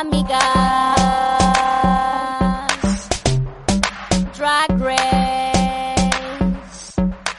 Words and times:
Amigas. 0.00 0.40
Drag 4.34 4.80
Race. 4.80 6.10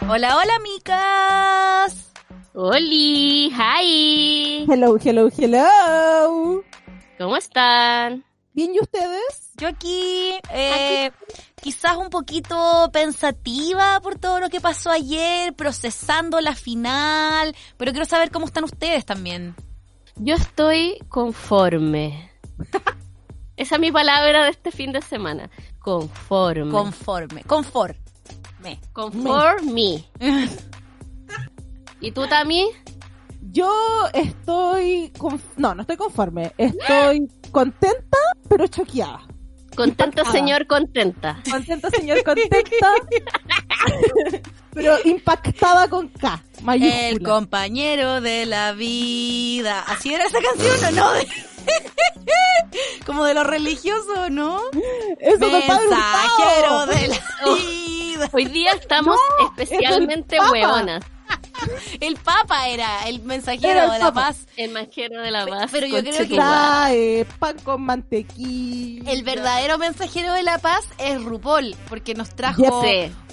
Hola, 0.08 0.38
hola, 0.38 0.60
micas. 0.62 2.12
Oli, 2.54 3.50
hi. 3.50 4.68
Hello, 4.70 4.96
hello, 5.04 5.30
hello. 5.36 6.64
¿Cómo 7.18 7.36
están? 7.36 8.24
Bien, 8.54 8.76
¿y 8.76 8.80
ustedes? 8.80 9.54
Yo 9.56 9.68
aquí, 9.68 10.34
eh, 10.54 11.10
quizás 11.60 11.98
un 11.98 12.12
poquito 12.12 12.92
pensativa 12.94 14.00
por 14.02 14.20
todo 14.20 14.40
lo 14.40 14.50
que 14.50 14.62
pasó 14.62 14.92
ayer, 14.92 15.56
procesando 15.56 16.40
la 16.40 16.54
final, 16.54 17.56
pero 17.78 17.92
quiero 17.92 18.06
saber 18.06 18.30
cómo 18.30 18.46
están 18.46 18.66
ustedes 18.66 19.04
también. 19.04 19.56
Yo 20.16 20.36
estoy 20.36 21.00
conforme. 21.10 22.31
Esa 23.58 23.76
es 23.76 23.82
mi 23.82 23.92
palabra 23.92 24.46
de 24.46 24.50
este 24.50 24.72
fin 24.72 24.92
de 24.92 25.02
semana. 25.02 25.50
Conforme. 25.80 26.72
Conforme, 26.72 27.44
conforme. 27.44 28.00
Conforme. 28.94 30.06
¿Y 32.02 32.12
tú, 32.12 32.28
Tami? 32.28 32.68
Yo 33.52 33.72
estoy... 34.14 35.12
Con... 35.18 35.42
No, 35.58 35.76
no 35.76 35.82
estoy 35.82 35.98
conforme. 35.98 36.52
Estoy 36.58 37.28
contenta, 37.52 38.18
pero 38.50 38.68
choqueada. 38.68 39.22
Contenta, 39.76 40.26
señor, 40.26 40.68
contenta. 40.68 41.42
Contenta, 41.50 41.90
señor, 41.90 42.24
contenta. 42.24 42.58
pero 44.74 44.98
impactada 45.06 45.90
con 45.90 46.10
K, 46.10 46.44
mayúscula. 46.62 47.08
El 47.08 47.22
compañero 47.22 48.20
de 48.22 48.46
la 48.46 48.74
vida. 48.74 49.84
¿Así 49.88 50.14
era 50.14 50.26
esa 50.26 50.40
canción 50.42 50.86
o 50.86 50.92
no? 50.92 51.12
Como 53.06 53.26
de 53.26 53.34
lo 53.34 53.44
religioso, 53.44 54.30
¿no? 54.30 54.60
Eso 55.20 55.40
Mensajero 55.50 56.86
de 56.88 57.08
la 57.08 57.22
Oh. 57.46 57.56
vida. 57.56 58.30
Hoy 58.32 58.46
día 58.46 58.72
estamos 58.74 59.18
especialmente 59.58 60.38
es 60.38 60.52
hueonas. 60.52 61.04
El 62.00 62.16
Papa 62.18 62.68
era 62.70 63.08
el 63.08 63.22
mensajero 63.22 63.70
Era 63.70 63.86
el 63.86 63.92
de 63.92 64.00
la 64.00 64.06
Papa. 64.06 64.28
paz. 64.28 64.48
El 64.58 64.72
manjero 64.72 65.22
de 65.22 65.32
la 65.32 65.46
paz. 65.46 65.70
pero 65.72 65.88
yo 65.88 66.00
creo 66.02 66.18
que-. 66.28 66.36
Trae 66.36 67.26
pan 67.40 67.58
con 67.64 67.82
mantequilla. 67.84 69.12
El 69.12 69.24
verdadero 69.24 69.78
mensajero 69.78 70.34
de 70.34 70.44
la 70.44 70.58
paz 70.60 70.86
es 70.98 71.22
RuPaul, 71.24 71.76
porque 71.90 72.14
nos 72.14 72.30
trajo 72.36 72.82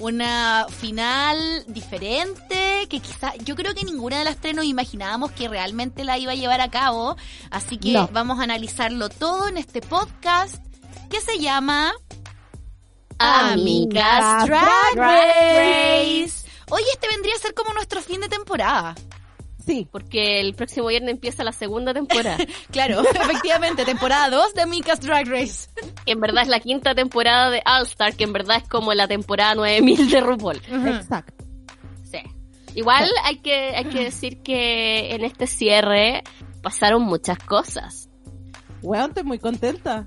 una 0.01 0.67
final 0.71 1.65
diferente, 1.67 2.87
que 2.89 3.01
quizá, 3.01 3.35
yo 3.37 3.55
creo 3.57 3.75
que 3.75 3.85
ninguna 3.85 4.19
de 4.19 4.25
las 4.25 4.37
tres 4.37 4.55
nos 4.55 4.65
imaginábamos 4.65 5.31
que 5.33 5.49
realmente 5.49 6.05
la 6.05 6.19
iba 6.19 6.33
a 6.33 6.37
llevar 6.37 6.61
a 6.61 6.71
cabo, 6.71 7.17
así 7.51 7.79
que 7.79 7.93
No. 7.93 8.09
vamos 8.13 8.39
a 8.41 8.43
analizarlo 8.45 9.09
todo 9.09 9.49
en 9.49 9.57
este 9.57 9.81
podcast 9.81 10.57
que 11.11 11.21
se 11.21 11.39
llama 11.39 11.93
Amigas 13.19 14.47
Drag 14.47 14.95
Race. 14.97 16.48
Oye, 16.71 16.85
este 16.93 17.09
vendría 17.09 17.35
a 17.35 17.39
ser 17.39 17.55
como 17.55 17.73
nuestro 17.73 18.01
fin 18.03 18.21
de 18.21 18.29
temporada. 18.29 18.95
Sí. 19.65 19.87
Porque 19.91 20.41
el 20.41 20.55
próximo 20.55 20.87
viernes 20.87 21.11
empieza 21.11 21.45
la 21.45 21.53
segunda 21.53 21.93
temporada. 21.93 22.39
Claro, 22.71 23.03
efectivamente, 23.15 23.85
temporada 23.85 24.31
2 24.31 24.55
de 24.55 24.63
Amigas 24.63 25.01
Drag 25.01 25.27
Race. 25.29 25.69
que 26.07 26.13
en 26.13 26.21
verdad 26.21 26.43
es 26.43 26.49
la 26.49 26.61
quinta 26.61 26.95
temporada 26.95 27.51
de 27.51 27.63
All 27.67 27.85
Star, 27.85 28.15
que 28.15 28.25
en 28.25 28.33
verdad 28.33 28.59
es 28.63 28.69
como 28.69 28.95
la 28.95 29.07
temporada 29.07 29.55
9000 29.55 30.11
de 30.11 30.21
RuPaul. 30.21 30.57
Exacto. 30.57 31.45
Sí. 32.11 32.19
Igual 32.75 33.11
hay 33.25 33.37
que, 33.41 33.77
hay 33.77 33.85
que 33.87 34.05
decir 34.05 34.43
que 34.43 35.15
en 35.15 35.25
este 35.25 35.47
cierre 35.47 36.23
pasaron 36.63 37.03
muchas 37.03 37.39
cosas. 37.39 38.09
Weón, 38.83 39.11
estoy 39.11 39.25
muy 39.25 39.39
contenta. 39.39 40.07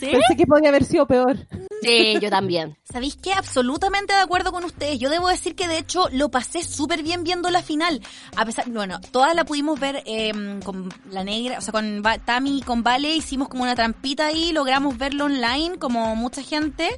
¿Sí? 0.00 0.06
Pensé 0.06 0.36
que 0.36 0.46
podía 0.46 0.70
haber 0.70 0.84
sido 0.84 1.06
peor. 1.06 1.36
Sí, 1.82 2.18
yo 2.20 2.30
también. 2.30 2.76
¿Sabéis 2.90 3.16
qué? 3.16 3.32
Absolutamente 3.32 4.12
de 4.12 4.20
acuerdo 4.20 4.50
con 4.52 4.64
ustedes. 4.64 4.98
Yo 4.98 5.10
debo 5.10 5.28
decir 5.28 5.54
que 5.54 5.68
de 5.68 5.78
hecho 5.78 6.08
lo 6.12 6.30
pasé 6.30 6.62
súper 6.64 7.02
bien 7.02 7.22
viendo 7.22 7.50
la 7.50 7.62
final. 7.62 8.00
A 8.36 8.44
pesar, 8.44 8.68
bueno, 8.70 9.00
todas 9.12 9.34
la 9.34 9.44
pudimos 9.44 9.78
ver 9.78 10.02
eh, 10.06 10.32
con 10.64 10.92
la 11.10 11.22
negra, 11.24 11.58
o 11.58 11.60
sea, 11.60 11.72
con 11.72 12.02
Va- 12.04 12.18
Tami 12.18 12.58
y 12.58 12.62
con 12.62 12.82
Vale, 12.82 13.14
hicimos 13.14 13.48
como 13.48 13.62
una 13.62 13.74
trampita 13.74 14.26
ahí, 14.26 14.52
logramos 14.52 14.96
verlo 14.98 15.26
online 15.26 15.78
como 15.78 16.16
mucha 16.16 16.42
gente 16.42 16.88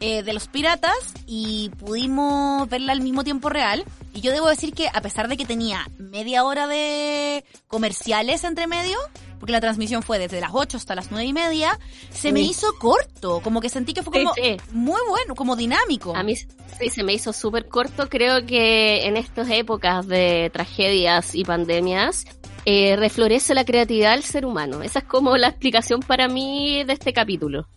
eh, 0.00 0.22
de 0.22 0.32
los 0.32 0.48
piratas 0.48 0.94
y 1.26 1.70
pudimos 1.78 2.68
verla 2.68 2.92
al 2.92 3.00
mismo 3.00 3.24
tiempo 3.24 3.48
real. 3.48 3.84
Y 4.14 4.20
yo 4.20 4.30
debo 4.32 4.48
decir 4.48 4.72
que 4.74 4.88
a 4.92 5.00
pesar 5.00 5.28
de 5.28 5.36
que 5.36 5.44
tenía 5.44 5.88
media 5.98 6.44
hora 6.44 6.66
de 6.68 7.44
comerciales 7.68 8.44
entre 8.44 8.66
medio, 8.68 8.96
porque 9.44 9.52
la 9.52 9.60
transmisión 9.60 10.02
fue 10.02 10.18
desde 10.18 10.40
las 10.40 10.52
8 10.54 10.78
hasta 10.78 10.94
las 10.94 11.10
9 11.10 11.26
y 11.26 11.34
media, 11.34 11.78
se 12.10 12.32
me 12.32 12.40
hizo 12.40 12.66
corto, 12.78 13.40
como 13.44 13.60
que 13.60 13.68
sentí 13.68 13.92
que 13.92 14.02
fue 14.02 14.20
Sí, 14.20 14.24
como 14.24 14.34
sí. 14.36 14.56
muy 14.72 15.00
bueno, 15.06 15.34
como 15.34 15.54
dinámico. 15.54 16.16
A 16.16 16.22
mí 16.22 16.34
sí 16.34 16.48
se 16.88 17.02
me 17.02 17.12
hizo 17.12 17.30
súper 17.34 17.68
corto. 17.68 18.08
Creo 18.08 18.46
que 18.46 19.04
en 19.04 19.18
estas 19.18 19.50
épocas 19.50 20.08
de 20.08 20.48
tragedias 20.50 21.34
y 21.34 21.44
pandemias 21.44 22.24
eh, 22.64 22.96
reflorece 22.96 23.52
la 23.52 23.66
creatividad 23.66 24.12
del 24.12 24.22
ser 24.22 24.46
humano. 24.46 24.80
Esa 24.80 25.00
es 25.00 25.04
como 25.04 25.36
la 25.36 25.48
explicación 25.48 26.00
para 26.00 26.26
mí 26.26 26.82
de 26.84 26.94
este 26.94 27.12
capítulo. 27.12 27.68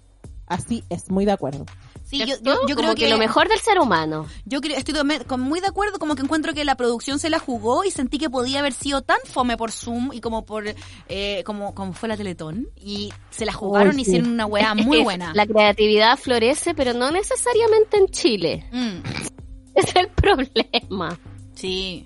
Así 0.48 0.84
es, 0.90 1.10
muy 1.10 1.26
de 1.26 1.34
acuerdo. 1.34 1.66
Sí, 2.06 2.20
yo, 2.26 2.38
creo 2.78 2.96
que, 2.96 3.10
lo 3.10 3.18
mejor 3.18 3.50
del 3.50 3.60
ser 3.60 3.80
humano. 3.80 4.28
Yo 4.46 4.62
creo, 4.62 4.78
estoy 4.78 4.96
con- 5.28 5.42
muy 5.42 5.60
de 5.60 5.68
acuerdo, 5.68 6.00
como 6.00 6.16
que 6.16 6.22
encuentro 6.22 6.54
que 6.54 6.64
la 6.64 6.76
producción 6.76 7.20
se 7.20 7.30
la 7.30 7.38
jugó 7.38 7.84
y 7.84 7.92
sentí 7.92 8.18
que 8.18 8.30
podía 8.30 8.60
haber 8.60 8.72
sido 8.72 9.02
tan 9.02 9.18
fome 9.26 9.58
por 9.58 9.74
Zoom 9.74 10.14
y 10.14 10.22
como 10.22 10.46
por 10.46 10.64
eh, 11.10 11.44
como, 11.46 11.76
como 11.76 11.92
fue 11.92 12.08
la 12.08 12.16
Teletón 12.16 12.70
y 12.78 13.12
se 13.30 13.46
la 13.46 13.52
jugaron 13.52 14.00
y 14.00 14.04
hicieron 14.04 14.30
una 14.32 14.46
weá 14.46 14.74
muy 14.74 15.00
que 15.00 15.04
buena. 15.04 15.34
La 15.34 15.46
creatividad 15.46 16.18
florece, 16.18 16.74
pero 16.74 16.94
no 16.94 17.12
necesariamente 17.12 17.98
en 17.98 18.08
Chile. 18.08 18.66
Mm, 18.72 19.00
es 19.76 19.96
el 19.96 20.08
problema. 20.10 21.20
sí. 21.54 22.06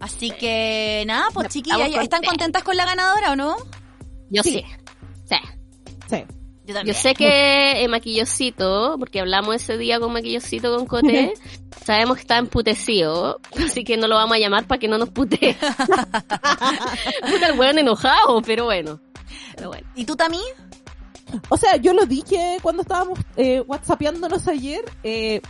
Así 0.00 0.30
que 0.30 1.02
nada, 1.08 1.26
pues 1.34 1.48
chiquillas, 1.48 1.80
¿están 1.88 1.98
contentas. 1.98 2.28
contentas 2.30 2.62
con 2.62 2.76
la 2.76 2.84
ganadora 2.84 3.32
o 3.32 3.36
no? 3.36 3.56
Yo 4.30 4.42
Sí. 4.44 4.50
sí. 4.52 4.64
Sí. 5.28 5.36
Sí. 6.08 6.24
Yo 6.84 6.92
sé 6.92 7.14
que 7.14 7.82
eh, 7.82 7.88
Maquillosito, 7.88 8.96
porque 8.98 9.20
hablamos 9.20 9.54
ese 9.54 9.78
día 9.78 9.98
con 9.98 10.12
Maquillosito 10.12 10.76
con 10.76 10.86
Coté, 10.86 11.32
sabemos 11.84 12.16
que 12.16 12.22
está 12.22 12.36
emputecido, 12.36 13.40
así 13.56 13.84
que 13.84 13.96
no 13.96 14.06
lo 14.06 14.16
vamos 14.16 14.36
a 14.36 14.38
llamar 14.38 14.66
para 14.66 14.78
que 14.78 14.86
no 14.86 14.98
nos 14.98 15.08
putee. 15.08 15.56
Puta 17.30 17.48
el 17.48 17.58
weón 17.58 17.78
enojado, 17.78 18.42
pero 18.42 18.66
bueno. 18.66 19.00
Pero 19.56 19.68
bueno. 19.68 19.88
¿Y 19.94 20.04
tú 20.04 20.14
también? 20.14 20.42
O 21.48 21.56
sea, 21.56 21.76
yo 21.76 21.94
lo 21.94 22.04
dije 22.04 22.58
cuando 22.60 22.82
estábamos 22.82 23.18
eh, 23.36 23.60
whatsappeándonos 23.66 24.46
ayer. 24.46 24.84
Eh, 25.02 25.40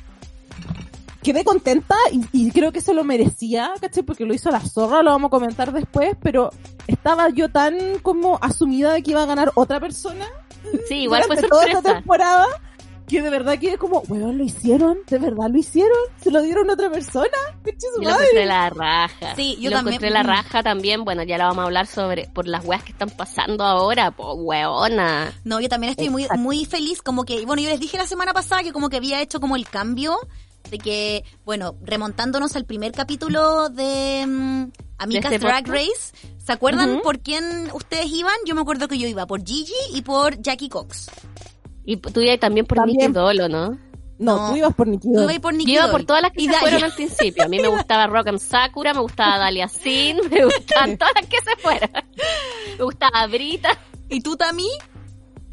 quedé 1.20 1.42
contenta 1.42 1.96
y, 2.12 2.24
y 2.32 2.50
creo 2.52 2.70
que 2.70 2.80
se 2.80 2.94
lo 2.94 3.02
merecía, 3.02 3.72
¿cachai? 3.80 4.04
Porque 4.04 4.24
lo 4.24 4.34
hizo 4.34 4.50
la 4.50 4.60
zorra, 4.60 5.02
lo 5.02 5.10
vamos 5.10 5.28
a 5.28 5.30
comentar 5.30 5.72
después, 5.72 6.16
pero 6.22 6.50
estaba 6.86 7.28
yo 7.30 7.48
tan 7.48 7.98
como 8.02 8.38
asumida 8.40 8.92
de 8.92 9.02
que 9.02 9.10
iba 9.10 9.24
a 9.24 9.26
ganar 9.26 9.50
otra 9.56 9.80
persona 9.80 10.26
Sí, 10.88 10.94
igual 11.02 11.24
fue 11.24 11.36
durante 11.36 11.48
toda 11.48 11.64
esta 11.64 11.74
sorpresa. 11.76 11.98
temporada 12.00 12.46
que 13.08 13.22
de 13.22 13.30
verdad 13.30 13.58
que 13.58 13.78
como, 13.78 14.00
weón, 14.08 14.36
lo 14.36 14.44
hicieron, 14.44 14.98
de 15.08 15.18
verdad 15.18 15.48
lo 15.50 15.58
hicieron, 15.58 15.96
se 16.22 16.30
lo 16.30 16.42
dieron 16.42 16.68
a 16.68 16.74
otra 16.74 16.90
persona, 16.90 17.26
Yo 17.64 17.72
lo 18.02 18.10
encontré 18.10 18.44
la 18.44 18.68
raja. 18.68 19.34
Sí, 19.34 19.56
yo 19.58 19.70
lo 19.70 19.76
también. 19.76 19.94
encontré 19.94 20.10
la 20.10 20.22
raja 20.22 20.62
también. 20.62 21.04
Bueno, 21.04 21.22
ya 21.22 21.38
la 21.38 21.46
vamos 21.46 21.62
a 21.62 21.64
hablar 21.64 21.86
sobre 21.86 22.28
por 22.28 22.46
las 22.46 22.66
weas 22.66 22.84
que 22.84 22.92
están 22.92 23.08
pasando 23.08 23.64
ahora, 23.64 24.10
po, 24.10 24.34
weona. 24.34 25.32
No, 25.44 25.58
yo 25.58 25.70
también 25.70 25.92
estoy 25.92 26.10
muy, 26.10 26.26
muy 26.36 26.66
feliz, 26.66 27.00
como 27.00 27.24
que, 27.24 27.46
bueno, 27.46 27.62
yo 27.62 27.70
les 27.70 27.80
dije 27.80 27.96
la 27.96 28.06
semana 28.06 28.34
pasada 28.34 28.62
que 28.62 28.72
como 28.74 28.90
que 28.90 28.98
había 28.98 29.22
hecho 29.22 29.40
como 29.40 29.56
el 29.56 29.66
cambio 29.66 30.18
de 30.70 30.78
que, 30.78 31.24
bueno, 31.44 31.76
remontándonos 31.82 32.54
al 32.56 32.64
primer 32.64 32.92
capítulo 32.92 33.68
de 33.68 34.24
mm, 34.26 34.64
Amigas 34.98 35.30
¿De 35.30 35.36
este 35.36 35.46
Drag? 35.46 35.66
Race, 35.66 36.12
¿se 36.38 36.52
acuerdan 36.52 37.00
por 37.02 37.20
quién 37.20 37.70
ustedes 37.72 38.06
iban? 38.12 38.34
Yo 38.46 38.54
me 38.54 38.60
acuerdo 38.60 38.88
que 38.88 38.98
yo 38.98 39.06
iba 39.08 39.26
por 39.26 39.44
Gigi 39.44 39.72
y 39.92 40.02
por 40.02 40.40
Jackie 40.40 40.68
Cox. 40.68 41.10
Y 41.84 41.96
tú 41.96 42.20
ibas 42.20 42.38
también 42.40 42.66
por. 42.66 42.86
Nicky 42.86 43.06
Dolo, 43.08 43.48
¿no? 43.48 43.78
No, 44.18 44.36
No. 44.36 44.50
tú 44.50 44.56
ibas 44.56 44.74
por 44.74 44.88
Nikki 44.88 45.08
Yo 45.08 45.14
Doll. 45.14 45.22
iba 45.22 45.30
a 45.30 45.34
ir 45.34 45.40
por 45.40 45.54
Nicki 45.54 45.72
Yo 45.74 45.80
iba 45.82 45.90
por 45.92 46.04
todas 46.04 46.22
las 46.22 46.32
que 46.32 46.42
Y 46.42 46.46
se 46.46 46.50
Dalia. 46.50 46.60
fueron 46.60 46.84
al 46.84 46.92
principio. 46.94 47.44
A 47.44 47.48
mí 47.48 47.60
me 47.60 47.68
gustaba 47.68 48.06
Rock'em 48.08 48.38
Sakura, 48.38 48.92
me 48.92 49.00
gustaba 49.00 49.38
Dalia 49.38 49.68
Sin, 49.68 50.16
me 50.30 50.44
gustaban 50.44 50.98
todas 50.98 51.14
las 51.14 51.26
que 51.26 51.36
se 51.38 51.56
fueron. 51.62 51.90
Me 52.76 52.84
gustaba 52.84 53.26
Brita. 53.28 53.78
¿Y 54.10 54.20
tú 54.20 54.36
también? 54.36 54.70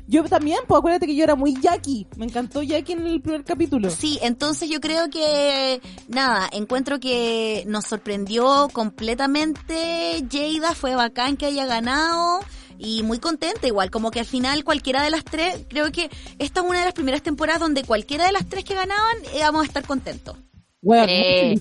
Yo 0.07 0.24
también, 0.25 0.60
pues 0.68 0.78
acuérdate 0.78 1.07
que 1.07 1.16
yo 1.16 1.24
era 1.24 1.36
muy 1.36 1.60
Jackie. 1.60 2.07
Me 2.16 2.25
encantó 2.25 2.62
Jackie 2.62 2.94
en 2.94 3.07
el 3.07 3.22
primer 3.22 3.44
capítulo. 3.44 3.90
Sí, 3.90 4.19
entonces 4.22 4.69
yo 4.69 4.80
creo 4.80 5.10
que, 5.10 5.81
nada, 6.07 6.48
encuentro 6.52 7.00
que 7.00 7.63
nos 7.68 7.86
sorprendió 7.86 8.69
completamente 8.72 10.24
Jada, 10.31 10.75
fue 10.75 10.96
bacán 10.96 11.38
que 11.38 11.48
haya 11.48 11.66
ganado 11.66 12.40
y 12.78 13.04
muy 13.04 13.19
contenta 13.19 13.68
igual, 13.68 13.90
como 13.90 14.12
que 14.12 14.19
al 14.19 14.25
final 14.25 14.63
cualquiera 14.63 15.02
de 15.02 15.10
las 15.10 15.24
tres, 15.24 15.66
creo 15.69 15.92
que 15.92 16.10
esta 16.40 16.60
es 16.60 16.66
una 16.68 16.80
de 16.80 16.86
las 16.86 16.94
primeras 16.94 17.22
temporadas 17.22 17.62
donde 17.62 17.84
cualquiera 17.84 18.25
de 18.25 18.34
las 18.34 18.48
tres 18.48 18.63
que 18.63 18.75
ganaban 18.75 19.18
íbamos 19.36 19.63
a 19.63 19.66
estar 19.66 19.86
contentos. 19.86 20.38
Bueno, 20.81 21.06
Eh, 21.07 21.60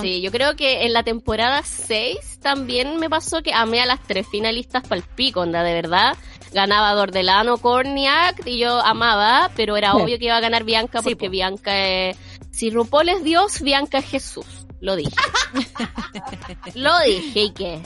Sí, 0.00 0.20
yo 0.20 0.30
creo 0.30 0.54
que 0.56 0.84
en 0.84 0.92
la 0.92 1.02
temporada 1.02 1.62
6 1.64 2.38
también 2.40 2.98
me 2.98 3.10
pasó 3.10 3.42
que 3.42 3.52
amé 3.52 3.80
a 3.80 3.86
las 3.86 4.00
tres 4.02 4.26
finalistas 4.28 4.82
para 4.84 4.96
el 5.00 5.02
pico, 5.02 5.40
onda, 5.40 5.62
de 5.62 5.74
verdad. 5.74 6.16
Ganaba 6.52 6.92
Dordelano, 6.94 7.58
Korniak 7.58 8.46
y 8.46 8.58
yo 8.58 8.80
amaba, 8.80 9.50
pero 9.56 9.76
era 9.76 9.92
Sí. 9.92 9.98
obvio 10.00 10.18
que 10.18 10.24
iba 10.26 10.36
a 10.36 10.40
ganar 10.40 10.64
Bianca 10.64 11.00
Sí, 11.02 11.10
porque 11.10 11.26
po. 11.26 11.30
Bianca 11.32 11.86
es... 11.86 12.16
Si 12.50 12.70
RuPaul 12.70 13.08
es 13.08 13.24
Dios, 13.24 13.60
Bianca 13.62 13.98
es 13.98 14.06
Jesús. 14.06 14.46
Lo 14.80 14.96
dije. 14.96 15.14
Lo 16.74 16.98
dije, 17.00 17.40
¿y 17.44 17.50
qué? 17.52 17.82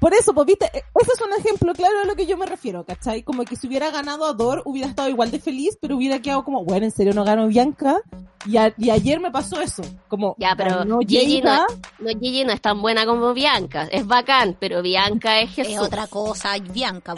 Por 0.00 0.14
eso, 0.14 0.32
pues 0.34 0.46
viste, 0.46 0.66
E- 0.66 0.84
ese 1.00 1.12
es 1.14 1.20
un 1.20 1.32
ejemplo 1.38 1.72
claro 1.74 2.00
de 2.00 2.06
lo 2.06 2.14
que 2.16 2.26
yo 2.26 2.36
me 2.36 2.46
refiero, 2.46 2.84
¿cachai? 2.84 3.22
Como 3.22 3.44
que 3.44 3.56
si 3.56 3.66
hubiera 3.66 3.90
ganado 3.90 4.24
Ador, 4.26 4.62
hubiera 4.64 4.88
estado 4.88 5.08
igual 5.08 5.30
de 5.30 5.38
feliz, 5.38 5.76
pero 5.80 5.96
hubiera 5.96 6.20
quedado 6.20 6.44
como, 6.44 6.64
bueno, 6.64 6.84
en 6.86 6.90
serio 6.92 7.12
no 7.14 7.24
ganó 7.24 7.46
Bianca. 7.48 8.00
Y, 8.44 8.56
a- 8.56 8.74
y 8.76 8.90
ayer 8.90 9.20
me 9.20 9.30
pasó 9.30 9.60
eso, 9.60 9.82
como, 10.08 10.34
Ya, 10.38 10.54
pero 10.56 10.78
ganó 10.78 10.98
Gigi 11.00 11.40
no, 11.42 11.66
no, 12.00 12.08
Gigi 12.20 12.44
no 12.44 12.52
es 12.52 12.60
tan 12.60 12.82
buena 12.82 13.06
como 13.06 13.32
Bianca. 13.34 13.88
Es 13.90 14.04
bacán, 14.06 14.56
pero 14.58 14.82
Bianca 14.82 15.40
es 15.40 15.50
Jesús. 15.50 15.74
Es 15.74 15.78
otra 15.80 16.06
cosa, 16.08 16.58
Bianca. 16.58 17.14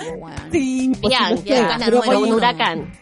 Sí, 0.52 0.92
pues, 1.00 1.00
Bianca, 1.00 1.30
lo 1.30 1.36
sé, 1.38 1.42
Bianca 1.44 1.74
es 1.86 1.90
como 2.04 2.18
un 2.20 2.32
huracán. 2.34 2.92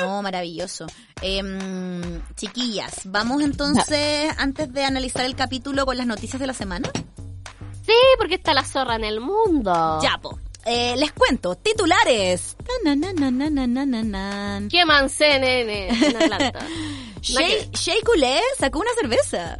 No, 0.00 0.22
maravilloso. 0.22 0.86
Em, 1.20 2.20
chiquillas, 2.36 3.02
vamos 3.06 3.42
entonces, 3.42 4.32
antes 4.38 4.72
de 4.72 4.84
analizar 4.84 5.24
el 5.24 5.34
capítulo 5.34 5.84
con 5.86 5.96
las 5.96 6.06
noticias 6.06 6.38
de 6.40 6.46
la 6.46 6.54
semana. 6.54 6.88
Sí, 7.90 7.96
porque 8.18 8.36
está 8.36 8.54
la 8.54 8.64
zorra 8.64 8.94
en 8.94 9.02
el 9.02 9.18
mundo. 9.20 9.98
Ya, 10.00 10.16
po. 10.22 10.38
Eh, 10.64 10.94
les 10.96 11.10
cuento, 11.10 11.56
titulares. 11.56 12.56
Queman 14.68 15.10
CNN 15.10 15.88
en 15.88 16.16
Atlanta. 16.16 16.60
Shea 17.20 17.96
sacó 18.56 18.78
una 18.78 18.92
cerveza. 19.00 19.58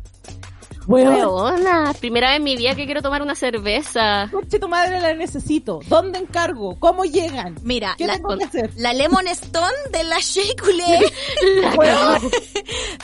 Weona, 0.87 1.93
primera 2.01 2.29
vez 2.31 2.39
en 2.39 2.45
mi 2.45 2.57
vida 2.57 2.75
que 2.75 2.85
quiero 2.85 3.03
tomar 3.03 3.23
una 3.23 3.35
cerveza. 3.35 4.29
coche 4.31 4.59
tu 4.59 4.69
madre 4.69 5.01
la 5.01 5.15
necesito. 5.15 5.81
¿Dónde 5.87 6.19
encargo? 6.19 6.77
¿Cómo 6.79 7.05
llegan? 7.05 7.55
Mira, 7.63 7.95
¿Qué 7.97 8.07
la, 8.07 8.15
tengo 8.15 8.37
que 8.37 8.45
hacer? 8.45 8.71
la 8.77 8.93
Lemon 8.93 9.27
Stone 9.29 9.67
de 9.93 10.05
la 10.05 10.17
Weón, 11.77 12.21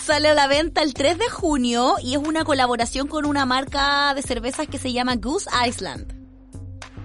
sale 0.00 0.28
a 0.28 0.34
la 0.34 0.46
venta 0.46 0.82
el 0.82 0.94
3 0.94 1.19
de 1.19 1.28
junio 1.31 1.94
y 2.02 2.14
es 2.14 2.19
una 2.19 2.44
colaboración 2.44 3.06
con 3.08 3.25
una 3.26 3.46
marca 3.46 4.14
de 4.14 4.22
cervezas 4.22 4.67
que 4.67 4.79
se 4.79 4.93
llama 4.93 5.17
Goose 5.17 5.49
Island. 5.67 6.12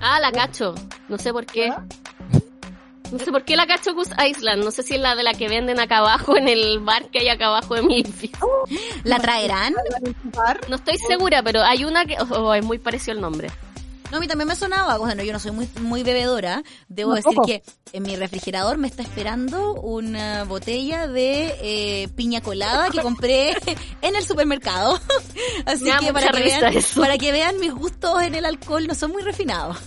Ah, 0.02 0.20
la 0.20 0.32
cacho. 0.32 0.74
No 1.10 1.18
sé 1.20 1.32
por 1.32 1.46
qué. 1.46 1.72
No 3.12 3.20
sé 3.20 3.32
por 3.32 3.44
qué 3.44 3.56
la 3.56 3.68
cacho 3.68 3.94
Goose 3.94 4.14
Island. 4.30 4.64
No 4.64 4.72
sé 4.72 4.84
si 4.84 4.96
es 4.96 5.02
la 5.02 5.16
de 5.16 5.24
la 5.24 5.34
que 5.34 5.50
venden 5.50 5.80
acá 5.80 5.98
abajo 5.98 6.38
en 6.38 6.48
el 6.48 6.80
bar 6.80 7.10
que 7.10 7.20
hay 7.20 7.28
acá 7.30 7.48
abajo 7.48 7.76
de 7.76 7.82
mi 7.84 8.00
edificio. 8.00 8.40
¿La 9.04 9.20
traerán? 9.20 9.74
No 10.70 10.76
estoy 10.78 10.98
segura, 10.98 11.44
pero 11.44 11.62
hay 11.62 11.84
una 11.84 12.06
que... 12.06 12.16
Oh, 12.30 12.54
es 12.54 12.64
muy 12.64 12.80
parecido 12.80 13.14
el 13.14 13.22
nombre. 13.22 13.50
No, 14.12 14.18
a 14.18 14.20
mí 14.20 14.28
también 14.28 14.48
me 14.50 14.56
sonaba. 14.56 14.98
Bueno, 14.98 15.24
yo 15.24 15.32
no 15.32 15.40
soy 15.40 15.52
muy, 15.52 15.70
muy 15.80 16.04
bebedora. 16.04 16.64
Debo 16.90 17.14
decir 17.14 17.38
que 17.46 17.64
en 17.94 18.04
mi 18.04 18.18
refrigerador 18.18 18.78
me 18.78 18.88
está 18.88 19.04
esperando 19.04 19.74
una 19.74 20.44
botella 20.44 21.08
de 21.08 21.56
eh, 21.62 22.08
piña 22.16 22.42
colada 22.42 22.90
que 22.90 23.02
compré 23.02 23.56
en 24.02 24.16
el 24.16 24.24
supermercado. 24.24 25.00
Así 25.66 25.86
Me 25.86 25.98
que 26.00 26.14
para 26.14 26.30
que, 26.32 26.44
vean, 26.44 26.74
eso. 26.78 27.00
para 27.00 27.18
que 27.18 27.32
vean 27.32 27.58
mis 27.60 27.74
gustos 27.74 28.22
en 28.22 28.36
el 28.36 28.46
alcohol 28.46 28.86
no 28.86 28.96
son 28.96 29.12
muy 29.12 29.22
refinados. 29.22 29.78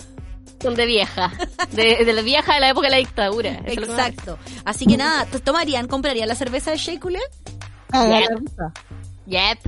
Son 0.64 0.74
de 0.74 0.86
vieja. 0.86 1.30
De, 1.72 2.04
de 2.04 2.12
la 2.12 2.22
vieja 2.22 2.54
de 2.54 2.60
la 2.60 2.70
época 2.70 2.86
de 2.86 2.90
la 2.92 2.96
dictadura. 2.96 3.50
Eso 3.66 3.80
que 3.82 3.86
Exacto. 3.86 4.38
Así 4.64 4.86
que 4.86 4.96
nada, 4.96 5.26
¿t- 5.26 5.38
¿tomarían, 5.40 5.86
comprarían 5.88 6.26
la 6.28 6.34
cerveza 6.34 6.70
de 6.72 6.98
Coulee? 6.98 7.18
caga 7.90 8.20
Yep. 9.26 9.58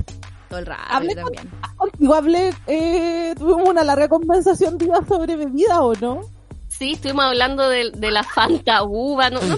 Todo 0.49 0.59
el 0.59 0.65
rato, 0.65 0.81
Hablé 0.89 1.15
yo 1.15 1.21
con- 1.23 1.33
también. 1.33 1.53
Contigo 1.75 2.13
hablé, 2.15 2.53
eh, 2.67 3.35
tuvimos 3.37 3.69
una 3.69 3.83
larga 3.83 4.07
conversación 4.07 4.77
día 4.77 4.95
sobre 5.07 5.35
bebida 5.35 5.81
o 5.81 5.93
no? 5.95 6.21
Sí, 6.67 6.93
estuvimos 6.93 7.25
hablando 7.25 7.69
de, 7.69 7.91
de 7.91 8.11
la 8.11 8.23
Fanta 8.23 8.83
uva. 8.83 9.29
No, 9.29 9.39
no, 9.41 9.57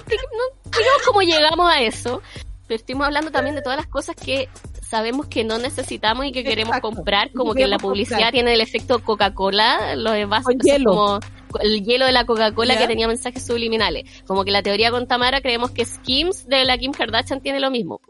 cómo 1.06 1.22
llegamos 1.22 1.72
a 1.72 1.82
eso, 1.82 2.22
pero 2.68 2.80
estuvimos 2.80 3.06
hablando 3.08 3.32
también 3.32 3.56
de 3.56 3.62
todas 3.62 3.78
las 3.78 3.88
cosas 3.88 4.16
que 4.16 4.50
sabemos 4.90 5.28
que 5.28 5.44
no 5.44 5.58
necesitamos 5.58 6.26
y 6.26 6.32
que 6.32 6.44
queremos 6.44 6.76
Exacto. 6.78 6.96
comprar, 6.96 7.32
como 7.34 7.54
Que 7.54 7.68
la 7.68 7.78
publicidad 7.78 8.18
comprar. 8.18 8.34
tiene 8.34 8.54
el 8.54 8.62
efecto 8.62 9.00
Coca-Cola, 9.04 9.96
los 9.96 10.14
envases 10.14 10.56
hielo. 10.64 10.92
como 10.92 11.20
el 11.62 11.84
hielo 11.84 12.06
de 12.06 12.12
la 12.12 12.26
Coca-Cola 12.26 12.78
que 12.78 12.88
tenía 12.88 13.08
mensajes 13.08 13.46
subliminales. 13.46 14.24
Como 14.26 14.44
que 14.46 14.52
la 14.52 14.62
teoría 14.64 14.92
con 14.92 15.08
Tamara 15.08 15.42
creemos 15.42 15.72
que 15.72 15.86
Skims 15.86 16.48
de 16.48 16.66
la 16.66 16.78
Kim 16.78 16.92
Kardashian 16.92 17.42
tiene 17.42 17.60
lo 17.60 17.70
mismo. 17.72 18.02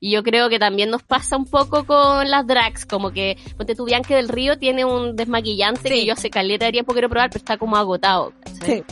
Y 0.00 0.10
yo 0.12 0.22
creo 0.22 0.48
que 0.48 0.58
también 0.58 0.90
nos 0.90 1.02
pasa 1.02 1.36
un 1.36 1.44
poco 1.46 1.84
con 1.84 2.30
las 2.30 2.46
drags, 2.46 2.84
como 2.86 3.10
que, 3.10 3.36
ponte 3.56 3.74
tu 3.74 3.84
Bianca 3.84 4.14
del 4.14 4.28
Río 4.28 4.58
tiene 4.58 4.84
un 4.84 5.16
desmaquillante 5.16 5.82
Sí. 5.88 5.88
que 5.88 6.06
yo 6.06 6.12
hace 6.14 6.30
caleta 6.30 6.66
de 6.66 6.72
tiempo 6.72 6.92
quiero 6.92 7.08
probar, 7.08 7.30
pero 7.30 7.38
está 7.38 7.56
como 7.58 7.76
agotado. 7.76 8.32
Sí. 8.64 8.82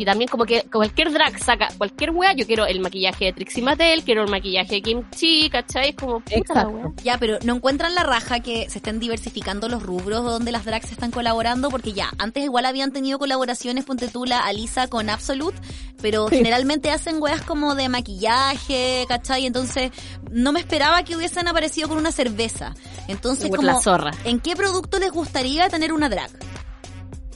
Y 0.00 0.04
también 0.06 0.28
como 0.28 0.46
que 0.46 0.62
cualquier 0.72 1.12
drag 1.12 1.38
saca 1.38 1.68
cualquier 1.76 2.10
wea, 2.12 2.32
yo 2.32 2.46
quiero 2.46 2.64
el 2.64 2.80
maquillaje 2.80 3.26
de 3.26 3.32
Trixie 3.34 3.62
Mattel, 3.62 4.02
quiero 4.02 4.22
el 4.22 4.30
maquillaje 4.30 4.76
de 4.76 4.80
Kim 4.80 5.02
Chi, 5.10 5.50
¿cachai? 5.50 5.90
Es 5.90 5.94
como 5.96 6.20
puta 6.20 6.30
la 6.32 6.38
Exacto. 6.38 6.70
wea. 6.70 6.86
Ya, 7.04 7.18
pero 7.18 7.38
no 7.44 7.56
encuentran 7.56 7.94
la 7.94 8.02
raja 8.02 8.40
que 8.40 8.70
se 8.70 8.78
estén 8.78 8.98
diversificando 8.98 9.68
los 9.68 9.82
rubros 9.82 10.24
donde 10.24 10.52
las 10.52 10.64
drags 10.64 10.90
están 10.90 11.10
colaborando, 11.10 11.68
porque 11.68 11.92
ya, 11.92 12.08
antes 12.16 12.42
igual 12.44 12.64
habían 12.64 12.92
tenido 12.92 13.18
colaboraciones, 13.18 13.84
ponte 13.84 14.08
tú 14.08 14.24
la 14.24 14.38
Alisa 14.40 14.88
con 14.88 15.10
Absolute, 15.10 15.58
pero 16.00 16.28
Sí. 16.30 16.36
generalmente 16.36 16.90
hacen 16.90 17.20
weas 17.20 17.42
como 17.42 17.74
de 17.74 17.90
maquillaje, 17.90 19.04
¿cachai? 19.06 19.44
Entonces, 19.44 19.90
no 20.30 20.52
me 20.52 20.60
esperaba 20.60 21.02
que 21.04 21.14
hubiesen 21.14 21.46
aparecido 21.46 21.88
con 21.90 21.98
una 21.98 22.10
cerveza. 22.10 22.74
Entonces, 23.06 23.48
Por 23.50 23.58
como, 23.58 23.66
la 23.72 23.80
zorra. 23.82 24.12
¿en 24.24 24.40
qué 24.40 24.56
producto 24.56 24.98
les 24.98 25.10
gustaría 25.12 25.68
tener 25.68 25.92
una 25.92 26.08
drag? 26.08 26.30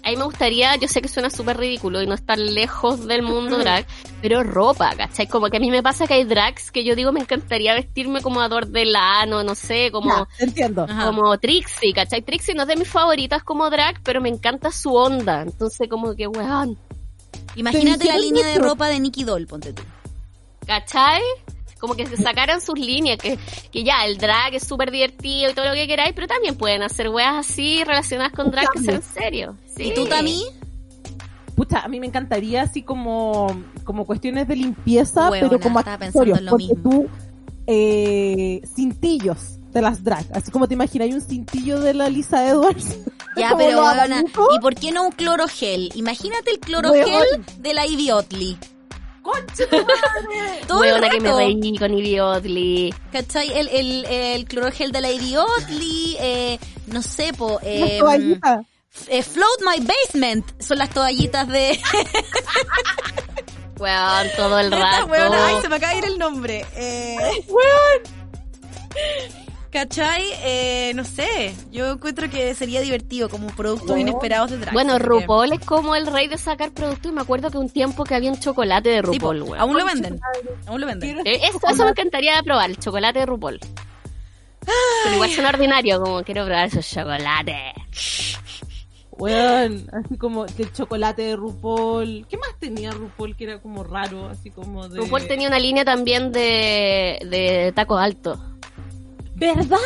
A 0.05 0.11
mí 0.11 0.17
me 0.17 0.25
gustaría, 0.25 0.77
yo 0.77 0.87
sé 0.87 1.01
que 1.01 1.09
suena 1.09 1.31
súper 1.31 1.57
ridículo 1.57 2.03
y 2.03 2.07
no 2.07 2.15
estar 2.15 2.39
lejos 2.39 3.07
del 3.07 3.23
mundo 3.23 3.57
drag, 3.59 3.87
pero 4.21 4.43
ropa, 4.43 4.95
¿cachai? 4.97 5.27
Como 5.27 5.49
que 5.49 5.57
a 5.57 5.61
mí 5.61 5.71
me 5.71 5.83
pasa 5.83 6.07
que 6.07 6.15
hay 6.15 6.25
drags 6.25 6.71
que 6.71 6.85
yo 6.85 6.95
digo 6.95 7.11
me 7.11 7.21
encantaría 7.21 7.75
vestirme 7.75 8.21
como 8.21 8.41
Ador 8.43 8.67
Delano, 8.67 9.43
no 9.43 9.55
sé, 9.55 9.91
como... 9.91 10.29
Entiendo. 10.39 10.87
Ajá. 10.89 11.07
Como 11.07 11.39
Trixie, 11.39 11.95
¿cachai? 11.95 12.21
Trixie 12.21 12.55
no 12.55 12.63
es 12.63 12.69
de 12.69 12.77
mis 12.77 12.89
favoritas 12.89 13.43
como 13.43 13.71
drag, 13.71 14.03
pero 14.03 14.21
me 14.21 14.29
encanta 14.29 14.71
su 14.71 14.95
onda. 14.95 15.43
Entonces, 15.43 15.89
como 15.89 16.15
que, 16.15 16.27
weón, 16.27 16.79
Imagínate 17.57 18.07
la 18.07 18.19
línea 18.19 18.47
de 18.47 18.59
ropa 18.59 18.89
de 18.89 19.01
Nicky 19.01 19.25
Doll, 19.25 19.47
ponte 19.47 19.73
tú. 19.73 19.83
¿Cachai? 20.67 21.23
Como 21.79 21.95
que 21.95 22.07
se 22.07 22.17
sacaran 22.17 22.61
sus 22.61 22.79
líneas, 22.79 23.19
que, 23.19 23.39
que 23.71 23.85
ya, 23.85 24.05
el 24.07 24.17
drag 24.17 24.55
es 24.55 24.67
súper 24.67 24.91
divertido 24.91 25.51
y 25.51 25.55
todo 25.55 25.67
lo 25.69 25.75
que 25.75 25.87
queráis, 25.87 26.13
pero 26.15 26.27
también 26.27 26.57
pueden 26.57 26.83
hacer 26.83 27.09
weas 27.11 27.35
así 27.47 27.85
relacionadas 27.85 28.33
con 28.33 28.51
drag 28.51 28.71
que 28.73 28.81
sean 28.81 29.03
serios. 29.03 29.55
Sí. 29.77 29.85
¿Y 29.85 29.95
tú, 29.95 30.07
Tami? 30.07 30.43
Pucha, 31.55 31.81
a 31.81 31.89
mí 31.89 32.01
me 32.01 32.07
encantaría 32.07 32.63
así 32.63 32.83
como, 32.83 33.47
como 33.85 34.07
cuestiones 34.07 34.49
de 34.49 34.57
limpieza, 34.57 35.29
pero 35.31 35.61
como 35.61 35.79
accesorios. 35.79 36.39
en 36.39 36.45
lo 36.47 36.51
Porque 36.53 36.67
mismo. 36.67 36.91
tú, 36.91 37.09
eh, 37.67 38.61
cintillos 38.75 39.59
de 39.73 39.83
las 39.83 40.03
drag, 40.03 40.25
así 40.33 40.51
como 40.51 40.69
te 40.69 40.75
imaginas, 40.75 41.07
hay 41.07 41.15
un 41.15 41.21
cintillo 41.21 41.81
de 41.81 41.95
la 41.95 42.09
Lisa 42.09 42.49
Edwards. 42.49 42.99
Ya, 43.37 43.53
pero. 43.59 43.83
¿y 44.55 44.61
por 44.61 44.77
qué 44.77 44.93
no 44.93 45.03
un 45.07 45.11
clorogel? 45.11 45.91
Imagínate 45.97 46.53
el 46.53 46.61
clorogel 46.61 47.45
de 47.59 47.75
la 47.75 47.85
Ivy 49.25 49.65
Otley. 49.67 49.67
¡Concha! 49.67 50.67
Todo 50.69 50.85
el 50.85 50.93
Weona 50.93 51.09
que 51.11 51.21
me 51.21 51.29
rato. 51.29 51.39
reí 51.39 51.77
con 51.79 51.95
Idiotly. 51.99 52.95
¿Cachai? 53.13 53.51
El, 53.53 53.69
el, 53.69 54.05
el 54.07 54.45
clorogel 54.47 54.93
de 54.93 55.01
la 55.01 55.11
Ivy 55.11 55.37
Otley, 55.37 56.17
eh, 56.21 56.59
no 56.87 57.03
sé, 57.03 57.33
po, 57.33 57.59
eh, 57.63 57.97
toallita. 57.99 58.61
eh, 59.09 59.23
Float 59.23 59.61
My 59.63 59.85
Basement 59.85 60.63
son 60.63 60.79
las 60.79 60.91
toallitas 60.91 61.49
de... 61.49 61.81
Weón, 63.79 64.29
todo 64.37 64.61
el 64.61 64.71
rato. 64.71 65.07
weona, 65.07 65.47
ay, 65.49 65.57
se 65.61 65.69
me 65.69 65.77
acaba 65.77 65.93
de 65.93 65.99
ir 65.99 66.05
el 66.05 66.17
nombre. 66.19 66.65
Eh, 66.77 67.17
¿Cachai? 69.75 70.23
Eh, 70.45 70.93
no 70.95 71.05
sé, 71.05 71.53
yo 71.73 71.91
encuentro 71.91 72.31
que 72.31 72.55
sería 72.55 72.81
divertido 72.81 73.29
como 73.29 73.49
productos 73.49 73.99
inesperados 73.99 74.53
de 74.53 74.59
drag. 74.59 74.73
Bueno, 74.73 75.01
RuPaul 75.01 75.53
es 75.53 75.59
como 75.67 75.97
el 75.97 76.07
rey 76.07 76.29
de 76.29 76.39
sacar 76.39 76.71
productos 76.71 77.11
y 77.11 77.13
me 77.13 77.23
acuerdo 77.23 77.51
que 77.51 77.59
un 77.59 77.69
tiempo 77.69 78.05
que 78.05 78.15
había 78.15 78.31
un 78.31 78.39
chocolate 78.39 78.89
de 78.91 79.03
RuPaul, 79.03 79.43
weón. 79.43 79.59
aún 79.61 79.77
lo 79.77 79.85
venden, 79.85 80.21
aún 80.67 80.81
lo 80.81 80.87
venden. 80.87 81.27
Eh, 81.27 81.41
Eso, 81.43 81.59
eso 81.69 81.83
me 81.83 81.91
encantaría 81.91 82.41
probar, 82.45 82.71
el 82.71 82.79
chocolate 82.79 83.19
de 83.19 83.27
RuPaul. 83.27 83.59
Pero 84.61 85.15
igual 85.17 85.31
suena 85.31 85.49
ordinario, 85.49 86.01
como 86.01 86.23
quiero 86.23 86.45
probar 86.45 86.69
esos 86.69 86.89
chocolates. 86.89 88.39
Weón, 89.11 89.89
así 89.93 90.17
como 90.17 90.45
el 90.45 90.73
chocolate 90.73 91.23
de 91.23 91.37
RuPaul. 91.37 92.27
¿Qué 92.29 92.37
más 92.37 92.51
tenía 92.61 92.93
RuPaul 92.93 93.37
que 93.37 93.43
era 93.45 93.59
como 93.61 93.83
raro? 93.83 94.27
Así 94.29 94.51
como 94.51 94.89
de... 94.89 94.99
RuPaul 94.99 95.27
tenía 95.27 95.49
una 95.49 95.59
línea 95.59 95.85
también 95.85 96.31
de, 96.31 97.19
de 97.29 97.73
tacos 97.75 98.01
altos. 98.01 98.39
¿Verdad? 99.37 99.79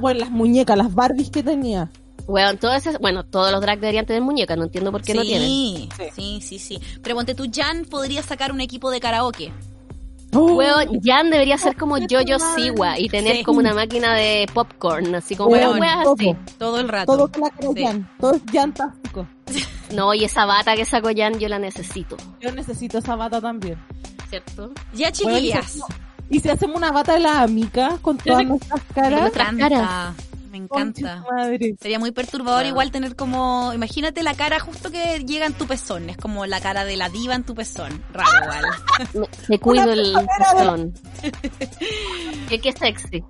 Bueno, 0.00 0.20
las 0.20 0.30
muñecas, 0.30 0.76
las 0.76 0.94
Barbies 0.94 1.30
que 1.30 1.42
tenía. 1.42 1.90
Weón, 2.28 2.56
todas 2.58 2.86
esas, 2.86 3.00
bueno, 3.00 3.24
todos 3.24 3.50
los 3.50 3.60
drag 3.60 3.80
deberían 3.80 4.06
tener 4.06 4.22
muñecas, 4.22 4.56
no 4.56 4.64
entiendo 4.64 4.92
por 4.92 5.02
qué 5.02 5.12
no 5.14 5.22
tienen. 5.22 5.48
Sí, 5.48 5.88
sí, 6.14 6.40
sí, 6.40 6.58
sí. 6.58 6.78
Pero 7.02 7.16
ponte 7.16 7.34
tú, 7.34 7.44
Jan 7.52 7.84
podría 7.84 8.22
sacar 8.22 8.52
un 8.52 8.60
equipo 8.60 8.90
de 8.90 9.00
karaoke. 9.00 9.52
Oh, 10.34 10.54
Weón, 10.54 11.00
Jan 11.02 11.28
debería 11.30 11.58
ser 11.58 11.76
como 11.76 11.96
Jojo 11.96 12.38
Siwa 12.56 12.98
y 12.98 13.08
tener 13.08 13.38
Sí. 13.38 13.42
como 13.42 13.58
una 13.58 13.74
máquina 13.74 14.14
de 14.14 14.46
popcorn, 14.54 15.14
así 15.14 15.36
como 15.36 15.50
weas 15.50 16.04
todo. 16.04 16.14
así. 16.14 16.36
Todo 16.58 16.80
el 16.80 16.88
rato. 16.88 17.28
todo 17.28 17.74
Sí. 17.74 17.82
Jan. 17.84 18.08
Todo 18.18 18.34
es 18.34 18.42
llantástico. 18.52 19.26
No, 19.92 20.14
y 20.14 20.24
esa 20.24 20.46
bata 20.46 20.74
que 20.74 20.86
sacó 20.86 21.10
Jan 21.14 21.38
yo 21.38 21.48
la 21.48 21.58
necesito, 21.58 22.16
Yo 22.40 22.50
necesito 22.52 22.96
esa 22.96 23.14
bata 23.14 23.42
también. 23.42 23.76
¿cierto? 24.30 24.72
Ya, 24.94 25.10
Bueno, 25.22 25.36
chiquillas. 25.38 25.78
Y 26.32 26.40
si 26.40 26.48
hacemos 26.48 26.76
una 26.76 26.90
bata 26.90 27.12
de 27.14 27.20
las 27.20 27.36
amigas 27.36 28.00
con 28.00 28.16
todas 28.18 28.44
nuestras 28.44 28.80
caras. 28.94 29.32
encanta. 29.36 30.14
Me 30.50 30.58
encanta. 30.58 31.24
madre. 31.30 31.74
Sería 31.80 31.98
muy 31.98 32.10
perturbador 32.10 32.60
Claro. 32.60 32.68
igual 32.68 32.90
tener 32.90 33.16
como, 33.16 33.72
imagínate 33.74 34.22
la 34.22 34.34
cara 34.34 34.60
justo 34.60 34.90
que 34.90 35.20
llega 35.26 35.46
en 35.46 35.54
tu 35.54 35.66
pezón, 35.66 36.10
es 36.10 36.16
como 36.18 36.44
la 36.44 36.60
cara 36.60 36.84
de 36.84 36.96
la 36.96 37.08
diva 37.08 37.34
en 37.34 37.42
tu 37.44 37.54
pezón, 37.54 38.04
raro 38.12 38.30
igual. 38.44 38.64
Me, 39.14 39.26
me 39.48 39.58
cuido 39.58 39.84
Una 39.84 39.92
el 39.94 40.14
pezón. 40.38 40.94
Qué, 42.48 42.58
qué 42.60 42.72
sexy. 42.72 43.24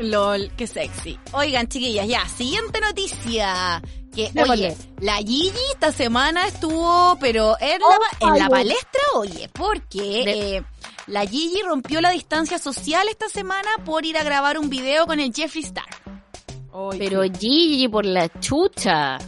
Lol, 0.00 0.50
qué 0.56 0.66
sexy. 0.66 1.16
Oigan, 1.32 1.68
chiquillas, 1.68 2.08
ya, 2.08 2.26
siguiente 2.28 2.80
noticia. 2.80 3.80
Que, 4.12 4.30
oye, 4.48 4.76
la 5.00 5.16
Gigi 5.16 5.50
esta 5.72 5.90
semana 5.92 6.46
estuvo, 6.46 7.16
pero 7.20 7.56
en 7.60 7.80
la, 7.80 8.28
en 8.28 8.38
la 8.38 8.48
palestra, 8.48 9.00
oye, 9.16 9.48
porque 9.52 9.98
De- 10.24 10.56
eh, 10.58 10.62
la 11.06 11.26
Gigi 11.26 11.60
rompió 11.62 12.00
la 12.00 12.10
distancia 12.10 12.58
social 12.58 13.06
esta 13.08 13.28
semana 13.28 13.68
por 13.84 14.04
ir 14.06 14.16
a 14.16 14.24
grabar 14.24 14.58
un 14.58 14.70
video 14.70 15.06
con 15.06 15.20
el 15.20 15.32
Jeffree 15.34 15.64
Star. 15.64 15.84
Pero 16.98 17.22
qué 17.22 17.32
Gigi 17.38 17.88
por 17.88 18.04
la 18.04 18.28
chucha. 18.40 19.18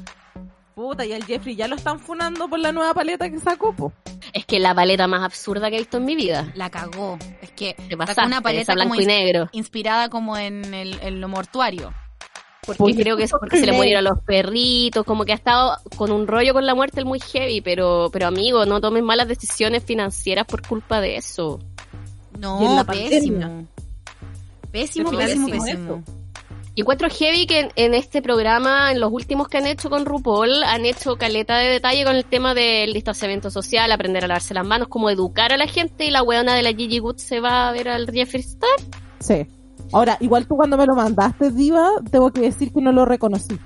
puta, 0.75 1.05
y 1.05 1.13
al 1.13 1.25
Jeffrey 1.25 1.55
ya 1.55 1.69
lo 1.69 1.77
están 1.77 2.01
funando 2.01 2.49
por 2.49 2.59
la 2.59 2.73
nueva 2.73 2.95
paleta 2.95 3.31
que 3.31 3.39
sacó, 3.39 3.75
po. 3.75 3.93
Es 4.33 4.45
que 4.45 4.59
la 4.59 4.75
paleta 4.75 5.07
más 5.07 5.23
absurda 5.23 5.71
que 5.71 5.77
he 5.77 5.79
visto 5.79 5.99
en 5.99 6.05
mi 6.05 6.17
vida. 6.17 6.51
La 6.55 6.71
cagó. 6.71 7.19
Es 7.41 7.53
que 7.53 7.77
sacó 8.07 8.27
una 8.27 8.41
paleta 8.41 8.75
como 8.75 8.95
y 8.95 9.07
negro. 9.07 9.49
inspirada 9.53 10.09
como 10.09 10.37
en, 10.37 10.75
el, 10.75 10.99
en 11.03 11.21
lo 11.21 11.29
mortuario. 11.29 11.95
Porque 12.67 12.83
Oye, 12.83 12.97
creo 12.97 13.17
que 13.17 13.25
es 13.25 13.31
porque 13.31 13.59
se 13.59 13.67
le 13.67 13.73
murieron 13.73 14.03
los 14.03 14.21
perritos, 14.23 15.05
como 15.05 15.25
que 15.25 15.33
ha 15.33 15.37
estado 15.37 15.77
con 15.97 16.11
un 16.11 16.27
rollo 16.27 16.53
con 16.53 16.67
la 16.67 16.75
muerte 16.75 16.99
el 16.99 17.07
muy 17.07 17.21
heavy, 17.21 17.61
pero, 17.61 18.11
pero 18.13 18.27
amigo, 18.27 18.67
no 18.67 18.81
tomes 18.81 19.05
malas 19.05 19.29
decisiones 19.29 19.85
financieras 19.85 20.47
por 20.47 20.67
culpa 20.67 21.01
de 21.01 21.17
eso. 21.17 21.61
No, 22.41 22.85
pésimo. 22.87 23.67
Pésimo, 24.73 25.11
pésimo, 25.11 25.47
pésimo 25.47 25.49
pésimo. 25.49 26.05
Y 26.75 26.83
encuentro 26.83 27.09
heavy 27.09 27.47
que 27.47 27.61
en, 27.61 27.73
en 27.77 27.95
este 27.95 28.21
programa, 28.21 28.93
en 28.93 29.01
los 29.01 29.11
últimos 29.11 29.49
que 29.49 29.57
han 29.57 29.67
hecho 29.67 29.89
con 29.89 30.05
RuPaul, 30.05 30.63
han 30.65 30.85
hecho 30.85 31.17
caleta 31.17 31.57
de 31.57 31.69
detalle 31.69 32.05
con 32.05 32.15
el 32.15 32.27
tema 32.27 32.53
del 32.53 32.93
distanciamiento 32.93 33.51
social, 33.51 33.91
aprender 33.91 34.25
a 34.25 34.27
lavarse 34.29 34.53
las 34.53 34.67
manos, 34.67 34.89
como 34.89 35.09
educar 35.09 35.55
a 35.55 35.57
la 35.57 35.67
gente 35.67 36.05
y 36.05 36.11
la 36.11 36.23
weona 36.23 36.55
de 36.55 36.63
la 36.63 36.75
Gigi 36.75 36.99
Good 36.99 37.17
se 37.17 37.41
va 37.41 37.69
a 37.69 37.73
ver 37.73 37.89
al 37.89 38.11
Jeffree 38.11 38.43
Star. 38.43 38.77
Sí. 39.21 39.47
Ahora, 39.93 40.17
igual 40.21 40.47
tú 40.47 40.57
cuando 40.57 40.77
me 40.77 40.87
lo 40.87 40.95
mandaste, 40.95 41.51
Diva, 41.51 41.91
tengo 42.11 42.33
que 42.33 42.43
decir 42.43 42.73
que 42.73 42.81
no 42.81 42.93
lo 42.93 43.05
reconocí. 43.05 43.59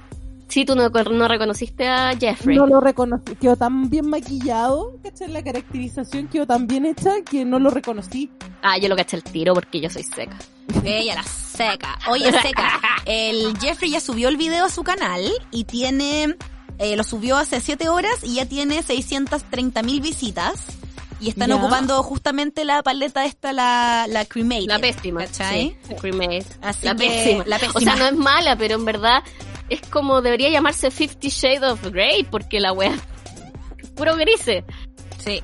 Sí, 0.50 0.64
tú 0.64 0.74
no, 0.74 0.88
no 0.88 1.28
reconociste 1.28 1.86
a 1.86 2.12
Jeffrey. 2.18 2.56
No 2.56 2.66
lo 2.66 2.80
reconocí. 2.80 3.36
Quedó 3.36 3.54
tan 3.54 3.88
bien 3.88 4.10
maquillado, 4.10 4.98
¿cachai? 5.00 5.28
La 5.28 5.44
caracterización 5.44 6.26
quedó 6.26 6.44
tan 6.44 6.66
bien 6.66 6.86
hecha 6.86 7.22
que 7.22 7.44
no 7.44 7.60
lo 7.60 7.70
reconocí. 7.70 8.32
Ah, 8.60 8.76
yo 8.76 8.88
lo 8.88 8.96
caché 8.96 9.16
el 9.16 9.22
tiro 9.22 9.54
porque 9.54 9.80
yo 9.80 9.88
soy 9.88 10.02
seca. 10.02 10.36
Ella 10.84 11.14
la 11.14 11.22
seca. 11.22 11.96
Oye, 12.08 12.32
seca. 12.32 12.80
El 13.06 13.56
Jeffrey 13.58 13.92
ya 13.92 14.00
subió 14.00 14.28
el 14.28 14.36
video 14.36 14.64
a 14.64 14.70
su 14.70 14.82
canal 14.82 15.22
y 15.52 15.64
tiene, 15.64 16.36
eh, 16.78 16.96
lo 16.96 17.04
subió 17.04 17.36
hace 17.36 17.60
7 17.60 17.88
horas 17.88 18.22
y 18.22 18.34
ya 18.34 18.46
tiene 18.46 18.82
630 18.82 19.82
mil 19.82 20.00
visitas. 20.00 20.79
Y 21.20 21.28
están 21.28 21.50
Ya. 21.50 21.56
ocupando 21.56 22.02
justamente 22.02 22.64
la 22.64 22.82
paleta 22.82 23.26
esta, 23.26 23.52
la, 23.52 24.06
la 24.08 24.24
cremate. 24.24 24.66
La 24.66 24.78
pésima. 24.78 25.20
¿Cachai? 25.26 25.76
Sí, 25.86 25.94
cremate. 25.96 26.46
Así 26.62 26.86
la 26.86 26.94
que, 26.94 27.06
pésima. 27.08 27.44
la 27.46 27.56
O 27.56 27.58
sea, 27.58 27.72
pésima. 27.72 27.96
no 27.96 28.06
es 28.06 28.16
mala, 28.16 28.56
pero 28.56 28.76
en 28.76 28.84
verdad 28.86 29.22
es 29.68 29.82
como 29.82 30.22
debería 30.22 30.48
llamarse 30.50 30.90
Fifty 30.90 31.28
Shades 31.28 31.62
of 31.62 31.84
Grey, 31.90 32.24
porque 32.24 32.58
la 32.58 32.72
wea 32.72 32.94
puro 33.94 34.16
grises. 34.16 34.64
Sí. 35.18 35.42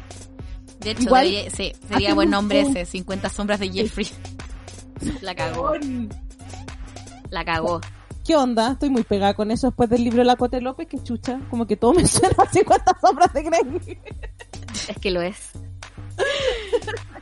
De 0.80 0.92
hecho, 0.92 1.02
Igual, 1.02 1.26
debería- 1.28 1.50
sí, 1.50 1.72
sería 1.88 2.14
buen 2.14 2.30
nombre 2.30 2.64
un- 2.64 2.76
ese, 2.76 2.86
50 2.86 3.28
sombras 3.28 3.60
de 3.60 3.68
Jeffrey. 3.70 4.08
La 5.20 5.34
cagó, 5.34 5.72
la 7.28 7.44
cagó. 7.44 7.80
¿Qué 8.24 8.34
onda? 8.34 8.72
Estoy 8.72 8.88
muy 8.90 9.02
pegada 9.04 9.34
con 9.34 9.50
eso 9.50 9.66
después 9.68 9.90
del 9.90 10.02
libro 10.04 10.18
de 10.20 10.24
la 10.24 10.36
Cote 10.36 10.60
López, 10.60 10.88
que 10.88 11.02
chucha. 11.02 11.38
Como 11.50 11.66
que 11.66 11.76
todo 11.76 11.92
me 11.92 12.06
suena 12.06 12.34
a 12.38 12.50
50 12.50 12.98
sombras 13.00 13.32
de 13.34 13.42
Grey. 13.42 13.98
Es 14.88 14.96
que 14.98 15.10
lo 15.10 15.20
es. 15.22 15.50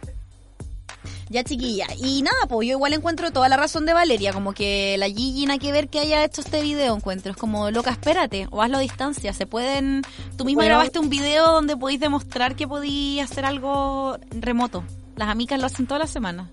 Ya 1.31 1.43
chiquilla. 1.43 1.87
Y 1.99 2.23
nada, 2.23 2.47
pues 2.49 2.69
yo 2.69 2.75
igual 2.75 2.93
encuentro 2.93 3.33
toda 3.33 3.49
la 3.49 3.57
razón 3.57 3.87
de 3.87 3.93
Valeria, 3.93 4.33
como 4.33 4.53
que 4.53 4.97
la 4.99 5.07
Gigi 5.07 5.47
nada 5.47 5.59
que 5.59 5.73
ver 5.73 5.89
que 5.89 5.99
haya 5.99 6.25
hecho 6.25 6.43
este 6.43 6.63
video, 6.63 6.95
encuentro. 6.95 7.33
Es 7.33 7.37
como, 7.37 7.71
loca, 7.71 7.91
espérate, 7.91 8.47
o 8.51 8.63
hazlo 8.63 8.77
a 8.77 8.81
distancia. 8.81 9.33
Se 9.33 9.47
pueden... 9.47 10.03
Tú 10.37 10.45
misma 10.45 10.61
Bueno. 10.61 10.75
grabaste 10.75 10.99
un 10.99 11.09
video 11.09 11.51
donde 11.51 11.77
podéis 11.77 11.99
demostrar 11.99 12.55
que 12.57 12.69
podéis 12.69 13.23
hacer 13.23 13.45
algo 13.45 14.19
remoto. 14.31 14.85
Las 15.17 15.29
amigas 15.29 15.59
lo 15.59 15.67
hacen 15.67 15.87
toda 15.87 16.01
la 16.01 16.07
semana. 16.07 16.51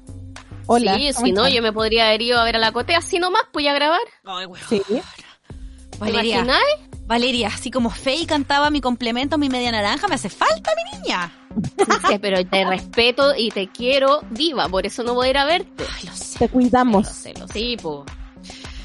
Hola. 0.67 0.95
sí, 0.95 1.11
¿cómo 1.13 1.25
si 1.25 1.31
no, 1.33 1.49
yo 1.49 1.61
me 1.61 1.73
podría 1.73 2.07
haber 2.07 2.21
ido 2.21 2.39
a 2.39 2.43
ver 2.43 2.55
a 2.55 2.59
la 2.59 2.71
cote 2.71 2.95
así 2.95 3.19
nomás, 3.19 3.43
pues 3.51 3.65
ya 3.65 3.71
a 3.71 3.75
grabar. 3.75 3.99
Ay. 4.23 4.47
Sí. 4.69 4.81
¿Te 6.05 6.11
Valeria? 6.11 6.57
Valeria, 7.07 7.47
así 7.49 7.71
como 7.71 7.89
Faye 7.89 8.25
cantaba 8.25 8.69
mi 8.69 8.79
complemento, 8.79 9.37
mi 9.37 9.49
media 9.49 9.71
naranja, 9.71 10.07
me 10.07 10.15
hace 10.15 10.29
falta 10.29 10.71
mi 10.93 10.99
niña. 10.99 11.31
Sí, 12.07 12.17
pero 12.21 12.45
te 12.45 12.63
respeto 12.65 13.33
y 13.35 13.49
te 13.49 13.67
quiero 13.67 14.21
viva, 14.29 14.69
por 14.69 14.85
eso 14.85 15.03
no 15.03 15.13
voy 15.13 15.27
a 15.27 15.29
ir 15.31 15.37
a 15.37 15.45
verte. 15.45 15.83
Ay, 15.97 16.07
lo 16.07 16.15
sé. 16.15 16.39
Te 16.39 16.47
cuidamos. 16.49 17.05
Lo 17.07 17.13
sé, 17.13 17.33
lo 17.37 17.47
sé. 17.47 17.53
Sí, 17.53 17.77
po. 17.81 18.05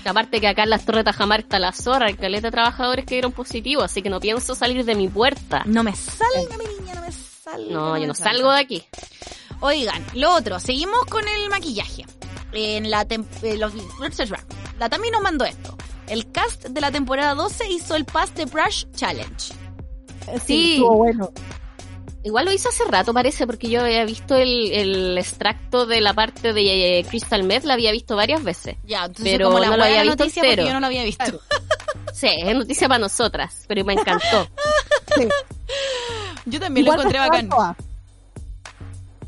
Aparte 0.05 0.41
que 0.41 0.49
acá 0.49 0.63
en 0.65 0.71
las 0.71 0.85
Torres 0.85 1.01
de 1.05 1.11
Tajamar 1.13 1.41
está 1.41 1.59
la 1.59 1.73
zorra, 1.73 2.09
el 2.09 2.17
caleta 2.17 2.49
de 2.49 2.53
trabajadores 2.53 3.05
que 3.05 3.17
dieron 3.17 3.33
positivo, 3.33 3.83
así 3.83 4.03
que 4.03 4.11
no 4.11 4.21
pienso 4.21 4.55
salir 4.55 4.85
de 4.85 4.95
mi 4.95 5.09
puerta. 5.09 5.63
No 5.67 5.83
me 5.83 5.95
salga 5.95 6.57
mi 6.59 6.65
niña, 6.81 6.95
no 6.95 7.01
me 7.03 7.13
salga. 7.13 7.73
No, 7.73 7.97
yo 7.99 8.07
no 8.07 8.15
salga. 8.15 8.33
salgo 8.33 8.53
de 8.53 8.61
aquí. 8.61 8.83
Oigan, 9.61 10.05
lo 10.15 10.35
otro, 10.35 10.61
seguimos 10.61 11.05
con 11.07 11.27
el 11.27 11.49
maquillaje. 11.49 12.05
En 12.53 12.91
la 12.91 13.07
tem- 13.07 13.27
eh, 13.43 13.57
los- 13.57 13.73
la 14.79 14.89
también 14.89 15.13
nos 15.13 15.23
mandó 15.23 15.45
esto. 15.45 15.77
El 16.09 16.31
cast 16.31 16.67
de 16.67 16.81
la 16.81 16.91
temporada 16.91 17.35
12 17.35 17.69
hizo 17.69 17.95
el 17.97 18.05
Pass 18.05 18.31
the 18.33 18.45
Brush 18.47 18.85
Challenge. 18.95 19.35
Sí, 19.39 19.55
Sí. 20.47 20.73
estuvo 20.75 20.97
bueno. 20.97 21.31
Igual 22.25 22.47
lo 22.47 22.53
hizo 22.53 22.69
hace 22.69 22.85
rato, 22.87 23.15
parece, 23.15 23.47
porque 23.47 23.69
yo 23.71 23.83
había 23.83 24.05
visto 24.05 24.35
el, 24.35 24.73
el 24.73 25.17
extracto 25.19 25.87
de 25.87 26.01
la 26.01 26.13
parte 26.13 26.53
de 26.53 26.99
eh, 26.99 27.05
Crystal 27.05 27.45
Meth, 27.45 27.63
la 27.65 27.75
había 27.75 27.93
visto 27.93 28.17
varias 28.17 28.43
veces. 28.43 28.77
Ya, 28.85 29.05
entonces 29.05 29.33
Pero 29.33 29.47
como 29.47 29.61
la 29.61 29.67
no 29.67 29.73
lo 29.73 29.79
buena 29.85 30.01
había 30.01 30.03
visto 30.11 30.25
noticia 30.25 30.41
porque 30.43 30.51
entero. 30.55 30.67
yo 30.69 30.75
no 30.75 30.81
lo 30.81 30.87
había 30.87 31.05
visto. 31.05 31.25
Sí, 32.13 32.29
es 32.29 32.57
noticia 32.57 32.89
para 32.89 32.99
nosotras, 32.99 33.65
pero 33.69 33.85
me 33.85 33.93
encantó. 33.93 34.49
Sí. 35.15 35.29
Yo 36.47 36.59
también 36.59 36.87
Igual 36.87 36.97
lo 36.97 37.03
encontré 37.03 37.21
no 37.21 37.29
bacán. 37.29 37.49
todas. 37.51 37.77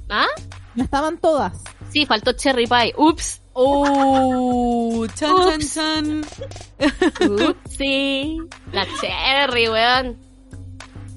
¿Ah? 0.08 0.26
No 0.74 0.84
estaban 0.84 1.18
todas. 1.18 1.52
Sí, 1.92 2.06
faltó 2.06 2.32
Cherry 2.32 2.66
Pie. 2.66 2.94
Ups. 2.96 3.42
Oh, 3.60 5.04
chan, 5.16 5.58
chan, 5.58 5.58
Ups. 5.58 5.74
chan. 5.74 7.56
Sí. 7.68 8.38
La 8.70 8.86
Cherry, 9.00 9.68
weón. 9.68 10.16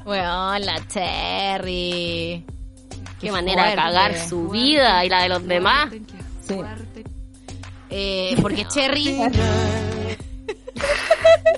Weón, 0.06 0.66
la 0.66 0.88
Cherry. 0.88 2.44
Qué, 3.20 3.32
manera 3.32 3.70
de 3.70 3.76
cagar 3.76 4.18
su 4.18 4.50
vida 4.50 5.06
y 5.06 5.10
la 5.10 5.22
de 5.22 5.30
los 5.30 5.48
demás. 5.48 5.92
Sí. 6.42 6.56
Eh, 7.92 8.36
porque 8.42 8.66
Cherry... 8.66 9.04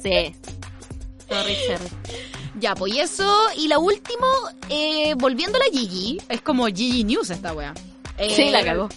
Sí. 0.01 0.35
Sorry, 1.29 1.55
Cherry. 1.65 1.87
Ya, 2.59 2.75
pues 2.75 2.93
y 2.93 2.99
eso. 2.99 3.33
Y 3.55 3.69
la 3.69 3.79
último, 3.79 4.27
eh, 4.67 5.13
volviendo 5.15 5.57
a 5.57 5.59
la 5.59 5.71
Gigi, 5.71 6.19
es 6.27 6.41
como 6.41 6.65
Gigi 6.67 7.05
News 7.05 7.29
esta 7.29 7.53
wea. 7.53 7.73
Eh, 8.17 8.33
Sí, 8.35 8.49
la 8.49 8.65
cagó. 8.65 8.89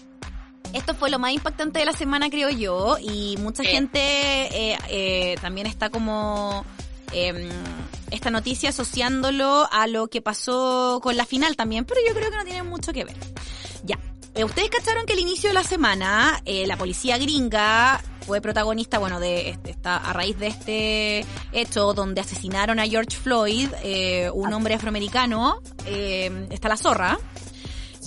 Esto 0.77 0.95
fue 0.95 1.11
lo 1.11 1.19
más 1.19 1.33
impactante 1.33 1.79
de 1.79 1.85
la 1.87 1.93
semana, 1.93 2.29
creo 2.31 2.51
yo, 2.51 2.97
y 3.01 3.37
mucha 3.39 3.63
Sí. 3.63 3.71
gente 3.71 3.99
eh, 4.01 4.79
eh, 4.91 5.37
también 5.41 5.67
está 5.67 5.89
como 5.91 6.65
eh, 7.13 7.49
esta 8.11 8.31
noticia 8.31 8.71
asociándolo 8.71 9.69
a 9.73 9.87
lo 9.87 10.09
que 10.09 10.21
pasó 10.21 11.01
con 11.03 11.17
la 11.17 11.25
final 11.25 11.57
también, 11.57 11.85
pero 11.85 12.01
yo 12.07 12.15
creo 12.15 12.31
que 12.31 12.37
no 12.37 12.45
tiene 12.45 12.63
mucho 12.63 12.93
que 12.93 13.05
ver. 13.05 13.17
Ya, 13.85 13.99
eh, 14.35 14.45
ustedes 14.45 14.69
cacharon 14.71 15.07
que 15.07 15.15
al 15.15 15.19
inicio 15.21 15.49
de 15.51 15.55
la 15.55 15.63
semana 15.65 16.41
eh, 16.45 16.67
la 16.67 16.77
policía 16.77 17.17
gringa 17.17 18.03
fue 18.27 18.41
protagonista, 18.41 18.99
bueno, 18.99 19.21
de 19.21 19.51
este, 19.51 19.71
está 19.71 19.97
a 19.99 20.13
raíz 20.13 20.37
de 20.39 20.49
este 20.49 21.25
hecho 21.53 21.95
donde 21.95 22.21
asesinaron 22.21 22.81
a 22.81 22.87
George 22.87 23.17
Floyd, 23.17 23.69
eh, 23.85 24.29
un 24.35 24.53
hombre 24.53 24.75
afroamericano, 24.75 25.63
eh, 25.87 26.49
está 26.51 26.69
la 26.69 26.77
zorra. 26.77 27.19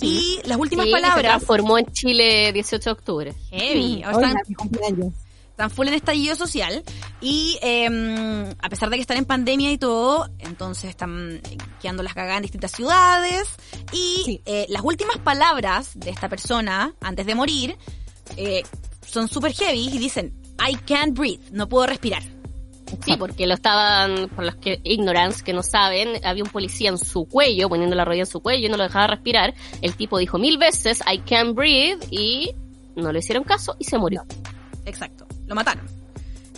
Y 0.06 0.40
las 0.44 0.58
últimas 0.58 0.86
Sí, 0.86 0.90
Se 0.92 0.96
palabras 1.00 1.22
transformó 1.22 1.78
en 1.78 1.86
Chile 1.92 2.52
18 2.52 2.84
de 2.84 2.90
octubre. 2.92 3.34
Heavy. 3.50 4.02
Ahora 4.02 4.28
Oiga, 4.28 4.40
están, 4.48 5.70
full 5.70 5.88
en 5.88 5.94
estallido 5.94 6.34
social 6.36 6.82
y 7.20 7.58
eh, 7.60 8.54
a 8.58 8.68
pesar 8.70 8.88
de 8.88 8.96
que 8.96 9.02
están 9.02 9.18
en 9.18 9.26
pandemia 9.26 9.70
y 9.70 9.76
todo, 9.76 10.30
entonces 10.38 10.88
están 10.88 11.42
quedando 11.82 12.02
las 12.02 12.14
cagadas 12.14 12.38
en 12.38 12.42
distintas 12.42 12.72
ciudades 12.72 13.46
y 13.92 14.22
Sí. 14.24 14.42
eh, 14.46 14.64
las 14.70 14.82
últimas 14.82 15.18
palabras 15.18 15.90
de 15.96 16.10
esta 16.10 16.30
persona 16.30 16.94
antes 17.02 17.26
de 17.26 17.34
morir 17.34 17.76
eh, 18.38 18.62
son 19.06 19.28
super 19.28 19.52
heavy 19.52 19.88
y 19.92 19.98
dicen 19.98 20.34
I 20.66 20.76
can't 20.76 21.14
breathe, 21.18 21.42
no 21.52 21.68
puedo 21.68 21.86
respirar. 21.86 22.22
Sí, 23.04 23.16
porque 23.18 23.46
lo 23.46 23.54
estaban, 23.54 24.28
por 24.30 24.44
los 24.44 24.56
que 24.56 24.80
ignorance 24.84 25.42
que 25.44 25.52
no 25.52 25.62
saben, 25.62 26.20
había 26.24 26.42
un 26.42 26.50
policía 26.50 26.90
en 26.90 26.98
su 26.98 27.26
cuello, 27.26 27.68
poniendo 27.68 27.94
la 27.96 28.04
rodilla 28.04 28.22
en 28.22 28.26
su 28.26 28.40
cuello 28.40 28.66
y 28.66 28.68
no 28.70 28.76
lo 28.76 28.82
dejaba 28.84 29.06
respirar. 29.08 29.54
El 29.82 29.94
tipo 29.94 30.18
dijo 30.18 30.38
mil 30.38 30.58
veces, 30.58 31.00
I 31.10 31.18
can't 31.18 31.54
breathe, 31.54 32.06
y 32.10 32.50
no 32.96 33.12
le 33.12 33.20
hicieron 33.20 33.44
caso 33.44 33.76
y 33.78 33.84
se 33.84 33.96
murió. 33.98 34.24
Exacto, 34.84 35.26
lo 35.46 35.54
mataron. 35.54 35.86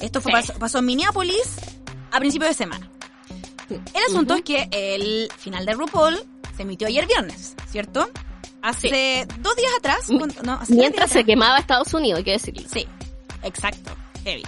Esto 0.00 0.20
fue, 0.20 0.32
Sí. 0.32 0.36
pasó, 0.48 0.58
pasó 0.58 0.78
en 0.78 0.86
Minneapolis 0.86 1.56
a 2.10 2.18
principios 2.18 2.50
de 2.50 2.54
semana. 2.54 2.90
El 3.70 4.02
asunto 4.08 4.34
es 4.34 4.42
que 4.42 4.68
el 4.72 5.28
final 5.38 5.64
de 5.64 5.72
RuPaul 5.74 6.18
se 6.56 6.62
emitió 6.62 6.88
ayer 6.88 7.06
viernes, 7.06 7.54
¿cierto? 7.70 8.08
Hace 8.60 9.26
dos 9.40 9.56
días 9.56 9.72
atrás. 9.78 10.08
Mientras 10.08 10.68
días 10.68 10.94
se 11.10 11.18
atrás. 11.20 11.24
quemaba 11.24 11.58
Estados 11.58 11.92
Unidos, 11.94 12.18
hay 12.18 12.24
que 12.24 12.32
decirlo. 12.32 12.68
Sí, 12.72 12.86
exacto, 13.42 13.92
heavy. 14.24 14.42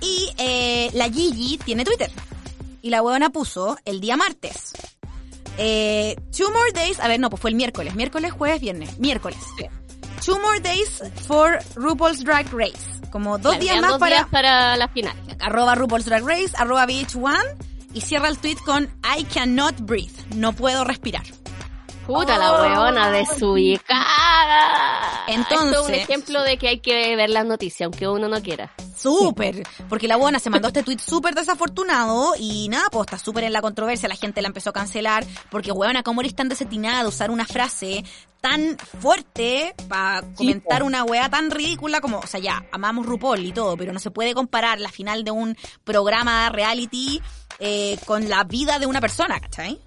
Y 0.00 0.30
eh, 0.38 0.90
la 0.94 1.10
Gigi 1.10 1.58
tiene 1.58 1.84
Twitter. 1.84 2.10
Y 2.82 2.90
la 2.90 3.02
huevona 3.02 3.30
puso 3.30 3.76
el 3.84 4.00
día 4.00 4.16
martes. 4.16 4.72
Eh, 5.58 6.16
two 6.36 6.50
more 6.50 6.72
days, 6.72 6.98
a 7.00 7.08
ver, 7.08 7.20
no, 7.20 7.28
pues 7.28 7.40
fue 7.42 7.50
el 7.50 7.56
miércoles. 7.56 7.94
Miércoles, 7.94 8.32
jueves, 8.32 8.60
viernes. 8.60 8.98
Miércoles. 8.98 9.38
Two 10.24 10.38
more 10.40 10.60
days 10.60 11.02
for 11.26 11.58
RuPaul's 11.76 12.24
Drag 12.24 12.46
Race. 12.52 13.00
Como 13.10 13.38
dos 13.38 13.56
Claro, 13.56 13.60
días 13.62 13.80
más 13.80 13.90
dos 13.90 13.98
para 14.00 14.16
días 14.16 14.28
para 14.30 14.76
la 14.76 14.88
final. 14.88 15.16
arroba 15.40 15.74
RuPaul's 15.74 16.04
Drag 16.06 16.24
Race, 16.24 16.52
arroba 16.56 16.86
VH1 16.86 17.36
y 17.92 18.00
cierra 18.02 18.28
el 18.28 18.38
tweet 18.38 18.56
con 18.64 18.84
I 19.18 19.24
cannot 19.24 19.80
breathe, 19.80 20.12
no 20.36 20.52
puedo 20.52 20.84
respirar. 20.84 21.24
Puta 22.06 22.38
la 22.38 22.52
Oh. 22.52 22.62
huevona 22.62 23.10
desubicada. 23.10 25.24
Entonces- 25.28 25.68
Esto 25.70 25.82
es 25.82 25.88
un 25.88 25.94
ejemplo 25.94 26.42
de 26.42 26.56
que 26.56 26.68
hay 26.68 26.80
que 26.80 27.14
ver 27.16 27.30
las 27.30 27.44
noticias, 27.46 27.86
aunque 27.86 28.08
uno 28.08 28.28
no 28.28 28.40
quiera. 28.42 28.72
Súper, 28.96 29.62
porque 29.88 30.08
la 30.08 30.16
buena 30.16 30.38
se 30.38 30.50
mandó 30.50 30.68
este 30.68 30.82
tweet 30.82 30.98
súper 30.98 31.34
desafortunado 31.34 32.34
y 32.38 32.68
nada, 32.68 32.88
pues 32.90 33.06
está 33.06 33.18
súper 33.18 33.44
en 33.44 33.52
la 33.52 33.62
controversia, 33.62 34.08
la 34.08 34.16
gente 34.16 34.42
la 34.42 34.48
empezó 34.48 34.70
a 34.70 34.72
cancelar, 34.74 35.24
porque 35.50 35.72
huevona, 35.72 36.02
¿cómo 36.02 36.20
eres 36.20 36.34
tan 36.34 36.48
desatinada 36.50 37.02
de 37.02 37.08
usar 37.08 37.30
una 37.30 37.46
frase 37.46 38.04
tan 38.42 38.76
fuerte 39.00 39.74
para 39.88 40.22
comentar 40.34 40.82
una 40.82 41.04
weá 41.04 41.28
tan 41.30 41.50
ridícula 41.50 42.00
como, 42.00 42.18
o 42.18 42.26
sea, 42.26 42.40
ya, 42.40 42.64
amamos 42.72 43.06
RuPaul 43.06 43.44
y 43.44 43.52
todo, 43.52 43.76
pero 43.76 43.92
no 43.92 44.00
se 44.00 44.10
puede 44.10 44.34
comparar 44.34 44.80
la 44.80 44.90
final 44.90 45.24
de 45.24 45.30
un 45.30 45.56
programa 45.84 46.48
reality 46.50 47.22
eh, 47.58 47.98
con 48.06 48.28
la 48.28 48.44
vida 48.44 48.78
de 48.78 48.86
una 48.86 49.00
persona, 49.00 49.40
¿cachai? 49.40 49.80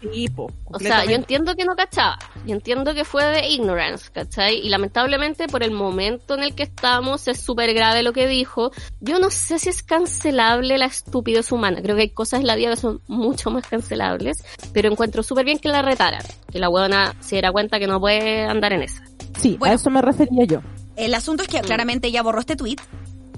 Sí, 0.00 0.28
po, 0.28 0.50
O 0.64 0.78
sea, 0.78 1.04
yo 1.04 1.12
entiendo 1.12 1.54
que 1.54 1.64
no 1.64 1.74
cachaba, 1.76 2.18
yo 2.46 2.54
entiendo 2.54 2.94
que 2.94 3.04
fue 3.04 3.24
de 3.24 3.48
ignorance, 3.48 4.10
¿cachai? 4.10 4.56
Y 4.56 4.68
lamentablemente 4.70 5.46
por 5.46 5.62
el 5.62 5.72
momento 5.72 6.34
en 6.34 6.42
el 6.42 6.54
que 6.54 6.62
estamos 6.62 7.28
es 7.28 7.40
súper 7.40 7.74
grave 7.74 8.02
lo 8.02 8.12
que 8.12 8.26
dijo. 8.26 8.70
Yo 9.00 9.18
no 9.18 9.30
sé 9.30 9.58
si 9.58 9.68
es 9.68 9.82
cancelable 9.82 10.78
la 10.78 10.86
estupidez 10.86 11.52
humana, 11.52 11.82
creo 11.82 11.96
que 11.96 12.02
hay 12.02 12.10
cosas 12.10 12.40
en 12.40 12.46
la 12.46 12.56
vida 12.56 12.70
que 12.70 12.76
son 12.76 13.00
mucho 13.08 13.50
más 13.50 13.66
cancelables, 13.66 14.42
pero 14.72 14.90
encuentro 14.90 15.22
súper 15.22 15.44
bien 15.44 15.58
que 15.58 15.68
la 15.68 15.82
retaran, 15.82 16.22
que 16.50 16.58
la 16.58 16.68
buena 16.68 17.14
se 17.20 17.36
diera 17.36 17.52
cuenta 17.52 17.78
que 17.78 17.86
no 17.86 18.00
puede 18.00 18.44
andar 18.44 18.72
en 18.72 18.82
esa. 18.82 19.02
Sí, 19.38 19.56
Bueno. 19.58 19.72
a 19.72 19.74
eso 19.76 19.90
me 19.90 20.02
refería 20.02 20.44
yo. 20.44 20.60
El 20.96 21.14
asunto 21.14 21.42
es 21.42 21.48
que 21.48 21.60
claramente 21.60 22.08
ella 22.08 22.22
borró 22.22 22.40
este 22.40 22.56
tweet 22.56 22.76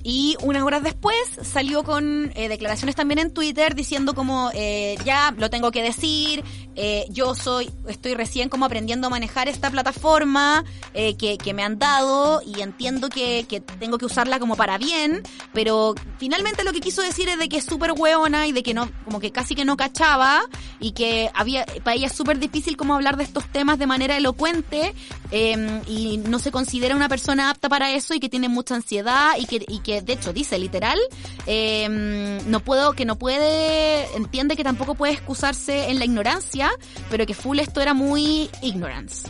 y 0.03 0.37
unas 0.43 0.63
horas 0.63 0.83
después 0.83 1.17
salió 1.43 1.85
con 1.85 2.33
eh, 2.35 2.49
declaraciones 2.49 2.97
también 2.97 3.19
en 3.19 3.33
Twitter 3.33 3.75
diciendo 3.75 4.15
como 4.15 4.51
eh, 4.55 4.97
ya 5.05 5.35
lo 5.37 5.51
tengo 5.51 5.71
que 5.71 5.83
decir, 5.83 6.45
eh, 6.75 7.05
yo 7.11 7.35
soy, 7.35 7.71
estoy 7.87 8.15
recién 8.15 8.49
como 8.49 8.65
aprendiendo 8.65 9.07
a 9.07 9.11
manejar 9.11 9.49
esta 9.49 9.71
plataforma 9.71 10.65
eh, 10.95 11.17
que, 11.17 11.37
que 11.37 11.53
me 11.53 11.63
han 11.63 11.79
dado 11.79 12.41
y 12.45 12.63
entiendo 12.63 13.11
que, 13.11 13.45
que 13.49 13.61
tengo 13.61 13.99
que 13.99 14.07
usarla 14.07 14.39
como 14.39 14.57
para 14.57 14.79
bien, 14.79 15.23
pero 15.53 15.95
finalmente 16.19 16.65
lo 16.65 16.73
que 16.73 16.81
quiso 16.81 17.03
decir 17.03 17.29
es 17.29 17.39
de 17.39 17.49
que 17.49 17.59
es 17.59 17.65
súper 17.65 17.93
hueona 17.93 18.47
y 18.47 18.53
de 18.53 18.63
que 18.63 18.73
no, 18.73 18.91
como 19.05 19.21
que 19.21 19.31
casi 19.33 19.55
que 19.55 19.65
no 19.65 19.77
cachaba 19.77 20.43
y 20.81 20.93
que 20.93 21.31
había, 21.35 21.67
para 21.85 21.97
ella 21.97 22.07
es 22.07 22.15
súper 22.15 22.39
difícil 22.39 22.77
como 22.77 22.95
hablar 22.95 23.17
de 23.17 23.25
estos 23.25 23.47
temas 23.53 23.79
de 23.79 23.87
manera 23.87 24.17
elocuente 24.17 24.95
eh, 25.31 25.81
y 25.87 26.19
no 26.19 26.39
se 26.39 26.51
considera 26.51 26.97
una 26.97 27.09
persona 27.09 27.51
apta 27.51 27.69
para 27.69 27.93
eso 27.93 28.15
y 28.15 28.21
que 28.21 28.29
tiene 28.29 28.49
mucha 28.49 28.75
ansiedad 28.75 29.33
y 29.39 29.45
que, 29.45 29.65
y 29.69 29.81
que 29.81 29.92
de 30.01 30.13
hecho 30.15 30.33
dice 30.33 30.59
literal 30.59 30.99
eh, 31.47 32.41
no 32.47 32.61
puedo 32.61 32.93
que 32.95 33.05
no 33.05 33.19
puede 33.19 34.07
entiende 34.17 34.57
que 34.57 34.65
tampoco 34.65 34.95
puede 34.95 35.13
excusarse 35.13 35.91
en 35.91 35.99
la 35.99 36.05
ignorancia 36.05 36.71
pero 37.11 37.27
que 37.27 37.35
full 37.35 37.59
esto 37.59 37.81
era 37.81 37.93
muy 37.95 38.49
ignorance 38.63 39.29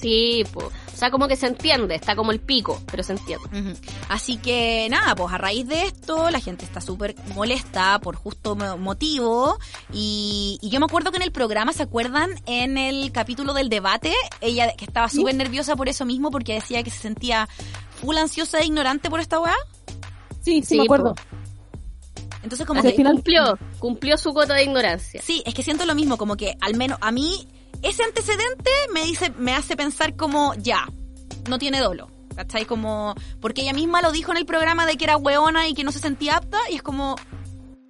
Sí, 0.00 0.44
po. 0.52 0.60
o 0.66 0.96
sea, 0.96 1.10
como 1.10 1.26
que 1.26 1.34
se 1.34 1.48
entiende, 1.48 1.96
está 1.96 2.14
como 2.14 2.30
el 2.30 2.38
pico, 2.38 2.80
pero 2.88 3.02
se 3.02 3.14
entiende. 3.14 3.74
Así 4.08 4.36
que 4.36 4.86
nada, 4.88 5.16
pues 5.16 5.34
a 5.34 5.38
raíz 5.38 5.66
de 5.66 5.82
esto 5.86 6.30
la 6.30 6.38
gente 6.38 6.64
está 6.64 6.80
súper 6.80 7.16
molesta 7.34 7.98
por 7.98 8.14
justo 8.14 8.54
mo- 8.54 8.78
motivo 8.78 9.58
y, 9.92 10.56
y 10.62 10.68
yo 10.70 10.78
me 10.78 10.86
acuerdo 10.86 11.10
que 11.10 11.16
en 11.16 11.24
el 11.24 11.32
programa, 11.32 11.72
¿se 11.72 11.82
acuerdan? 11.82 12.30
En 12.46 12.78
el 12.78 13.10
capítulo 13.10 13.54
del 13.54 13.68
debate, 13.70 14.14
ella 14.40 14.72
que 14.76 14.84
estaba 14.84 15.08
súper 15.08 15.34
nerviosa 15.34 15.74
por 15.74 15.88
eso 15.88 16.04
mismo 16.04 16.30
porque 16.30 16.54
decía 16.54 16.84
que 16.84 16.90
se 16.90 16.98
sentía 17.00 17.48
full 18.00 18.16
ansiosa 18.18 18.60
e 18.60 18.66
ignorante 18.66 19.10
por 19.10 19.18
esta 19.18 19.40
weá. 19.40 19.56
Sí, 20.40 20.60
sí, 20.62 20.66
Sí, 20.66 20.76
me 20.78 20.84
acuerdo. 20.84 21.14
po. 21.14 21.22
Entonces 22.42 22.66
como 22.66 22.80
Así 22.80 22.90
que... 22.90 22.96
final- 22.96 23.14
cumplió, 23.14 23.58
cumplió 23.78 24.16
su 24.16 24.32
cuota 24.32 24.54
de 24.54 24.64
ignorancia. 24.64 25.20
Sí, 25.22 25.42
es 25.44 25.54
que 25.54 25.62
siento 25.62 25.84
lo 25.86 25.94
mismo, 25.94 26.16
como 26.16 26.36
que 26.36 26.56
al 26.60 26.76
menos 26.76 26.98
a 27.00 27.10
mí 27.10 27.46
ese 27.82 28.02
antecedente 28.04 28.70
me 28.94 29.04
dice, 29.04 29.30
me 29.38 29.54
hace 29.54 29.76
pensar 29.76 30.16
como 30.16 30.54
ya, 30.54 30.86
no 31.48 31.58
tiene 31.58 31.80
dolo. 31.80 32.10
¿Cachai? 32.36 32.66
Como, 32.66 33.16
porque 33.40 33.62
ella 33.62 33.72
misma 33.72 34.00
lo 34.00 34.12
dijo 34.12 34.30
en 34.30 34.38
el 34.38 34.46
programa 34.46 34.86
de 34.86 34.96
que 34.96 35.04
era 35.04 35.16
weona 35.16 35.66
y 35.66 35.74
que 35.74 35.82
no 35.82 35.90
se 35.90 35.98
sentía 35.98 36.36
apta 36.36 36.58
y 36.70 36.76
es 36.76 36.82
como, 36.82 37.16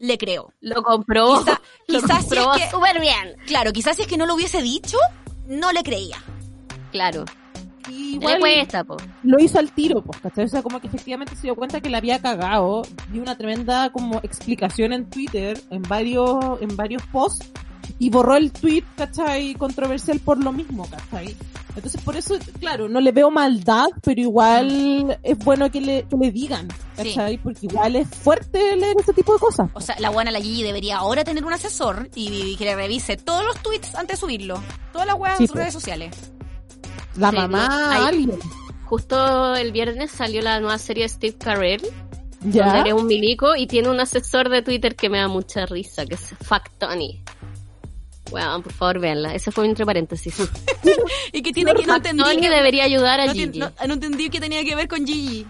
le 0.00 0.16
creo. 0.16 0.54
Lo 0.62 0.82
comprobó. 0.82 1.44
Quizá- 1.44 1.61
lo 1.88 2.00
quizás 2.00 2.11
si 2.11 2.16
es 2.16 2.24
comprobó 2.40 2.52
que- 2.56 2.70
súper 2.70 2.98
bien. 2.98 3.37
Claro, 3.46 3.72
quizás 3.74 3.96
si 3.96 4.02
es 4.02 4.08
que 4.08 4.16
no 4.16 4.24
lo 4.24 4.34
hubiese 4.34 4.62
dicho, 4.62 4.96
no 5.46 5.70
le 5.72 5.82
creía. 5.82 6.16
Claro. 6.92 7.26
Y 7.88 8.11
Le 8.11 8.16
igual 8.16 8.40
cuesta, 8.40 8.85
po. 8.85 8.96
lo 9.22 9.38
hizo 9.42 9.59
al 9.59 9.70
tiro, 9.72 10.03
pues, 10.03 10.20
¿cachai? 10.20 10.44
O 10.44 10.48
sea, 10.48 10.62
como 10.62 10.81
que 10.81 10.87
efectivamente 10.88 11.35
se 11.37 11.42
dio 11.42 11.55
cuenta 11.57 11.81
que 11.81 11.88
la 11.90 11.98
había 11.98 12.20
cagado. 12.20 12.83
Dio 13.11 13.22
una 13.22 13.37
tremenda 13.37 13.90
como 13.90 14.18
explicación 14.18 14.92
en 14.92 15.09
Twitter, 15.11 15.61
en 15.70 15.83
varios, 15.83 16.61
en 16.61 16.77
varios 16.77 17.03
posts, 17.12 17.51
y 17.98 18.11
borró 18.11 18.37
el 18.37 18.53
tweet, 18.53 18.85
¿cachai? 18.96 19.55
Controversial 19.55 20.20
por 20.20 20.42
lo 20.42 20.53
mismo, 20.53 20.87
¿cachai? 20.90 21.35
Entonces, 21.74 22.01
por 22.03 22.16
eso, 22.16 22.35
claro, 22.59 22.88
no 22.88 23.01
le 23.01 23.12
veo 23.12 23.31
maldad, 23.31 23.87
pero 24.03 24.20
igual 24.20 25.16
es 25.22 25.38
bueno 25.38 25.70
que 25.70 25.81
le, 25.81 26.03
que 26.09 26.16
le 26.20 26.33
digan, 26.33 26.66
¿cachai? 26.96 27.38
Porque 27.38 27.66
igual 27.66 27.94
es 27.96 28.09
fuerte 28.09 28.77
leer 28.77 28.96
ese 28.98 29.12
tipo 29.12 29.33
de 29.33 29.38
cosas. 29.38 29.70
O 29.74 29.81
sea, 29.81 29.94
la 30.01 30.11
buena 30.11 30.31
la 30.33 30.40
Gigi 30.40 30.64
debería 30.64 30.98
ahora 30.98 31.22
tener 31.24 31.44
un 31.44 31.53
asesor 31.53 32.11
y 32.16 32.57
que 32.57 32.64
le 32.64 32.74
revise 32.74 33.16
todos 33.16 33.44
los 33.44 33.57
tweets 33.62 33.94
antes 33.94 34.16
de 34.16 34.20
subirlo. 34.20 34.61
Todas 34.92 35.07
las 35.07 35.16
weas 35.16 35.37
Sí, 35.38 35.44
en 35.44 35.46
sus 35.48 35.55
po. 35.55 35.59
redes 35.61 35.72
sociales. 35.72 36.33
La 37.18 37.31
Sí, 37.31 37.37
mamá, 37.37 37.68
no, 37.68 37.90
hay- 37.90 38.04
alguien. 38.09 38.38
Justo 38.85 39.54
el 39.57 39.72
viernes 39.72 40.11
salió 40.11 40.40
la 40.40 40.61
nueva 40.61 40.78
serie 40.78 41.02
de 41.04 41.09
Steve 41.11 41.37
Carell, 41.37 41.83
¿Ya? 42.42 42.64
donde 42.66 42.81
eres 42.81 42.92
un 42.94 43.07
milico 43.07 43.54
y 43.57 43.66
tiene 43.66 43.90
un 43.90 44.00
asesor 44.00 44.48
de 44.48 44.62
Twitter 44.62 44.96
que 44.96 45.11
me 45.11 45.18
da 45.18 45.28
mucha 45.28 45.66
risa, 45.66 46.07
que 46.07 46.14
es 46.14 46.35
Fuck 46.42 46.70
Tony. 46.78 47.20
Bueno, 48.31 48.62
por 48.62 48.72
favor, 48.72 48.98
véanla. 49.00 49.35
Ese 49.35 49.50
fue 49.50 49.66
entre 49.66 49.85
paréntesis. 49.85 50.35
Y 51.33 51.42
que 51.42 51.52
tiene 51.52 51.74
que 51.74 51.87
no 51.87 51.96
entendí 51.96 52.22
que, 52.40 52.48
debería 52.48 52.85
ayudar 52.85 53.20
a 53.20 53.26
no, 53.26 53.33
Gigi. 53.35 53.59
no- 53.59 53.70
no 53.87 53.94
entendí 53.94 54.31
que 54.31 54.40
tenía 54.40 54.64
que 54.64 54.74
ver 54.74 54.88
con 54.88 55.07
Gigi. 55.07 55.46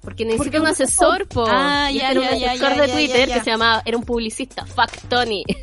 Porque 0.00 0.24
necesita 0.24 0.44
Porque 0.44 0.60
un 0.60 0.66
asesor, 0.68 1.26
po. 1.26 1.44
Ah, 1.48 1.90
ya, 1.90 2.12
era 2.12 2.20
ya, 2.22 2.30
un 2.34 2.38
ya, 2.38 2.50
asesor 2.52 2.76
ya, 2.76 2.82
de 2.82 2.86
ya, 2.88 2.94
Twitter 2.94 3.28
ya, 3.28 3.34
que 3.34 3.40
se 3.44 3.50
llamaba, 3.50 3.82
era 3.84 3.96
un 3.96 4.04
publicista, 4.04 4.64
Fuck 4.66 5.08
Tony. 5.08 5.44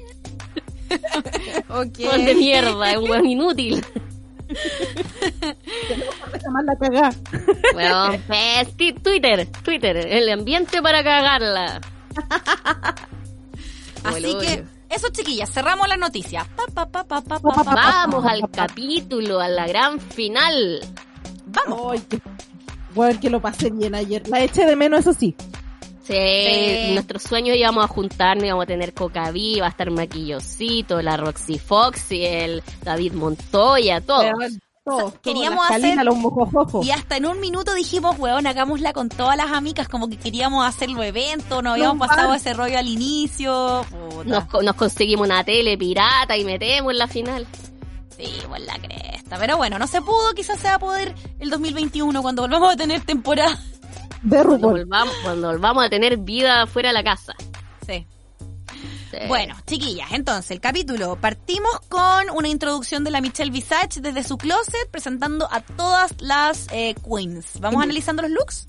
Ok. 1.69 1.97
De 1.97 2.35
mierda, 2.35 2.91
es 2.91 2.97
un 2.97 3.09
weón 3.09 3.25
inútil. 3.25 3.83
La 6.65 6.75
cagá. 6.75 7.09
Weón, 7.75 8.23
pues, 8.27 8.75
Twitter, 9.01 9.47
Twitter, 9.63 9.97
el 9.97 10.29
ambiente 10.29 10.81
para 10.81 11.03
cagarla. 11.03 11.81
Así 14.03 14.37
que, 14.39 14.63
eso 14.89 15.07
chiquillas, 15.11 15.51
cerramos 15.51 15.87
la 15.87 15.97
noticia. 15.97 16.47
Pa, 16.73 16.87
pa, 16.87 17.03
pa. 17.03 17.21
Vamos 17.41 18.25
al 18.25 18.49
capítulo, 18.49 19.39
a 19.39 19.47
la 19.47 19.67
gran 19.67 19.99
final. 19.99 20.79
Vamos. 21.47 21.93
Ay, 21.93 21.99
que, 22.01 22.21
bueno, 22.93 23.19
que 23.19 23.29
lo 23.29 23.41
pasé 23.41 23.71
bien 23.71 23.95
ayer. 23.95 24.27
La 24.27 24.41
eché 24.41 24.65
de 24.65 24.75
menos, 24.75 25.01
eso 25.01 25.13
sí. 25.13 25.35
Sí, 26.07 26.13
Sí. 26.13 26.93
nuestros 26.93 27.23
sueños 27.23 27.57
íbamos 27.57 27.83
a 27.83 27.87
juntarnos, 27.87 28.45
íbamos 28.45 28.63
a 28.63 28.67
tener 28.67 28.93
Coca 28.93 29.31
Viva, 29.31 29.61
va 29.61 29.67
a 29.67 29.69
estar 29.71 29.89
Maquillosito, 29.91 31.01
la 31.01 31.17
Roxy 31.17 31.57
Fox 31.59 32.11
y 32.11 32.23
el 32.25 32.63
David 32.83 33.13
Montoya, 33.13 34.01
todos, 34.01 34.25
queríamos 35.23 35.65
hacer- 35.67 36.05
los. 36.05 36.85
Y 36.85 36.91
hasta 36.91 37.17
en 37.17 37.25
un 37.25 37.39
minuto 37.39 37.73
dijimos, 37.73 38.19
weón, 38.19 38.45
hagámosla 38.45 38.93
con 38.93 39.09
todas 39.09 39.35
las 39.35 39.51
amigas, 39.51 39.87
como 39.87 40.07
que 40.07 40.17
queríamos 40.17 40.63
hacer 40.63 40.91
los 40.91 41.03
eventos, 41.03 41.63
nos 41.63 41.73
habíamos 41.73 41.97
Los 41.97 42.07
pasado 42.07 42.33
ese 42.35 42.53
rollo 42.53 42.77
al 42.77 42.87
inicio. 42.87 43.83
Nos, 44.25 44.45
co- 44.45 44.61
nos 44.61 44.75
conseguimos 44.75 45.25
una 45.25 45.43
tele 45.43 45.75
pirata 45.77 46.37
y 46.37 46.45
metemos 46.45 46.91
en 46.91 46.97
la 46.99 47.07
final. 47.07 47.47
Sí, 48.15 48.29
por 48.47 48.59
la 48.61 48.75
cresta. 48.79 49.37
Pero 49.39 49.57
bueno, 49.57 49.77
no 49.79 49.87
se 49.87 50.01
pudo, 50.01 50.33
quizás 50.35 50.57
se 50.59 50.67
va 50.67 50.75
a 50.75 50.79
poder 50.79 51.13
el 51.39 51.49
2021 51.49 52.21
cuando 52.21 52.43
volvamos 52.43 52.73
a 52.73 52.77
tener 52.77 53.01
temporada. 53.01 53.59
De 54.21 54.43
Cuando 54.43 54.69
volvamos, 54.69 55.13
cuando 55.23 55.47
volvamos 55.47 55.85
a 55.85 55.89
tener 55.89 56.17
vida 56.17 56.65
fuera 56.67 56.89
de 56.89 56.93
la 56.93 57.03
casa. 57.03 57.33
Sí. 57.85 58.05
Sí. 59.11 59.17
Bueno, 59.27 59.55
chiquillas, 59.65 60.11
entonces 60.11 60.51
el 60.51 60.59
capítulo 60.59 61.15
partimos 61.21 61.79
con 61.87 62.29
una 62.35 62.47
introducción 62.47 63.03
de 63.03 63.11
la 63.11 63.21
Michelle 63.21 63.51
Visage 63.51 64.01
desde 64.01 64.23
su 64.23 64.37
closet 64.37 64.89
presentando 64.91 65.47
a 65.51 65.61
todas 65.61 66.21
las 66.21 66.67
eh, 66.71 66.95
queens. 66.95 67.59
¿Vamos 67.59 67.81
analizando 67.81 68.23
los 68.23 68.31
looks? 68.31 68.67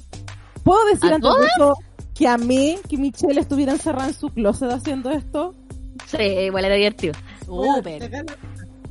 ¿Puedo 0.63 0.85
decir 0.87 1.13
¿A 1.13 1.17
antes 1.17 1.31
de 1.41 1.47
eso 1.47 1.79
que 2.15 2.29
amé 2.29 2.79
que 2.89 2.97
Michelle 2.97 3.41
estuviera 3.41 3.73
encerrada 3.73 4.09
en 4.09 4.15
su 4.15 4.29
closet 4.29 4.71
haciendo 4.71 5.11
esto? 5.11 5.55
Sí, 6.07 6.23
igual 6.23 6.65
era 6.65 6.75
divertido. 6.75 7.15
Súper. 7.45 8.27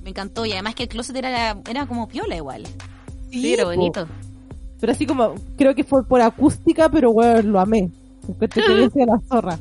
Me 0.04 0.10
encantó 0.10 0.46
y 0.46 0.54
además 0.54 0.76
que 0.76 0.84
el 0.84 0.90
closet 0.90 1.16
era, 1.16 1.58
era 1.70 1.86
como 1.86 2.08
piola 2.08 2.36
igual. 2.36 2.64
Sí, 3.32 3.54
era 3.54 3.64
po. 3.64 3.70
bonito. 3.70 4.08
Pero 4.80 4.92
así 4.92 5.06
como, 5.06 5.36
creo 5.58 5.74
que 5.74 5.84
fue 5.84 6.06
por 6.06 6.22
acústica, 6.22 6.90
pero 6.90 7.14
bueno, 7.14 7.42
lo 7.42 7.60
amé. 7.60 7.90
Encuentro 8.28 8.64
que 8.66 8.74
decía 8.74 9.06
la 9.06 9.20
zorra. 9.28 9.60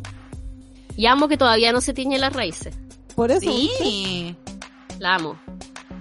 Y 0.96 1.06
amo 1.06 1.28
que 1.28 1.36
todavía 1.36 1.72
no 1.72 1.80
se 1.80 1.92
tiñe 1.92 2.18
las 2.18 2.32
raíces. 2.32 2.76
Por 3.14 3.30
eso. 3.30 3.40
Sí. 3.40 4.36
La 4.98 5.16
amo. 5.16 5.36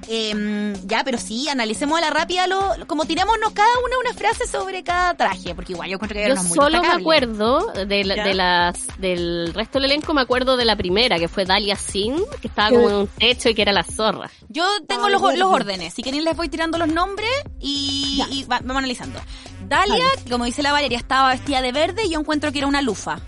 Em, 0.07 0.73
ya, 0.85 1.03
pero 1.03 1.17
sí, 1.17 1.47
analicemos 1.49 1.97
a 1.97 2.01
la 2.01 2.09
rápida 2.09 2.45
lo, 2.47 2.75
lo- 2.77 2.87
como 2.87 3.05
tirámonos 3.05 3.51
cada 3.53 3.69
una 3.85 3.97
una 4.09 4.13
frase 4.13 4.45
sobre 4.47 4.83
cada 4.83 5.13
traje, 5.15 5.55
porque 5.55 5.73
igual 5.73 5.89
yo 5.89 5.95
encuentro 5.95 6.15
que 6.19 6.27
Yo 6.27 6.35
muy 6.35 6.47
solo 6.49 6.65
me 6.69 6.71
destacable. 6.79 7.01
acuerdo 7.03 7.67
de, 7.85 8.03
la- 8.03 8.15
¿Ya? 8.17 8.23
de 8.25 8.33
las 8.33 8.87
del 8.97 9.53
resto 9.53 9.79
del 9.79 9.91
elenco, 9.91 10.13
me 10.13 10.21
acuerdo 10.21 10.57
de 10.57 10.65
la 10.65 10.75
primera, 10.75 11.17
que 11.19 11.27
fue 11.27 11.45
Dalia 11.45 11.75
Sin, 11.75 12.17
que 12.41 12.47
estaba 12.47 12.69
Que- 12.69 12.75
como 12.75 12.89
en 12.89 12.95
un 12.95 13.07
techo 13.07 13.49
y 13.49 13.55
que 13.55 13.61
era 13.61 13.71
la 13.71 13.83
zorra. 13.83 14.29
Yo 14.49 14.65
tengo 14.87 15.05
Ay, 15.05 15.13
los, 15.13 15.21
los 15.21 15.53
órdenes. 15.53 15.93
Si 15.93 16.03
quieren 16.03 16.23
les 16.23 16.35
voy 16.35 16.49
tirando 16.49 16.77
los 16.77 16.87
nombres 16.89 17.29
y, 17.59 18.17
Ya. 18.17 18.27
y 18.29 18.43
va- 18.43 18.59
vamos 18.59 18.77
analizando. 18.77 19.19
Dalia, 19.67 20.03
como 20.29 20.43
dice 20.45 20.61
la 20.63 20.71
Valeria, 20.73 20.97
estaba 20.97 21.29
vestida 21.29 21.61
de 21.61 21.71
verde 21.71 22.03
y 22.05 22.09
yo 22.11 22.19
encuentro 22.19 22.51
que 22.51 22.57
era 22.59 22.67
una 22.67 22.81
lufa. 22.81 23.19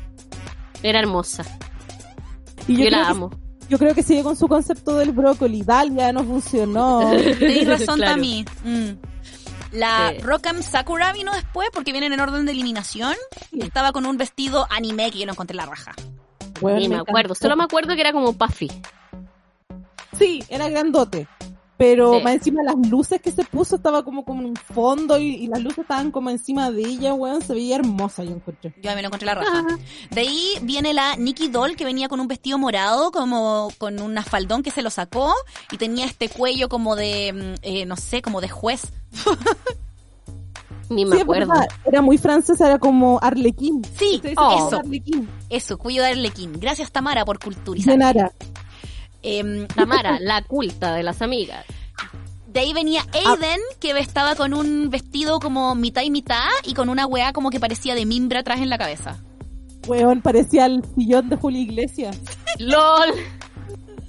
Era 0.84 1.00
hermosa. 1.00 1.46
Y 2.68 2.84
Yo, 2.84 2.90
la 2.90 2.98
que, 2.98 3.04
amo. 3.12 3.32
Yo 3.70 3.78
creo 3.78 3.94
que 3.96 4.04
sigue 4.04 4.24
con 4.24 4.36
su 4.36 4.48
concepto 4.48 4.96
del 4.98 5.12
brócoli. 5.12 5.62
Dalia 5.64 6.12
no 6.14 6.24
funcionó. 6.24 7.12
Tenéis 7.40 7.68
razón, 7.68 7.98
Claro. 7.98 8.14
Tami. 8.14 8.46
Mm. 8.64 8.90
La 9.74 10.14
Sí. 10.16 10.22
Rockam 10.22 10.62
Sakura 10.64 11.12
vino 11.14 11.34
después 11.34 11.70
porque 11.74 11.92
vienen 11.92 12.14
en 12.14 12.20
orden 12.22 12.46
de 12.46 12.52
eliminación. 12.54 13.16
Sí. 13.52 13.60
Estaba 13.62 13.92
con 13.92 14.06
un 14.06 14.18
vestido 14.18 14.66
anime 14.70 15.12
que 15.12 15.20
yo 15.20 15.26
no 15.26 15.34
encontré 15.34 15.56
la 15.56 15.66
raja. 15.66 15.94
Bueno, 16.62 16.80
Ni 16.80 16.88
me 16.88 16.96
acuerdo. 16.98 17.36
Solo 17.36 17.56
me 17.58 17.66
acuerdo 17.66 17.94
que 17.96 18.02
era 18.02 18.14
como 18.14 18.32
Puffy. 18.34 18.72
Sí, 20.18 20.44
era 20.48 20.70
grandote. 20.70 21.28
Pero 21.78 22.14
Sí. 22.20 22.24
más 22.24 22.34
encima 22.36 22.64
las 22.64 22.76
luces 22.90 23.22
que 23.22 23.32
se 23.32 23.44
puso 23.44 23.76
estaba 23.76 24.04
como 24.04 24.24
como 24.24 24.40
en 24.42 24.48
un 24.48 24.56
fondo 24.56 25.18
y, 25.20 25.36
y 25.36 25.48
las 25.48 25.62
luces 25.62 25.80
estaban 25.80 26.10
como 26.10 26.30
encima 26.30 26.72
de 26.72 26.82
ella, 26.84 27.14
weón. 27.14 27.42
Se 27.42 27.54
veía 27.54 27.76
hermosa, 27.76 28.24
yo 28.24 28.32
encuentro. 28.32 28.72
Yo 28.78 28.82
también 28.84 29.02
no 29.04 29.08
encontré 29.08 29.26
la 29.26 29.36
raja. 29.36 29.66
De 30.10 30.22
ahí 30.22 30.52
viene 30.62 30.94
la 30.94 31.16
Nikki 31.18 31.50
Doll 31.50 31.76
que 31.76 31.84
venía 31.84 32.08
con 32.08 32.20
un 32.22 32.28
vestido 32.30 32.58
morado, 32.58 33.12
como 33.12 33.70
con 33.78 34.00
un 34.02 34.16
faldón 34.24 34.64
que 34.64 34.72
se 34.72 34.82
lo 34.82 34.90
sacó 34.90 35.34
y 35.72 35.78
tenía 35.78 36.06
este 36.06 36.30
cuello 36.30 36.70
como 36.70 36.96
de, 36.96 37.34
mm, 37.34 37.60
eh, 37.62 37.86
no 37.86 37.98
sé, 37.98 38.22
como 38.22 38.40
de 38.40 38.48
juez. 38.50 38.84
Ni 40.90 41.04
me 41.04 41.16
Sí, 41.16 41.22
acuerdo. 41.24 41.52
Era 41.84 42.02
muy 42.02 42.18
francesa, 42.20 42.68
era 42.68 42.78
como 42.78 43.18
Arlequín. 43.22 43.82
Sí, 43.98 44.22
Oh. 44.38 44.68
eso, 44.68 44.78
Arlequín. 44.80 45.28
eso, 45.50 45.78
cuello 45.80 46.04
de 46.04 46.10
arlequín. 46.12 46.54
Gracias 46.60 46.92
Tamara 46.92 47.26
por 47.26 47.40
culturizar. 47.40 47.94
Genara. 47.94 48.32
Em, 49.28 49.68
Tamara, 49.68 50.20
la 50.22 50.44
culta 50.44 50.94
de 50.94 51.02
las 51.02 51.24
amigas. 51.24 51.66
de 52.48 52.60
ahí 52.60 52.74
venía 52.74 53.04
Aiden, 53.12 53.60
que 53.80 53.98
estaba 53.98 54.36
con 54.36 54.54
un 54.54 54.92
vestido 54.92 55.40
como 55.40 55.74
mitad 55.74 56.04
y 56.04 56.12
mitad 56.12 56.48
y 56.64 56.76
con 56.76 56.90
una 56.90 57.08
weá 57.08 57.34
como 57.34 57.50
que 57.50 57.60
parecía 57.60 57.96
de 57.96 58.06
mimbra 58.06 58.42
atrás 58.42 58.62
en 58.62 58.70
la 58.70 58.78
cabeza. 58.78 59.18
Weón, 59.88 60.22
parecía 60.22 60.68
el 60.68 60.84
sillón 60.96 61.30
de 61.30 61.38
Julio 61.38 61.62
Iglesias. 61.62 62.20
¡LOL! 62.60 63.14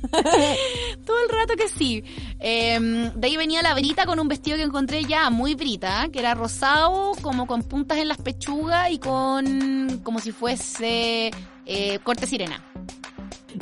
Todo 1.07 1.17
el 1.25 1.29
rato 1.29 1.55
que 1.57 1.69
sí. 1.69 2.05
Em, 2.39 3.11
de 3.15 3.27
ahí 3.27 3.37
venía 3.39 3.63
la 3.63 3.75
Brita 3.75 4.05
con 4.05 4.21
un 4.21 4.29
vestido 4.29 4.59
que 4.59 4.63
encontré 4.65 5.05
ya 5.05 5.31
muy 5.31 5.55
Brita, 5.55 6.09
que 6.13 6.19
era 6.19 6.35
rosado, 6.35 7.13
como 7.23 7.47
con 7.47 7.63
puntas 7.63 7.99
en 7.99 8.09
las 8.09 8.19
pechugas 8.19 8.91
y 8.91 8.99
con 8.99 10.01
como 10.05 10.21
si 10.21 10.33
fuese 10.33 11.31
eh, 11.65 11.99
corte 12.05 12.27
sirena. 12.27 12.63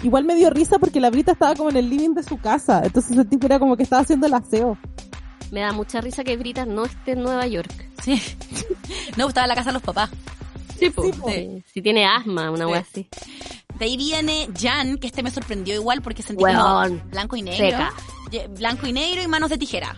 Igual 0.03 0.25
me 0.25 0.35
dio 0.35 0.51
risa 0.51 0.79
porque 0.79 1.01
la 1.01 1.11
Brita 1.11 1.33
estaba 1.33 1.55
como 1.55 1.71
en 1.71 1.77
el 1.77 1.89
living 1.91 2.15
de 2.15 2.23
su 2.23 2.39
casa. 2.39 2.83
Entonces 2.85 3.15
sentí 3.17 3.39
que 3.39 3.47
era 3.47 3.59
como 3.59 3.77
que 3.77 3.83
estaba 3.85 4.03
haciendo 4.03 4.27
el 4.27 4.35
aseo. 4.35 4.77
Me 5.51 5.61
da 5.61 5.73
mucha 5.73 6.01
risa 6.01 6.25
que 6.25 6.37
Brita 6.37 6.65
no 6.67 6.85
esté 6.85 7.13
en 7.13 7.23
Nueva 7.23 7.47
York. 7.47 7.71
Sí. 8.03 8.21
No 9.17 9.25
gustaba 9.27 9.47
la 9.47 9.55
casa 9.55 9.71
de 9.71 9.75
los 9.75 9.83
papás. 9.83 10.11
Sí, 10.79 10.91
po. 10.91 11.03
Sí. 11.29 11.63
Si 11.73 11.81
tiene 11.83 12.05
asma, 12.07 12.51
una 12.51 12.67
Sí. 12.67 12.71
wea 12.73 12.81
así. 12.81 13.09
De 13.79 13.85
ahí 13.87 13.97
viene 13.97 14.49
Jan, 14.61 14.99
que 14.99 15.07
este 15.07 15.23
me 15.23 15.31
sorprendió 15.31 15.75
igual 15.75 16.03
porque 16.03 16.23
sentí 16.23 16.43
como 16.43 17.01
blanco 17.11 17.37
y 17.37 17.43
negro. 17.43 17.57
Seca. 17.59 17.93
Blanco 18.59 18.87
y 18.87 18.93
negro 18.93 19.23
y 19.23 19.29
manos 19.29 19.51
de 19.51 19.59
tijera. 19.59 19.95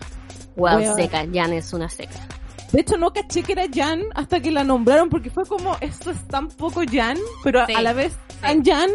Wow, 0.55 0.95
seca. 0.95 1.25
Jan 1.33 1.53
es 1.53 1.73
una 1.73 1.89
seca. 1.89 2.27
De 2.71 2.81
hecho, 2.81 2.97
no 2.97 3.11
caché 3.13 3.43
que 3.43 3.53
era 3.53 3.63
Jan 3.73 4.01
hasta 4.13 4.39
que 4.39 4.51
la 4.51 4.63
nombraron 4.63 5.09
porque 5.09 5.29
fue 5.29 5.45
como, 5.45 5.75
esto 5.81 6.11
es 6.11 6.27
tan 6.27 6.47
poco 6.49 6.81
Jan, 6.91 7.17
pero 7.43 7.65
Sí. 7.65 7.73
a 7.73 7.81
la 7.81 7.93
vez 7.93 8.13
tan 8.41 8.63
Jan. 8.63 8.89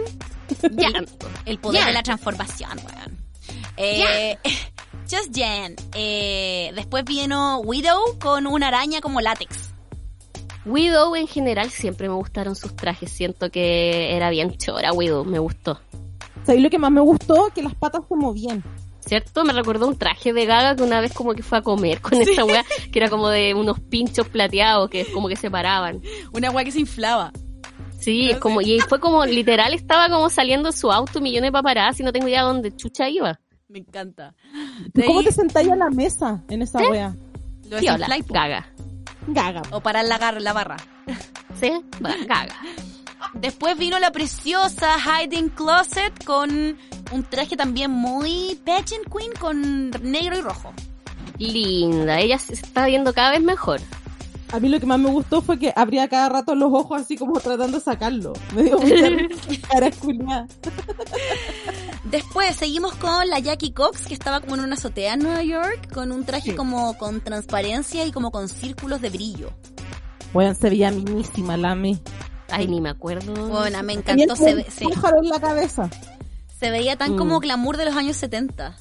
Jan. 0.60 1.06
El 1.44 1.58
poder 1.58 1.80
Jan. 1.80 1.88
de 1.88 1.94
la 1.94 2.02
transformación, 2.02 2.78
weón. 2.78 3.18
Eh, 3.76 4.38
Just 5.10 5.36
Jan. 5.36 5.74
Eh, 5.94 6.72
después 6.74 7.04
vino 7.04 7.58
Widow 7.60 8.18
con 8.20 8.46
una 8.46 8.68
araña 8.68 9.00
como 9.00 9.20
látex. 9.20 9.70
Widow 10.64 11.16
en 11.16 11.26
general 11.26 11.70
siempre 11.70 12.08
me 12.08 12.14
gustaron 12.14 12.54
sus 12.54 12.76
trajes. 12.76 13.10
Siento 13.10 13.50
que 13.50 14.14
era 14.14 14.30
bien 14.30 14.56
chora 14.56 14.92
Widow, 14.92 15.24
me 15.24 15.38
gustó. 15.38 15.80
¿Sabéis 16.44 16.62
lo 16.62 16.70
que 16.70 16.78
más 16.78 16.90
me 16.90 17.00
gustó? 17.00 17.50
Que 17.54 17.62
las 17.62 17.74
patas 17.74 18.02
se 18.08 18.14
movían. 18.14 18.62
¿Cierto? 19.04 19.44
Me 19.44 19.52
recordó 19.52 19.88
un 19.88 19.98
traje 19.98 20.32
de 20.32 20.46
Gaga 20.46 20.76
que 20.76 20.84
una 20.84 21.00
vez 21.00 21.12
como 21.12 21.34
que 21.34 21.42
fue 21.42 21.58
a 21.58 21.62
comer 21.62 22.00
con 22.00 22.14
esa 22.22 22.44
wea, 22.44 22.64
que 22.92 22.98
era 22.98 23.10
como 23.10 23.28
de 23.28 23.52
unos 23.52 23.80
pinchos 23.80 24.28
plateados 24.28 24.88
que 24.90 25.04
como 25.12 25.28
que 25.28 25.36
se 25.36 25.50
paraban. 25.50 26.00
Una 26.32 26.50
weá 26.50 26.64
que 26.64 26.70
se 26.70 26.80
inflaba. 26.80 27.32
Sí, 28.02 28.30
es 28.30 28.38
como, 28.38 28.60
y 28.60 28.80
fue 28.80 28.98
como, 29.00 29.24
literal, 29.24 29.72
estaba 29.74 30.08
como 30.08 30.28
saliendo 30.28 30.72
su 30.72 30.90
auto, 30.92 31.20
millones 31.20 31.48
de 31.48 31.52
paparazzi, 31.52 32.02
y 32.02 32.04
no 32.04 32.12
tengo 32.12 32.28
idea 32.28 32.42
dónde 32.42 32.74
chucha 32.76 33.08
iba. 33.08 33.38
Me 33.68 33.78
encanta. 33.78 34.34
¿Y 34.94 35.00
De 35.00 35.06
¿Cómo 35.06 35.20
ahí, 35.20 35.24
te 35.26 35.32
sentáis 35.32 35.70
a 35.70 35.76
la 35.76 35.88
mesa 35.90 36.42
en 36.48 36.62
esa 36.62 36.78
wea? 36.90 37.14
lo 37.70 37.78
po. 37.78 38.34
Gaga. 38.34 38.66
Gaga. 39.28 39.62
O 39.70 39.80
para 39.80 40.02
la, 40.02 40.18
gar- 40.18 40.40
la 40.40 40.52
barra. 40.52 40.76
¿Sí? 41.58 41.70
Gaga. 42.00 42.54
Después 43.34 43.78
vino 43.78 43.98
la 44.00 44.10
preciosa 44.10 44.96
Hiding 44.98 45.48
Closet 45.50 46.24
con 46.24 46.76
un 47.12 47.22
traje 47.30 47.56
también 47.56 47.90
muy 47.92 48.58
pageant 48.66 49.06
queen 49.10 49.32
con 49.38 49.90
negro 50.02 50.36
y 50.36 50.40
rojo. 50.42 50.72
Linda, 51.38 52.18
ella 52.20 52.38
se 52.38 52.54
está 52.54 52.86
viendo 52.86 53.12
cada 53.14 53.30
vez 53.30 53.42
mejor. 53.42 53.80
A 54.52 54.60
mí 54.60 54.68
lo 54.68 54.78
que 54.78 54.86
más 54.86 54.98
me 54.98 55.08
gustó 55.10 55.40
fue 55.40 55.58
que 55.58 55.72
abría 55.74 56.08
cada 56.08 56.28
rato 56.28 56.54
los 56.54 56.70
ojos 56.72 57.00
así 57.00 57.16
como 57.16 57.40
tratando 57.40 57.78
de 57.78 57.82
sacarlo. 57.84 58.34
Me 58.54 58.64
dio 58.64 58.78
mucha 58.78 59.08
risa, 59.48 59.68
cara. 59.68 60.46
Después 62.04 62.56
seguimos 62.56 62.94
con 62.96 63.28
la 63.30 63.38
Jackie 63.38 63.72
Cox, 63.72 64.06
que 64.06 64.14
estaba 64.14 64.40
como 64.40 64.54
en 64.56 64.60
una 64.60 64.74
azotea 64.74 65.14
en 65.14 65.20
Nueva 65.20 65.42
York, 65.42 65.92
con 65.92 66.12
un 66.12 66.24
traje 66.24 66.50
Sí. 66.50 66.56
como 66.56 66.98
con 66.98 67.20
transparencia 67.20 68.04
y 68.04 68.12
como 68.12 68.30
con 68.30 68.48
círculos 68.48 69.00
de 69.00 69.10
brillo. 69.10 69.50
Bueno, 70.32 70.54
se 70.54 70.68
veía 70.68 70.90
minísima 70.90 71.56
la 71.56 71.74
me. 71.74 71.98
Ay, 72.50 72.66
ni 72.66 72.80
me 72.80 72.90
acuerdo. 72.90 73.32
Bueno, 73.48 73.82
me 73.82 73.94
encantó, 73.94 74.34
como 74.34 74.36
se, 74.36 74.50
un 74.50 74.56
ve- 74.58 74.66
se, 74.70 74.84
pájaro 74.88 75.18
en 75.22 75.28
la 75.30 75.40
cabeza. 75.40 75.88
se 76.58 76.70
veía 76.70 76.96
tan 76.96 77.14
Mm. 77.14 77.16
como 77.18 77.40
glamour 77.40 77.76
de 77.78 77.86
los 77.86 77.96
años 77.96 78.16
70. 78.16 78.76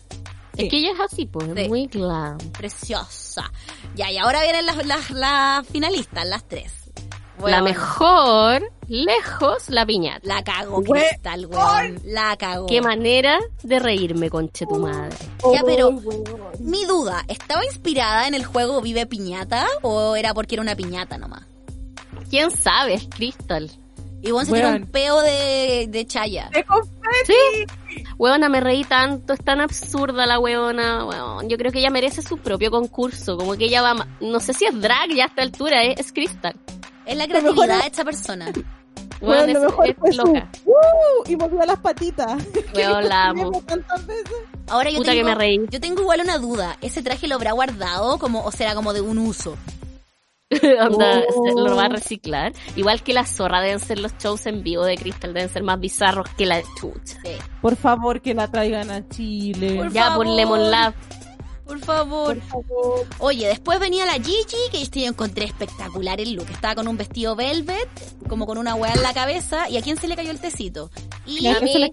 Es 0.57 0.69
que 0.69 0.77
ella 0.77 0.91
es 0.93 0.99
así, 0.99 1.25
pues, 1.25 1.47
Sí. 1.55 1.67
muy 1.69 1.87
glam. 1.87 2.37
Preciosa. 2.51 3.51
Ya, 3.95 4.11
y 4.11 4.17
ahora 4.17 4.41
vienen 4.43 4.65
las, 4.65 4.85
las, 4.85 5.09
las 5.11 5.67
finalistas, 5.67 6.25
las 6.25 6.47
tres. 6.47 6.73
la 7.43 7.61
mejor, 7.63 8.61
lejos, 8.87 9.69
la 9.69 9.83
piñata. 9.85 10.19
La 10.27 10.43
Weón. 10.69 10.83
Cristal, 10.83 11.47
weón. 11.47 11.99
La 12.05 12.35
cagó. 12.37 12.67
Qué 12.67 12.81
manera 12.81 13.39
de 13.63 13.79
reírme, 13.79 14.29
conche 14.29 14.65
tu 14.67 14.75
madre. 14.75 15.15
Ya, 15.51 15.61
pero-. 15.65 15.91
Mi 16.59 16.85
duda, 16.85 17.23
¿estaba 17.27 17.65
inspirada 17.65 18.27
en 18.27 18.35
el 18.35 18.45
juego 18.45 18.79
Vive 18.81 19.07
Piñata 19.07 19.65
o 19.81 20.15
era 20.15 20.35
porque 20.35 20.53
era 20.55 20.61
una 20.61 20.75
piñata 20.75 21.17
nomás? 21.17 21.43
¿Quién 22.29 22.51
sabe? 22.51 22.93
Es 22.95 23.07
Crystal. 23.07 23.71
Y 24.23 24.31
bueno, 24.31 24.45
se 24.49 24.53
tiró 24.55 24.69
un 24.69 24.85
peo 24.87 25.21
de, 25.21 25.87
de 25.89 26.05
chaya. 26.05 26.49
¡De 26.53 26.63
confeti! 26.63 26.95
Sí. 27.25 28.03
Weona, 28.17 28.49
me 28.49 28.59
reí 28.61 28.83
tanto, 28.83 29.33
es 29.33 29.43
tan 29.43 29.59
absurda 29.61 30.25
la 30.25 30.39
weona, 30.39 31.05
weón. 31.05 31.49
Yo 31.49 31.57
creo 31.57 31.71
que 31.71 31.79
ella 31.79 31.89
merece 31.89 32.21
su 32.21 32.37
propio 32.37 32.69
concurso, 32.71 33.35
como 33.37 33.55
que 33.57 33.65
ella 33.65 33.81
va, 33.81 33.93
ma- 33.95 34.07
no 34.21 34.39
sé 34.39 34.53
si 34.53 34.65
es 34.65 34.79
drag 34.79 35.09
ya 35.15 35.23
a 35.23 35.27
esta 35.27 35.41
altura, 35.41 35.83
es, 35.83 35.99
es 35.99 36.13
Crystal. 36.13 36.55
Es 37.05 37.17
la 37.17 37.27
creatividad 37.27 37.77
es- 37.77 37.81
de 37.81 37.87
esta 37.87 38.03
persona. 38.05 38.45
Weón, 38.45 39.45
Bueno, 39.47 39.53
lo 39.53 39.59
es, 39.59 39.65
mejor 39.71 39.87
es 39.89 39.95
fue 39.97 40.11
su... 40.11 40.17
loca. 40.25 40.51
¡Uh! 40.65 40.73
Y 41.29 41.35
movió 41.35 41.59
las 41.65 41.79
patitas. 41.79 42.43
Weón, 42.75 43.09
la 43.09 43.25
amo. 43.29 43.63
Ahora 44.67 44.89
yo 44.89 44.97
Puta 44.99 45.11
que 45.11 45.17
tengo, 45.17 45.29
me 45.29 45.35
reí. 45.35 45.59
yo 45.69 45.79
tengo 45.79 46.01
igual 46.01 46.21
una 46.21 46.37
duda. 46.37 46.77
¿Ese 46.81 47.01
traje 47.03 47.27
lo 47.27 47.35
habrá 47.35 47.51
guardado 47.51 48.17
como, 48.19 48.43
o 48.43 48.51
será 48.51 48.73
como 48.75 48.93
de 48.93 49.01
un 49.01 49.17
uso? 49.17 49.57
Onda, 50.81 51.23
Oh. 51.35 51.45
se- 51.45 51.53
lo 51.69 51.75
va 51.75 51.85
a 51.85 51.89
reciclar. 51.89 52.53
Igual 52.75 53.01
que 53.03 53.13
la 53.13 53.25
zorra 53.25 53.61
deben 53.61 53.79
ser 53.79 53.99
los 53.99 54.13
shows 54.17 54.45
en 54.45 54.63
vivo 54.63 54.83
de 54.85 54.97
Crystal, 54.97 55.33
deben 55.33 55.49
ser 55.49 55.63
más 55.63 55.79
bizarros 55.79 56.27
que 56.37 56.45
la 56.45 56.61
chucha. 56.79 57.17
Sí. 57.23 57.31
Por 57.61 57.75
favor, 57.75 58.21
que 58.21 58.33
la 58.33 58.49
traigan 58.49 58.91
a 58.91 59.07
Chile. 59.09 59.75
Por 59.77 59.91
Ya 59.93 60.15
por 60.15 60.25
favor. 60.25 60.27
Lemon 60.27 60.71
Lab. 60.71 60.93
Por 61.65 61.79
favor. 61.79 62.37
Por 62.39 62.47
favor. 62.65 63.07
Oye, 63.19 63.47
después 63.47 63.79
venía 63.79 64.05
la 64.05 64.13
Gigi, 64.15 64.57
que 64.71 64.83
yo 65.01 65.07
encontré 65.07 65.45
espectacular 65.45 66.19
el 66.19 66.33
look. 66.33 66.49
Estaba 66.51 66.75
con 66.75 66.87
un 66.89 66.97
vestido 66.97 67.35
velvet, 67.37 67.87
como 68.27 68.45
con 68.45 68.57
una 68.57 68.75
hueá 68.75 68.93
en 68.93 69.01
la 69.03 69.13
cabeza. 69.13 69.69
¿Y 69.69 69.77
a 69.77 69.81
quién 69.81 69.95
se 69.95 70.09
le 70.09 70.17
cayó 70.17 70.31
el 70.31 70.39
tecito? 70.41 70.91
Y, 71.25 71.47
a 71.47 71.61
mí- 71.61 71.89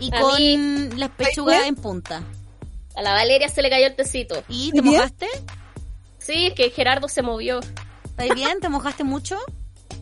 y 0.00 0.12
a 0.12 0.20
con 0.20 0.36
mí- 0.38 0.88
las 0.96 1.10
pechugas 1.10 1.66
en 1.66 1.76
punta. 1.76 2.24
A 2.96 3.02
la 3.02 3.12
Valeria 3.12 3.48
se 3.48 3.62
le 3.62 3.70
cayó 3.70 3.86
el 3.86 3.94
tecito. 3.94 4.42
¿Y 4.48 4.70
¿Muy 4.72 4.80
te 4.80 4.82
mojaste? 4.82 5.26
Sí, 6.18 6.46
es 6.46 6.54
que 6.54 6.70
Gerardo 6.70 7.06
se 7.08 7.22
movió. 7.22 7.60
¿Estás 8.16 8.34
bien? 8.34 8.60
¿Te 8.60 8.68
mojaste 8.68 9.04
mucho? 9.04 9.36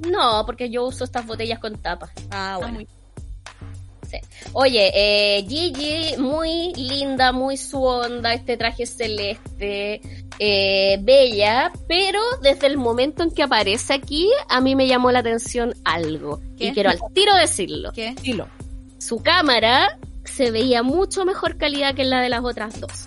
No, 0.08 0.44
porque 0.46 0.70
yo 0.70 0.84
uso 0.86 1.04
estas 1.04 1.26
botellas 1.26 1.58
con 1.58 1.76
tapa. 1.76 2.10
Ah, 2.30 2.56
bueno. 2.58 2.74
muy- 2.74 2.88
Sí. 4.10 4.16
Oye, 4.54 4.90
eh, 4.92 5.46
Gigi, 5.48 6.16
muy 6.20 6.72
linda, 6.74 7.30
muy 7.30 7.56
su 7.56 7.80
onda, 7.84 8.34
este 8.34 8.56
traje 8.56 8.84
celeste, 8.84 10.00
eh, 10.40 10.98
bella, 11.00 11.70
pero 11.86 12.18
desde 12.42 12.66
el 12.66 12.76
momento 12.76 13.22
en 13.22 13.30
que 13.30 13.44
aparece 13.44 13.94
aquí, 13.94 14.28
a 14.48 14.60
mí 14.60 14.74
me 14.74 14.88
llamó 14.88 15.12
la 15.12 15.20
atención 15.20 15.74
algo. 15.84 16.40
¿Qué? 16.58 16.66
Y 16.66 16.72
quiero 16.72 16.90
al 16.90 16.98
tiro 17.14 17.36
decirlo. 17.36 17.92
¿Qué? 17.92 18.16
Dilo. 18.20 18.48
Su 18.98 19.22
cámara 19.22 19.96
se 20.24 20.50
veía 20.50 20.82
mucho 20.82 21.24
mejor 21.24 21.56
calidad 21.56 21.94
que 21.94 22.02
la 22.04 22.20
de 22.20 22.30
las 22.30 22.42
otras 22.44 22.80
dos. 22.80 23.06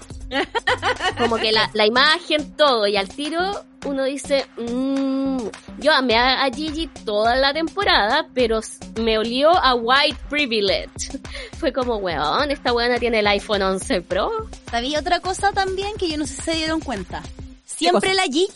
Como 1.17 1.37
que 1.37 1.51
la, 1.51 1.69
la 1.73 1.85
imagen, 1.85 2.53
todo, 2.55 2.87
y 2.87 2.97
al 2.97 3.07
tiro 3.09 3.63
uno 3.85 4.05
dice, 4.05 4.45
mmm, 4.57 5.37
yo 5.79 5.91
amé 5.93 6.15
a, 6.17 6.49
Gigi 6.53 6.87
toda 7.05 7.35
la 7.35 7.53
temporada, 7.53 8.27
pero 8.33 8.61
me 9.01 9.17
olió 9.17 9.49
a 9.51 9.75
white 9.75 10.17
privilege. 10.29 11.19
Fue 11.57 11.73
como, 11.73 11.97
weón, 11.97 12.51
esta 12.51 12.73
weona 12.73 12.99
tiene 12.99 13.19
el 13.19 13.27
iPhone 13.27 13.61
11 13.61 14.01
Pro. 14.01 14.31
¿Sabía 14.69 14.99
otra 14.99 15.19
cosa 15.19 15.51
también 15.51 15.95
que 15.97 16.09
yo 16.09 16.17
no 16.17 16.25
sé 16.25 16.35
si 16.35 16.41
se 16.41 16.53
dieron 16.53 16.79
cuenta? 16.79 17.21
Siempre 17.65 18.13
la 18.13 18.23
Gigi, 18.23 18.47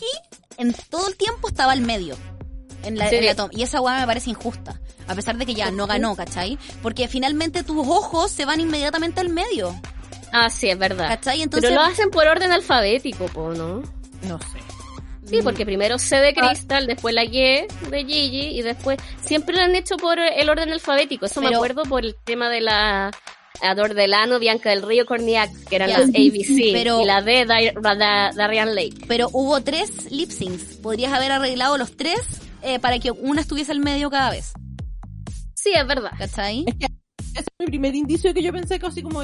en 0.56 0.74
todo 0.90 1.08
el 1.08 1.16
tiempo, 1.16 1.48
estaba 1.48 1.72
al 1.72 1.80
medio. 1.80 2.16
En 2.84 2.96
la, 2.96 3.08
Sí. 3.08 3.16
en 3.16 3.26
la 3.26 3.48
y 3.50 3.62
esa 3.62 3.80
hueá 3.80 4.00
me 4.00 4.06
parece 4.06 4.30
injusta. 4.30 4.80
A 5.08 5.14
pesar 5.14 5.36
de 5.36 5.46
que 5.46 5.54
ya 5.54 5.70
no 5.70 5.86
ganó, 5.86 6.14
¿cachai? 6.14 6.58
Porque 6.82 7.08
finalmente 7.08 7.62
tus 7.64 7.78
ojos 7.78 8.30
se 8.30 8.44
van 8.44 8.60
inmediatamente 8.60 9.20
al 9.20 9.30
medio. 9.30 9.74
Ah, 10.32 10.50
sí, 10.50 10.68
es 10.68 10.78
verdad. 10.78 11.08
¿Cachai? 11.08 11.42
Entonces. 11.42 11.70
Pero 11.70 11.80
lo 11.82 11.86
hacen 11.86 12.10
por 12.10 12.26
orden 12.26 12.52
alfabético, 12.52 13.26
po, 13.26 13.52
¿no? 13.54 13.82
No 14.22 14.38
sé. 14.40 14.58
Sí, 15.26 15.40
porque 15.42 15.66
primero 15.66 15.98
C 15.98 16.16
de 16.16 16.34
Ah. 16.36 16.48
Crystal, 16.48 16.86
después 16.86 17.14
la 17.14 17.22
Y 17.24 17.30
de 17.90 18.04
Gigi 18.06 18.58
y 18.58 18.62
después 18.62 18.98
siempre 19.20 19.54
lo 19.56 19.62
han 19.62 19.74
hecho 19.74 19.96
por 19.98 20.18
el 20.18 20.48
orden 20.48 20.72
alfabético. 20.72 21.26
Eso 21.26 21.40
me 21.40 21.48
Pero- 21.48 21.58
acuerdo 21.58 21.82
por 21.82 22.04
el 22.04 22.14
tema 22.24 22.48
de 22.48 22.62
la 22.62 23.10
Ador 23.60 23.92
Delano, 23.94 24.38
Bianca 24.38 24.70
del 24.70 24.82
Río, 24.82 25.04
Corniac, 25.04 25.50
que 25.68 25.76
eran 25.76 25.90
Ya. 25.90 25.98
las 25.98 26.08
ABC, 26.08 26.72
Pero- 26.72 27.02
y 27.02 27.04
la 27.04 27.20
D, 27.20 27.44
Darian 27.44 28.74
Lake. 28.74 29.04
Pero 29.06 29.28
hubo 29.32 29.60
tres 29.62 30.10
lip 30.10 30.30
syncs. 30.30 30.76
Podrías 30.76 31.12
haber 31.12 31.32
arreglado 31.32 31.76
los 31.76 31.94
tres 31.96 32.20
eh, 32.62 32.78
para 32.78 32.98
que 32.98 33.10
una 33.10 33.40
estuviese 33.42 33.72
al 33.72 33.80
medio 33.80 34.08
cada 34.10 34.30
vez. 34.30 34.52
Sí, 35.54 35.72
es 35.74 35.86
verdad. 35.86 36.12
¿Cachai? 36.18 36.64
Ese 37.38 37.48
es 37.50 37.64
mi 37.64 37.66
primer 37.66 37.94
indicio 37.94 38.34
que 38.34 38.42
yo 38.42 38.52
pensé 38.52 38.78
que 38.78 38.86
así 38.86 39.02
como 39.02 39.22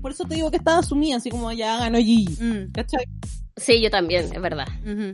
por 0.00 0.10
eso 0.12 0.24
te 0.24 0.34
digo 0.36 0.50
que 0.50 0.56
estaba 0.58 0.78
asumida, 0.78 1.16
así 1.16 1.30
como 1.30 1.50
ya 1.52 1.78
ganó 1.78 1.98
Gigi. 1.98 2.36
Mm, 2.42 2.72
¿Cachai? 2.72 3.04
Sí, 3.56 3.80
yo 3.80 3.90
también, 3.90 4.30
es 4.32 4.40
verdad. 4.40 4.68
ujú. 4.84 5.12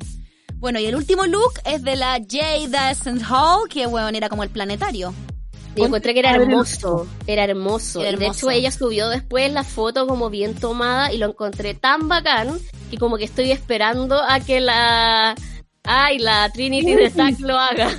Bueno, 0.58 0.78
y 0.78 0.86
el 0.86 0.94
último 0.94 1.26
look 1.26 1.54
es 1.64 1.82
de 1.82 1.96
la 1.96 2.20
Jada 2.30 2.92
Essence 2.92 3.24
Hall, 3.28 3.68
que 3.68 3.86
bueno, 3.86 4.08
era 4.16 4.28
como 4.28 4.44
el 4.44 4.50
planetario. 4.50 5.12
Y 5.74 5.82
encontré 5.82 6.12
que 6.12 6.20
era 6.20 6.34
hermoso, 6.34 7.08
era 7.26 7.44
hermoso. 7.44 8.00
Era 8.00 8.10
Y 8.10 8.16
de 8.16 8.24
hermoso. 8.26 8.50
hecho 8.50 8.50
ella 8.50 8.70
subió 8.70 9.08
después 9.08 9.50
la 9.52 9.64
foto 9.64 10.06
como 10.06 10.28
bien 10.30 10.54
tomada 10.54 11.12
y 11.12 11.18
lo 11.18 11.26
encontré 11.26 11.74
tan 11.74 12.08
bacán 12.08 12.58
que 12.90 12.98
como 12.98 13.16
que 13.16 13.24
estoy 13.24 13.50
esperando 13.52 14.22
a 14.22 14.38
que 14.40 14.60
la... 14.60 15.34
Ay, 15.82 16.18
la 16.18 16.48
Trinity 16.50 16.94
de 16.94 17.10
Zack 17.16 17.40
lo 17.40 17.56
haga. 17.58 17.90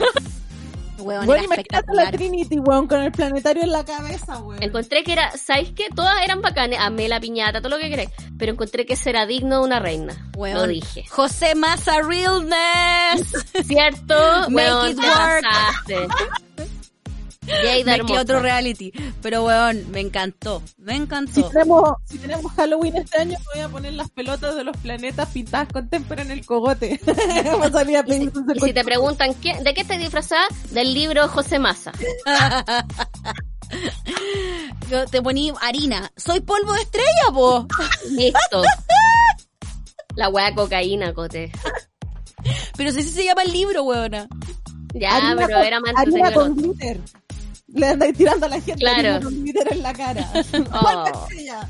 Weón, 1.03 1.25
Bueno, 1.25 1.43
era 1.43 1.43
imagínate 1.45 1.93
la. 1.93 2.11
Trinity, 2.11 2.59
weón, 2.59 2.87
con 2.87 3.01
el 3.01 3.11
planetario 3.11 3.63
en 3.63 3.71
la 3.71 3.83
cabeza, 3.85 4.39
weón. 4.39 4.61
Encontré 4.63 5.03
que 5.03 5.13
era, 5.13 5.31
¿sabéis 5.37 5.71
qué? 5.75 5.87
Todas 5.95 6.21
eran 6.23 6.41
bacanes, 6.41 6.79
amé 6.79 7.07
la 7.07 7.19
piñata, 7.19 7.59
todo 7.59 7.69
lo 7.69 7.77
que 7.77 7.89
queréis, 7.89 8.09
pero 8.37 8.51
encontré 8.53 8.85
que 8.85 8.95
será 8.95 9.25
digno 9.25 9.59
de 9.59 9.65
una 9.65 9.79
reina. 9.79 10.31
Weón. 10.35 10.57
Lo 10.57 10.67
dije. 10.67 11.05
José 11.09 11.55
Massa 11.55 12.01
Realness. 12.01 13.31
¿Cierto? 13.67 14.15
Make 14.49 14.55
Weón, 14.55 14.89
it 14.91 14.97
work. 14.97 15.45
Mezclé 17.85 18.19
otro 18.19 18.39
reality. 18.39 18.91
Pero 19.21 19.43
weón, 19.45 19.89
me 19.91 19.99
encantó. 19.99 20.61
Me 20.77 20.93
Si 20.93 20.99
encantó. 21.01 21.49
tenemos, 21.49 21.91
si 22.05 22.17
tenemos 22.17 22.51
Halloween 22.53 22.95
este 22.97 23.17
año, 23.19 23.37
voy 23.53 23.61
a 23.63 23.69
poner 23.69 23.93
las 23.93 24.09
pelotas 24.11 24.55
de 24.55 24.63
los 24.63 24.75
planetas 24.77 25.27
pintadas 25.29 25.67
con 25.71 25.89
témpera 25.89 26.21
en 26.21 26.31
el 26.31 26.45
cogote. 26.45 26.99
A 27.61 27.69
salir 27.69 27.97
a 27.97 28.03
pedir 28.03 28.31
Y 28.55 28.59
si 28.59 28.73
te 28.73 28.83
preguntan, 28.83 29.33
¿qué, 29.35 29.61
¿de 29.61 29.73
qué 29.73 29.81
estás 29.81 29.99
disfrazada? 29.99 30.45
Del 30.71 30.93
libro 30.93 31.27
José 31.27 31.59
Massa. 31.59 31.91
Yo 34.89 35.05
te 35.07 35.21
poní 35.21 35.51
harina. 35.61 36.11
Soy 36.15 36.39
polvo 36.41 36.73
de 36.73 36.81
estrella, 36.81 37.31
po. 37.33 37.67
Listo. 38.11 38.61
La 40.15 40.29
wea 40.29 40.53
cocaína, 40.53 41.13
cote. 41.13 41.51
Pero 42.77 42.91
si 42.91 43.03
se 43.03 43.23
llama 43.23 43.43
el 43.43 43.51
libro, 43.51 43.83
weona. 43.83 44.27
Ya, 44.93 45.15
harina 45.15 45.35
pero 45.47 45.57
con- 45.57 45.65
era 45.67 45.79
más 45.79 45.93
harina 45.95 46.31
con 46.33 46.55
glitter. 46.55 46.99
Le 47.73 47.87
andáis 47.87 48.15
tirando 48.17 48.45
a 48.45 48.49
la 48.49 48.55
gente 48.61 48.75
Claro. 48.79 49.29
glitter 49.29 49.67
en 49.73 49.81
la 49.83 49.93
cara. 49.93 50.31
Oh. 50.71 51.05
Estrella. 51.29 51.67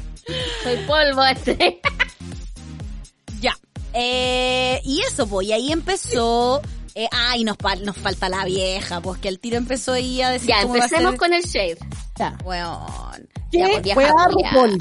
Soy 0.63 0.77
polvo 0.87 1.25
este. 1.25 1.81
Ya. 3.41 3.53
Eh, 3.93 4.79
y 4.83 5.01
eso, 5.01 5.27
pues, 5.27 5.47
y 5.47 5.53
ahí 5.53 5.71
empezó. 5.71 6.61
Eh, 6.95 7.07
ay, 7.11 7.43
nos, 7.43 7.57
nos 7.83 7.97
falta 7.97 8.29
la 8.29 8.45
vieja, 8.45 9.01
pues 9.01 9.19
que 9.19 9.27
el 9.27 9.39
tiro 9.39 9.57
empezó 9.57 9.93
ahí 9.93 10.21
a 10.21 10.29
decir 10.29 10.49
Ya, 10.49 10.61
cómo 10.61 10.75
va 10.75 10.81
a 10.81 10.83
empecemos 10.83 11.15
con 11.15 11.33
el 11.33 11.43
shade. 11.43 11.79
Ya. 12.19 12.37
Weón. 12.43 13.29
¿Qué? 13.51 13.57
Ya, 13.59 13.65
pues, 13.67 13.81
vieja 13.81 13.95
Fue 13.95 14.05
a 14.09 14.13
culiá. 14.29 14.51
RuPaul. 14.51 14.77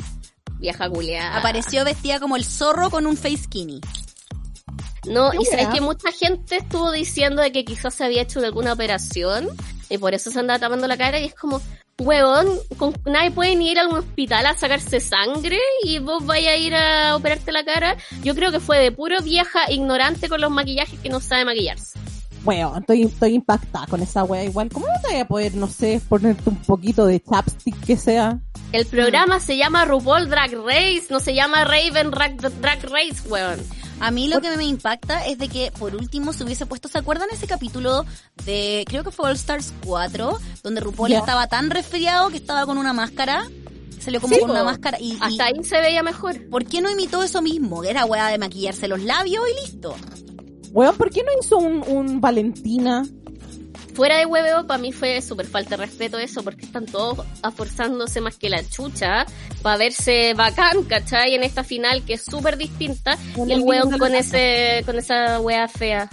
Vieja 0.58 0.90
culiada. 0.90 1.38
Apareció 1.38 1.84
vestida 1.84 2.20
como 2.20 2.36
el 2.36 2.44
zorro 2.44 2.90
con 2.90 3.06
un 3.06 3.16
face 3.16 3.38
skinny. 3.44 3.80
No, 5.06 5.30
¿Qué 5.30 5.38
y 5.40 5.44
sabes 5.46 5.68
que 5.68 5.80
mucha 5.80 6.12
gente 6.12 6.56
estuvo 6.56 6.92
diciendo 6.92 7.42
de 7.42 7.50
que 7.52 7.64
quizás 7.64 7.94
se 7.94 8.04
había 8.04 8.22
hecho 8.22 8.40
de 8.40 8.46
alguna 8.46 8.72
operación 8.72 9.48
y 9.88 9.98
por 9.98 10.14
eso 10.14 10.30
se 10.30 10.38
andaba 10.38 10.58
tapando 10.60 10.86
la 10.86 10.96
cara 10.96 11.18
y 11.20 11.24
es 11.24 11.34
como, 11.34 11.60
huevón, 11.98 12.46
con- 12.78 12.94
nadie 13.04 13.30
puede 13.32 13.56
ni 13.56 13.70
ir 13.72 13.78
a 13.78 13.82
algún 13.82 13.98
hospital 13.98 14.46
a 14.46 14.56
sacarse 14.56 15.00
sangre 15.00 15.58
y 15.84 15.98
vos 15.98 16.24
vayas 16.24 16.54
a 16.54 16.56
ir 16.56 16.74
a 16.74 17.16
operarte 17.16 17.50
la 17.52 17.64
cara. 17.64 17.96
Yo 18.22 18.34
creo 18.34 18.52
que 18.52 18.60
fue 18.60 18.78
de 18.78 18.92
puro 18.92 19.20
vieja 19.22 19.70
ignorante 19.70 20.28
con 20.28 20.40
los 20.40 20.50
maquillajes 20.50 20.98
que 21.00 21.08
no 21.08 21.20
sabe 21.20 21.44
maquillarse. 21.44 21.98
Bueno, 22.44 22.76
estoy, 22.76 23.02
estoy 23.02 23.34
impactada 23.34 23.86
con 23.86 24.02
esa 24.02 24.24
wea 24.24 24.42
igual. 24.44 24.68
¿Cómo 24.68 24.86
no 24.86 25.00
te 25.00 25.12
voy 25.12 25.20
a 25.20 25.28
poder, 25.28 25.54
no 25.54 25.68
sé, 25.68 26.00
ponerte 26.08 26.48
un 26.50 26.56
poquito 26.56 27.06
de 27.06 27.20
chapstick 27.20 27.78
que 27.84 27.96
sea? 27.96 28.38
El 28.72 28.86
programa 28.86 29.38
se 29.38 29.56
llama 29.56 29.84
RuPaul 29.84 30.28
Drag 30.28 30.52
Race, 30.64 31.04
no 31.10 31.20
se 31.20 31.34
llama 31.34 31.64
Raven 31.64 32.10
Drag, 32.10 32.36
Drag 32.60 32.82
Race, 32.84 33.28
weón. 33.28 33.60
A 34.02 34.10
mí 34.10 34.26
lo 34.26 34.40
que 34.40 34.56
me 34.56 34.64
impacta 34.64 35.24
es 35.28 35.38
de 35.38 35.48
que, 35.48 35.70
por 35.78 35.94
último, 35.94 36.32
se 36.32 36.42
hubiese 36.42 36.66
puesto, 36.66 36.88
¿se 36.88 36.98
acuerdan 36.98 37.28
ese 37.30 37.46
capítulo 37.46 38.04
de, 38.44 38.84
creo 38.88 39.04
que 39.04 39.12
fue 39.12 39.30
All 39.30 39.36
Stars 39.36 39.72
4, 39.86 40.38
donde 40.64 40.80
RuPaul 40.80 41.12
estaba 41.12 41.46
tan 41.46 41.70
resfriado 41.70 42.28
que 42.28 42.38
estaba 42.38 42.66
con 42.66 42.78
una 42.78 42.92
máscara? 42.92 43.46
Salió 44.00 44.20
como 44.20 44.34
Sí, 44.34 44.40
con 44.40 44.50
una 44.50 44.64
máscara 44.64 44.98
y, 44.98 45.12
y 45.12 45.18
Hasta 45.20 45.44
ahí 45.44 45.62
se 45.62 45.80
veía 45.80 46.02
mejor. 46.02 46.48
¿por 46.48 46.64
qué 46.64 46.80
no 46.80 46.90
imitó 46.90 47.22
eso 47.22 47.42
mismo? 47.42 47.84
Era 47.84 48.04
weá 48.04 48.26
de 48.26 48.38
maquillarse 48.38 48.88
los 48.88 49.00
labios 49.02 49.44
y 49.48 49.60
listo. 49.60 49.94
Weón, 50.72 50.96
¿por 50.96 51.08
qué 51.10 51.22
no 51.22 51.30
hizo 51.40 51.58
un, 51.58 51.84
un 51.86 52.20
Valentina? 52.20 53.04
Fuera 53.94 54.18
de 54.18 54.26
hueveo, 54.26 54.66
para 54.66 54.78
mí 54.78 54.92
fue 54.92 55.20
súper 55.20 55.46
falta 55.46 55.76
de 55.76 55.84
respeto 55.84 56.18
eso, 56.18 56.42
porque 56.42 56.64
están 56.64 56.86
todos 56.86 57.26
esforzándose 57.46 58.20
más 58.20 58.36
que 58.36 58.48
la 58.48 58.66
chucha 58.66 59.26
para 59.60 59.76
verse 59.76 60.32
bacán, 60.34 60.84
¿cachai? 60.84 61.34
En 61.34 61.42
esta 61.42 61.62
final 61.62 62.02
que 62.04 62.14
es 62.14 62.22
súper 62.22 62.56
distinta, 62.56 63.18
Con 63.34 63.50
y 63.50 63.52
el 63.52 63.60
lindo 63.60 63.98
con 63.98 64.14
ese, 64.14 64.82
con 64.86 64.98
esa 64.98 65.40
wea 65.40 65.68
fea. 65.68 66.08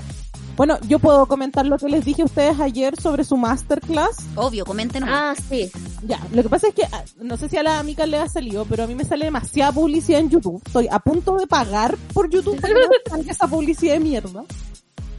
Bueno, 0.59 0.77
yo 0.89 0.99
puedo 0.99 1.25
comentar 1.25 1.65
lo 1.65 1.77
que 1.77 1.87
les 1.87 2.03
dije 2.03 2.21
a 2.21 2.25
ustedes 2.25 2.59
ayer 2.59 2.99
sobre 2.99 3.23
su 3.23 3.37
masterclass. 3.37 4.17
Obvio, 4.35 4.65
coméntenos. 4.65 5.09
Ah, 5.09 5.33
sí. 5.47 5.71
Ya, 6.05 6.19
lo 6.33 6.43
que 6.43 6.49
pasa 6.49 6.67
es 6.67 6.73
que, 6.73 6.83
ah, 6.83 7.01
no 7.21 7.37
sé 7.37 7.47
si 7.47 7.55
a 7.55 7.63
la 7.63 7.79
amiga 7.79 8.05
le 8.05 8.17
ha 8.17 8.27
salido, 8.27 8.65
pero 8.65 8.83
a 8.83 8.87
mí 8.87 8.93
me 8.93 9.05
sale 9.05 9.23
demasiada 9.23 9.71
publicidad 9.71 10.19
en 10.19 10.29
YouTube. 10.29 10.61
Estoy 10.65 10.89
a 10.91 10.99
punto 10.99 11.37
de 11.37 11.47
pagar 11.47 11.95
por 12.13 12.29
YouTube 12.29 12.59
para 12.59 12.73
que 12.73 12.81
no 12.81 13.09
salga 13.09 13.31
esa 13.31 13.47
publicidad 13.47 13.93
de 13.93 13.99
mierda. 14.01 14.43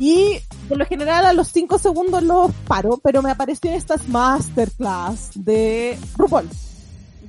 Y 0.01 0.39
por 0.67 0.79
lo 0.79 0.87
general 0.87 1.27
a 1.27 1.35
los 1.35 1.49
5 1.49 1.79
segundos 1.79 2.23
los 2.23 2.51
paro, 2.67 2.99
pero 3.05 3.21
me 3.21 3.31
apareció 3.31 3.71
estas 3.71 4.09
masterclass 4.09 5.31
de 5.35 5.99
RuPaul. 6.17 6.49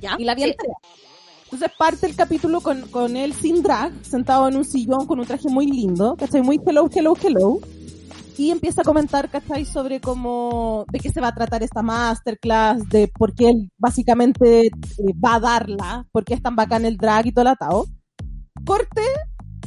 ¿Ya? 0.00 0.16
Y 0.18 0.24
la 0.24 0.34
vi 0.34 0.44
Sí. 0.44 0.54
Entonces 1.44 1.76
parte 1.78 2.06
el 2.06 2.16
capítulo 2.16 2.62
con, 2.62 2.88
con 2.88 3.14
él 3.14 3.34
sin 3.34 3.62
drag, 3.62 3.92
sentado 4.02 4.48
en 4.48 4.56
un 4.56 4.64
sillón 4.64 5.06
con 5.06 5.20
un 5.20 5.26
traje 5.26 5.50
muy 5.50 5.66
lindo, 5.66 6.16
¿cachai? 6.16 6.40
Muy 6.40 6.58
hello, 6.64 6.88
hello, 6.90 7.14
hello. 7.22 7.60
Y 8.38 8.50
empieza 8.50 8.80
a 8.80 8.84
comentar, 8.84 9.28
¿cachai? 9.28 9.66
Sobre 9.66 10.00
cómo, 10.00 10.86
de 10.90 10.98
qué 10.98 11.10
se 11.10 11.20
va 11.20 11.28
a 11.28 11.34
tratar 11.34 11.62
esta 11.62 11.82
masterclass, 11.82 12.88
de 12.88 13.06
por 13.06 13.34
qué 13.34 13.50
él 13.50 13.70
básicamente 13.76 14.68
eh, 14.68 14.70
va 15.22 15.34
a 15.34 15.40
darla, 15.40 16.06
por 16.10 16.24
qué 16.24 16.32
es 16.32 16.42
tan 16.42 16.56
bacán 16.56 16.86
el 16.86 16.96
drag 16.96 17.26
y 17.26 17.32
todo 17.32 17.42
el 17.42 17.48
atado. 17.48 17.84
Corte, 18.64 19.02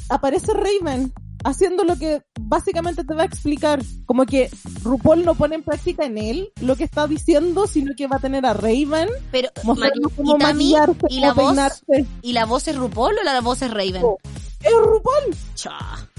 aparece 0.09 0.53
Raven, 0.53 1.13
haciendo 1.43 1.83
lo 1.83 1.97
que 1.97 2.23
básicamente 2.45 3.03
te 3.03 3.13
va 3.13 3.23
a 3.23 3.25
explicar. 3.25 3.81
Como 4.05 4.25
que 4.25 4.49
RuPaul 4.84 5.25
no 5.25 5.36
pone 5.36 5.55
en 5.55 5.63
práctica 5.63 6.05
en 6.05 6.17
él 6.17 6.51
lo 6.62 6.75
que 6.75 6.84
está 6.84 7.08
diciendo, 7.08 7.67
sino 7.67 7.93
que 7.95 8.08
va 8.08 8.17
a 8.17 8.19
tener 8.19 8.45
a 8.45 8.53
Raven 8.53 9.10
Pero, 9.31 9.49
mostrando 9.63 10.10
¿y 10.10 10.13
cómo 10.13 10.38
maquillarse, 10.38 10.97
¿Y 11.10 11.19
la 11.19 11.34
voz? 11.34 11.45
peinarse. 11.47 12.05
¿Y 12.21 12.34
la 12.34 12.45
voz 12.45 12.67
es 12.67 12.75
RuPaul 12.75 13.17
o 13.19 13.23
la 13.23 13.41
voz 13.41 13.62
es 13.62 13.71
Raven? 13.71 14.03
Es 14.62 14.73
RuPaul, 14.73 15.36
Cha. 15.55 16.10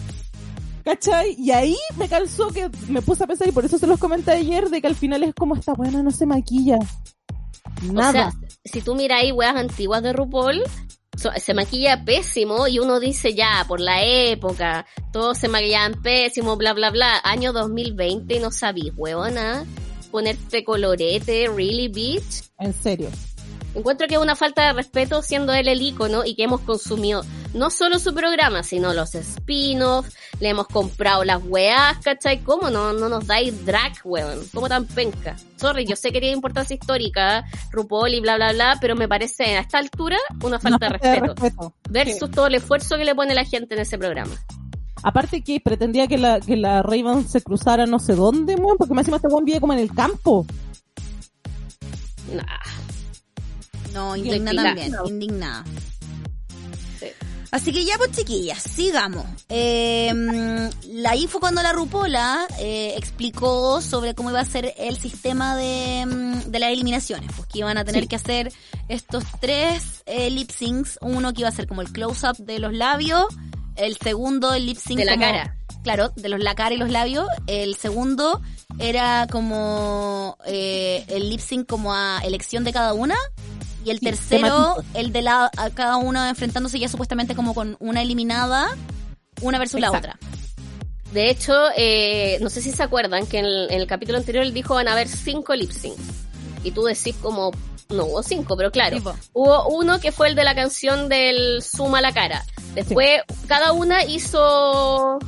¿cachai? 0.85 1.35
Y 1.37 1.51
ahí 1.51 1.77
me 1.97 2.09
calzó 2.09 2.49
que 2.49 2.71
me 2.89 3.03
puse 3.03 3.25
a 3.25 3.27
pensar, 3.27 3.49
y 3.49 3.53
por 3.53 3.65
eso 3.65 3.77
se 3.77 3.89
los 3.89 3.99
comenté 3.99 4.31
ayer, 4.31 4.71
de 4.71 4.81
que 4.81 4.87
al 4.87 4.95
final 4.95 5.25
es 5.25 5.35
como 5.35 5.57
esta 5.57 5.75
buena 5.75 6.03
no 6.03 6.13
se 6.13 6.27
maquilla. 6.27 6.79
Nada. 7.83 8.09
O 8.09 8.13
sea, 8.13 8.49
si 8.65 8.81
tú 8.83 8.95
miras 8.95 9.21
ahí 9.21 9.33
weas 9.33 9.57
antiguas 9.57 10.03
de 10.03 10.13
RuPaul, 10.13 10.63
so- 11.17 11.31
se 11.37 11.55
maquilla 11.55 12.05
pésimo 12.05 12.69
y 12.69 12.79
uno 12.79 13.01
dice 13.01 13.35
ya, 13.35 13.65
por 13.67 13.81
la 13.81 14.03
época, 14.05 14.87
todos 15.13 15.39
se 15.39 15.49
maquillaban 15.49 16.01
pésimo, 16.03 16.57
bla, 16.57 16.73
bla, 16.73 16.91
bla. 16.91 17.21
Año 17.25 17.53
2020 17.53 18.35
y 18.37 18.39
no 18.39 18.51
sabís, 18.51 18.93
huevona, 18.97 19.65
ponerte 20.11 20.65
colorete, 20.65 21.49
really, 21.49 21.89
bitch. 21.89 22.45
en 22.59 22.73
serio. 22.73 23.09
Encuentro 23.77 24.09
que 24.09 24.15
es 24.15 24.21
una 24.21 24.37
falta 24.37 24.67
de 24.67 24.73
respeto 24.73 25.21
siendo 25.21 25.53
él 25.53 25.69
el 25.69 25.83
ícono 25.83 26.25
y 26.25 26.35
que 26.35 26.45
hemos 26.45 26.63
consumido 26.63 27.21
no 27.53 27.69
solo 27.69 27.99
su 27.99 28.15
programa, 28.15 28.63
sino 28.63 28.95
los 28.95 29.15
spin-offs, 29.15 30.17
le 30.41 30.49
hemos 30.49 30.67
comprado 30.67 31.25
las 31.25 31.43
weas, 31.45 31.99
¿cachai? 31.99 32.39
¿Cómo 32.39 32.71
no, 32.71 32.95
no 32.95 33.11
nos 33.11 33.27
dais 33.27 33.67
drag, 33.67 33.93
weón? 34.03 34.41
¿Cómo 34.55 34.71
tan 34.71 34.87
penca? 34.87 35.37
Sorry, 35.57 35.85
yo 35.85 35.95
sé 35.95 36.11
que 36.11 36.21
tiene 36.21 36.35
importancia 36.35 36.73
histórica, 36.73 37.45
RuPaul 37.71 38.15
y 38.15 38.21
bla, 38.21 38.37
bla, 38.37 38.55
bla, 38.55 38.79
pero 38.81 38.97
me 38.97 39.09
parece 39.09 39.57
a 39.57 39.61
esta 39.61 39.77
altura 39.77 40.17
una 40.43 40.59
falta 40.59 40.87
Una 40.87 40.89
de 40.89 40.99
respeto. 40.99 41.35
respeto. 41.35 41.75
Versus 41.91 42.31
todo 42.31 42.47
el 42.47 42.55
esfuerzo 42.55 42.97
que 42.97 43.05
le 43.05 43.15
pone 43.15 43.35
la 43.35 43.45
gente 43.45 43.75
en 43.75 43.83
ese 43.83 43.99
programa. 43.99 44.35
Aparte 45.03 45.43
que 45.43 45.61
pretendía 45.61 46.07
que 46.07 46.17
la, 46.17 46.41
que 46.41 46.57
la 46.57 46.81
Raven 46.81 47.29
se 47.29 47.43
cruzara 47.43 47.85
no 47.85 47.99
sé 47.99 48.15
dónde, 48.15 48.55
weón, 48.55 48.79
porque 48.79 48.95
me 48.95 49.03
encima 49.03 49.19
este 49.19 49.29
weón 49.29 49.45
vive 49.45 49.61
como 49.61 49.75
en 49.75 49.81
el 49.81 49.93
campo. 49.93 50.47
Nah. 52.33 52.86
No, 53.97 54.17
indigna 54.17 54.53
también, 54.55 54.95
indignada. 55.07 55.65
Sí. 57.01 57.07
Así 57.51 57.73
que 57.73 57.85
ya 57.85 57.97
pues 57.97 58.11
chiquillas, 58.13 58.63
sigamos. 58.63 59.25
Eh, 59.49 60.13
la 60.89 61.17
info 61.17 61.41
cuando 61.41 61.63
la 61.63 61.73
Rupola 61.73 62.47
eh, 62.59 62.95
explicó 62.97 63.81
sobre 63.81 64.15
cómo 64.15 64.31
iba 64.31 64.41
a 64.41 64.45
ser 64.45 64.75
el 64.77 64.99
sistema 64.99 65.57
de, 65.57 66.05
mm, 66.07 66.51
de 66.51 66.59
las 66.59 66.71
eliminaciones, 66.71 67.31
pues 67.37 67.49
que 67.49 67.61
iban 67.61 67.79
a 67.79 67.85
tener 67.85 68.03
Sí. 68.03 68.09
que 68.09 68.17
hacer 68.17 68.53
estos 68.89 69.25
tres 69.41 70.03
eh, 70.07 70.29
lip 70.31 70.51
syncs, 70.51 70.99
uno 71.01 71.33
que 71.33 71.41
iba 71.43 71.49
a 71.49 71.53
ser 71.53 71.67
como 71.67 71.83
el 71.83 71.91
close-up 71.93 72.37
de 72.39 72.59
los 72.59 72.73
labios, 72.75 73.27
el 73.77 73.97
segundo 73.97 74.53
el 74.55 74.67
lip 74.67 74.79
sync 74.79 74.99
De 74.99 75.05
la 75.05 75.13
como- 75.13 75.25
cara. 75.25 75.57
Claro, 75.83 76.13
de 76.17 76.29
los 76.29 76.41
la 76.41 76.57
cara 76.57 76.75
y 76.75 76.79
los 76.79 76.91
labios. 76.91 77.29
El 77.47 77.77
segundo 77.77 78.43
era 78.81 79.29
como 79.31 80.37
eh, 80.45 81.05
el 81.09 81.31
lip 81.31 81.39
sync 81.41 81.69
como 81.69 81.95
a 81.95 82.19
elección 82.25 82.65
de 82.65 82.73
cada 82.73 82.93
una. 82.93 83.15
Y 83.87 83.91
el 83.91 84.01
Sí, 84.01 84.05
tercero, 84.07 84.83
el 84.95 85.13
de 85.13 85.23
la, 85.23 85.49
a 85.57 85.71
cada 85.71 85.97
uno 85.97 86.27
enfrentándose 86.27 86.81
ya 86.81 86.89
supuestamente 86.89 87.37
como 87.37 87.55
con 87.55 87.77
una 87.79 88.03
eliminada, 88.03 88.67
una 89.43 89.61
versus 89.61 89.81
la 89.81 89.93
otra. 89.93 90.19
De 91.13 91.31
hecho, 91.31 91.55
eh, 91.77 92.37
no 92.41 92.51
sé 92.51 92.61
si 92.63 92.73
se 92.73 92.83
acuerdan 92.83 93.27
que 93.29 93.39
en 93.39 93.45
el, 93.45 93.71
en 93.71 93.81
el 93.81 93.87
capítulo 93.87 94.19
anterior 94.19 94.43
él 94.45 94.53
dijo 94.53 94.75
van 94.75 94.89
a 94.89 94.93
haber 94.93 95.07
cinco 95.07 95.55
lip 95.55 95.71
syncs. 95.71 96.01
Y 96.65 96.73
tú 96.73 96.83
decís 96.83 97.15
como, 97.23 97.53
no 97.89 98.07
hubo 98.07 98.23
cinco, 98.25 98.57
pero 98.57 98.73
claro. 98.73 98.97
Hubo 99.33 99.69
uno 99.69 100.01
que 100.01 100.11
fue 100.11 100.27
el 100.29 100.35
de 100.35 100.43
la 100.43 100.57
canción 100.57 101.09
del 101.09 101.63
Suma 101.63 102.01
la 102.01 102.13
cara. 102.13 102.45
Después, 102.75 103.21
cada 103.47 103.71
una 103.71 104.05
hizo, 104.05 105.21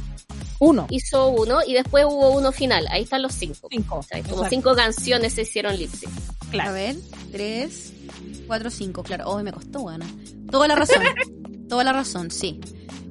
Uno. 0.59 0.89
hizo 0.91 1.29
uno 1.29 1.61
y 1.65 1.75
después 1.75 2.05
hubo 2.07 2.31
uno 2.31 2.51
final. 2.51 2.89
Ahí 2.91 3.05
están 3.05 3.23
los 3.23 3.35
cinco. 3.35 3.69
Cinco. 3.71 3.99
O 3.99 4.03
sea, 4.03 4.21
como 4.25 4.49
cinco 4.49 4.75
canciones 4.75 5.35
se 5.35 5.43
hicieron 5.43 5.77
lip 5.79 5.93
sync. 5.95 6.11
A 6.61 6.73
ver, 6.73 6.97
tres, 7.31 7.93
cuatro, 8.49 8.71
cinco, 8.71 9.05
claro. 9.05 9.25
Oh, 9.29 9.41
me 9.43 9.53
costó, 9.53 9.81
bueno. 9.81 10.05
Toda 10.51 10.67
la 10.67 10.75
razón. 10.75 11.03
Toda 11.69 11.85
la 11.85 11.93
razón, 11.93 12.31
sí. 12.33 12.61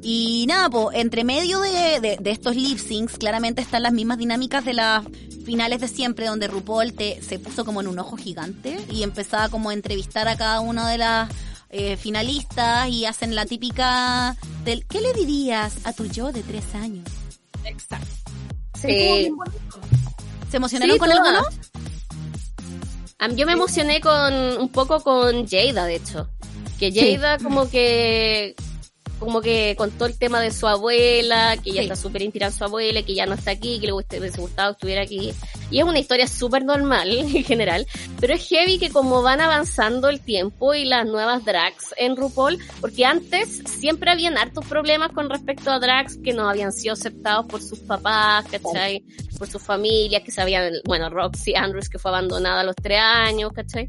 Y 0.02 0.46
nada, 0.48 0.70
pues, 0.70 0.98
entre 0.98 1.24
medio 1.24 1.60
de, 1.62 2.00
de, 2.02 2.18
de 2.20 2.32
estos 2.32 2.56
lip 2.56 2.78
syncs, 2.80 3.18
claramente 3.18 3.62
están 3.62 3.84
las 3.84 3.94
mismas 3.94 4.18
dinámicas 4.18 4.66
de 4.66 4.74
las 4.74 5.06
finales 5.46 5.80
de 5.80 5.88
siempre, 5.88 6.28
donde 6.28 6.48
RuPaul 6.48 6.94
te, 6.94 7.22
se 7.22 7.40
puso 7.40 7.64
como 7.64 7.80
en 7.82 7.88
un 7.88 8.00
ojo 8.00 8.18
gigante 8.18 8.78
y 8.92 9.04
empezaba 9.04 9.48
como 9.50 9.70
a 9.70 9.74
entrevistar 9.74 10.28
a 10.28 10.36
cada 10.36 10.60
una 10.60 10.90
de 10.90 10.98
las 10.98 11.30
eh, 11.70 11.96
finalistas 11.98 12.90
y 12.90 13.06
hacen 13.06 13.34
la 13.36 13.46
típica 13.46 14.36
del 14.66 14.86
¿qué 14.86 15.02
le 15.02 15.14
dirías 15.14 15.74
a 15.86 15.94
tu 15.94 16.06
yo 16.06 16.32
de 16.32 16.42
tres 16.44 16.64
años? 16.76 17.08
Exacto. 17.64 18.08
Sí. 18.82 19.30
¿Se 20.50 20.58
emocionaron 20.58 20.94
Sí, 20.96 21.00
con 21.00 21.10
todas. 21.10 21.67
Yo 23.36 23.46
me 23.46 23.54
emocioné 23.54 24.00
con 24.00 24.34
un 24.34 24.70
poco 24.70 25.02
con 25.02 25.48
Jada, 25.48 25.86
de 25.86 25.96
hecho. 25.96 26.30
Que 26.80 26.92
Jada 26.92 27.38
como 27.40 27.70
que 27.70 28.56
como 29.20 29.42
que 29.42 29.76
contó 29.78 30.06
el 30.06 30.18
tema 30.18 30.40
de 30.42 30.52
su 30.52 30.68
abuela, 30.68 31.58
que 31.64 31.72
ella 31.72 31.82
Sí. 31.82 31.88
está 31.88 31.96
súper 31.96 32.22
inspirada 32.22 32.52
en 32.52 32.58
su 32.58 32.64
abuela, 32.64 33.02
que 33.04 33.16
ya 33.16 33.26
no 33.26 33.34
está 33.36 33.52
aquí, 33.52 33.80
que 33.80 33.88
le 33.88 33.94
hubiese 33.94 34.40
gustado 34.42 34.74
que 34.74 34.78
estuviera 34.78 35.02
aquí. 35.02 35.34
Y 35.72 35.80
es 35.80 35.84
una 35.86 36.00
historia 36.00 36.28
súper 36.28 36.64
normal 36.64 37.10
en 37.18 37.44
general, 37.44 37.86
pero 38.20 38.34
es 38.34 38.48
heavy 38.48 38.80
que 38.80 38.90
como 38.90 39.22
van 39.22 39.42
avanzando 39.42 40.10
el 40.10 40.20
tiempo 40.22 40.74
y 40.74 40.86
las 40.86 41.06
nuevas 41.06 41.44
drags 41.46 41.94
en 41.98 42.16
RuPaul, 42.16 42.58
porque 42.82 43.06
antes 43.06 43.62
siempre 43.66 44.12
habían 44.12 44.38
hartos 44.38 44.66
problemas 44.66 45.12
con 45.12 45.30
respecto 45.30 45.72
a 45.72 45.80
drags 45.80 46.18
que 46.24 46.34
no 46.34 46.50
habían 46.50 46.72
sido 46.72 46.94
aceptados 46.94 47.46
por 47.48 47.62
sus 47.62 47.80
papás, 47.80 48.46
¿cachai? 48.52 49.04
Por 49.38 49.48
sus 49.50 49.62
familias, 49.62 50.24
que 50.24 50.32
se 50.32 50.42
habían, 50.42 50.74
bueno, 50.86 51.10
Roxy 51.10 51.56
Andrews 51.56 51.90
que 51.90 52.00
fue 52.00 52.12
abandonada 52.12 52.62
a 52.62 52.64
los 52.64 52.76
tres 52.76 53.00
años, 53.02 53.52
¿cachai? 53.54 53.88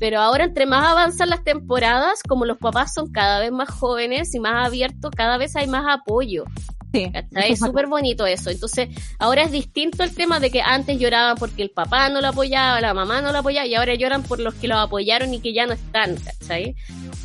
Pero 0.00 0.18
ahora 0.18 0.44
entre 0.44 0.66
más 0.66 0.84
avanzan 0.84 1.28
las 1.28 1.44
temporadas, 1.44 2.22
como 2.26 2.46
los 2.46 2.58
papás 2.58 2.94
son 2.94 3.12
cada 3.12 3.38
vez 3.38 3.52
más 3.52 3.68
jóvenes 3.68 4.34
y 4.34 4.40
más 4.40 4.66
abiertos, 4.66 5.12
cada 5.14 5.36
vez 5.36 5.54
hay 5.54 5.68
más 5.68 5.84
apoyo. 5.86 6.44
Sí. 6.92 7.12
Es 7.36 7.60
súper 7.60 7.86
bonito 7.86 8.26
eso. 8.26 8.50
Entonces, 8.50 8.88
ahora 9.18 9.42
es 9.42 9.52
distinto 9.52 10.02
el 10.02 10.12
tema 10.12 10.40
de 10.40 10.50
que 10.50 10.60
antes 10.60 10.98
lloraban 10.98 11.36
porque 11.36 11.62
el 11.62 11.70
papá 11.70 12.08
no 12.08 12.20
lo 12.20 12.28
apoyaba, 12.28 12.80
la 12.80 12.94
mamá 12.94 13.20
no 13.20 13.30
lo 13.30 13.38
apoyaba, 13.38 13.66
y 13.66 13.74
ahora 13.76 13.94
lloran 13.94 14.22
por 14.24 14.40
los 14.40 14.54
que 14.54 14.66
lo 14.66 14.76
apoyaron 14.76 15.32
y 15.32 15.40
que 15.40 15.52
ya 15.52 15.66
no 15.66 15.74
están, 15.74 16.16
¿cachai? 16.16 16.74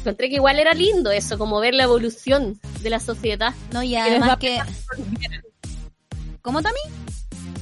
Encontré 0.02 0.30
que 0.30 0.36
igual 0.36 0.60
era 0.60 0.74
lindo 0.74 1.10
eso, 1.10 1.40
como 1.40 1.60
ver 1.60 1.74
la 1.74 1.84
evolución 1.84 2.60
de 2.82 2.90
la 2.92 3.00
sociedad. 3.00 3.56
No, 3.72 3.82
y 3.82 3.96
además 3.96 4.30
da 4.30 4.38
que... 4.38 4.60
¿Cómo 6.42 6.62
también? 6.62 7.05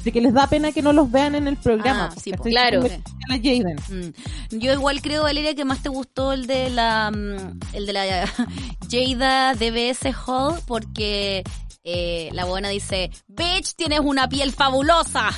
De 0.03 0.11
que 0.11 0.21
les 0.21 0.33
da 0.33 0.47
pena 0.47 0.71
que 0.71 0.81
no 0.81 0.93
los 0.93 1.11
vean 1.11 1.35
en 1.35 1.47
el 1.47 1.57
programa. 1.57 2.09
Ah, 2.11 2.19
sí, 2.19 2.31
claro. 2.31 2.83
Jaden. 3.29 3.77
Mm. 3.89 4.57
Yo 4.57 4.73
igual 4.73 5.01
creo, 5.01 5.23
Valeria, 5.23 5.55
que 5.55 5.65
más 5.65 5.81
te 5.81 5.89
gustó 5.89 6.33
el 6.33 6.45
de 6.45 6.69
la 6.69 7.11
mm, 7.11 7.59
el 7.73 7.85
de 7.85 7.93
la 7.93 8.27
Jada 8.91 9.53
DBS 9.53 10.13
Hall 10.25 10.59
porque 10.67 11.43
eh, 11.83 12.29
la 12.33 12.45
buena 12.45 12.69
dice, 12.69 13.11
bitch, 13.27 13.75
tienes 13.75 14.01
una 14.01 14.27
piel 14.27 14.51
fabulosa. 14.51 15.29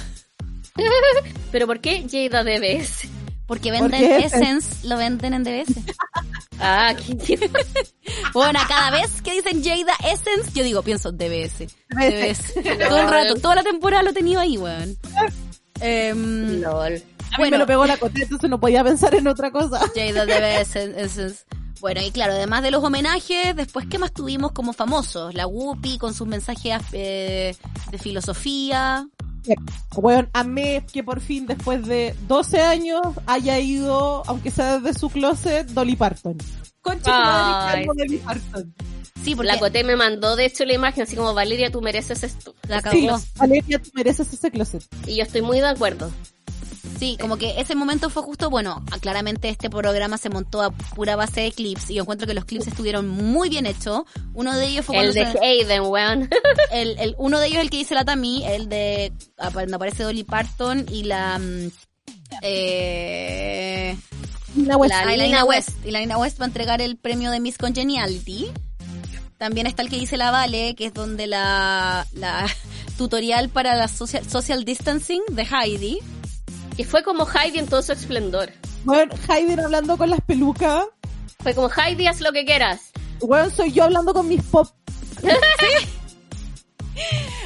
Pero 1.51 1.67
¿por 1.67 1.79
qué 1.79 2.05
Jada 2.09 2.43
DBS? 2.43 3.07
Porque 3.47 3.71
venden 3.71 4.03
Essence, 4.23 4.87
lo 4.87 4.97
venden 4.97 5.33
en 5.33 5.43
DBS. 5.43 5.73
Ah, 6.57 6.93
qué 6.95 7.37
Bueno, 8.33 8.59
cada 8.65 8.89
vez 8.89 9.21
que 9.21 9.33
dicen 9.33 9.61
Jada 9.61 9.93
Essence, 10.09 10.51
yo 10.53 10.63
digo, 10.63 10.81
pienso 10.83 11.11
DBS. 11.11 11.67
DBS. 11.89 12.53
Todo 12.87 12.97
el 13.01 13.09
rato, 13.09 13.35
toda 13.35 13.55
la 13.55 13.63
temporada 13.63 14.03
lo 14.03 14.11
he 14.11 14.13
tenido 14.13 14.39
ahí, 14.39 14.57
weón. 14.57 14.97
Em, 15.81 16.61
LOL. 16.61 16.93
A 16.93 16.97
mí 16.97 17.03
Bueno. 17.37 17.51
me 17.51 17.57
lo 17.57 17.67
pegó 17.67 17.85
la 17.85 17.97
coteta, 17.97 18.23
entonces 18.23 18.49
no 18.49 18.57
podía 18.59 18.85
pensar 18.85 19.13
en 19.15 19.27
otra 19.27 19.51
cosa. 19.51 19.81
Jada 19.93 20.25
DBS 20.25 20.75
Essence. 20.77 21.43
Bueno, 21.81 22.01
y 22.01 22.09
claro, 22.11 22.31
además 22.33 22.63
de 22.63 22.71
los 22.71 22.81
homenajes, 22.83 23.53
después, 23.55 23.85
¿qué 23.87 23.99
más 23.99 24.13
tuvimos 24.13 24.53
como 24.53 24.71
famosos? 24.71 25.33
La 25.35 25.45
Whoopi 25.45 25.97
con 25.97 26.13
sus 26.13 26.25
mensajes 26.25 26.81
eh, 26.93 27.53
de 27.91 27.97
filosofía. 27.97 29.07
Weón, 29.95 30.29
amé 30.33 30.85
que 30.91 31.03
por 31.03 31.21
fin, 31.21 31.45
después 31.47 31.85
de 31.85 32.15
12 32.27 32.61
años, 32.61 33.01
haya 33.25 33.59
ido, 33.59 34.23
aunque 34.27 34.51
sea 34.51 34.79
desde 34.79 34.97
su 34.97 35.09
closet, 35.09 35.67
Dolly 35.67 35.95
Parton. 35.95 36.37
Concha 36.81 37.11
madre, 37.11 37.87
Dolly 37.95 38.17
Parton. 38.17 38.73
Sí, 39.23 39.35
porque 39.35 39.51
La 39.51 39.59
Coté 39.59 39.83
me 39.83 39.95
mandó, 39.95 40.35
de 40.35 40.45
hecho, 40.45 40.65
la 40.65 40.73
imagen 40.73 41.03
así 41.03 41.15
como, 41.15 41.33
Valeria, 41.33 41.71
tú 41.71 41.81
mereces 41.81 42.23
esto. 42.23 42.53
la 42.67 42.81
Sí. 42.91 43.07
Valeria, 43.37 43.81
tú 43.81 43.89
mereces 43.95 44.31
ese 44.31 44.51
closet. 44.51 44.83
Y 45.07 45.17
yo 45.17 45.23
estoy 45.23 45.41
muy 45.41 45.59
de 45.59 45.67
acuerdo. 45.67 46.11
Sí, 46.97 47.17
como 47.19 47.37
que 47.37 47.59
ese 47.59 47.75
momento 47.75 48.09
fue 48.09 48.23
justo, 48.23 48.49
bueno, 48.49 48.83
claramente 49.01 49.49
este 49.49 49.69
programa 49.69 50.17
se 50.17 50.29
montó 50.29 50.61
a 50.61 50.71
pura 50.71 51.15
base 51.15 51.41
de 51.41 51.51
clips 51.51 51.89
y 51.89 51.95
yo 51.95 52.03
encuentro 52.03 52.25
que 52.27 52.33
los 52.33 52.45
clips 52.45 52.67
estuvieron 52.67 53.07
muy 53.07 53.49
bien 53.49 53.65
hechos. 53.65 54.03
Uno 54.33 54.55
de 54.55 54.67
ellos 54.67 54.85
fue 54.85 54.97
El 54.99 55.13
cuando 55.13 55.31
de 55.33 55.39
se- 55.39 55.45
Hayden, 55.45 55.81
weón. 55.83 56.29
el, 56.71 56.97
el- 56.99 57.15
uno 57.17 57.39
de 57.39 57.47
ellos 57.47 57.59
el 57.61 57.69
que 57.69 57.77
dice 57.77 57.95
la 57.95 58.05
Tami, 58.05 58.45
el 58.45 58.69
de 58.69 59.11
ah, 59.37 59.49
cuando 59.51 59.75
aparece 59.75 60.03
Dolly 60.03 60.23
Parton 60.23 60.85
y 60.89 61.03
la 61.03 61.37
mm, 61.37 61.71
eh, 62.41 63.97
West. 64.55 64.93
la 64.93 65.05
La 65.05 65.11
Lina 65.11 65.23
Nina 65.25 65.43
West 65.45 65.69
y 65.85 65.91
la 65.91 65.99
Lina 65.99 66.17
West 66.17 66.39
va 66.39 66.45
a 66.45 66.47
entregar 66.47 66.81
el 66.81 66.97
premio 66.97 67.31
de 67.31 67.39
Miss 67.39 67.57
Congeniality. 67.57 68.47
También 69.37 69.67
está 69.67 69.81
el 69.81 69.89
que 69.89 69.97
dice 69.99 70.15
la 70.15 70.31
Vale, 70.31 70.75
que 70.75 70.85
es 70.85 70.93
donde 70.93 71.27
la, 71.27 72.07
la 72.13 72.47
tutorial 72.97 73.49
para 73.49 73.75
la 73.75 73.87
social, 73.89 74.23
social 74.29 74.63
distancing 74.63 75.21
de 75.29 75.43
Heidi. 75.43 75.99
Que 76.77 76.83
fue 76.83 77.03
como 77.03 77.25
Heidi 77.25 77.59
en 77.59 77.67
todo 77.67 77.81
su 77.81 77.93
esplendor. 77.93 78.51
Weón, 78.85 79.09
Hayden 79.27 79.59
hablando 79.59 79.97
con 79.97 80.09
las 80.09 80.21
pelucas. 80.21 80.85
Fue 81.39 81.53
como 81.53 81.69
Heidi, 81.69 82.07
haz 82.07 82.21
lo 82.21 82.31
que 82.31 82.45
quieras. 82.45 82.91
Weón, 83.21 83.51
soy 83.51 83.71
yo 83.71 83.85
hablando 83.85 84.13
con 84.13 84.27
mis 84.27 84.43
pop. 84.43 84.67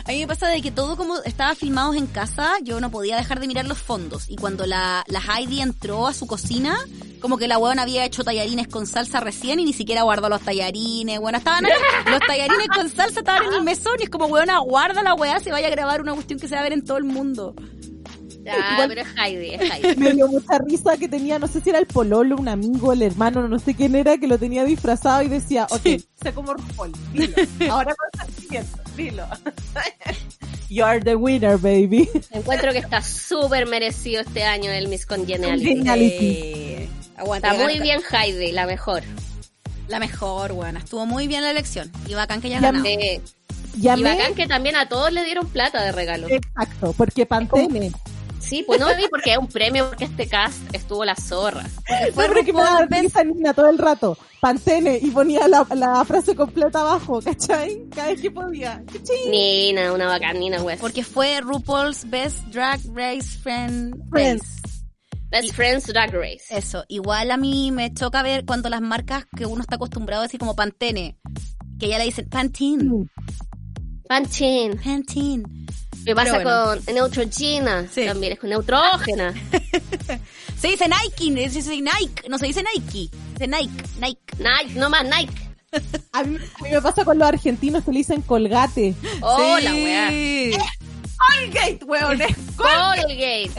A 0.05 0.11
mí 0.11 0.19
me 0.21 0.27
pasa 0.27 0.47
de 0.47 0.61
que 0.61 0.71
todo 0.71 0.97
como 0.97 1.17
estaba 1.19 1.53
filmados 1.55 1.95
en 1.95 2.07
casa, 2.07 2.53
yo 2.63 2.79
no 2.79 2.89
podía 2.89 3.17
dejar 3.17 3.39
de 3.39 3.47
mirar 3.47 3.67
los 3.67 3.77
fondos. 3.77 4.25
Y 4.27 4.37
cuando 4.37 4.65
la, 4.65 5.03
la 5.07 5.19
Heidi 5.19 5.61
entró 5.61 6.07
a 6.07 6.13
su 6.13 6.25
cocina, 6.25 6.77
como 7.19 7.37
que 7.37 7.47
la 7.47 7.57
weona 7.57 7.83
había 7.83 8.05
hecho 8.05 8.23
tallarines 8.23 8.67
con 8.67 8.87
salsa 8.87 9.19
recién 9.19 9.59
y 9.59 9.65
ni 9.65 9.73
siquiera 9.73 10.03
guardó 10.03 10.29
los 10.29 10.41
tallarines. 10.41 11.19
Bueno, 11.19 11.37
estaban 11.37 11.65
ahí, 11.65 11.71
los 12.07 12.19
tallarines 12.21 12.67
con 12.69 12.89
salsa 12.89 13.19
estaban 13.19 13.43
en 13.43 13.53
el 13.53 13.63
mesón 13.63 13.97
y 13.99 14.03
es 14.03 14.09
como 14.09 14.25
weona, 14.25 14.59
guarda 14.59 15.03
la 15.03 15.13
weá, 15.13 15.39
se 15.39 15.51
vaya 15.51 15.67
a 15.67 15.71
grabar 15.71 16.01
una 16.01 16.13
cuestión 16.13 16.39
que 16.39 16.47
se 16.47 16.55
va 16.55 16.61
a 16.61 16.63
ver 16.63 16.73
en 16.73 16.83
todo 16.83 16.97
el 16.97 17.03
mundo. 17.03 17.53
Igual- 18.73 18.87
pero 18.89 19.01
es 19.01 19.07
Heidi, 19.17 19.53
es 19.55 19.61
Heidi. 19.71 19.95
Me 19.99 20.13
dio 20.13 20.27
mucha 20.27 20.57
risa 20.59 20.97
que 20.97 21.07
tenía, 21.07 21.39
no 21.39 21.47
sé 21.47 21.61
si 21.61 21.69
era 21.69 21.79
el 21.79 21.85
pololo, 21.87 22.35
un 22.35 22.47
amigo, 22.47 22.93
el 22.93 23.01
hermano, 23.01 23.47
no 23.47 23.59
sé 23.59 23.75
quién 23.75 23.95
era, 23.95 24.17
que 24.17 24.27
lo 24.27 24.37
tenía 24.37 24.63
disfrazado 24.63 25.21
y 25.23 25.27
decía, 25.29 25.67
ok, 25.69 26.01
sé 26.21 26.33
como 26.33 26.53
RuPaul, 26.53 26.91
dilo. 27.13 27.35
Ahora 27.71 27.95
con 27.95 28.27
sentimiento, 28.27 28.79
dilo. 28.95 29.25
You 30.69 30.85
are 30.85 30.99
the 31.01 31.15
winner, 31.15 31.57
baby. 31.57 32.07
Encuentro 32.31 32.71
que 32.71 32.77
está 32.77 33.01
súper 33.01 33.65
merecido 33.65 34.21
este 34.21 34.43
año 34.43 34.69
el 34.71 34.87
Miss 34.87 35.05
Congeniality. 35.07 35.81
Eh, 35.87 36.89
aguanta, 37.17 37.51
Está 37.51 37.63
muy 37.63 37.79
bien 37.79 38.01
Heidi, 38.11 38.51
la 38.51 38.67
mejor. 38.67 39.01
La 39.87 39.99
mejor, 39.99 40.51
weona. 40.51 40.77
Estuvo 40.79 41.07
muy 41.07 41.27
bien 41.27 41.41
la 41.41 41.49
elección. 41.49 41.91
Y 42.07 42.13
bacán 42.13 42.39
que 42.41 42.49
ganado. 42.49 42.85
Eh, 42.85 43.19
y 43.81 43.87
bacán 44.03 44.35
que 44.35 44.45
también 44.45 44.75
a 44.75 44.87
todos 44.87 45.11
le 45.11 45.23
dieron 45.23 45.47
plata 45.47 45.81
de 45.83 45.91
regalo. 45.91 46.27
exacto, 46.29 46.93
porque 46.95 47.25
Pantene. 47.25 47.91
Sí, 48.39 48.63
pues 48.65 48.79
no 48.79 48.87
vi 48.95 49.03
porque 49.09 49.33
es 49.33 49.37
un 49.37 49.47
premio, 49.47 49.89
porque 49.89 50.05
este 50.05 50.27
cast 50.27 50.57
estuvo 50.73 51.03
la 51.05 51.15
zorra. 51.15 51.63
Fue 52.13 52.25
Fue 52.27 52.43
que 52.45 52.53
me 52.53 52.59
RuPaul 52.61 52.65
daba 52.65 52.85
Best- 52.87 53.01
risa 53.03 53.23
Nina 53.23 53.53
todo 53.53 53.69
el 53.69 53.77
rato. 53.77 54.17
Pantene, 54.39 54.97
y 55.01 55.11
ponía 55.11 55.47
la, 55.49 55.67
la 55.75 56.05
frase 56.05 56.33
completa 56.33 56.79
abajo, 56.81 57.21
¿cachai? 57.21 57.87
Cada 57.93 58.07
vez 58.07 58.21
que 58.21 58.31
podía. 58.31 58.81
¿cachai? 58.85 59.29
Nina, 59.29 59.91
una 59.91 60.07
bacanina, 60.07 60.59
güey. 60.59 60.77
Porque 60.77 61.03
fue 61.03 61.41
RuPaul's 61.41 62.09
Best 62.09 62.37
Drag 62.45 62.79
Race 62.93 63.37
Friend 63.43 63.95
Friends. 64.09 64.41
Race. 64.41 64.79
Best 65.29 65.53
Friends 65.53 65.85
Drag 65.87 66.11
Race. 66.13 66.45
Eso, 66.49 66.85
igual 66.87 67.29
a 67.31 67.37
mí 67.37 67.71
me 67.71 67.93
choca 67.93 68.23
ver 68.23 68.45
cuando 68.45 68.69
las 68.69 68.81
marcas 68.81 69.25
que 69.35 69.45
uno 69.45 69.61
está 69.61 69.75
acostumbrado 69.75 70.21
a 70.21 70.25
decir 70.25 70.39
como 70.39 70.55
Pantene, 70.55 71.19
que 71.77 71.89
ya 71.89 71.97
le 71.99 72.05
dicen 72.05 72.29
Pantene. 72.29 73.07
Panchin. 74.07 74.77
Pantene. 74.81 75.43
Me 76.09 76.15
pasa 76.15 76.33
bueno. 76.39 76.49
con 76.85 76.95
Neutrogena. 76.95 77.87
Sí. 77.91 78.05
También 78.05 78.33
es 78.33 78.39
con 78.39 78.49
Neutrógena. 78.49 79.33
Se 80.59 80.67
dice 80.67 80.87
Nike, 80.89 81.49
se 81.49 81.59
dice 81.61 81.75
Nike, 81.81 82.27
no 82.27 82.37
se 82.37 82.47
dice 82.47 82.61
Nike, 82.61 83.09
se 83.37 83.45
dice 83.45 83.47
Nike, 83.47 83.83
Nike. 84.01 84.19
Nike, 84.39 84.77
no 84.77 84.89
más 84.89 85.05
Nike. 85.05 85.31
A 86.11 86.23
mí, 86.23 86.35
a 86.37 86.63
mí 86.63 86.69
me 86.71 86.81
pasa 86.81 87.05
con 87.05 87.17
los 87.17 87.27
argentinos 87.29 87.85
que 87.85 87.91
le 87.91 87.99
dicen 87.99 88.21
colgate. 88.23 88.93
Oh, 89.21 89.57
Sí. 89.59 89.65
weá. 89.83 90.09
Colgate, 91.19 91.85
weón. 91.85 92.19
Colgate. 92.57 93.51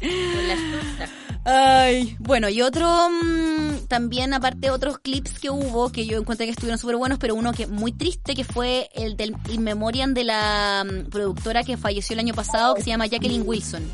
Con 0.00 0.46
la 0.48 0.54
excusa. 0.54 1.08
Ay, 1.44 2.16
bueno, 2.18 2.48
y 2.48 2.60
otro, 2.62 3.08
mm, 3.10 3.73
también 3.94 4.34
aparte 4.34 4.72
otros 4.72 4.98
clips 4.98 5.38
que 5.38 5.50
hubo, 5.50 5.92
que 5.92 6.04
yo 6.04 6.18
encontré 6.18 6.46
que 6.46 6.50
estuvieron 6.50 6.78
súper 6.78 6.96
buenos, 6.96 7.20
pero 7.20 7.36
uno 7.36 7.52
que 7.52 7.68
muy 7.68 7.92
triste, 7.92 8.34
que 8.34 8.42
fue 8.42 8.88
el 8.92 9.16
del 9.16 9.36
In 9.52 9.62
Memoriam 9.62 10.14
de 10.14 10.24
la 10.24 10.84
mm, 10.84 11.10
productora 11.10 11.62
que 11.62 11.76
falleció 11.76 12.14
el 12.14 12.18
año 12.18 12.34
pasado, 12.34 12.74
que 12.74 12.82
se 12.82 12.88
llama 12.90 13.06
Jacqueline 13.06 13.44
Wilson. 13.46 13.84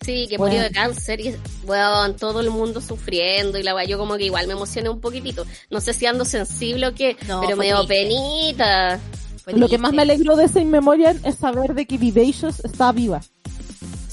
Sí, 0.00 0.26
que 0.28 0.38
Bueno. 0.38 0.54
murió 0.56 0.68
de 0.68 0.74
cáncer 0.74 1.20
y, 1.20 1.36
weón, 1.64 2.16
todo 2.16 2.40
el 2.40 2.50
mundo 2.50 2.80
sufriendo 2.80 3.60
y 3.60 3.62
la 3.62 3.84
yo 3.84 3.96
como 3.96 4.16
que 4.16 4.24
igual 4.24 4.48
me 4.48 4.54
emocioné 4.54 4.88
un 4.88 5.00
poquitito. 5.00 5.46
No 5.70 5.80
sé 5.80 5.94
si 5.94 6.06
ando 6.06 6.24
sensible 6.24 6.88
o 6.88 6.94
qué, 6.94 7.16
No, 7.28 7.42
pero 7.42 7.56
me 7.56 7.66
dio 7.66 7.86
triste. 7.86 7.94
penita. 7.94 8.98
Fue 9.44 9.52
Lo 9.52 9.68
que 9.68 9.78
más 9.78 9.92
me 9.92 10.02
alegró 10.02 10.34
de 10.34 10.46
esa 10.46 10.58
inmemoria 10.58 11.14
es 11.22 11.36
saber 11.36 11.74
de 11.74 11.86
que 11.86 11.96
Vivacious 11.96 12.58
está 12.64 12.90
viva. 12.90 13.20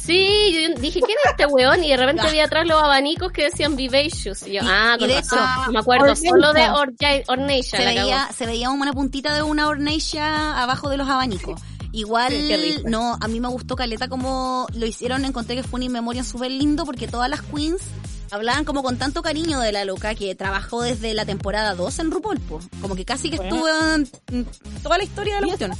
Sí, 0.05 0.51
yo 0.53 0.81
dije, 0.81 1.01
¿quién 1.01 1.17
es 1.23 1.31
este 1.31 1.45
weón? 1.45 1.83
Y 1.83 1.89
de 1.89 1.97
repente 1.97 2.31
vi 2.31 2.39
atrás 2.39 2.65
los 2.67 2.81
abanicos 2.81 3.31
que 3.31 3.43
decían 3.43 3.75
Vivacious. 3.75 4.47
Y 4.47 4.53
yo, 4.53 4.61
ah, 4.63 4.93
y 4.95 4.99
con 4.99 5.07
de 5.09 5.15
razón. 5.15 5.39
hecho, 5.39 5.65
no 5.67 5.71
me 5.71 5.79
acuerdo 5.79 6.15
solo 6.15 6.53
de 6.53 6.69
Ornesia. 7.27 7.79
se 7.79 7.85
veía, 7.85 8.29
se 8.35 8.45
veía 8.45 8.69
una 8.69 8.93
puntita 8.93 9.33
de 9.35 9.43
una 9.43 9.67
hornilla 9.67 10.61
abajo 10.61 10.89
de 10.89 10.97
los 10.97 11.07
abanicos. 11.09 11.59
Igual, 11.91 12.31
Sí, 12.31 12.83
no, 12.85 13.17
a 13.19 13.27
mí 13.27 13.39
me 13.39 13.47
gustó 13.47 13.75
Caleta 13.75 14.07
como 14.07 14.67
lo 14.75 14.85
hicieron, 14.85 15.25
encontré 15.25 15.55
que 15.55 15.63
fue 15.63 15.77
una 15.79 15.85
inmemoria 15.85 16.23
súper 16.23 16.51
lindo 16.51 16.85
porque 16.85 17.07
todas 17.07 17.27
las 17.29 17.41
queens 17.41 17.81
hablaban 18.29 18.63
como 18.63 18.83
con 18.83 18.97
tanto 18.97 19.23
cariño 19.23 19.59
de 19.59 19.71
la 19.71 19.85
loca 19.85 20.13
que 20.13 20.35
trabajó 20.35 20.83
desde 20.83 21.15
la 21.15 21.25
temporada 21.25 21.73
2 21.73 21.97
en 21.99 22.11
RuPaul, 22.11 22.39
po. 22.41 22.59
como 22.79 22.95
que 22.95 23.05
casi 23.05 23.31
que 23.31 23.37
Bueno. 23.37 23.55
estuvo 23.55 23.69
en, 23.95 24.07
en 24.31 24.47
toda 24.83 24.99
la 24.99 25.03
historia 25.03 25.35
de 25.35 25.41
la 25.41 25.47
cuestión. 25.47 25.71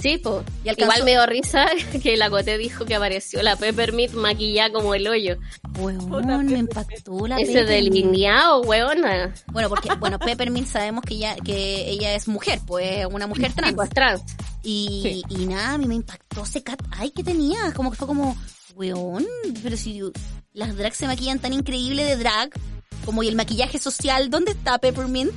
Sí, 0.00 0.18
po. 0.18 0.42
Y 0.64 0.68
alcanzó- 0.68 0.92
Igual 0.96 1.04
me 1.04 1.10
dio 1.12 1.26
risa 1.26 1.66
que 2.02 2.16
la 2.16 2.30
Cote 2.30 2.56
dijo 2.58 2.84
que 2.84 2.94
apareció 2.94 3.42
la 3.42 3.56
Peppermint 3.56 4.12
maquillada 4.14 4.72
como 4.72 4.94
el 4.94 5.06
hoyo. 5.06 5.36
Weón, 5.78 6.46
me 6.46 6.58
impactó 6.58 7.26
la 7.26 7.36
Ese 7.38 7.64
delineado, 7.64 8.62
weona. 8.62 9.34
Bueno, 9.52 9.68
porque, 9.68 9.94
bueno, 9.94 10.18
Peppermint 10.18 10.66
sabemos 10.66 11.04
que 11.04 11.14
ella, 11.14 11.36
que 11.36 11.88
ella 11.90 12.14
es 12.14 12.28
mujer, 12.28 12.60
pues, 12.66 13.06
una 13.06 13.26
mujer 13.26 13.52
trans. 13.52 13.74
Pues 13.74 13.90
trans. 13.90 14.22
Y, 14.62 15.22
y 15.28 15.46
nada, 15.46 15.74
a 15.74 15.78
mí 15.78 15.86
me 15.86 15.94
impactó 15.94 16.42
ese 16.42 16.62
cat 16.62 16.80
eye 17.00 17.12
que 17.12 17.24
tenía. 17.24 17.72
Como 17.74 17.90
que 17.90 17.96
fue 17.96 18.06
como, 18.06 18.36
weón, 18.74 19.26
pero 19.62 19.76
si 19.76 20.00
las 20.52 20.76
drags 20.76 20.96
se 20.96 21.06
maquillan 21.06 21.38
tan 21.38 21.52
increíble 21.52 22.04
de 22.04 22.16
drag, 22.16 22.50
como 23.04 23.22
y 23.22 23.28
el 23.28 23.36
maquillaje 23.36 23.78
social, 23.78 24.28
¿dónde 24.30 24.52
está 24.52 24.78
Peppermint? 24.78 25.32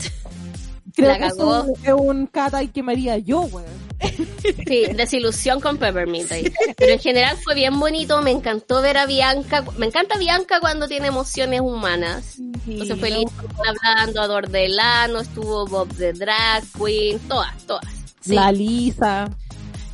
Creo 0.95 1.09
La 1.09 1.17
que 1.17 1.25
es 1.27 1.33
cagó. 1.35 1.63
un, 1.63 1.73
es 1.83 1.93
un 1.93 2.27
cat 2.27 2.53
eye 2.53 2.71
que 2.71 2.83
me 2.83 2.91
haría 2.93 3.17
yo, 3.17 3.41
weón. 3.41 3.83
Sí, 4.67 4.85
desilusión 4.95 5.61
con 5.61 5.77
Peppermint 5.77 6.29
ahí. 6.31 6.51
Pero 6.77 6.93
en 6.93 6.99
general 6.99 7.37
fue 7.43 7.55
bien 7.55 7.79
bonito, 7.79 8.21
me 8.21 8.31
encantó 8.31 8.81
ver 8.81 8.97
a 8.97 9.05
Bianca. 9.05 9.63
Me 9.77 9.85
encanta 9.85 10.17
Bianca 10.17 10.59
cuando 10.59 10.87
tiene 10.87 11.07
emociones 11.07 11.61
humanas. 11.61 12.37
Entonces 12.67 12.99
fue 12.99 13.09
lindo 13.11 13.31
hablando, 13.65 14.21
Ador 14.21 14.49
Delano, 14.49 15.19
estuvo 15.21 15.65
Bob 15.65 15.87
de 15.93 16.13
Drag 16.13 16.63
Queen, 16.77 17.19
todas, 17.27 17.55
todas. 17.65 17.85
Sí. 18.19 18.35
La 18.35 18.51
Lisa, 18.51 19.29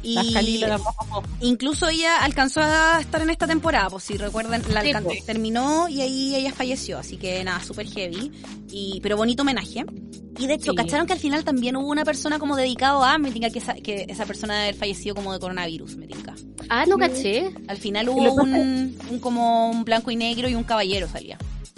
Y 0.01 0.15
la 0.15 0.79
incluso 1.41 1.89
ella 1.89 2.19
alcanzó 2.23 2.61
a 2.61 2.99
estar 3.01 3.21
en 3.21 3.29
esta 3.29 3.47
temporada, 3.47 3.89
pues 3.89 4.03
si 4.03 4.17
recuerdan, 4.17 4.61
la 4.71 4.81
Sí, 4.81 4.91
pues. 5.03 5.25
terminó 5.25 5.89
y 5.89 6.01
ahí 6.01 6.35
ella 6.35 6.53
falleció, 6.53 6.97
así 6.99 7.17
que 7.17 7.43
nada, 7.43 7.61
súper 7.63 7.87
heavy, 7.87 8.31
y, 8.71 8.99
pero 9.01 9.17
bonito 9.17 9.41
homenaje. 9.43 9.85
Y 10.39 10.47
de 10.47 10.53
hecho, 10.53 10.71
Sí. 10.71 10.77
¿cacharon 10.77 11.05
que 11.05 11.13
al 11.13 11.19
final 11.19 11.43
también 11.43 11.75
hubo 11.75 11.87
una 11.89 12.05
persona 12.05 12.39
como 12.39 12.55
dedicado 12.55 13.03
a, 13.03 13.17
me 13.17 13.29
tinca 13.31 13.49
que 13.49 13.59
esa, 13.59 13.73
que 13.73 14.05
esa 14.07 14.25
persona 14.25 14.53
debe 14.53 14.67
haber 14.69 14.75
fallecido 14.79 15.15
como 15.15 15.33
de 15.33 15.39
coronavirus, 15.39 15.97
me 15.97 16.07
tinca. 16.07 16.33
Ah, 16.69 16.85
no 16.85 16.97
caché. 16.97 17.51
Al 17.67 17.77
final 17.77 18.07
hubo 18.07 18.35
un, 18.35 18.97
un 19.09 19.19
como 19.19 19.69
un 19.69 19.83
blanco 19.83 20.11
y 20.11 20.15
negro 20.15 20.47
y 20.47 20.55
un 20.55 20.63
caballero 20.63 21.09
salía. 21.09 21.37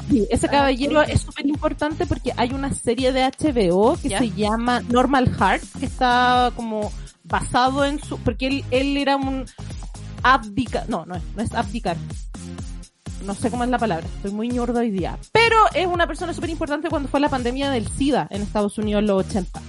Sí, 0.10 0.28
ese 0.30 0.48
caballero 0.50 1.02
es 1.02 1.22
súper 1.22 1.46
importante 1.48 2.06
porque 2.06 2.34
hay 2.36 2.52
una 2.54 2.74
serie 2.74 3.12
de 3.14 3.24
HBO 3.24 3.98
que 4.02 4.10
¿Ya? 4.10 4.20
se 4.20 4.30
llama 4.32 4.82
Normal 4.82 5.30
Heart, 5.40 5.64
que 5.80 5.86
está 5.86 6.52
como 6.56 6.92
basado 7.32 7.86
en 7.86 8.00
su... 8.04 8.20
Porque 8.20 8.48
él, 8.48 8.66
él 8.70 8.98
era 8.98 9.16
un 9.16 9.46
abdicar... 10.22 10.88
No, 10.88 11.06
no 11.06 11.16
es, 11.16 11.24
no 11.36 11.42
es 11.42 11.54
abdicar. 11.54 11.98
No 13.26 13.34
sé 13.34 13.50
cómo 13.50 13.64
es 13.64 13.70
la 13.70 13.80
palabra, 13.80 14.06
estoy 14.16 14.32
muy 14.32 14.50
ñorda 14.50 14.82
hoy 14.82 14.92
día. 14.92 15.18
Pero 15.32 15.58
es 15.74 15.88
una 15.88 16.08
persona 16.08 16.34
súper 16.34 16.50
importante 16.50 16.90
cuando 16.90 17.08
fue 17.08 17.20
la 17.20 17.30
pandemia 17.30 17.70
del 17.70 17.88
SIDA 17.88 18.28
en 18.32 18.42
Estados 18.42 18.78
Unidos 18.78 19.02
en 19.02 19.08
los 19.08 19.26
80. 19.26 19.62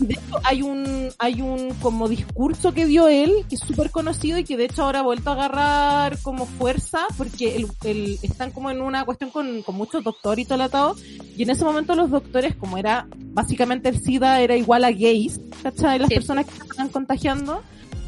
De 0.00 0.14
hecho, 0.14 0.40
hay 0.44 0.62
un, 0.62 1.08
hay 1.18 1.42
un 1.42 1.74
como 1.82 2.08
discurso 2.08 2.72
que 2.72 2.86
dio 2.86 3.08
él, 3.08 3.32
que 3.48 3.56
es 3.56 3.60
súper 3.60 3.90
conocido 3.90 4.38
y 4.38 4.44
que 4.44 4.56
de 4.56 4.64
hecho 4.66 4.84
ahora 4.84 5.00
ha 5.00 5.02
vuelto 5.02 5.30
a 5.30 5.32
agarrar 5.34 6.18
como 6.22 6.46
fuerza, 6.46 7.00
porque 7.16 7.56
el, 7.56 7.66
el- 7.84 8.18
están 8.22 8.50
como 8.52 8.70
en 8.70 8.80
una 8.80 9.04
cuestión 9.04 9.30
con, 9.30 9.62
con 9.62 9.74
muchos 9.74 10.02
doctores 10.04 10.44
y 10.44 10.46
todo 10.46 10.54
el 10.56 10.62
atado, 10.62 10.96
y 11.36 11.42
en 11.42 11.50
ese 11.50 11.64
momento 11.64 11.94
los 11.94 12.10
doctores, 12.10 12.54
como 12.54 12.78
era, 12.78 13.06
básicamente 13.16 13.88
el 13.88 14.00
SIDA 14.00 14.40
era 14.40 14.56
igual 14.56 14.84
a 14.84 14.90
gays, 14.90 15.40
¿cachai? 15.62 15.98
Las 15.98 16.08
Sí. 16.08 16.14
personas 16.14 16.46
que 16.46 16.52
se 16.52 16.62
estaban 16.62 16.88
contagiando, 16.88 17.62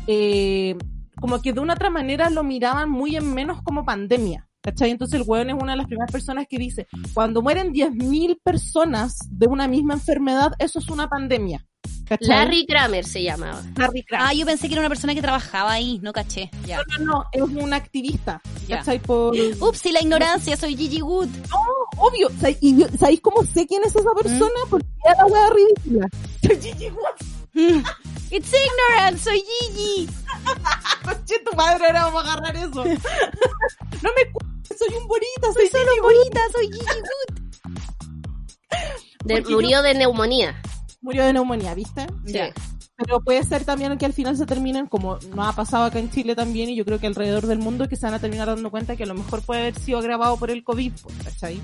eh, 0.07 0.77
como 1.21 1.43
que 1.43 1.53
de 1.53 1.61
una 1.61 1.75
otra 1.75 1.91
manera 1.91 2.31
lo 2.31 2.43
miraban 2.45 2.89
muy 2.89 3.17
en 3.17 3.35
menos 3.35 3.63
como 3.63 3.85
pandemia. 3.85 4.47
¿Cachai? 4.63 4.91
Entonces 4.91 5.19
el 5.21 5.27
weón 5.27 5.49
es 5.51 5.57
una 5.59 5.73
de 5.73 5.79
las 5.79 5.87
primeras 5.87 6.13
personas 6.13 6.47
que 6.49 6.59
dice, 6.59 6.87
cuando 7.15 7.41
mueren 7.41 7.73
10.000 7.73 8.39
personas 8.43 9.17
de 9.31 9.47
una 9.47 9.67
misma 9.69 9.95
enfermedad, 9.95 10.53
eso 10.59 10.79
es 10.79 10.89
una 10.89 11.09
pandemia. 11.09 11.67
¿Cachai? 12.05 12.29
Larry 12.29 12.67
Kramer 12.67 13.05
se 13.05 13.23
llamaba. 13.23 13.63
Larry 13.77 14.03
Kramer. 14.03 14.27
Ah, 14.29 14.35
yo 14.35 14.45
pensé 14.45 14.67
que 14.69 14.75
era 14.75 14.83
una 14.83 14.89
persona 14.89 15.15
que 15.15 15.23
trabajaba 15.23 15.73
ahí, 15.73 15.99
no 16.03 16.13
caché. 16.13 16.51
Ya. 16.67 16.79
No, 16.79 16.83
no, 16.99 17.05
no, 17.05 17.25
es 17.33 17.43
un 17.43 17.73
activista. 17.73 18.43
Ya. 18.69 18.79
¿Cachai? 18.79 18.99
Por... 18.99 19.35
Ups, 19.61 19.87
y 19.87 19.93
la 19.93 20.03
ignorancia, 20.03 20.57
soy 20.57 20.77
Gigi 20.77 21.01
Wood. 21.01 21.29
Obvio. 21.97 22.27
O 22.27 22.41
sea, 22.41 22.51
y 22.61 22.77
yo- 22.81 22.89
¿Sabéis 22.99 23.21
cómo 23.21 23.43
sé 23.45 23.67
quién 23.67 23.83
es 23.85 23.95
esa 23.97 24.11
persona? 24.21 24.51
Porque 24.69 24.87
era 25.05 25.17
la 25.19 25.27
wea 25.27 25.51
ridícula. 25.51 26.09
Gigi 26.43 26.87
Watts. 26.91 27.40
It's 28.31 28.53
ignorant, 28.53 29.19
soy 29.19 29.43
Gigi. 29.43 30.09
Conche 31.05 31.39
tu 31.45 31.57
madre, 31.57 31.87
ahora 31.87 32.05
vamos 32.05 32.25
a 32.25 32.33
agarrar 32.33 32.57
eso. 32.57 32.85
no 34.03 34.11
me 34.15 34.33
cu 34.33 34.39
soy 34.79 34.95
un 34.97 35.07
bonita, 35.09 35.53
soy 35.53 35.69
Soy 35.69 35.81
solo 35.81 35.91
Gigi 35.93 36.01
bonita, 36.01 36.41
soy 36.53 36.67
Gigi 36.73 37.01
Wood. 37.01 37.41
De- 39.25 39.35
Porque 39.35 39.51
yo- 39.51 39.57
murió 39.57 39.83
de 39.83 39.95
neumonía. 39.95 40.63
Murió 41.03 41.25
de 41.25 41.33
neumonía, 41.33 41.75
¿viste? 41.75 42.07
Sí. 42.27 42.39
Pero 43.05 43.21
puede 43.23 43.43
ser 43.45 43.65
también 43.65 43.97
que 43.99 44.07
al 44.07 44.13
final 44.13 44.37
se 44.37 44.47
terminen, 44.47 44.87
como 44.87 45.19
no 45.35 45.45
ha 45.45 45.53
pasado 45.55 45.85
acá 45.85 45.99
en 45.99 46.11
Chile 46.11 46.35
también, 46.35 46.69
y 46.69 46.77
yo 46.77 46.85
creo 46.85 46.99
que 46.99 47.07
alrededor 47.07 47.47
del 47.47 47.59
mundo, 47.59 47.89
que 47.89 47.97
se 47.97 48.07
van 48.07 48.15
a 48.15 48.19
terminar 48.19 48.47
dando 48.49 48.71
cuenta 48.71 48.95
que 48.97 49.05
a 49.05 49.07
lo 49.07 49.15
mejor 49.15 49.43
puede 49.43 49.61
haber 49.63 49.75
sido 49.79 49.99
agravado 49.99 50.37
por 50.37 50.51
el 50.51 50.63
COVID, 50.63 50.93
pues, 51.03 51.15
¿cachai? 51.25 51.61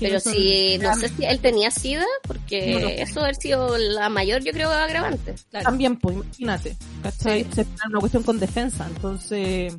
Pero 0.00 0.20
si, 0.20 0.76
no 0.78 0.94
sé 0.96 1.08
si 1.08 1.24
él 1.24 1.38
tenía 1.40 1.70
SIDA, 1.70 2.04
porque 2.26 2.72
No, 2.74 2.80
no. 2.80 2.88
eso 2.88 3.20
haber 3.20 3.36
sido 3.36 3.78
la 3.78 4.08
mayor, 4.08 4.42
yo 4.42 4.52
creo, 4.52 4.70
agravante. 4.70 5.34
Claro. 5.50 5.64
También, 5.64 5.96
pues, 5.98 6.16
imagínate, 6.16 6.76
¿cachai? 7.02 7.44
Se 7.44 7.64
trata 7.64 7.82
de 7.84 7.90
una 7.90 8.00
cuestión 8.00 8.22
con 8.24 8.38
defensa, 8.38 8.86
entonces, 8.88 9.74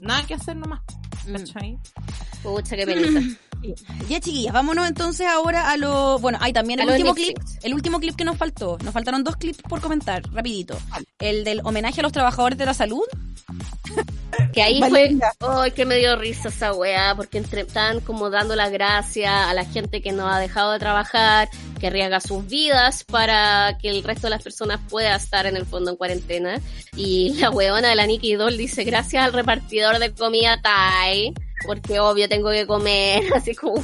nada 0.00 0.26
que 0.26 0.34
hacer 0.34 0.56
nomás, 0.56 0.80
Mm. 1.26 1.32
¿cachai? 1.36 1.78
Pucha, 2.42 2.76
qué 2.76 2.84
penita. 2.84 3.20
Ya, 4.08 4.20
chiquillas, 4.20 4.52
vámonos 4.52 4.88
entonces 4.88 5.26
ahora 5.26 5.70
a 5.70 5.76
lo... 5.76 6.18
Bueno, 6.18 6.38
hay 6.40 6.52
también 6.52 6.80
A 6.80 6.82
el 6.82 6.88
los 6.88 6.96
último 6.96 7.14
lip 7.14 7.36
clip. 7.36 7.48
El 7.62 7.74
último 7.74 8.00
clip 8.00 8.16
que 8.16 8.24
nos 8.24 8.36
faltó. 8.36 8.78
Nos 8.82 8.92
faltaron 8.92 9.24
dos 9.24 9.36
clips 9.36 9.62
por 9.62 9.80
comentar, 9.80 10.22
rapidito. 10.32 10.76
El 11.18 11.44
del 11.44 11.60
homenaje 11.64 12.00
a 12.00 12.02
los 12.02 12.12
trabajadores 12.12 12.58
de 12.58 12.66
la 12.66 12.74
salud. 12.74 13.04
Que 14.52 14.62
ahí 14.62 14.80
Valeria. 14.80 15.32
fue, 15.38 15.48
ay, 15.62 15.70
que 15.72 15.84
me 15.84 15.96
dio 15.96 16.16
risa 16.16 16.48
esa 16.48 16.72
weá, 16.72 17.14
porque 17.16 17.38
entre, 17.38 17.62
estaban 17.62 18.00
como 18.00 18.30
dando 18.30 18.56
las 18.56 18.70
gracias 18.70 19.32
a 19.32 19.54
la 19.54 19.64
gente 19.64 20.02
que 20.02 20.12
no 20.12 20.28
ha 20.28 20.38
dejado 20.40 20.72
de 20.72 20.78
trabajar, 20.78 21.48
que 21.78 21.86
arriesga 21.88 22.20
sus 22.20 22.46
vidas 22.46 23.04
para 23.04 23.78
que 23.80 23.90
el 23.90 24.02
resto 24.02 24.26
de 24.26 24.30
las 24.30 24.42
personas 24.42 24.80
pueda 24.88 25.14
estar 25.14 25.46
en 25.46 25.56
el 25.56 25.66
fondo 25.66 25.90
en 25.90 25.96
cuarentena. 25.96 26.60
Y 26.96 27.34
la 27.34 27.50
weona 27.50 27.88
de 27.88 27.94
la 27.94 28.06
Nikki 28.06 28.34
Doll 28.34 28.56
dice, 28.56 28.84
gracias 28.84 29.24
al 29.24 29.32
repartidor 29.32 29.98
de 29.98 30.12
comida 30.12 30.60
Thai, 30.60 31.32
porque 31.66 31.98
obvio 32.00 32.28
tengo 32.28 32.50
que 32.50 32.66
comer, 32.66 33.22
así 33.34 33.54
como. 33.54 33.74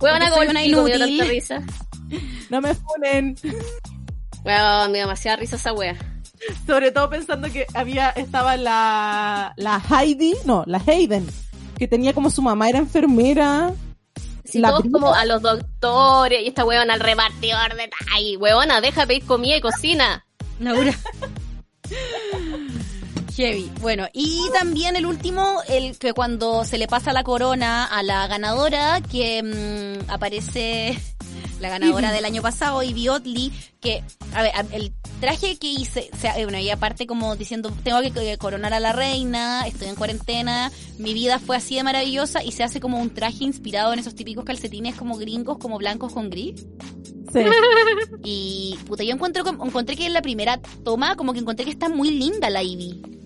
Weona 0.00 0.26
Porque 0.26 0.28
soy 0.28 0.46
como 0.46 0.50
una 0.50 0.64
inútil. 0.64 0.98
tanta 0.98 1.24
risa. 1.24 1.62
No 2.50 2.62
me 2.62 2.74
ponen, 2.74 3.36
Weón, 4.44 4.92
me 4.92 4.98
demasiada 4.98 5.36
risa 5.36 5.56
esa 5.56 5.74
wea. 5.74 5.94
sobre 6.66 6.90
todo 6.90 7.10
pensando 7.10 7.52
que 7.52 7.66
había, 7.74 8.08
estaba 8.10 8.56
la, 8.56 9.52
la 9.58 9.82
Heidi, 9.90 10.34
no, 10.46 10.64
la 10.66 10.80
Hayden, 10.86 11.26
que 11.76 11.86
tenía 11.86 12.14
como 12.14 12.30
su 12.30 12.40
mamá 12.40 12.70
era 12.70 12.78
enfermera, 12.78 13.72
Si 14.44 14.58
La 14.58 14.68
todos 14.70 14.82
prima- 14.82 14.98
como 15.00 15.14
a 15.14 15.26
los 15.26 15.42
doctores 15.42 16.40
y 16.42 16.46
esta 16.48 16.64
huevona 16.64 16.94
al 16.94 17.00
repartidor 17.00 17.74
de 17.74 17.90
ay, 18.14 18.36
huevona, 18.38 18.80
deja 18.80 19.02
de 19.02 19.06
pedir 19.08 19.24
comida 19.26 19.56
y 19.56 19.60
cocina. 19.60 20.24
Laura. 20.60 20.94
Heavy. 23.38 23.70
Bueno, 23.80 24.08
y 24.12 24.40
también 24.52 24.96
el 24.96 25.06
último, 25.06 25.60
el 25.68 25.96
que 25.96 26.12
cuando 26.12 26.64
se 26.64 26.76
le 26.76 26.88
pasa 26.88 27.12
la 27.12 27.22
corona 27.22 27.84
a 27.84 28.02
la 28.02 28.26
ganadora, 28.26 29.00
que 29.00 29.42
mm, 29.44 30.10
aparece 30.10 30.98
la 31.60 31.68
ganadora 31.68 32.10
del 32.10 32.24
año 32.24 32.42
pasado, 32.42 32.82
Ivy 32.82 33.08
Otley, 33.08 33.52
que, 33.80 34.02
a 34.34 34.42
ver, 34.42 34.52
el 34.72 34.92
traje 35.20 35.56
que 35.56 35.68
hice, 35.70 36.10
o 36.12 36.16
sea, 36.16 36.34
bueno, 36.34 36.58
y 36.58 36.68
aparte 36.70 37.06
como 37.06 37.36
diciendo, 37.36 37.72
tengo 37.84 38.00
que 38.02 38.36
coronar 38.38 38.74
a 38.74 38.80
la 38.80 38.92
reina, 38.92 39.66
estoy 39.68 39.86
en 39.88 39.94
cuarentena, 39.94 40.72
mi 40.98 41.14
vida 41.14 41.38
fue 41.38 41.56
así 41.56 41.76
de 41.76 41.84
maravillosa, 41.84 42.42
y 42.42 42.50
se 42.52 42.64
hace 42.64 42.80
como 42.80 43.00
un 43.00 43.10
traje 43.10 43.44
inspirado 43.44 43.92
en 43.92 44.00
esos 44.00 44.16
típicos 44.16 44.44
calcetines 44.44 44.96
como 44.96 45.16
gringos, 45.16 45.58
como 45.58 45.78
blancos 45.78 46.12
con 46.12 46.28
gris. 46.28 46.66
sí. 47.32 47.40
Y 48.24 48.78
puta, 48.86 49.04
yo 49.04 49.12
encuentro, 49.12 49.44
como- 49.44 49.64
encontré 49.64 49.96
que 49.96 50.06
en 50.06 50.12
la 50.12 50.22
primera 50.22 50.60
toma, 50.84 51.14
como 51.16 51.32
que 51.32 51.38
encontré 51.40 51.64
que 51.64 51.70
está 51.70 51.88
muy 51.88 52.10
linda 52.10 52.50
la 52.50 52.62
Ivy. 52.62 53.17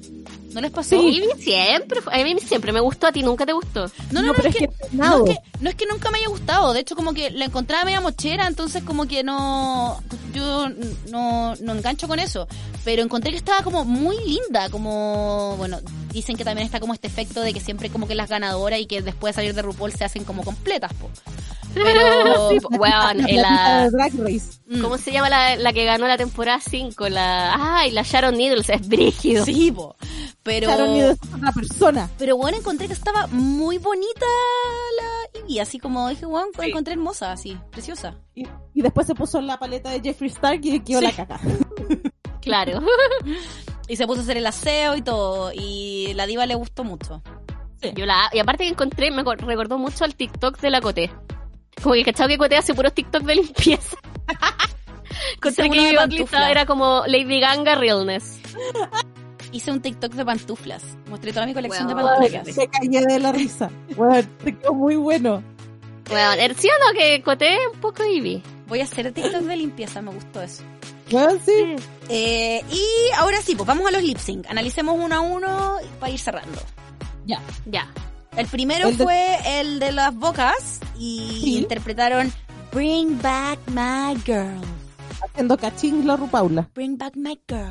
¿No 0.53 0.61
les 0.61 0.71
pasó? 0.71 1.01
Sí. 1.01 1.25
Siempre, 1.39 2.01
a 2.11 2.23
mí 2.23 2.37
siempre 2.41 2.73
me 2.73 2.81
gustó, 2.81 3.07
a 3.07 3.13
ti 3.13 3.23
nunca 3.23 3.47
te 3.47 3.53
gustó. 3.53 3.87
No, 4.11 4.21
no, 4.21 4.29
no, 4.29 4.35
pero 4.35 4.49
es 4.49 4.57
que, 4.57 4.69
no, 4.93 5.25
es 5.25 5.35
que, 5.35 5.43
no 5.61 5.71
es 5.71 5.77
que 5.77 5.87
nunca 5.87 6.11
me 6.11 6.19
haya 6.19 6.29
gustado. 6.29 6.73
De 6.73 6.81
hecho, 6.81 6.95
como 6.95 7.15
que 7.15 7.31
la 7.31 7.47
encontraba 7.47 7.85
media 7.85 8.01
mochera, 8.01 8.47
entonces 8.47 8.83
como 8.83 9.07
que 9.07 9.23
no, 9.23 10.03
yo 10.35 10.69
no, 11.11 11.55
no 11.57 11.73
engancho 11.73 12.09
con 12.09 12.19
eso. 12.19 12.47
Pero 12.85 13.03
encontré 13.03 13.31
que 13.31 13.39
estaba 13.39 13.63
como 13.63 13.85
muy 13.85 14.17
linda, 14.27 14.69
como, 14.71 15.57
bueno, 15.57 15.79
dicen 16.13 16.37
que 16.37 16.45
también 16.45 16.67
está 16.67 16.81
como 16.81 16.95
este 16.95 17.07
efecto 17.07 17.41
de 17.41 17.53
que 17.53 17.61
siempre 17.61 17.91
como 17.91 18.07
que 18.07 18.15
las 18.15 18.29
ganadoras 18.29 18.81
y 18.81 18.87
que 18.87 19.03
después 19.03 19.35
de 19.35 19.41
salir 19.41 19.55
de 19.55 19.63
RuPaul 19.63 19.93
se 19.93 20.05
hacen 20.05 20.25
como 20.25 20.45
completas, 20.45 20.93
po. 20.95 21.09
Pero, 21.75 22.49
Sí, 22.51 22.59
weón, 22.71 23.19
la 23.19 23.29
en 23.29 23.37
la- 23.43 23.91
mm, 24.69 24.81
¿Cómo 24.81 24.99
se 24.99 25.13
llama 25.13 25.29
la, 25.29 25.57
la 25.57 25.73
que 25.73 25.85
ganó 25.85 26.07
la 26.07 26.17
temporada 26.17 26.61
5? 26.61 27.09
La, 27.09 27.79
ay, 27.79 27.91
la 27.91 28.03
Sharon 28.03 28.37
Needles, 28.37 28.69
es 28.71 28.87
brígido. 28.89 29.45
sí, 29.45 29.71
po. 29.73 29.97
Pero... 30.43 30.69
Sharon 30.69 30.93
Needles 30.93 31.19
es 31.23 31.35
otra 31.35 31.53
persona. 31.53 32.11
Pero 32.19 32.37
bueno, 32.37 32.59
encontré 32.59 32.87
que 32.87 32.93
estaba 32.95 33.27
muy 33.29 33.79
bonita 33.79 34.27
la 34.97 35.41
Ivy, 35.41 35.59
así 35.61 35.79
como 35.79 36.09
dije, 36.09 36.27
bueno, 36.27 36.49
la 36.59 36.67
encontré 36.67 36.95
hermosa, 36.95 37.33
así, 37.33 37.57
preciosa. 37.71 38.17
Y, 38.35 38.47
y 38.75 38.83
después 38.83 39.07
se 39.07 39.15
puso 39.15 39.41
la 39.41 39.59
paleta 39.59 39.91
de 39.91 40.01
Jeffree 40.01 40.31
Star 40.31 40.55
y 40.63 40.81
quedó 40.81 41.01
Sí. 41.01 41.05
la 41.07 41.13
caca. 41.13 41.41
Claro. 42.41 42.81
Y 43.89 43.97
se 43.97 44.07
puso 44.07 44.21
a 44.21 44.23
hacer 44.23 44.37
el 44.37 44.47
aseo 44.47 44.95
y 44.97 45.03
todo, 45.03 45.51
y 45.53 46.13
la 46.15 46.27
diva 46.27 46.47
le 46.47 46.55
gustó 46.55 46.83
mucho. 46.85 47.21
Yo 47.95 48.07
la, 48.07 48.31
y 48.33 48.39
aparte 48.39 48.63
que 48.65 48.71
encontré, 48.71 49.11
me 49.11 49.25
co- 49.25 49.35
recordó 49.35 49.77
mucho 49.77 50.05
al 50.05 50.15
TikTok 50.15 50.59
de 50.61 50.71
la 50.71 50.81
Coté. 50.81 51.11
Como 51.83 51.95
que 51.95 52.05
cachado 52.05 52.29
que 52.29 52.39
Coté 52.39 52.57
hace 52.57 52.75
puros 52.75 52.93
TikTok 52.95 53.23
de 53.23 53.35
limpieza. 53.37 53.97
Uno 55.45 55.73
que 55.73 55.79
Ivy 55.89 55.97
pantufla. 55.97 56.51
era 56.51 56.67
como 56.67 57.03
Lady 57.07 57.41
Ganga 57.41 57.75
Realness. 57.75 58.39
Hice 59.51 59.71
un 59.71 59.83
TikTok 59.83 60.13
de 60.13 60.25
pantuflas, 60.25 60.83
mostré 61.11 61.33
toda 61.33 61.45
mi 61.47 61.53
colección 61.55 61.87
de 61.89 61.95
pantuflas. 61.95 62.57
me 62.57 62.69
caí 62.69 62.89
de 62.89 63.19
la 63.19 63.33
risa. 63.33 63.71
Bueno, 63.97 64.27
te 64.43 64.57
quedó 64.57 64.73
muy 64.73 64.97
bueno. 64.97 65.43
Bueno, 66.09 66.33
er- 66.33 66.55
¿sí 66.55 66.69
o 66.69 66.87
no 66.87 66.99
que 66.99 67.23
Coté 67.23 67.55
es 67.55 67.61
un 67.75 67.81
poco 67.81 68.05
Ivy? 68.05 68.43
Voy 68.67 68.81
a 68.81 68.85
hacer 68.85 69.13
TikTok 69.13 69.43
de 69.43 69.57
limpieza, 69.57 70.01
me 70.01 70.11
gustó 70.13 70.41
eso. 70.43 70.63
Bueno, 71.11 71.39
sí. 71.45 71.77
Eh, 72.09 72.65
y 72.71 72.83
ahora 73.17 73.43
sí, 73.43 73.55
pues 73.55 73.67
vamos 73.67 73.87
a 73.87 73.91
los 73.91 74.03
lip 74.03 74.17
sync. 74.19 74.47
Analicemos 74.49 74.97
uno 74.99 75.15
a 75.15 75.21
uno 75.21 75.77
para 76.01 76.11
ir 76.13 76.19
cerrando. 76.19 76.59
Ya. 77.27 77.41
Ya. 77.67 77.87
El 78.37 78.47
primero 78.47 78.89
El 78.89 78.97
de- 78.97 79.05
fue 79.05 79.37
el 79.61 79.79
de 79.79 79.93
las 79.93 80.15
bocas 80.15 80.81
y 80.99 81.39
Sí. 81.43 81.59
interpretaron 81.59 82.33
Bring 82.73 83.21
Back 83.21 83.59
My 83.69 84.17
Girl. 84.25 84.61
Haciendo 85.23 85.57
cachín 85.57 86.07
la 86.07 86.17
Rupaula. 86.17 86.69
Bring 86.75 86.97
Back 86.99 87.17
My 87.17 87.39
Girl. 87.49 87.71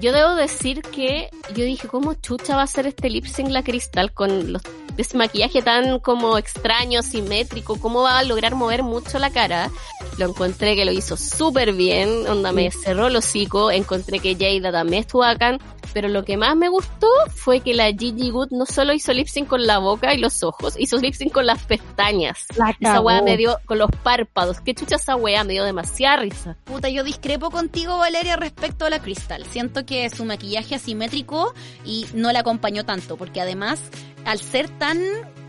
Yo 0.00 0.12
debo 0.12 0.34
decir 0.36 0.82
que 0.82 1.28
yo 1.54 1.64
dije, 1.64 1.88
¿cómo 1.88 2.14
chucha 2.14 2.56
va 2.56 2.62
a 2.62 2.66
ser 2.66 2.86
este 2.86 3.10
lip 3.10 3.26
sync 3.26 3.48
la 3.50 3.62
cristal 3.62 4.12
con 4.12 4.52
los 4.52 4.62
ese 5.00 5.16
maquillaje 5.16 5.62
tan 5.62 6.00
como 6.00 6.38
extraño, 6.38 7.02
simétrico? 7.02 7.78
¿Cómo 7.78 8.02
va 8.02 8.18
a 8.18 8.24
lograr 8.24 8.54
mover 8.54 8.82
mucho 8.82 9.18
la 9.18 9.30
cara? 9.30 9.70
Lo 10.18 10.26
encontré 10.28 10.76
que 10.76 10.84
lo 10.84 10.92
hizo 10.92 11.16
súper 11.16 11.72
bien, 11.72 12.26
onda 12.26 12.52
me 12.52 12.70
cerró 12.70 13.06
el 13.06 13.16
hocico, 13.16 13.70
encontré 13.70 14.18
que 14.18 14.34
Jada 14.34 14.72
también 14.72 15.00
estuvo 15.02 15.22
bacán, 15.22 15.58
pero 15.92 16.08
lo 16.08 16.24
que 16.24 16.36
más 16.36 16.56
me 16.56 16.68
gustó 16.68 17.08
fue 17.34 17.60
que 17.60 17.74
la 17.74 17.86
Gigi 17.86 18.30
Good 18.30 18.50
no 18.50 18.66
solo 18.66 18.92
hizo 18.92 19.12
lip 19.12 19.26
sync 19.26 19.48
con 19.48 19.66
la 19.66 19.78
boca 19.78 20.14
y 20.14 20.18
los 20.18 20.42
ojos, 20.42 20.74
hizo 20.78 20.96
lip 20.98 21.14
sync 21.14 21.32
con 21.32 21.46
las 21.46 21.64
pestañas. 21.64 22.46
La 22.56 22.76
Esa 22.78 23.00
weá 23.00 23.22
me 23.22 23.36
dio 23.36 23.58
con 23.66 23.78
los 23.78 23.90
párpados. 24.02 24.60
Qué 24.60 24.74
chucha 24.74 24.96
esa 24.96 25.16
weá, 25.16 25.44
me 25.44 25.54
dio 25.54 25.64
demasiada 25.64 26.16
risa. 26.18 26.56
Puta, 26.64 26.88
yo 26.88 27.04
discrepo 27.04 27.50
contigo, 27.50 27.98
Valeria, 27.98 28.36
respecto 28.36 28.84
a 28.84 28.90
la 28.90 29.00
Crystal. 29.00 29.44
Siento 29.46 29.84
que 29.84 30.08
su 30.10 30.24
maquillaje 30.24 30.74
asimétrico 30.74 31.54
y 31.84 32.06
no 32.14 32.32
la 32.32 32.40
acompañó 32.40 32.84
tanto, 32.84 33.16
porque 33.16 33.40
además, 33.40 33.80
al 34.24 34.40
ser 34.40 34.68
tan 34.78 34.98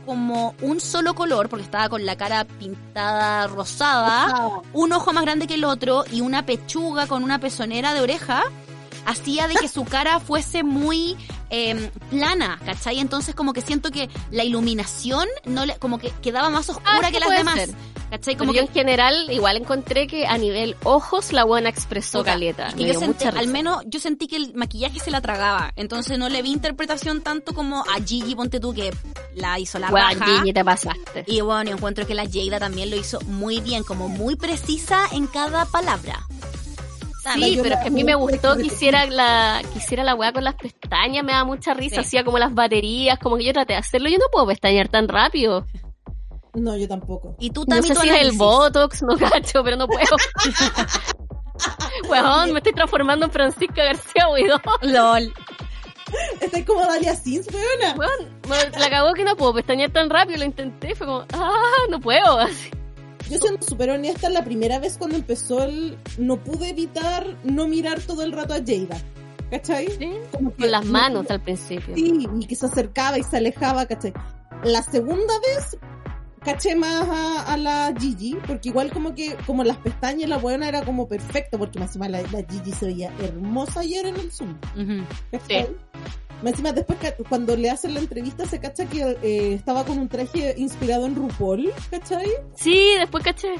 como 0.06 0.56
un 0.62 0.80
solo 0.82 1.14
color, 1.14 1.48
porque 1.48 1.64
estaba 1.64 1.88
con 1.90 2.06
la 2.06 2.16
cara 2.18 2.44
pintada 2.46 3.48
rosada, 3.48 4.62
un 4.74 4.92
ojo 4.94 5.14
más 5.14 5.24
grande 5.24 5.48
que 5.48 5.54
el 5.56 5.64
otro 5.64 6.04
y 6.12 6.22
una 6.22 6.46
pechuga 6.46 7.08
con 7.08 7.24
una 7.24 7.40
pezonera 7.40 7.94
de 7.94 8.02
oreja, 8.02 8.44
hacía 9.06 9.48
de 9.48 9.56
que 9.56 9.68
su 9.68 9.86
cara 9.86 10.20
fuese 10.20 10.64
muy 10.64 11.18
eh, 11.50 11.92
plana, 12.10 12.60
¿cachai? 12.66 13.00
Entonces 13.00 13.36
como 13.36 13.54
que 13.54 13.62
siento 13.62 13.92
que 13.92 14.10
la 14.32 14.44
iluminación 14.44 15.28
no 15.46 15.66
le, 15.66 15.78
como 15.78 16.00
que 16.00 16.12
quedaba 16.22 16.50
más 16.50 16.70
oscura 16.70 16.92
Ah, 16.94 17.06
sí 17.06 17.12
que 17.14 17.20
las 17.20 17.30
demás. 17.30 17.56
ser. 17.56 17.70
¿Cachai? 18.12 18.36
Como 18.36 18.52
Como 18.52 18.60
yo 18.60 18.72
que 18.72 18.80
en 18.82 18.86
general 18.88 19.28
igual 19.32 19.56
encontré 19.58 20.06
que 20.06 20.28
a 20.28 20.38
nivel 20.38 20.76
ojos 20.84 21.32
la 21.34 21.46
buena 21.46 21.70
expresó 21.70 22.24
caleta. 22.24 22.68
es 22.68 22.76
que 22.76 22.86
yo 22.86 23.00
sentí, 23.00 23.26
al 23.26 23.48
menos 23.48 23.82
yo 23.88 24.00
sentí 24.00 24.28
que 24.28 24.36
el 24.36 24.54
maquillaje 24.54 25.00
se 25.00 25.10
la 25.12 25.22
tragaba, 25.22 25.72
entonces 25.78 26.20
no 26.20 26.28
le 26.30 26.42
vi 26.42 26.52
interpretación 26.52 27.22
tanto 27.22 27.54
como 27.54 27.80
a 27.84 28.04
Gigi, 28.06 28.36
ponte 28.36 28.60
tú, 28.60 28.74
que 28.74 28.94
la 29.34 29.58
hizo 29.60 29.80
la 29.80 29.90
Weón, 29.90 30.20
raja. 30.20 30.40
Gigi, 30.40 30.54
te 30.54 30.64
pasaste. 30.64 31.24
Y 31.26 31.42
bueno, 31.42 31.70
yo 31.72 31.78
encuentro 31.78 32.06
que 32.06 32.14
la 32.14 32.26
Jada 32.30 32.60
también 32.60 32.90
lo 32.92 32.98
hizo 32.98 33.20
muy 33.22 33.62
bien, 33.62 33.84
como 33.84 34.10
muy 34.10 34.36
precisa 34.36 35.06
en 35.14 35.26
cada 35.28 35.66
palabra. 35.66 36.20
Sí, 37.36 37.60
pero 37.62 37.76
es 37.76 37.82
que 37.82 37.88
a 37.90 37.92
mí 37.92 38.04
me 38.04 38.16
gustó 38.16 38.58
que 38.58 38.64
hiciera 38.64 39.06
la, 39.06 39.62
que 39.72 39.78
hiciera 39.78 40.04
la 40.04 40.16
weá 40.16 40.34
con 40.34 40.44
las 40.44 40.56
pestañas, 40.56 41.24
me 41.24 41.32
da 41.34 41.44
mucha 41.46 41.76
risa, 41.76 41.98
Sí. 41.98 42.02
hacía 42.02 42.24
como 42.24 42.40
las 42.40 42.52
baterías, 42.54 43.20
como 43.20 43.38
que 43.38 43.44
yo 43.44 43.54
traté 43.54 43.74
de 43.74 43.80
hacerlo, 43.80 44.10
yo 44.10 44.18
no 44.18 44.26
puedo 44.32 44.48
pestañear 44.48 44.88
tan 44.90 45.08
rápido. 45.08 45.68
No, 46.54 46.76
yo 46.76 46.88
tampoco. 46.88 47.36
Y 47.40 47.50
tú 47.52 47.62
No 47.62 47.68
también 47.76 47.96
sé 47.96 48.02
si 48.02 48.10
es 48.10 48.22
el 48.22 48.32
Botox, 48.38 49.02
no 49.04 49.16
cacho, 49.18 49.64
pero 49.64 49.78
no 49.78 49.88
puedo. 49.88 50.02
Weón, 52.10 52.52
me 52.54 52.60
estoy 52.60 52.74
transformando 52.74 53.26
en 53.26 53.32
Francisca 53.32 53.84
García 53.84 54.28
Huidó. 54.30 54.60
LOL. 54.82 55.34
Estoy 56.42 56.64
como 56.64 56.82
Dalia 56.82 57.16
Sims, 57.16 57.48
weona. 57.54 57.96
Weón, 57.96 58.42
me- 58.50 58.80
la 58.80 58.90
cagó 58.90 59.14
que 59.14 59.24
no 59.24 59.36
puedo 59.38 59.54
pestañear 59.54 59.92
tan 59.92 60.10
rápido, 60.10 60.40
lo 60.40 60.46
intenté, 60.46 60.94
fue 60.96 61.08
como, 61.08 61.24
ah, 61.34 61.62
no 61.90 62.00
puedo. 62.02 62.40
Así. 62.40 62.70
Yo 63.30 63.38
siendo 63.38 63.66
súper 63.66 63.92
honesta, 63.92 64.30
la 64.30 64.44
primera 64.44 64.80
vez 64.80 64.98
cuando 64.98 65.16
empezó 65.16 65.64
el... 65.64 65.98
No 66.18 66.36
pude 66.44 66.70
evitar 66.72 67.26
no 67.46 67.66
mirar 67.68 68.02
todo 68.02 68.24
el 68.24 68.34
rato 68.34 68.54
a 68.54 68.58
Jada. 68.58 69.02
¿Cachai? 69.50 69.88
Como 70.34 70.52
que 70.54 70.64
Con 70.64 70.72
las 70.72 70.86
no- 70.86 70.92
manos 70.92 71.30
al 71.30 71.42
principio. 71.42 71.96
Sí, 71.96 72.28
y 72.40 72.46
que 72.48 72.56
se 72.56 72.66
acercaba 72.66 73.18
y 73.18 73.24
se 73.24 73.38
alejaba, 73.38 73.86
¿cachai? 73.86 74.12
La 74.64 74.82
segunda 74.84 75.34
vez 75.40 75.78
caché 76.44 76.76
más 76.76 77.08
a, 77.08 77.54
a 77.54 77.58
la 77.58 77.94
Gigi, 77.98 78.38
porque 78.48 78.70
igual 78.70 78.92
como 78.92 79.14
que, 79.16 79.36
como 79.46 79.64
las 79.64 79.78
pestañas, 79.78 80.30
la 80.30 80.38
buena 80.38 80.68
era 80.68 80.84
como 80.84 81.08
perfecto, 81.08 81.58
porque 81.58 81.80
más 81.80 81.90
encima 81.90 82.10
la, 82.10 82.22
la 82.22 82.44
Gigi 82.50 82.72
se 82.72 82.88
veía 82.88 83.12
hermosa 83.20 83.82
ayer 83.82 84.06
en 84.06 84.16
el 84.16 84.32
Zoom. 84.32 84.58
Ujú. 84.76 85.06
¿cachai? 85.32 85.68
Más 86.42 86.52
encima 86.52 86.72
después 86.72 86.98
cuando 87.30 87.56
le 87.56 87.70
hacen 87.70 87.94
la 87.94 88.00
entrevista 88.00 88.46
se 88.48 88.60
cacha 88.60 88.86
que 88.86 89.18
eh, 89.22 89.54
estaba 89.54 89.86
con 89.86 90.00
un 90.00 90.08
traje 90.08 90.56
inspirado 90.58 91.06
en 91.06 91.16
RuPaul, 91.16 91.72
¿cachai? 91.92 92.28
Sí, 92.56 92.94
después 92.98 93.24
caché. 93.24 93.56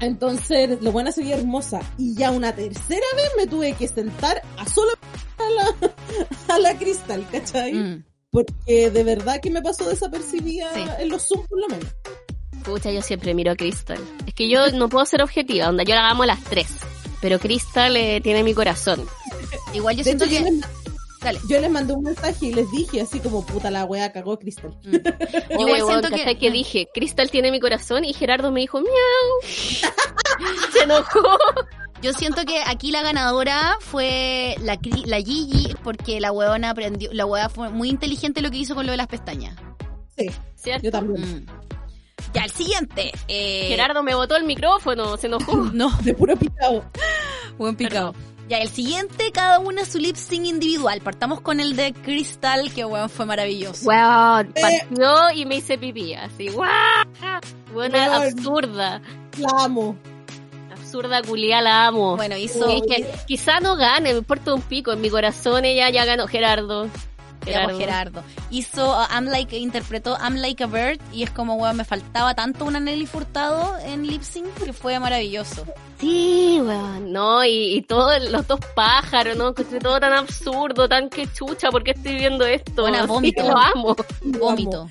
Entonces, 0.00 0.80
la 0.82 0.90
buena 0.90 1.12
se 1.12 1.22
veía 1.22 1.36
hermosa. 1.36 1.80
Y 1.98 2.14
ya 2.14 2.30
una 2.30 2.54
tercera 2.54 3.06
vez 3.16 3.30
me 3.36 3.46
tuve 3.46 3.72
que 3.74 3.88
sentar 3.88 4.42
a 4.58 4.66
sola 4.66 4.92
a 5.38 5.50
la, 5.50 6.54
a 6.54 6.58
la 6.58 6.78
cristal, 6.78 7.26
¿cachai? 7.30 7.74
Mm. 7.74 8.04
Porque 8.36 8.90
de 8.90 9.02
verdad 9.02 9.40
que 9.40 9.48
me 9.50 9.62
pasó 9.62 9.88
desapercibida 9.88 10.70
Sí. 10.74 10.84
en 10.98 11.08
los 11.08 11.26
Zoom 11.26 11.46
por 11.46 11.58
lo 11.58 11.68
menos. 11.68 11.86
Pucha, 12.64 12.90
yo 12.90 13.00
siempre 13.00 13.32
miro 13.32 13.52
a 13.52 13.56
Crystal. 13.56 13.98
Es 14.26 14.34
que 14.34 14.46
yo 14.50 14.70
no 14.72 14.90
puedo 14.90 15.06
ser 15.06 15.22
objetiva, 15.22 15.70
onda, 15.70 15.84
yo 15.84 15.94
la 15.94 16.10
amo 16.10 16.24
a 16.24 16.26
las 16.26 16.44
tres. 16.44 16.66
Pero 17.22 17.38
Crystal 17.38 17.96
eh, 17.96 18.20
tiene 18.20 18.42
mi 18.44 18.52
corazón. 18.52 19.06
Igual 19.72 19.94
yo 19.96 20.00
De 20.00 20.04
siento 20.04 20.24
hecho, 20.26 20.34
que... 20.36 20.50
yo, 20.50 20.50
les, 20.50 20.64
Dale. 21.22 21.40
yo 21.48 21.60
les 21.62 21.70
mandé 21.70 21.94
un 21.94 22.02
mensaje 22.02 22.46
y 22.46 22.52
les 22.52 22.70
dije 22.70 23.00
así 23.00 23.20
como 23.20 23.46
puta 23.46 23.70
la 23.70 23.84
wea 23.86 24.12
cagó 24.12 24.38
Cristal. 24.38 24.76
Mm. 24.84 24.92
Yo 24.92 25.64
Oye, 25.64 25.76
siento 25.86 26.10
¿cachai 26.10 26.34
que... 26.34 26.38
que 26.38 26.50
dije, 26.50 26.88
Crystal 26.92 27.30
tiene 27.30 27.50
mi 27.50 27.58
corazón 27.58 28.04
y 28.04 28.12
Gerardo 28.12 28.52
me 28.52 28.60
dijo, 28.60 28.80
miau. 28.80 28.92
Se 30.72 30.82
enojó. 30.82 31.38
Yo 32.02 32.12
siento 32.12 32.44
que 32.44 32.60
aquí 32.66 32.90
la 32.90 33.02
ganadora 33.02 33.76
fue 33.80 34.54
la, 34.60 34.78
la 35.06 35.16
Gigi, 35.18 35.74
porque 35.82 36.20
la 36.20 36.30
huevona 36.32 36.70
aprendió, 36.70 37.10
la 37.12 37.24
hueá 37.26 37.48
fue 37.48 37.70
muy 37.70 37.88
inteligente 37.88 38.42
lo 38.42 38.50
que 38.50 38.58
hizo 38.58 38.74
con 38.74 38.84
lo 38.86 38.92
de 38.92 38.98
las 38.98 39.06
pestañas. 39.06 39.56
Sí, 40.16 40.30
¿Cierto? 40.54 40.84
yo 40.84 40.90
también. 40.90 41.20
Mm. 41.22 41.46
Ya, 42.34 42.44
el 42.44 42.50
siguiente. 42.50 43.12
Eh, 43.28 43.66
Gerardo 43.68 44.02
me 44.02 44.14
botó 44.14 44.36
el 44.36 44.44
micrófono, 44.44 45.16
se 45.16 45.26
enojó. 45.26 45.56
No, 45.72 45.90
De 46.02 46.12
puro 46.14 46.36
picado. 46.36 46.84
buen 47.58 47.76
picado. 47.76 48.14
Ya, 48.48 48.58
el 48.58 48.68
siguiente, 48.68 49.32
cada 49.32 49.58
una 49.58 49.84
su 49.84 49.98
lip 49.98 50.14
sync 50.16 50.44
individual. 50.46 51.00
Partamos 51.00 51.40
con 51.40 51.58
el 51.60 51.74
de 51.74 51.92
Crystal, 51.92 52.72
que 52.72 52.84
weón 52.84 53.10
fue 53.10 53.26
maravilloso. 53.26 53.88
Weón, 53.88 54.52
Eh. 54.54 54.60
partió 54.60 55.30
y 55.34 55.46
me 55.46 55.56
hice 55.56 55.76
pipí, 55.78 56.14
así, 56.14 56.48
guau. 56.50 56.68
Buena, 57.72 58.10
Weón. 58.10 58.22
absurda. 58.22 59.02
La 59.38 59.64
amo. 59.64 59.96
Absurda 60.96 61.22
culia, 61.22 61.60
la 61.60 61.86
amo. 61.86 62.16
Bueno, 62.16 62.36
hizo... 62.36 62.70
Y 62.70 62.80
dije, 62.80 63.06
quizá 63.26 63.60
no 63.60 63.76
gane, 63.76 64.12
me 64.12 64.18
importa 64.18 64.54
un 64.54 64.62
pico. 64.62 64.92
En 64.92 65.00
mi 65.02 65.10
corazón 65.10 65.66
ella 65.66 65.90
ya 65.90 66.06
ganó 66.06 66.26
Gerardo. 66.26 66.88
Pues, 67.40 67.78
Gerardo. 67.78 68.24
Hizo 68.50 68.92
uh, 68.92 69.06
I'm 69.12 69.26
Like, 69.26 69.56
interpretó 69.56 70.16
I'm 70.18 70.36
Like 70.36 70.64
a 70.64 70.66
Bird 70.66 70.98
y 71.12 71.22
es 71.22 71.30
como, 71.30 71.56
weón, 71.56 71.76
me 71.76 71.84
faltaba 71.84 72.34
tanto 72.34 72.64
una 72.64 72.80
Nelly 72.80 73.06
Furtado 73.06 73.76
en 73.84 74.06
lip 74.06 74.22
sync 74.22 74.52
que 74.64 74.72
fue 74.72 74.98
maravilloso. 74.98 75.64
Sí, 76.00 76.60
weón. 76.62 77.12
No, 77.12 77.44
y, 77.44 77.76
y 77.76 77.82
todos 77.82 78.30
los 78.30 78.46
dos 78.48 78.58
pájaros, 78.74 79.36
¿no? 79.36 79.48
Encontré 79.48 79.78
todo 79.78 80.00
tan 80.00 80.14
absurdo, 80.14 80.88
tan 80.88 81.10
que 81.10 81.30
chucha, 81.30 81.70
¿por 81.70 81.84
qué 81.84 81.92
estoy 81.92 82.16
viendo 82.16 82.46
esto? 82.46 82.82
Buena, 82.82 83.00
Así, 83.00 83.08
vómito. 83.08 83.42
Lo 83.42 83.58
amo. 83.58 83.96
Vómito. 84.22 84.88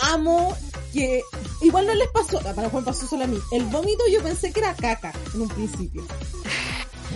Amo. 0.00 0.56
Que 0.96 1.22
igual 1.60 1.86
no 1.86 1.94
les 1.94 2.08
pasó, 2.08 2.40
para 2.40 2.70
Juan 2.70 2.84
pasó 2.84 3.06
solo 3.06 3.24
a 3.24 3.26
mí. 3.26 3.38
El 3.52 3.64
vómito 3.64 4.02
yo 4.10 4.22
pensé 4.22 4.50
que 4.52 4.60
era 4.60 4.74
caca 4.74 5.12
en 5.34 5.42
un 5.42 5.48
principio. 5.48 6.06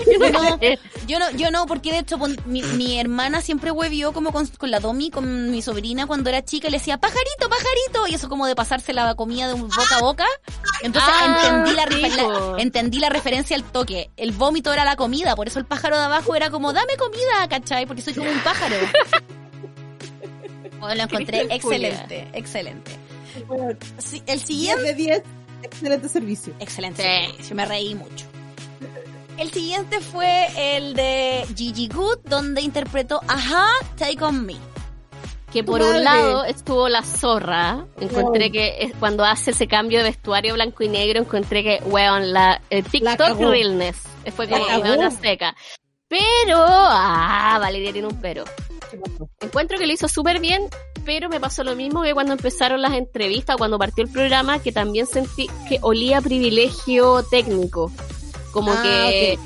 Yo 0.07 0.31
no, 0.31 0.59
yo 1.09 1.19
no, 1.19 1.31
yo 1.33 1.51
no, 1.51 1.67
porque 1.67 1.91
de 1.93 1.99
hecho 2.01 2.19
mi, 2.45 2.63
mi 2.63 2.99
hermana 3.01 3.41
siempre 3.41 3.71
huevió 3.71 4.13
como 4.13 4.33
con, 4.33 4.47
con 4.47 4.71
la 4.71 4.81
Domi, 4.81 5.11
con 5.11 5.51
mi 5.51 5.63
sobrina 5.63 6.07
cuando 6.07 6.29
era 6.31 6.45
chica, 6.45 6.69
y 6.69 6.71
le 6.71 6.79
decía 6.79 6.99
pajarito, 6.99 7.49
pajarito, 7.49 8.07
y 8.09 8.15
eso 8.15 8.29
como 8.29 8.47
de 8.47 8.55
pasarse 8.55 8.93
la 8.93 9.15
comida 9.15 9.49
de 9.49 9.55
un 9.55 9.63
boca 9.69 9.97
a 9.97 10.01
boca. 10.01 10.27
Entonces 10.83 11.11
Ah, 11.15 11.63
entendí 11.65 11.73
la, 11.75 11.87
la- 12.23 12.55
entendí 12.63 12.99
la 12.99 13.09
referencia 13.09 13.57
al 13.57 13.65
toque. 13.65 14.11
El 14.17 14.33
vómito 14.33 14.73
era 14.73 14.85
la 14.85 14.97
comida, 14.97 15.35
por 15.37 15.49
eso 15.49 15.59
el 15.59 15.65
pájaro 15.65 15.97
de 15.99 16.05
abajo 16.05 16.35
era 16.35 16.51
como 16.51 16.73
dame 16.73 16.97
comida, 16.97 17.49
¿cachai? 17.49 17.87
Porque 17.87 18.03
soy 18.03 18.13
como 18.15 18.31
un 18.31 18.41
pájaro. 18.41 18.77
Bueno, 20.81 20.95
lo 20.95 21.03
encontré 21.03 21.43
excelente, 21.51 22.29
excelente. 22.33 22.91
Bueno, 23.47 23.71
el 23.71 23.77
10 24.27 24.43
siguiente 24.43 24.83
de 24.83 24.95
10, 24.95 25.23
excelente 25.63 26.09
servicio. 26.09 26.55
Excelente. 26.61 27.03
Sí. 27.03 27.27
servicio, 27.31 27.57
Me 27.57 27.67
reí 27.67 27.95
mucho. 27.95 28.27
El 29.39 29.51
siguiente 29.51 30.01
fue 30.01 30.49
el 30.77 30.95
de 30.95 31.47
Gigi 31.57 31.89
Good, 31.89 32.19
donde 32.25 32.61
interpretó 32.61 33.21
Ajá, 33.27 33.69
Take 33.97 34.23
On 34.23 34.45
Me. 34.45 34.57
Que 35.53 35.65
por 35.65 35.81
Madre. 35.81 35.99
un 35.99 36.05
lado 36.05 36.45
estuvo 36.45 36.89
la 36.89 37.03
zorra. 37.03 37.87
Encontré 38.01 38.45
Wow. 38.45 38.53
que 38.53 38.93
cuando 39.01 39.25
hace 39.25 39.51
ese 39.51 39.67
cambio 39.67 39.99
de 39.99 40.05
vestuario 40.05 40.55
blanco 40.55 40.85
y 40.85 40.89
negro, 40.89 41.19
encontré 41.21 41.63
que, 41.65 41.81
weón, 41.87 42.33
la 42.33 42.61
el 42.71 42.85
La 42.85 42.91
TikTok 42.91 43.17
cagó. 43.19 43.51
realness. 43.51 43.97
Fue 44.37 44.47
como 44.49 44.65
La 44.69 44.79
una 44.95 45.11
seca. 45.11 45.57
Pero, 46.07 46.59
ah, 46.59 47.59
Valeria 47.61 47.93
tiene 47.93 48.09
un 48.09 48.21
pero. 48.21 48.45
Encuentro 49.41 49.79
que 49.79 49.87
lo 49.87 49.93
hizo 49.93 50.07
súper 50.09 50.39
bien, 50.41 50.69
pero 51.05 51.29
me 51.29 51.41
pasó 51.41 51.65
lo 51.65 51.77
mismo 51.77 52.03
que 52.03 52.15
cuando 52.15 52.33
empezaron 52.33 52.83
las 52.83 52.93
entrevistas, 52.93 53.57
cuando 53.57 53.79
partió 53.79 54.05
el 54.05 54.11
programa, 54.11 54.61
que 54.61 54.73
también 54.73 55.07
sentí 55.07 55.49
que 55.69 55.79
olía 55.83 56.21
privilegio 56.21 57.23
técnico. 57.31 57.91
Como 58.53 58.73
Ah, 58.73 58.83
que 58.83 59.39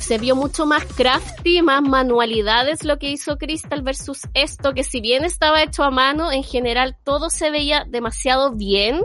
se 0.00 0.18
vio 0.18 0.36
mucho 0.36 0.66
más 0.66 0.84
crafty, 0.84 1.62
más 1.62 1.82
manualidades 1.82 2.84
lo 2.84 2.98
que 2.98 3.10
hizo 3.10 3.38
Crystal 3.38 3.82
versus 3.82 4.20
esto, 4.34 4.74
que 4.74 4.84
si 4.84 5.00
bien 5.00 5.24
estaba 5.24 5.62
hecho 5.62 5.84
a 5.84 5.90
mano, 5.90 6.32
en 6.32 6.42
general 6.42 6.96
todo 7.04 7.30
se 7.30 7.50
veía 7.50 7.84
demasiado 7.88 8.52
bien 8.52 9.02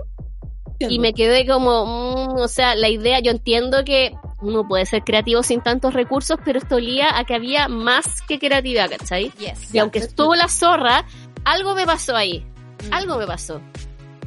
y 0.79 0.99
me 0.99 1.13
quedé 1.13 1.45
como, 1.45 1.85
mm, 1.85 2.39
o 2.39 2.47
sea, 2.47 2.75
la 2.75 2.89
idea, 2.89 3.19
yo 3.19 3.31
entiendo 3.31 3.83
que 3.83 4.13
uno 4.41 4.65
puede 4.67 4.85
ser 4.85 5.03
creativo 5.03 5.43
sin 5.43 5.61
tantos 5.61 5.93
recursos, 5.93 6.37
pero 6.45 6.59
esto 6.59 6.75
olía 6.75 7.17
a 7.17 7.25
que 7.25 7.35
había 7.35 7.67
más 7.67 8.21
que 8.21 8.39
creatividad, 8.39 8.89
¿cachai? 8.89 9.31
Yes. 9.37 9.73
Y 9.75 9.79
aunque 9.79 9.99
estuvo 9.99 10.35
la 10.35 10.47
zorra, 10.47 11.05
algo 11.51 11.75
me 11.75 11.85
pasó 11.85 12.15
ahí. 12.15 12.45
Mm. 12.89 12.93
Algo 12.93 13.17
me 13.17 13.27
pasó. 13.27 13.61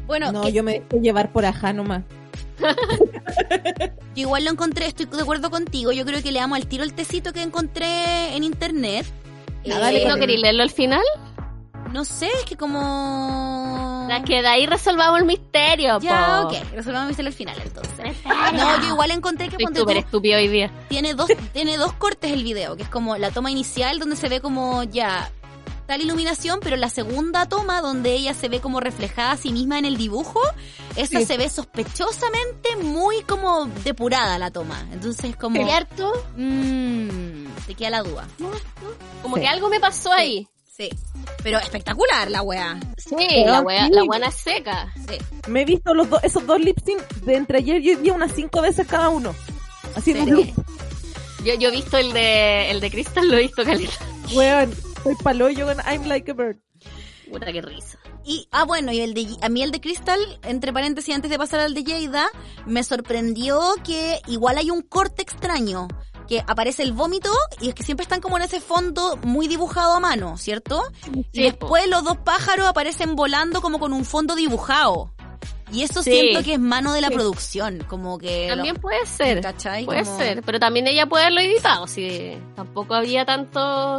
Bueno, 0.07 0.33
No, 0.33 0.43
que- 0.43 0.53
yo 0.53 0.63
me 0.63 0.81
dejé 0.81 1.01
llevar 1.01 1.31
por 1.33 1.45
ajá 1.47 1.73
nomás. 1.73 2.03
yo 4.15 4.23
igual 4.23 4.45
lo 4.45 4.51
encontré, 4.51 4.87
estoy 4.87 5.07
de 5.07 5.23
acuerdo 5.23 5.51
contigo. 5.51 5.93
Yo 5.93 6.05
creo 6.05 6.23
que 6.23 6.33
le 6.33 6.41
amo 6.41 6.55
al 6.55 6.67
tiro 6.67 6.85
el 6.85 6.93
tecito 6.95 7.33
que 7.33 7.43
encontré 7.43 8.35
en 8.37 8.45
internet. 8.45 9.07
Ya, 9.65 9.77
Eh, 9.77 9.79
dale, 9.81 10.05
¿No 10.09 10.17
queréis 10.17 10.41
leerlo 10.41 10.63
al 10.63 10.71
final? 10.71 11.03
no 11.93 12.07
sé, 12.07 12.27
es 12.39 12.45
que 12.47 12.57
como... 12.57 14.09
Es 14.11 14.23
que 14.25 14.41
de 14.41 14.49
ahí 14.49 14.65
resolvamos 14.65 15.19
el 15.21 15.27
misterio, 15.27 15.99
Ya, 16.01 16.41
po. 16.43 16.49
ok, 16.49 16.55
resolvamos 16.73 17.19
el 17.19 17.33
final 17.35 17.57
entonces. 17.63 18.17
No, 18.55 18.81
yo 18.83 18.89
igual 18.89 19.11
encontré 19.11 19.47
que 19.49 19.57
Estoy 19.57 19.65
ponte 19.67 19.81
súper 19.81 19.97
tú, 19.97 20.01
estúpido 20.01 20.39
hoy 20.39 20.49
día. 20.49 20.71
tiene 20.89 21.13
dos, 21.13 21.29
tiene 21.53 21.77
dos 21.77 21.93
cortes 21.95 22.33
el 22.33 22.45
video, 22.45 22.77
que 22.77 22.85
es 22.85 22.89
como 22.89 23.19
la 23.19 23.31
toma 23.31 23.51
inicial 23.51 23.99
donde 23.99 24.17
se 24.17 24.29
ve 24.31 24.41
como 24.41 24.85
ya 24.85 25.31
impecable 25.97 26.05
iluminación, 26.05 26.61
pero 26.63 26.77
la 26.77 26.89
segunda 26.89 27.47
toma 27.49 27.81
donde 27.81 28.13
ella 28.15 28.35
se 28.35 28.49
ve 28.49 28.61
como 28.61 28.81
reflejada 28.81 29.33
a 29.33 29.37
sí 29.37 29.53
misma 29.53 29.79
en 29.79 29.85
el 29.85 29.97
dibujo, 29.97 30.41
esa 30.97 31.19
Sí. 31.21 31.27
se 31.27 31.37
ve 31.37 31.49
sospechosamente 31.49 32.77
muy 32.83 33.23
como 33.23 33.67
depurada 33.85 34.39
la 34.39 34.51
toma. 34.51 34.87
Entonces 34.93 35.37
como... 35.37 35.63
¿Cierto? 35.65 36.13
Mmm, 36.37 37.45
te 37.67 37.75
queda 37.75 37.91
la 37.91 38.03
duda. 38.03 38.27
Como 39.23 39.37
Sí. 39.37 39.43
que 39.43 39.49
algo 39.49 39.69
me 39.69 39.81
pasó 39.81 40.13
ahí. 40.13 40.47
Sí. 40.75 40.89
Pero 41.43 41.59
espectacular 41.59 42.31
la 42.31 42.43
wea. 42.43 42.81
Sí, 42.97 43.45
la 43.45 43.61
wea, 43.61 43.87
sí. 43.87 43.93
la 43.93 44.03
buena 44.05 44.31
seca. 44.31 44.93
Sí. 45.09 45.19
Me 45.49 45.63
he 45.63 45.65
visto 45.67 45.93
los 45.95 46.09
dos, 46.09 46.23
esos 46.25 46.47
dos 46.47 46.59
lip 46.61 46.79
sync 46.85 47.03
de 47.25 47.37
entre 47.37 47.59
ayer 47.59 47.83
y 47.83 47.91
hoy 47.91 47.97
día 47.97 48.13
unas 48.15 48.33
cinco 48.33 48.63
veces 48.63 48.87
cada 48.87 49.09
uno. 49.11 49.35
Así 49.95 50.15
Sí. 50.15 50.25
que, 50.25 50.55
Yo, 51.45 51.55
yo 51.55 51.69
he 51.69 51.73
visto 51.73 51.99
el 51.99 52.13
de, 52.13 52.71
el 52.71 52.81
de 52.81 52.91
Crystal, 52.91 53.29
lo 53.29 53.37
he 53.37 53.41
visto 53.43 53.65
caleta. 53.65 53.93
weón, 54.33 54.73
soy 55.03 55.15
paloyo 55.17 55.67
con 55.67 55.77
I'm 55.87 56.05
like 56.07 56.31
a 56.31 56.35
bird. 56.35 56.57
Puta, 57.31 57.51
qué 57.53 57.63
risa. 57.63 57.99
Y, 58.25 58.47
ah, 58.53 58.65
bueno, 58.65 58.93
y 58.93 59.01
el 59.01 59.15
de, 59.15 59.27
a 59.41 59.49
mí 59.49 59.63
el 59.63 59.71
de 59.73 59.81
Crystal, 59.81 60.21
entre 60.45 60.73
paréntesis, 60.73 61.15
antes 61.15 61.31
de 61.31 61.39
pasar 61.39 61.61
al 61.61 61.75
de 61.75 61.83
Jada, 61.85 62.27
me 62.67 62.85
sorprendió 62.85 63.61
que 63.85 64.21
igual 64.29 64.59
hay 64.59 64.71
un 64.71 64.83
corte 64.83 65.23
extraño. 65.23 65.89
Que 66.29 66.43
aparece 66.47 66.83
el 66.85 66.93
vómito 66.93 67.31
y 67.61 67.69
es 67.69 67.75
que 67.75 67.83
siempre 67.83 68.05
están 68.05 68.21
como 68.21 68.37
en 68.37 68.45
ese 68.45 68.61
fondo 68.61 69.17
muy 69.25 69.49
dibujado 69.49 69.95
a 69.95 70.01
mano, 70.01 70.37
¿cierto? 70.39 70.83
y 71.33 71.43
después 71.43 71.89
los 71.89 72.05
dos 72.05 72.17
pájaros 72.19 72.67
aparecen 72.67 73.17
volando 73.17 73.61
como 73.61 73.79
con 73.81 73.93
un 73.93 74.05
fondo 74.05 74.35
dibujado. 74.37 75.13
Y 75.73 75.83
eso 75.83 76.03
Sí. 76.03 76.11
siento 76.13 76.43
que 76.45 76.55
es 76.55 76.61
mano 76.61 76.93
de 76.93 77.01
la 77.01 77.09
Sí. 77.09 77.15
producción, 77.15 77.85
como 77.89 78.19
que... 78.19 78.47
También 78.49 78.77
lo- 78.77 78.81
puede 78.81 79.05
ser. 79.07 79.41
¿cachai? 79.41 79.85
Puede 79.85 80.05
Como- 80.05 80.19
ser, 80.19 80.43
pero 80.43 80.61
también 80.61 80.87
ella 80.87 81.07
puede 81.07 81.25
haberlo 81.25 81.41
editado, 81.41 81.87
si 81.87 82.39
tampoco 82.55 82.95
había 82.95 83.25
tanto 83.25 83.99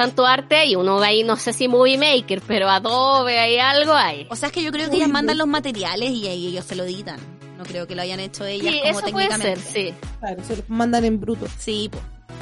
tanto 0.00 0.26
arte 0.26 0.56
ahí, 0.56 0.74
uno 0.76 0.98
ve 0.98 1.06
ahí, 1.06 1.22
no 1.24 1.36
sé 1.36 1.52
si 1.52 1.68
Movie 1.68 1.98
Maker, 1.98 2.40
pero 2.46 2.68
Adobe, 2.68 3.38
hay 3.38 3.58
algo 3.58 3.92
hay. 3.94 4.26
O 4.30 4.36
sea, 4.36 4.48
es 4.48 4.52
que 4.52 4.62
yo 4.62 4.72
creo 4.72 4.88
que 4.90 4.96
ellas 4.96 5.08
mandan 5.08 5.38
los 5.38 5.46
materiales 5.46 6.10
y 6.10 6.26
ahí 6.28 6.46
ellos 6.48 6.64
se 6.64 6.74
lo 6.76 6.84
editan. 6.84 7.18
No 7.58 7.64
creo 7.64 7.86
que 7.86 7.94
lo 7.94 8.00
hayan 8.02 8.20
hecho 8.20 8.44
ellas 8.46 8.72
Sí, 8.72 8.78
como 8.80 8.90
eso 8.90 9.10
puede 9.12 9.28
técnicamente. 9.28 9.60
ser, 9.60 9.92
sí. 9.92 9.94
Claro, 10.20 10.44
se 10.44 10.56
los 10.56 10.70
mandan 10.70 11.04
en 11.04 11.20
bruto. 11.20 11.46
Sí. 11.58 11.90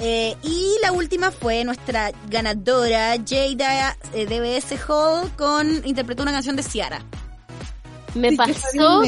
Eh, 0.01 0.37
y 0.45 0.77
la 0.81 0.93
última 0.93 1.33
fue 1.33 1.65
nuestra 1.65 2.13
ganadora, 2.29 3.17
Jada 3.29 3.97
eh, 4.15 4.27
DBS 4.27 4.79
Hall, 4.89 5.29
con 5.37 5.85
interpretó 5.85 6.23
una 6.23 6.31
canción 6.31 6.55
de 6.55 6.63
Ciara. 6.63 7.01
Me 8.15 8.31
Sí, 8.31 8.37
pasó, 8.37 9.03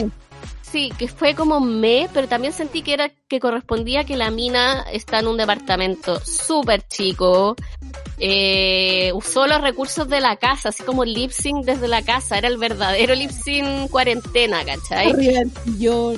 sí, 0.62 0.92
que 0.98 1.06
fue 1.08 1.34
como 1.34 1.60
me, 1.60 2.08
pero 2.12 2.26
también 2.28 2.52
sentí 2.52 2.82
que 2.82 2.94
era 2.94 3.10
que 3.30 3.38
correspondía 3.38 4.04
que 4.04 4.16
la 4.16 4.32
mina 4.32 4.84
está 4.92 5.20
en 5.20 5.28
un 5.28 5.36
departamento 5.36 6.18
súper 6.18 6.82
chico, 6.88 7.54
eh, 8.18 9.12
usó 9.14 9.46
los 9.46 9.60
recursos 9.62 10.08
de 10.08 10.20
la 10.20 10.34
casa, 10.34 10.70
así 10.70 10.82
como 10.82 11.04
lip 11.04 11.30
sync 11.30 11.64
desde 11.64 11.86
la 11.86 12.02
casa, 12.02 12.36
era 12.36 12.48
el 12.48 12.58
verdadero 12.58 13.14
lip 13.14 13.30
sync 13.30 13.88
cuarentena, 13.88 14.64
¿cachai? 14.64 15.14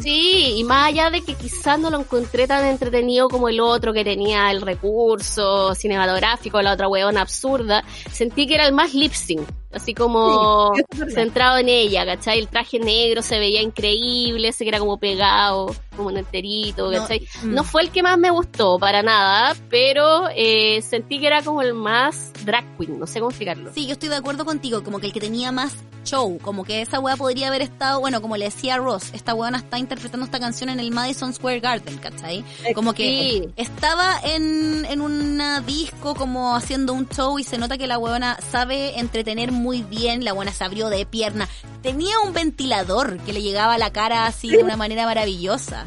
Sí, 0.01 0.55
y 0.57 0.65
más 0.65 0.89
allá 0.89 1.11
de 1.11 1.21
que 1.21 1.35
quizás 1.35 1.79
no 1.79 1.91
lo 1.91 2.01
encontré 2.01 2.47
tan 2.49 2.65
entretenido 2.65 3.29
como 3.29 3.51
el 3.51 3.61
otro 3.61 3.93
que 3.93 4.05
tenía 4.05 4.51
el 4.51 4.63
recurso 4.63 5.75
cinematográfico, 5.75 6.63
la 6.63 6.73
otra 6.73 6.89
huevona 6.89 7.21
absurda, 7.21 7.85
sentí 8.11 8.47
que 8.47 8.55
era 8.55 8.67
el 8.67 8.73
más 8.73 8.95
lip 8.95 9.13
sync, 9.13 9.47
así 9.71 9.93
como 9.93 10.73
Sí, 10.75 10.83
centrado 11.15 11.59
en 11.59 11.69
ella, 11.69 12.07
¿cachai? 12.07 12.39
El 12.39 12.49
traje 12.49 12.79
negro 12.79 13.21
se 13.21 13.39
veía 13.39 13.61
increíble, 13.61 14.49
ese 14.49 14.65
que 14.65 14.71
era 14.71 14.79
como 14.79 14.99
pegado, 14.99 15.75
como 15.97 16.09
un 16.09 16.17
enterito, 16.17 16.91
No, 16.91 16.99
¿cachai? 17.01 17.27
mm. 17.43 17.55
No, 17.55 17.65
fue 17.65 17.83
el 17.83 17.91
que 17.91 18.03
más 18.03 18.19
me 18.19 18.31
gustó, 18.31 18.79
para 18.79 19.03
nada, 19.03 19.55
pero 19.71 20.29
eh, 20.35 20.83
sentí 20.83 21.19
que 21.21 21.27
era 21.27 21.43
como 21.43 21.63
el 21.63 21.75
más 21.75 22.33
drag 22.45 22.65
queen, 22.79 22.99
no 22.99 23.07
sé 23.07 23.21
cómo 23.21 23.31
explicarlo. 23.31 23.73
Sí, 23.75 23.87
yo 23.87 23.93
estoy 23.93 24.09
de 24.09 24.17
acuerdo 24.17 24.45
contigo, 24.45 24.83
como 24.83 24.99
que 24.99 25.07
el 25.07 25.13
que 25.13 25.21
tenía 25.21 25.53
más 25.53 25.75
show, 26.05 26.39
como 26.43 26.65
que 26.65 26.83
esa 26.83 26.99
wea 26.99 27.17
podría 27.17 27.47
haber 27.47 27.63
estado, 27.63 28.01
bueno, 28.01 28.21
como 28.21 28.37
le 28.37 28.47
decía 28.47 28.77
Ross, 28.77 29.11
esta 29.15 29.35
weona 29.35 29.59
está 29.59 29.79
interpretando 29.79 30.25
esta 30.27 30.41
canción 30.41 30.69
en 30.69 30.81
el 30.81 30.91
Madison 30.91 31.33
Square 31.33 31.61
Garden, 31.61 31.97
¿cachai? 31.99 32.45
Como 32.75 32.93
que 32.93 33.03
Sí. 33.03 33.49
estaba 33.57 34.19
en, 34.25 34.85
en 34.87 35.01
una 35.01 35.61
disco 35.61 36.17
como 36.17 36.57
haciendo 36.57 36.93
un 36.93 37.09
show 37.09 37.39
y 37.39 37.45
se 37.45 37.57
nota 37.57 37.79
que 37.79 37.87
la 37.87 37.99
weona 37.99 38.37
sabe 38.51 38.99
entretener 38.99 39.53
muy 39.53 39.83
bien, 39.83 40.25
la 40.25 40.33
buena 40.33 40.53
se 40.53 40.65
abrió 40.65 40.89
de 40.89 41.07
pierna, 41.07 41.49
tenía 41.83 42.19
un 42.27 42.33
ventilador 42.33 43.19
que 43.21 43.33
le 43.33 43.41
llegaba 43.43 43.75
a 43.75 43.79
la 43.79 43.93
cara 43.93 44.27
así 44.27 44.49
de 44.51 44.63
una 44.65 44.77
manera 44.77 45.05
maravillosa. 45.07 45.82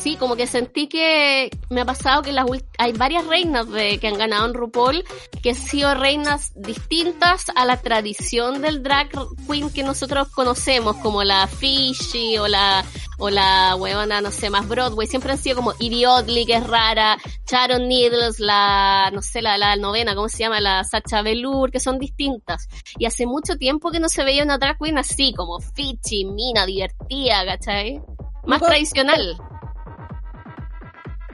Sí, 0.00 0.16
como 0.16 0.34
que 0.34 0.46
sentí 0.46 0.88
que 0.88 1.50
me 1.68 1.82
ha 1.82 1.84
pasado 1.84 2.22
que 2.22 2.32
las 2.32 2.46
hay 2.78 2.92
varias 2.92 3.26
reinas 3.26 3.68
de, 3.68 3.98
que 3.98 4.08
han 4.08 4.16
ganado 4.16 4.46
en 4.46 4.54
RuPaul 4.54 5.04
que 5.42 5.50
han 5.50 5.56
sido 5.56 5.94
reinas 5.94 6.52
distintas 6.54 7.50
a 7.54 7.66
la 7.66 7.76
tradición 7.76 8.62
del 8.62 8.82
drag 8.82 9.10
queen 9.46 9.68
que 9.68 9.82
nosotros 9.82 10.28
conocemos, 10.28 10.96
como 10.96 11.22
la 11.22 11.46
Fishy 11.46 12.38
o 12.38 12.48
la 12.48 12.82
o 13.18 13.28
la 13.28 13.76
huevona, 13.76 14.22
no 14.22 14.30
sé, 14.30 14.48
más 14.48 14.66
Broadway. 14.66 15.06
Siempre 15.06 15.32
han 15.32 15.38
sido 15.38 15.56
como 15.56 15.74
Idiotly, 15.78 16.46
que 16.46 16.54
es 16.54 16.66
rara, 16.66 17.18
Sharon 17.46 17.86
Needles, 17.86 18.40
la, 18.40 19.10
no 19.12 19.20
sé, 19.20 19.42
la, 19.42 19.58
la 19.58 19.76
novena, 19.76 20.14
¿cómo 20.14 20.30
se 20.30 20.38
llama? 20.38 20.62
La 20.62 20.82
Sacha 20.84 21.20
Velour, 21.20 21.70
que 21.70 21.80
son 21.80 21.98
distintas. 21.98 22.68
Y 22.98 23.04
hace 23.04 23.26
mucho 23.26 23.56
tiempo 23.56 23.90
que 23.90 24.00
no 24.00 24.08
se 24.08 24.24
veía 24.24 24.44
una 24.44 24.56
drag 24.56 24.78
queen 24.78 24.96
así, 24.96 25.34
como 25.34 25.60
Fishy, 25.60 26.24
mina, 26.24 26.64
divertida, 26.64 27.44
¿cachai? 27.44 28.00
Más 28.46 28.62
tradicional. 28.62 29.36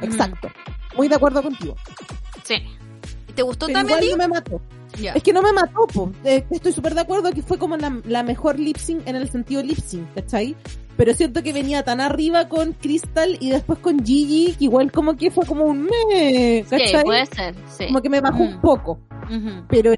Exacto. 0.03 0.49
Muy 0.97 1.09
de 1.09 1.15
acuerdo 1.17 1.43
contigo. 1.43 1.75
Sí. 2.45 2.57
¿Te 3.35 3.43
gustó 3.43 3.67
Pero 3.67 3.81
también? 3.81 4.03
igual 4.03 4.19
no 4.19 4.29
me 4.29 4.35
mató. 4.35 4.61
Es 5.15 5.23
que 5.23 5.33
no 5.33 5.43
me 5.43 5.53
mató, 5.53 5.87
po. 5.93 6.11
Eh, 6.25 6.45
estoy 6.51 6.73
súper 6.73 6.95
de 6.95 7.03
acuerdo 7.03 7.31
que 7.33 7.43
fue 7.43 7.59
como 7.59 7.77
la, 7.77 8.01
la 8.07 8.23
mejor 8.23 8.59
lip 8.59 8.79
sync 8.79 9.07
en 9.07 9.17
el 9.17 9.29
sentido 9.29 9.63
lip 9.63 9.79
sync, 9.79 10.07
¿cachai? 10.15 10.57
Pero 10.97 11.13
siento 11.13 11.43
que 11.43 11.53
venía 11.53 11.83
tan 11.83 12.01
arriba 12.01 12.49
con 12.49 12.73
Crystal 12.73 13.37
y 13.39 13.51
después 13.51 13.79
con 13.81 14.03
Gigi, 14.07 14.55
que 14.59 14.65
igual 14.65 14.91
como 14.91 15.15
que 15.17 15.31
fue 15.31 15.45
como 15.45 15.65
un 15.65 15.83
me, 15.83 16.65
Sí, 16.65 16.71
¿cachai? 16.71 17.05
puede 17.05 17.27
ser, 17.27 17.55
sí. 17.69 17.87
Como 17.89 18.01
que 18.01 18.09
me 18.09 18.23
bajó 18.23 18.39
Mm. 18.39 18.49
un 18.55 18.61
poco. 18.63 18.99
Ujú. 19.25 19.67
Pero 19.69 19.93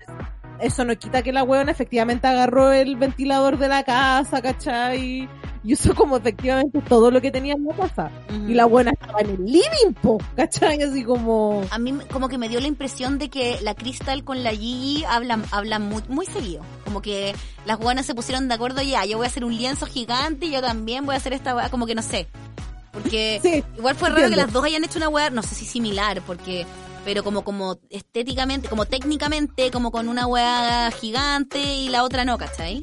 eso 0.60 0.84
no 0.84 0.96
quita 0.96 1.22
que 1.22 1.32
la 1.32 1.42
weona 1.42 1.70
efectivamente 1.70 2.26
agarró 2.26 2.72
el 2.72 2.96
ventilador 2.96 3.58
de 3.58 3.68
la 3.68 3.82
casa, 3.84 4.42
¿cachai? 4.42 5.28
Y 5.64 5.72
usó 5.72 5.94
como 5.94 6.16
efectivamente 6.16 6.80
todo 6.88 7.10
lo 7.10 7.20
que 7.20 7.30
tenía 7.30 7.54
en 7.54 7.64
la 7.64 7.74
casa. 7.74 8.10
Y 8.46 8.54
la 8.54 8.64
buena 8.64 8.92
estaba 8.92 9.20
en 9.20 9.30
el 9.30 9.44
living, 9.44 9.92
po, 10.00 10.18
¿cachai? 10.36 10.82
Así 10.82 11.04
como... 11.04 11.62
A 11.70 11.78
mí 11.78 11.98
como 12.12 12.28
que 12.28 12.38
me 12.38 12.48
dio 12.48 12.60
la 12.60 12.68
impresión 12.68 13.18
de 13.18 13.28
que 13.28 13.58
la 13.62 13.74
Crystal 13.74 14.24
con 14.24 14.42
la 14.42 14.50
Gigi 14.50 15.04
hablan, 15.04 15.44
hablan 15.50 15.82
muy, 15.82 16.02
muy 16.08 16.26
seguido. 16.26 16.62
Como 16.84 17.02
que 17.02 17.34
las 17.66 17.78
buenas 17.78 18.06
se 18.06 18.14
pusieron 18.14 18.48
de 18.48 18.54
acuerdo 18.54 18.82
ya, 18.82 19.04
yo 19.04 19.18
voy 19.18 19.26
a 19.26 19.28
hacer 19.28 19.44
un 19.44 19.56
lienzo 19.56 19.86
gigante 19.86 20.46
y 20.46 20.52
yo 20.52 20.60
también 20.60 21.04
voy 21.04 21.14
a 21.14 21.18
hacer 21.18 21.32
esta 21.32 21.54
weá, 21.54 21.68
como 21.68 21.86
que 21.86 21.94
no 21.94 22.02
sé. 22.02 22.28
Porque 22.92 23.40
Sí, 23.42 23.62
igual 23.76 23.94
fue 23.94 24.08
raro 24.08 24.28
que 24.30 24.36
las 24.36 24.52
dos 24.52 24.64
hayan 24.64 24.84
hecho 24.84 24.98
una 24.98 25.08
weá, 25.08 25.30
no 25.30 25.42
sé 25.42 25.54
si 25.54 25.64
similar, 25.64 26.22
porque 26.26 26.66
pero 27.08 27.24
como 27.24 27.42
como 27.42 27.78
estéticamente, 27.88 28.68
como 28.68 28.84
técnicamente, 28.84 29.70
como 29.70 29.90
con 29.90 30.10
una 30.10 30.26
weá 30.26 30.90
gigante 30.90 31.58
y 31.76 31.88
la 31.88 32.04
otra 32.04 32.26
no, 32.26 32.36
¿cachai? 32.36 32.82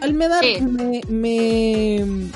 Al 0.00 0.14
me 0.14 0.26
da, 0.26 0.40
Sí. 0.40 0.60
me, 0.60 1.00
me- 1.08 2.30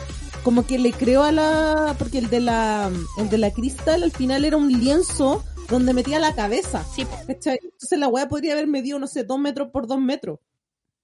como 0.45 0.65
que 0.65 0.79
le 0.79 0.93
creo 0.93 1.25
a 1.25 1.33
la, 1.33 1.97
porque 1.99 2.19
el 2.19 2.31
de 2.31 2.39
la, 2.39 2.93
el 3.19 3.29
de 3.29 3.39
la 3.39 3.51
cristal 3.53 4.05
al 4.05 4.13
final 4.13 4.45
era 4.45 4.57
un 4.57 4.69
lienzo 4.69 5.45
donde 5.69 5.93
metía 5.95 6.21
la 6.21 6.33
cabeza. 6.37 6.85
Sí. 6.95 7.05
¿cachai? 7.27 7.59
Entonces 7.61 7.99
la 7.99 8.07
weá 8.07 8.29
podría 8.29 8.53
haber 8.53 8.69
medido, 8.69 9.01
no 9.01 9.09
sé, 9.09 9.25
dos 9.25 9.41
metros 9.41 9.71
por 9.73 9.89
dos 9.89 10.01
metros. 10.01 10.39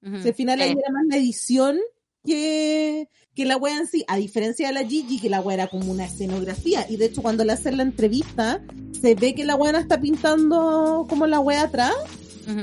O 0.04 0.18
sea, 0.20 0.28
al 0.30 0.34
final 0.34 0.60
ahí 0.60 0.70
Sí. 0.70 0.78
era 0.78 0.92
más 0.92 1.02
la 1.10 1.16
edición 1.16 1.80
que, 2.24 3.08
que 3.34 3.44
la 3.44 3.56
wea 3.56 3.78
en 3.78 3.86
sí, 3.86 4.04
a 4.08 4.16
diferencia 4.16 4.68
de 4.68 4.74
la 4.74 4.84
Gigi, 4.84 5.20
que 5.20 5.30
la 5.30 5.40
wea 5.40 5.54
era 5.54 5.66
como 5.68 5.90
una 5.90 6.04
escenografía. 6.06 6.86
Y 6.88 6.96
de 6.96 7.06
hecho, 7.06 7.22
cuando 7.22 7.44
le 7.44 7.52
hacen 7.52 7.76
la 7.76 7.82
entrevista, 7.82 8.60
se 9.00 9.14
ve 9.14 9.34
que 9.34 9.44
la 9.44 9.56
wea 9.56 9.78
está 9.78 10.00
pintando 10.00 11.06
como 11.08 11.26
la 11.26 11.40
wea 11.40 11.62
atrás 11.62 11.94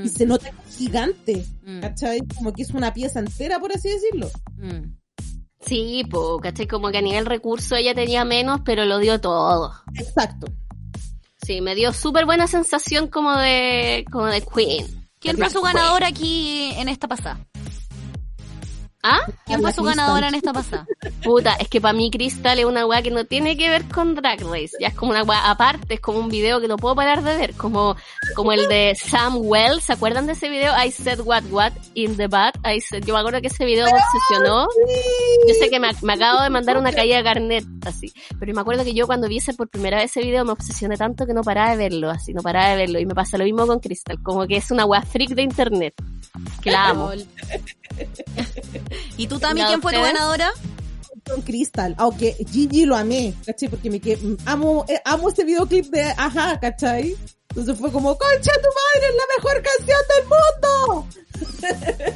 y 0.03 0.09
se 0.09 0.25
nota 0.25 0.51
gigante. 0.77 1.45
Mm, 1.65 1.79
¿Cachai? 1.81 2.21
Como 2.35 2.53
que 2.53 2.63
es 2.63 2.71
una 2.71 2.93
pieza 2.93 3.19
entera, 3.19 3.59
por 3.59 3.71
así 3.73 3.89
decirlo. 3.89 4.29
mm. 4.57 4.97
Sí, 5.63 6.03
po, 6.09 6.39
¿cachai? 6.39 6.67
Como 6.67 6.89
que 6.89 6.97
a 6.97 7.01
nivel 7.03 7.27
recurso 7.27 7.75
ella 7.75 7.93
tenía 7.93 8.25
menos, 8.25 8.61
pero 8.65 8.85
lo 8.85 8.97
dio 8.97 9.21
todo. 9.21 9.71
Exacto. 9.93 10.47
Sí, 11.45 11.61
me 11.61 11.75
dio 11.75 11.93
súper 11.93 12.25
buena 12.25 12.47
sensación 12.47 13.07
como 13.07 13.37
de, 13.37 14.03
como 14.11 14.25
de 14.25 14.41
Queen. 14.41 15.07
¿Quién 15.19 15.37
fue 15.37 15.51
su 15.51 15.61
ganador 15.61 16.03
aquí 16.03 16.71
en 16.77 16.89
esta 16.89 17.07
pasada? 17.07 17.45
¿Ah? 19.03 19.21
¿Quién 19.45 19.61
fue 19.61 19.73
su 19.73 19.83
ganadora 19.83 20.27
en 20.27 20.35
esta 20.35 20.53
pasada? 20.53 20.85
Puta, 21.23 21.55
es 21.55 21.67
que 21.69 21.81
para 21.81 21.93
mí 21.93 22.11
Crystal 22.11 22.59
es 22.59 22.65
una 22.65 22.85
weá 22.85 23.01
que 23.01 23.09
no 23.09 23.25
tiene 23.25 23.57
que 23.57 23.67
ver 23.67 23.85
con 23.85 24.13
Drag 24.13 24.41
Race. 24.41 24.71
Ya 24.79 24.89
es 24.89 24.93
como 24.93 25.11
una 25.11 25.23
weá 25.23 25.49
aparte, 25.49 25.95
es 25.95 25.99
como 25.99 26.19
un 26.19 26.29
video 26.29 26.61
que 26.61 26.67
no 26.67 26.77
puedo 26.77 26.95
parar 26.95 27.23
de 27.23 27.35
ver. 27.35 27.53
Como, 27.53 27.95
como 28.35 28.51
el 28.51 28.67
de 28.67 28.95
Sam 28.95 29.37
Wells. 29.37 29.85
¿Se 29.85 29.93
acuerdan 29.93 30.27
de 30.27 30.33
ese 30.33 30.49
video? 30.49 30.73
I 30.77 30.91
said 30.91 31.19
what 31.21 31.43
what 31.49 31.73
in 31.95 32.15
the 32.15 32.27
bat. 32.27 32.55
I 32.63 32.79
said, 32.79 33.03
yo 33.03 33.15
me 33.15 33.19
acuerdo 33.21 33.41
que 33.41 33.47
ese 33.47 33.65
video 33.65 33.85
me 33.85 33.93
obsesionó. 33.93 34.67
Yo 35.47 35.53
sé 35.55 35.69
que 35.69 35.79
me, 35.79 35.89
me 36.03 36.13
acabo 36.13 36.43
de 36.43 36.49
mandar 36.51 36.77
una 36.77 36.91
caída 36.91 37.17
de 37.17 37.23
Garnet, 37.23 37.65
así. 37.85 38.13
Pero 38.39 38.53
me 38.53 38.61
acuerdo 38.61 38.83
que 38.83 38.93
yo 38.93 39.07
cuando 39.07 39.27
vi 39.27 39.37
ese 39.37 39.53
por 39.53 39.67
primera 39.69 39.97
vez 39.97 40.11
ese 40.11 40.21
video 40.21 40.45
me 40.45 40.51
obsesioné 40.51 40.95
tanto 40.97 41.25
que 41.25 41.33
no 41.33 41.41
paraba 41.41 41.71
de 41.71 41.77
verlo, 41.77 42.11
así, 42.11 42.33
no 42.33 42.41
paraba 42.43 42.69
de 42.69 42.75
verlo. 42.75 42.99
Y 42.99 43.05
me 43.07 43.15
pasa 43.15 43.37
lo 43.39 43.45
mismo 43.45 43.65
con 43.65 43.79
Crystal, 43.79 44.21
como 44.21 44.45
que 44.45 44.57
es 44.57 44.69
una 44.69 44.85
weá 44.85 45.01
freak 45.01 45.31
de 45.31 45.41
internet. 45.41 45.95
Que 46.61 46.71
la 46.71 46.87
amo. 46.89 47.11
¿Y 49.17 49.27
tú, 49.27 49.39
Tami, 49.39 49.61
¿Y 49.61 49.63
a 49.63 49.67
quién 49.67 49.81
fue 49.81 49.93
tu 49.93 50.01
ganadora? 50.01 50.51
con 51.29 51.41
Crystal, 51.41 51.95
aunque 51.97 52.35
Gigi 52.51 52.85
lo 52.85 52.95
amé, 52.95 53.33
¿cachai? 53.45 53.69
Porque 53.69 53.89
me 53.89 53.99
que 53.99 54.17
amo, 54.45 54.85
eh, 54.87 54.99
amo 55.05 55.29
este 55.29 55.43
videoclip 55.43 55.85
de 55.85 56.03
Ajá, 56.17 56.59
¿cachai? 56.59 57.15
Entonces 57.49 57.77
fue 57.77 57.91
como, 57.91 58.17
concha 58.17 58.51
tu 58.61 58.69
madre, 58.69 59.09
es 59.09 59.15
la 59.15 59.23
mejor 59.37 59.61
canción 59.61 59.99
del 60.15 60.25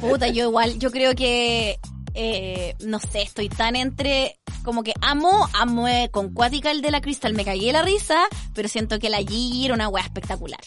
Puta, 0.08 0.28
yo 0.28 0.48
igual, 0.48 0.78
yo 0.78 0.90
creo 0.90 1.14
que, 1.14 1.78
eh, 2.14 2.74
no 2.80 2.98
sé, 2.98 3.22
estoy 3.22 3.48
tan 3.48 3.76
entre, 3.76 4.38
como 4.64 4.82
que 4.82 4.94
amo, 5.02 5.48
amo 5.52 5.88
eh, 5.88 6.08
con 6.10 6.32
Cuática 6.32 6.70
el 6.70 6.80
de 6.80 6.90
la 6.90 7.02
Crystal, 7.02 7.34
me 7.34 7.44
cagué 7.44 7.72
la 7.72 7.82
risa, 7.82 8.18
pero 8.54 8.68
siento 8.68 8.98
que 8.98 9.10
la 9.10 9.18
Gigi 9.18 9.66
era 9.66 9.74
una 9.74 9.88
wea 9.88 10.04
espectacular. 10.04 10.60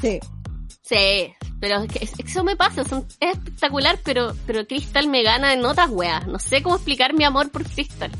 Sí. 0.00 0.20
Sí, 0.82 1.32
pero 1.60 1.82
es 1.82 1.92
que 1.92 2.04
es- 2.04 2.12
eso 2.18 2.44
me 2.44 2.56
pasa, 2.56 2.84
son- 2.84 3.06
es 3.20 3.32
espectacular, 3.36 3.98
pero, 4.04 4.34
pero 4.46 4.66
Crystal 4.66 5.06
me 5.08 5.22
gana 5.22 5.52
en 5.52 5.64
otras 5.64 5.90
weas. 5.90 6.26
No 6.26 6.38
sé 6.38 6.62
cómo 6.62 6.76
explicar 6.76 7.14
mi 7.14 7.24
amor 7.24 7.50
por 7.50 7.64
Crystal. 7.64 8.10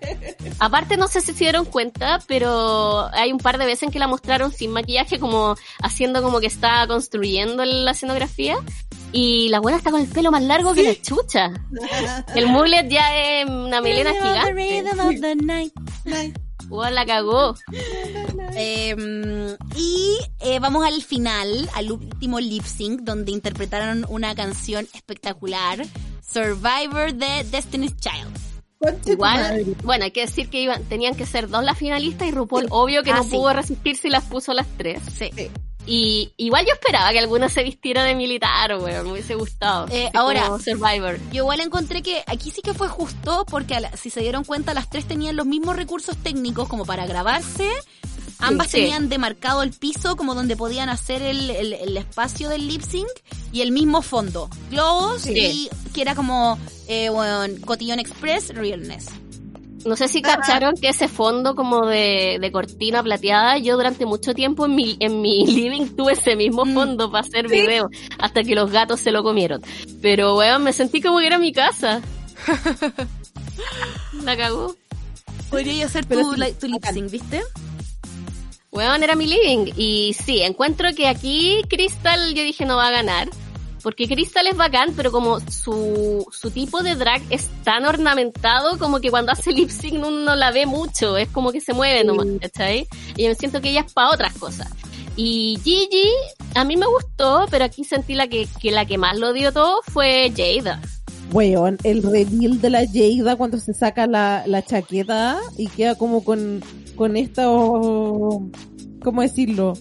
Aparte, 0.60 0.96
no 0.96 1.08
sé 1.08 1.20
si 1.20 1.32
se 1.32 1.38
dieron 1.44 1.64
cuenta, 1.64 2.20
pero 2.26 3.08
hay 3.12 3.32
un 3.32 3.38
par 3.38 3.58
de 3.58 3.66
veces 3.66 3.84
en 3.84 3.90
que 3.90 3.98
la 3.98 4.06
mostraron 4.06 4.52
sin 4.52 4.70
maquillaje, 4.72 5.18
como 5.18 5.56
haciendo 5.82 6.22
como 6.22 6.40
que 6.40 6.46
está 6.46 6.86
construyendo 6.86 7.64
la 7.64 7.90
escenografía. 7.92 8.56
Y 9.10 9.48
la 9.48 9.60
buena 9.60 9.78
está 9.78 9.90
con 9.90 10.00
el 10.02 10.06
pelo 10.08 10.30
más 10.30 10.42
largo 10.42 10.74
que 10.74 10.82
la 10.82 11.00
chucha. 11.02 11.50
El 12.34 12.46
mullet 12.48 12.88
ya 12.88 13.16
es 13.40 13.46
una 13.48 13.80
melena 13.80 14.10
gigante. 14.12 14.52
Weón, 16.68 16.94
la 16.94 17.06
cagó. 17.06 17.54
Eh, 18.56 19.56
y 19.76 20.18
eh, 20.40 20.58
vamos 20.58 20.84
al 20.86 21.02
final, 21.02 21.68
al 21.74 21.92
último 21.92 22.40
lip 22.40 22.64
sync, 22.64 23.00
donde 23.02 23.32
interpretaron 23.32 24.04
una 24.08 24.34
canción 24.34 24.86
espectacular, 24.94 25.84
Survivor 26.30 27.14
de 27.14 27.44
Destiny's 27.50 27.96
Child. 27.96 28.36
Igual, 29.06 29.76
bueno, 29.82 30.04
hay 30.04 30.12
que 30.12 30.20
decir 30.20 30.48
que 30.50 30.60
iban, 30.62 30.84
tenían 30.84 31.16
que 31.16 31.26
ser 31.26 31.48
dos 31.48 31.64
las 31.64 31.76
finalistas 31.76 32.28
y 32.28 32.30
RuPaul 32.30 32.66
obvio 32.70 33.02
que 33.02 33.10
Ah, 33.10 33.16
no 33.16 33.24
sí. 33.24 33.30
pudo 33.30 33.52
resistirse 33.52 34.06
y 34.06 34.10
las 34.12 34.24
puso 34.24 34.52
las 34.52 34.68
tres. 34.76 35.00
Sí. 35.18 35.30
Sí. 35.34 35.50
Y 35.90 36.32
igual 36.36 36.66
yo 36.66 36.74
esperaba 36.74 37.10
que 37.12 37.18
alguna 37.18 37.48
se 37.48 37.62
vistiera 37.62 38.04
de 38.04 38.14
militar, 38.14 38.76
weón, 38.78 39.06
me 39.06 39.12
hubiese 39.12 39.34
gustado. 39.34 39.86
Eh, 39.90 40.10
ahora- 40.12 40.58
Survivor. 40.62 41.18
Yo 41.32 41.44
igual 41.44 41.60
encontré 41.60 42.02
que 42.02 42.22
aquí 42.26 42.50
sí 42.50 42.60
que 42.60 42.74
fue 42.74 42.88
justo 42.88 43.46
porque 43.50 43.80
la- 43.80 43.96
si 43.96 44.10
se 44.10 44.20
dieron 44.20 44.44
cuenta 44.44 44.74
las 44.74 44.90
tres 44.90 45.06
tenían 45.08 45.34
los 45.36 45.46
mismos 45.46 45.76
recursos 45.76 46.14
técnicos 46.18 46.68
como 46.68 46.84
para 46.84 47.06
grabarse. 47.06 47.70
Ambas 48.40 48.68
Sí. 48.70 48.76
tenían 48.82 49.08
demarcado 49.08 49.62
el 49.62 49.70
piso 49.72 50.14
como 50.16 50.34
donde 50.34 50.56
podían 50.56 50.90
hacer 50.90 51.22
el, 51.22 51.48
el- 51.50 51.72
el 51.72 51.96
espacio 51.96 52.48
del 52.50 52.68
lip 52.68 52.82
sync 52.82 53.08
y 53.50 53.62
el 53.62 53.72
mismo 53.72 54.02
fondo. 54.02 54.48
Globos 54.70 55.22
Sí. 55.22 55.32
y 55.34 55.70
que 55.94 56.02
era 56.02 56.14
como 56.14 56.58
eh, 56.86 57.08
bueno, 57.08 57.52
Cotillón 57.64 57.98
Express 57.98 58.48
Realness. 58.54 59.06
No 59.84 59.96
sé 59.96 60.08
si 60.08 60.22
cacharon 60.22 60.74
que 60.76 60.88
ese 60.88 61.08
fondo 61.08 61.54
como 61.54 61.86
de, 61.86 62.38
de 62.40 62.52
cortina 62.52 63.02
plateada, 63.02 63.58
yo 63.58 63.76
durante 63.76 64.06
mucho 64.06 64.34
tiempo 64.34 64.66
en 64.66 64.74
mi, 64.74 64.96
en 65.00 65.20
mi 65.20 65.46
living 65.54 65.86
tuve 65.96 66.12
ese 66.14 66.36
mismo 66.36 66.64
Mm. 66.64 66.74
fondo 66.74 67.10
para 67.10 67.26
hacer 67.26 67.48
video, 67.48 67.88
hasta 68.18 68.42
que 68.42 68.54
los 68.54 68.70
gatos 68.70 69.00
se 69.00 69.12
lo 69.12 69.22
comieron. 69.22 69.62
Pero 70.02 70.36
weón, 70.36 70.64
me 70.64 70.72
sentí 70.72 71.00
como 71.00 71.18
que 71.20 71.26
era 71.26 71.38
mi 71.38 71.52
casa. 71.52 72.02
La 74.24 74.36
cagó. 74.36 74.74
Podría 75.50 75.86
hacer 75.86 76.06
Pero 76.06 76.22
tu, 76.22 76.34
sí, 76.34 76.52
tu 76.60 76.66
lip 76.66 76.84
sync, 76.92 77.10
¿viste? 77.10 77.42
Weón, 78.70 79.02
era 79.02 79.14
mi 79.16 79.26
living. 79.26 79.72
Y 79.76 80.14
sí, 80.22 80.42
encuentro 80.42 80.88
que 80.94 81.08
aquí 81.08 81.62
Crystal 81.68 82.34
yo 82.34 82.42
dije 82.42 82.64
no 82.66 82.76
va 82.76 82.88
a 82.88 82.90
ganar. 82.90 83.28
Porque 83.82 84.08
Crystal 84.08 84.46
es 84.46 84.56
bacán, 84.56 84.92
pero 84.96 85.12
como 85.12 85.40
su, 85.40 86.26
su 86.30 86.50
tipo 86.50 86.82
de 86.82 86.94
drag 86.94 87.22
es 87.30 87.48
tan 87.64 87.84
ornamentado 87.84 88.78
como 88.78 89.00
que 89.00 89.10
cuando 89.10 89.32
hace 89.32 89.52
lip 89.52 89.70
sync 89.70 89.94
uno 89.94 90.10
no 90.10 90.36
la 90.36 90.50
ve 90.50 90.66
mucho. 90.66 91.16
Es 91.16 91.28
como 91.28 91.52
que 91.52 91.60
se 91.60 91.72
mueve 91.72 92.04
nomás, 92.04 92.26
¿cachai? 92.40 92.86
Y 93.16 93.22
yo 93.22 93.28
me 93.28 93.34
siento 93.34 93.60
que 93.60 93.70
ella 93.70 93.84
es 93.86 93.92
para 93.92 94.10
otras 94.10 94.34
cosas. 94.34 94.68
Y 95.16 95.58
Gigi, 95.64 96.10
a 96.54 96.64
mí 96.64 96.76
me 96.76 96.86
gustó, 96.86 97.46
pero 97.50 97.64
aquí 97.64 97.82
sentí 97.82 98.14
la 98.14 98.28
que, 98.28 98.46
que 98.60 98.70
la 98.70 98.86
que 98.86 98.98
más 98.98 99.18
lo 99.18 99.32
dio 99.32 99.52
todo 99.52 99.80
fue 99.82 100.32
Jada. 100.36 100.80
Weón, 101.32 101.76
el 101.82 102.02
reveal 102.02 102.60
de 102.60 102.70
la 102.70 102.86
Jada 102.86 103.36
cuando 103.36 103.58
se 103.58 103.74
saca 103.74 104.06
la, 104.06 104.44
la 104.46 104.64
chaqueta 104.64 105.38
y 105.56 105.66
queda 105.68 105.96
como 105.96 106.24
con, 106.24 106.62
con 106.94 107.16
esta, 107.16 107.44
¿cómo 107.44 109.22
decirlo? 109.22 109.74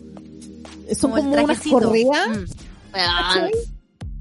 Son 0.95 1.11
el 1.11 1.17
como, 1.17 1.43
unas 1.43 1.61
correas. 1.61 2.29
Mm, 2.29 3.76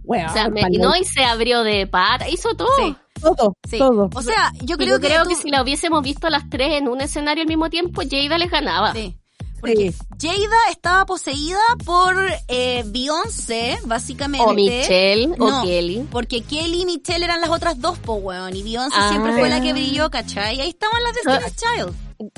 O 0.07 0.33
sea, 0.33 0.49
me- 0.49 0.63
no, 0.71 0.95
y 0.97 1.05
se 1.05 1.25
abrió 1.25 1.63
de 1.63 1.87
pata, 1.87 2.29
hizo 2.29 2.55
todo. 2.55 2.69
Sí. 2.79 2.97
todo, 3.21 3.55
sí. 3.69 3.79
todo. 3.79 4.09
O 4.15 4.23
sea, 4.23 4.53
yo 4.63 4.77
creo, 4.77 4.99
yo 4.99 5.01
creo 5.01 5.23
tú- 5.25 5.31
que 5.31 5.35
si 5.37 5.51
la 5.51 5.63
hubiésemos 5.63 6.03
visto 6.03 6.27
a 6.27 6.31
las 6.31 6.49
tres 6.51 6.75
en 6.75 6.89
un 6.89 7.01
escenario 7.01 7.43
al 7.43 7.49
mismo 7.49 7.71
tiempo, 7.71 8.03
Jada 8.09 8.39
les 8.39 8.51
ganaba. 8.51 8.93
Sí. 8.93 9.17
Porque 9.59 9.93
Jada 10.21 10.71
estaba 10.71 11.07
poseída 11.07 11.59
por 11.85 12.15
eh, 12.47 12.85
Beyoncé, 12.87 13.79
básicamente. 13.85 14.47
O 14.47 14.53
Michelle, 14.53 15.29
No, 15.29 15.61
o 15.61 15.65
Kelly. 15.65 16.07
Porque 16.11 16.43
Kelly 16.43 16.83
y 16.83 16.85
Michelle 16.87 17.25
eran 17.25 17.41
las 17.41 17.51
otras 17.51 17.81
dos, 17.81 17.99
po, 17.99 18.15
weón. 18.15 18.55
Y 18.55 18.63
Beyoncé 18.63 18.97
Ah. 19.01 19.09
siempre 19.11 19.33
fue 19.33 19.49
la 19.49 19.61
que 19.61 19.73
brilló, 19.73 20.11
¿cachai? 20.11 20.61
Ahí 20.61 20.69
estaban 20.69 21.03
las 21.03 21.15
Destiny's 21.15 21.57
Child. 21.57 21.95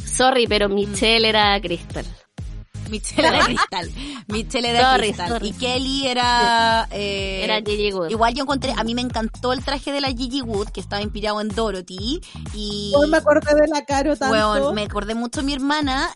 Sorry, 0.07 0.47
pero 0.47 0.69
Michelle 0.69 1.29
era 1.29 1.61
Crystal. 1.61 2.05
Michelle 2.91 3.29
era 3.29 3.45
Cristal. 3.45 3.91
Michelle 4.29 4.69
era 4.71 4.93
Sorry, 4.93 5.03
Cristal. 5.09 5.29
sorry. 5.29 5.49
Y 5.49 5.53
Kelly 5.53 6.07
era... 6.07 6.89
eh, 6.91 7.43
Era 7.45 7.57
Gigi 7.61 7.91
Good. 7.91 8.11
Igual 8.11 8.35
yo 8.35 8.43
encontré, 8.45 8.73
a 8.77 8.85
mí 8.85 8.95
me 8.95 9.03
encantó 9.03 9.53
el 9.53 9.65
traje 9.65 9.93
de 9.93 10.01
la 10.01 10.09
Gigi 10.09 10.43
Wood, 10.43 10.69
que 10.69 10.81
estaba 10.81 11.03
inspirado 11.03 11.41
en 11.41 11.49
Dorothy. 11.49 12.21
Y... 12.55 12.93
Hoy 12.97 13.09
me 13.09 13.17
acordé 13.19 13.55
de 13.55 13.69
la 13.69 13.85
Caro 13.85 14.17
tanto. 14.17 14.33
Weón, 14.35 14.75
me 14.75 14.83
acordé 14.83 15.15
mucho 15.15 15.41
de 15.41 15.47
mi 15.47 15.53
hermana 15.55 16.11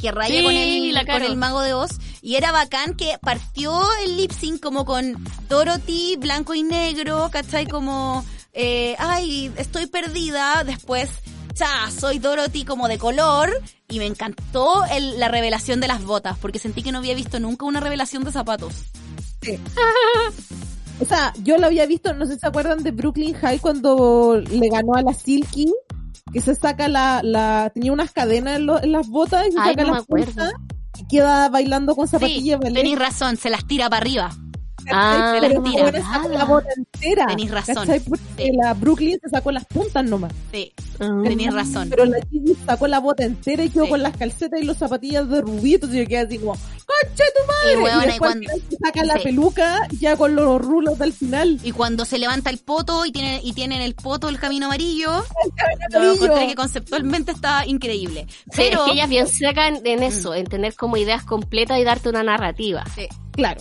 que 0.00 0.12
raya 0.12 0.38
Sí, 0.38 0.44
con, 0.44 0.54
el, 0.54 0.94
la 0.94 1.04
con 1.04 1.22
el 1.22 1.36
mago 1.36 1.60
de 1.60 1.74
Oz 1.74 1.90
y 2.22 2.36
era 2.36 2.52
bacán 2.52 2.94
que 2.94 3.18
partió 3.20 3.82
el 4.04 4.16
lip 4.16 4.30
sync 4.30 4.60
como 4.62 4.84
con 4.84 5.16
Dorothy 5.48 6.14
blanco 6.16 6.54
y 6.54 6.62
negro, 6.62 7.28
¿cachai? 7.32 7.66
Como, 7.66 8.24
eh, 8.52 8.94
ay, 9.00 9.50
estoy 9.56 9.86
perdida, 9.88 10.62
después, 10.64 11.10
cha, 11.58 11.90
soy 11.90 12.18
Dorothy 12.18 12.64
como 12.64 12.86
de 12.88 12.98
color 12.98 13.50
y 13.88 13.98
me 13.98 14.06
encantó 14.06 14.84
el- 14.92 15.18
la 15.18 15.28
revelación 15.28 15.80
de 15.80 15.88
las 15.88 16.04
botas 16.04 16.38
porque 16.38 16.58
sentí 16.58 16.82
que 16.82 16.92
no 16.92 16.98
había 16.98 17.14
visto 17.14 17.40
nunca 17.40 17.66
una 17.66 17.80
revelación 17.80 18.22
de 18.24 18.32
zapatos. 18.32 18.72
O 21.00 21.04
sea, 21.04 21.32
yo 21.42 21.58
lo 21.58 21.66
había 21.66 21.86
visto, 21.86 22.12
no 22.12 22.26
sé 22.26 22.34
si 22.34 22.40
se 22.40 22.46
acuerdan 22.48 22.82
de 22.82 22.90
Brooklyn 22.90 23.34
High 23.34 23.60
cuando 23.60 24.36
le 24.40 24.68
ganó 24.68 24.94
a 24.94 25.02
la 25.02 25.12
Silky, 25.14 25.72
que 26.32 26.40
se 26.40 26.54
saca 26.56 26.88
la, 26.88 27.20
la 27.22 27.70
tenía 27.72 27.92
unas 27.92 28.10
cadenas 28.10 28.56
en, 28.56 28.66
lo- 28.66 28.82
en 28.82 28.92
las 28.92 29.06
botas 29.08 29.46
y 29.48 29.52
se 29.52 29.58
Ay, 29.60 29.70
saca 29.70 29.82
no 29.82 29.88
me 29.88 29.94
las 29.94 30.02
acuerdo. 30.02 30.42
y 30.98 31.06
queda 31.06 31.48
bailando 31.50 31.94
con 31.94 32.06
Sí, 32.08 32.12
zapatillas 32.12 32.58
ballet. 32.60 32.74
tenéis 32.74 32.98
razón, 32.98 33.36
se 33.36 33.48
las 33.48 33.64
tira 33.66 33.88
para 33.88 34.02
arriba. 34.02 34.30
Ah, 34.90 35.32
se 35.34 35.40
las 35.40 35.50
Pero 35.50 35.62
tira. 35.62 35.84
ahora 35.84 36.02
saca 36.02 36.28
la 36.28 36.44
bota 36.44 36.68
entera. 36.76 37.26
Tenís 37.26 37.50
razón. 37.50 37.74
¿cachai? 37.74 38.00
Porque 38.00 38.24
Sí. 38.36 38.50
la 38.60 38.74
Brooklyn 38.74 39.18
se 39.22 39.28
sacó 39.28 39.50
las 39.52 39.64
puntas 39.66 40.04
nomás. 40.04 40.32
Sí, 40.52 40.72
Mm. 40.98 41.22
tenéis 41.24 41.52
razón. 41.54 41.88
Pero 41.90 42.04
la 42.06 42.18
Gigi 42.30 42.54
sacó 42.66 42.86
la 42.88 42.98
bota 43.00 43.24
entera 43.24 43.64
y 43.64 43.70
quedó 43.70 43.84
Sí. 43.84 43.90
con 43.90 44.02
las 44.02 44.16
calcetas 44.16 44.60
y 44.60 44.64
los 44.64 44.76
zapatillas 44.76 45.28
de 45.28 45.40
rubitos 45.40 45.90
y 45.92 45.98
yo 45.98 46.06
quedé 46.06 46.18
así 46.18 46.38
como, 46.38 46.52
¡Concha 46.54 47.24
tu 47.36 47.46
madre! 47.46 47.72
Y, 47.72 47.76
weona, 47.84 48.02
y 48.02 48.06
después 48.06 48.18
cuando- 48.18 48.50
se 48.70 48.76
saca 48.78 49.04
la 49.04 49.14
Sí. 49.18 49.24
peluca 49.24 49.88
ya 50.00 50.16
con 50.16 50.34
los 50.34 50.60
rulos 50.60 50.98
del 50.98 51.12
final. 51.12 51.60
Y 51.62 51.72
cuando 51.72 52.04
se 52.06 52.18
levanta 52.18 52.48
el 52.48 52.58
poto 52.58 53.04
y 53.04 53.12
tiene, 53.12 53.40
y 53.44 53.52
tiene 53.52 53.76
en 53.76 53.82
el 53.82 53.94
poto 53.94 54.28
el 54.30 54.38
camino 54.38 54.66
amarillo, 54.66 55.10
lo 55.92 55.98
amarillo. 55.98 56.14
encontré 56.24 56.46
que 56.46 56.54
conceptualmente 56.54 57.32
está 57.32 57.66
increíble. 57.66 58.26
Sí, 58.30 58.36
Pero, 58.56 58.80
es 58.80 58.86
que 58.86 58.92
ellas 58.92 59.08
bien 59.10 59.26
sacan 59.28 59.80
en 59.84 60.02
eso, 60.02 60.34
en 60.34 60.46
tener 60.46 60.74
como 60.76 60.96
ideas 60.96 61.24
completas 61.24 61.78
y 61.78 61.84
darte 61.84 62.08
una 62.08 62.22
narrativa. 62.22 62.84
Sí, 62.94 63.06
Claro. 63.32 63.60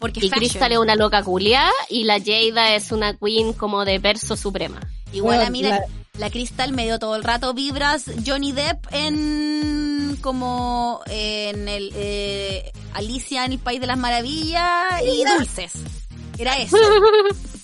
Porque 0.00 0.20
Y. 0.24 0.30
Crystal 0.30 0.72
es 0.72 0.78
una 0.78 0.96
loca 0.96 1.22
culiá 1.22 1.70
y 1.88 2.04
la 2.04 2.18
Jada 2.18 2.74
es 2.74 2.90
una 2.90 3.14
queen 3.14 3.52
como 3.52 3.84
de 3.84 3.98
verso 4.00 4.36
suprema. 4.36 4.80
Igual 5.12 5.36
a 5.36 5.50
Bueno, 5.50 5.52
mí 5.52 5.62
la, 5.62 5.68
la- 5.70 5.84
la 6.18 6.30
Crystal 6.30 6.72
me 6.72 6.84
dio 6.84 6.98
todo 6.98 7.14
el 7.16 7.22
rato 7.24 7.54
vibras 7.54 8.04
Johnny 8.26 8.52
Depp 8.52 8.84
en 8.92 10.18
como 10.20 11.00
en 11.06 11.68
el 11.68 11.92
eh, 11.94 12.72
Alicia 12.94 13.44
en 13.44 13.52
el 13.52 13.58
País 13.58 13.80
de 13.80 13.86
las 13.86 13.96
Maravillas 13.98 15.00
y 15.04 15.24
Dulces. 15.24 15.72
Era 16.38 16.56
eso. 16.58 16.76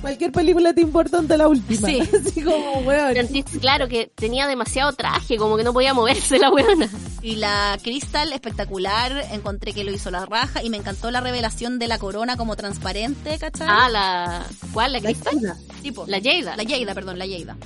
Cualquier 0.00 0.32
película 0.32 0.72
te 0.72 0.80
importante 0.80 1.36
la 1.36 1.46
última. 1.48 1.88
Sí. 1.88 2.00
Así 2.26 2.42
como, 2.42 2.78
weón. 2.80 3.14
Claro, 3.60 3.86
que 3.88 4.10
tenía 4.14 4.46
demasiado 4.46 4.92
traje, 4.92 5.36
como 5.36 5.56
que 5.56 5.64
no 5.64 5.72
podía 5.72 5.92
moverse 5.94 6.38
la 6.38 6.50
weona. 6.50 6.88
Y 7.22 7.36
la 7.36 7.78
Crystal, 7.82 8.32
espectacular. 8.32 9.24
Encontré 9.32 9.72
que 9.74 9.84
lo 9.84 9.92
hizo 9.92 10.10
la 10.10 10.24
raja. 10.26 10.62
Y 10.62 10.70
me 10.70 10.78
encantó 10.78 11.10
la 11.10 11.20
revelación 11.20 11.78
de 11.78 11.86
la 11.88 11.98
corona 11.98 12.36
como 12.38 12.56
transparente, 12.56 13.36
¿cachai? 13.38 13.66
Ah, 13.70 13.88
la... 13.90 14.46
¿Cuál? 14.72 14.92
¿La 14.92 15.00
La 15.00 15.04
Cristal? 15.10 15.34
China. 15.34 15.56
tipo. 15.82 16.04
La 16.06 16.18
Jada. 16.20 16.56
La 16.56 16.64
Jada, 16.64 16.94
perdón, 16.94 17.18
la 17.18 17.26
Jada. 17.26 17.56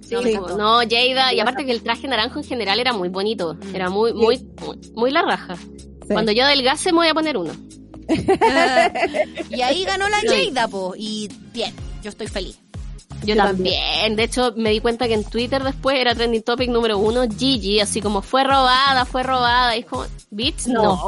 Sí, 0.00 0.14
No, 0.14 0.20
encantó. 0.26 0.56
no, 0.58 0.78
Jada, 0.88 1.32
y 1.34 1.40
aparte 1.40 1.64
que 1.66 1.72
el 1.72 1.82
traje 1.82 2.08
naranjo 2.08 2.38
en 2.40 2.44
general 2.44 2.80
era 2.80 2.92
muy 2.92 3.08
bonito, 3.10 3.54
Mm. 3.54 3.74
era 3.76 3.90
muy, 3.90 4.12
muy, 4.12 4.38
muy, 4.60 4.78
muy 4.94 5.10
la 5.12 5.22
raja. 5.22 5.54
Sí. 5.56 6.08
Cuando 6.08 6.32
yo 6.32 6.44
adelgace 6.44 6.90
me 6.92 6.98
voy 6.98 7.08
a 7.08 7.14
poner 7.14 7.36
uno. 7.36 7.52
y 9.50 9.60
ahí 9.62 9.84
ganó 9.84 10.08
la. 10.08 10.18
Jada, 10.20 10.68
po. 10.68 10.94
Y 10.96 11.28
bien, 11.52 11.74
yo 12.02 12.10
estoy 12.10 12.26
feliz. 12.26 12.58
Yo, 13.22 13.34
Yo 13.34 13.36
también. 13.42 14.16
De 14.16 14.22
hecho, 14.24 14.54
me 14.56 14.70
di 14.70 14.80
cuenta 14.80 15.06
que 15.06 15.14
en 15.14 15.24
Twitter 15.24 15.62
después 15.62 15.98
era 15.98 16.14
trending 16.14 16.42
topic 16.42 16.70
número 16.70 16.96
uno, 16.98 17.22
Gigi, 17.38 17.80
así 17.80 18.00
como 18.00 18.22
fue 18.22 18.44
robada, 18.44 19.04
fue 19.04 19.22
robada. 19.22 19.76
Y 19.76 19.80
es 19.80 19.86
como, 19.86 20.04
bitch, 20.30 20.66
No. 20.66 21.04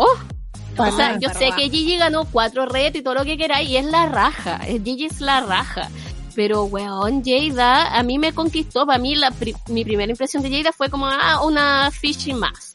O 0.78 0.90
sea, 0.96 1.18
yo 1.18 1.28
sé 1.30 1.46
robada. 1.46 1.56
que 1.56 1.70
Gigi 1.70 1.96
ganó 1.98 2.24
cuatro 2.26 2.66
redes 2.66 2.96
y 2.96 3.02
todo 3.02 3.14
lo 3.14 3.24
que 3.24 3.36
queráis 3.36 3.68
y 3.68 3.76
es 3.76 3.84
la 3.84 4.06
raja. 4.06 4.56
Es- 4.66 4.82
Gigi 4.82 5.06
es 5.06 5.20
la 5.20 5.40
raja. 5.40 5.88
Pero, 6.34 6.64
weón, 6.64 7.22
Jada 7.24 7.94
a 7.98 8.02
mí 8.02 8.18
me 8.18 8.32
conquistó. 8.32 8.86
Para 8.86 8.98
mí, 8.98 9.14
la 9.14 9.30
pri- 9.30 9.54
mi 9.68 9.84
primera 9.84 10.10
impresión 10.10 10.42
de 10.42 10.50
Jada 10.50 10.72
fue 10.72 10.88
como, 10.88 11.06
ah, 11.06 11.42
una 11.44 11.90
fishy 11.90 12.32
más. 12.32 12.71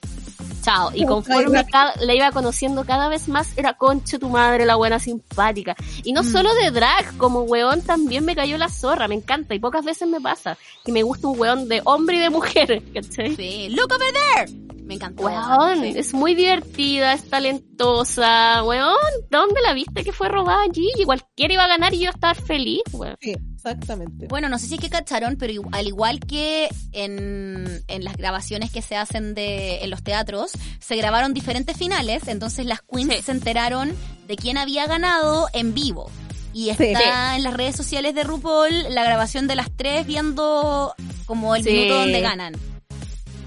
Chao. 0.67 0.91
Y 0.93 1.05
conforme 1.05 1.63
Kyla. 1.63 1.63
ca- 1.65 1.93
la 2.01 2.13
iba 2.13 2.31
conociendo 2.31 2.83
cada 2.83 3.07
vez 3.07 3.27
más, 3.29 3.57
era 3.57 3.73
conche 3.73 4.19
tu 4.19 4.27
madre, 4.29 4.65
la 4.65 4.75
buena 4.75 4.99
simpática. 4.99 5.75
Y 6.03 6.11
no 6.11 6.23
Mm. 6.23 6.25
solo 6.31 6.53
de 6.55 6.71
drag, 6.71 7.15
como 7.17 7.41
weón 7.43 7.81
también 7.81 8.25
me 8.25 8.35
cayó 8.35 8.57
la 8.57 8.67
zorra, 8.69 9.07
me 9.07 9.15
encanta. 9.15 9.55
Y 9.55 9.59
pocas 9.59 9.85
veces 9.85 10.07
me 10.09 10.19
pasa 10.19 10.57
que 10.83 10.91
me 10.91 11.03
gusta 11.03 11.27
un 11.29 11.39
weón 11.39 11.69
de 11.69 11.81
hombre 11.85 12.17
y 12.17 12.19
de 12.19 12.29
mujer, 12.29 12.83
¿cachai? 12.93 13.35
Sí. 13.35 13.69
Look 13.69 13.91
over 13.93 14.13
there. 14.13 14.51
Me 14.83 14.95
encantó. 14.95 15.23
Weón, 15.23 15.81
Sí. 15.81 15.93
es 15.97 16.13
muy 16.13 16.33
divertida, 16.35 17.13
es 17.13 17.29
talentosa, 17.29 18.63
weón, 18.63 18.95
¿dónde 19.29 19.61
la 19.61 19.73
viste 19.73 20.03
que 20.03 20.11
fue 20.11 20.29
robada 20.29 20.63
Gigi? 20.73 21.03
Cualquiera 21.05 21.53
iba 21.53 21.63
a 21.65 21.67
ganar 21.67 21.93
y 21.93 21.97
yo 21.97 22.03
iba 22.03 22.11
a 22.11 22.15
estar 22.15 22.35
feliz, 22.35 22.81
weón. 22.93 23.15
Sí, 23.21 23.35
exactamente. 23.69 24.27
Bueno, 24.27 24.49
no 24.49 24.57
sé 24.59 24.67
si 24.67 24.75
es 24.75 24.79
que 24.81 24.89
cacharon, 24.89 25.35
pero 25.37 25.61
al 25.71 25.87
igual 25.87 26.19
que 26.19 26.69
en, 26.91 27.83
en 27.87 28.03
las 28.03 28.17
grabaciones 28.17 28.71
que 28.71 28.81
se 28.81 28.95
hacen 28.95 29.33
de, 29.33 29.83
en 29.83 29.89
los 29.89 30.03
teatros, 30.03 30.51
se 30.79 30.95
grabaron 30.95 31.33
diferentes 31.33 31.77
finales, 31.77 32.27
entonces 32.27 32.65
las 32.65 32.81
queens 32.81 33.13
Sí. 33.15 33.21
se 33.23 33.31
enteraron 33.31 33.93
de 34.27 34.35
quién 34.35 34.57
había 34.57 34.85
ganado 34.87 35.47
en 35.53 35.73
vivo. 35.73 36.09
Y 36.53 36.65
Sí. 36.75 36.85
está 36.85 37.35
en 37.35 37.43
las 37.43 37.53
redes 37.53 37.75
sociales 37.75 38.15
de 38.15 38.23
RuPaul 38.23 38.93
la 38.93 39.03
grabación 39.03 39.47
de 39.47 39.55
las 39.55 39.69
tres 39.75 40.05
viendo 40.07 40.93
como 41.25 41.55
el 41.55 41.63
Sí. 41.63 41.71
minuto 41.71 41.99
donde 41.99 42.21
ganan. 42.21 42.53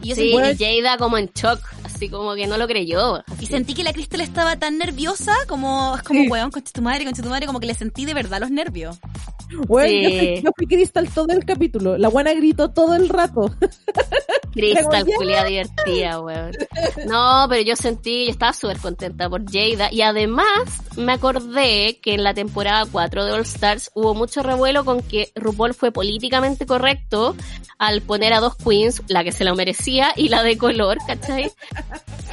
Y 0.03 0.09
yo 0.11 0.15
Sí, 0.15 0.33
Jada 0.59 0.97
como 0.97 1.19
en 1.19 1.27
shock, 1.35 1.61
así 2.01 2.09
como 2.09 2.35
que 2.35 2.47
no 2.47 2.57
lo 2.57 2.67
creyó. 2.67 3.23
y 3.39 3.45
sentí 3.47 3.75
que 3.75 3.85
la 3.85 3.93
Cristal 3.93 4.23
estaba 4.23 4.57
tan 4.57 4.79
nerviosa 4.79 5.35
como, 5.47 5.95
es 5.97 6.03
como, 6.03 6.21
Sí. 6.23 6.29
weón, 6.31 6.51
con 6.51 6.63
tu 6.65 6.81
madre, 6.81 7.05
con 7.05 7.13
tu 7.13 7.23
madre, 7.29 7.45
como 7.47 7.61
que 7.61 7.67
le 7.67 7.75
sentí 7.75 8.07
de 8.07 8.15
verdad 8.15 8.41
los 8.41 8.51
nervios. 8.51 8.97
Weón, 9.69 9.89
Sí. 9.91 10.03
yo, 10.03 10.09
fui, 10.19 10.43
yo 10.43 10.51
fui 10.57 10.67
Crystal 10.67 11.09
todo 11.11 11.27
el 11.33 11.45
capítulo. 11.45 11.99
La 11.99 12.09
buena 12.09 12.33
gritó 12.33 12.71
todo 12.71 12.95
el 12.95 13.09
rato. 13.11 13.55
Crystal, 14.53 15.05
culia 15.17 15.45
divertida, 15.45 16.21
weón. 16.21 16.53
No, 17.07 17.47
pero 17.49 17.63
yo 17.63 17.77
sentí, 17.77 18.25
yo 18.27 18.31
estaba 18.33 18.53
súper 18.53 18.79
contenta 18.79 19.29
por 19.29 19.43
Jada. 19.45 19.93
Y 19.93 20.01
además, 20.03 20.47
me 20.97 21.13
acordé 21.13 21.99
que 22.03 22.15
en 22.15 22.25
la 22.25 22.33
temporada 22.35 22.87
4 22.91 23.25
de 23.27 23.33
All 23.33 23.43
Stars 23.43 23.91
hubo 23.95 24.15
mucho 24.15 24.43
revuelo 24.43 24.85
con 24.85 25.03
que 25.03 25.31
RuPaul 25.35 25.75
fue 25.75 25.93
políticamente 25.93 26.65
correcto 26.67 27.37
al 27.79 28.03
poner 28.03 28.33
a 28.33 28.41
dos 28.41 28.57
queens, 28.57 29.03
la 29.09 29.23
que 29.25 29.33
se 29.33 29.45
lo 29.45 29.55
merecía 29.55 30.13
y 30.17 30.29
la 30.29 30.43
de 30.43 30.59
color, 30.59 30.99
¿cachai? 31.07 31.51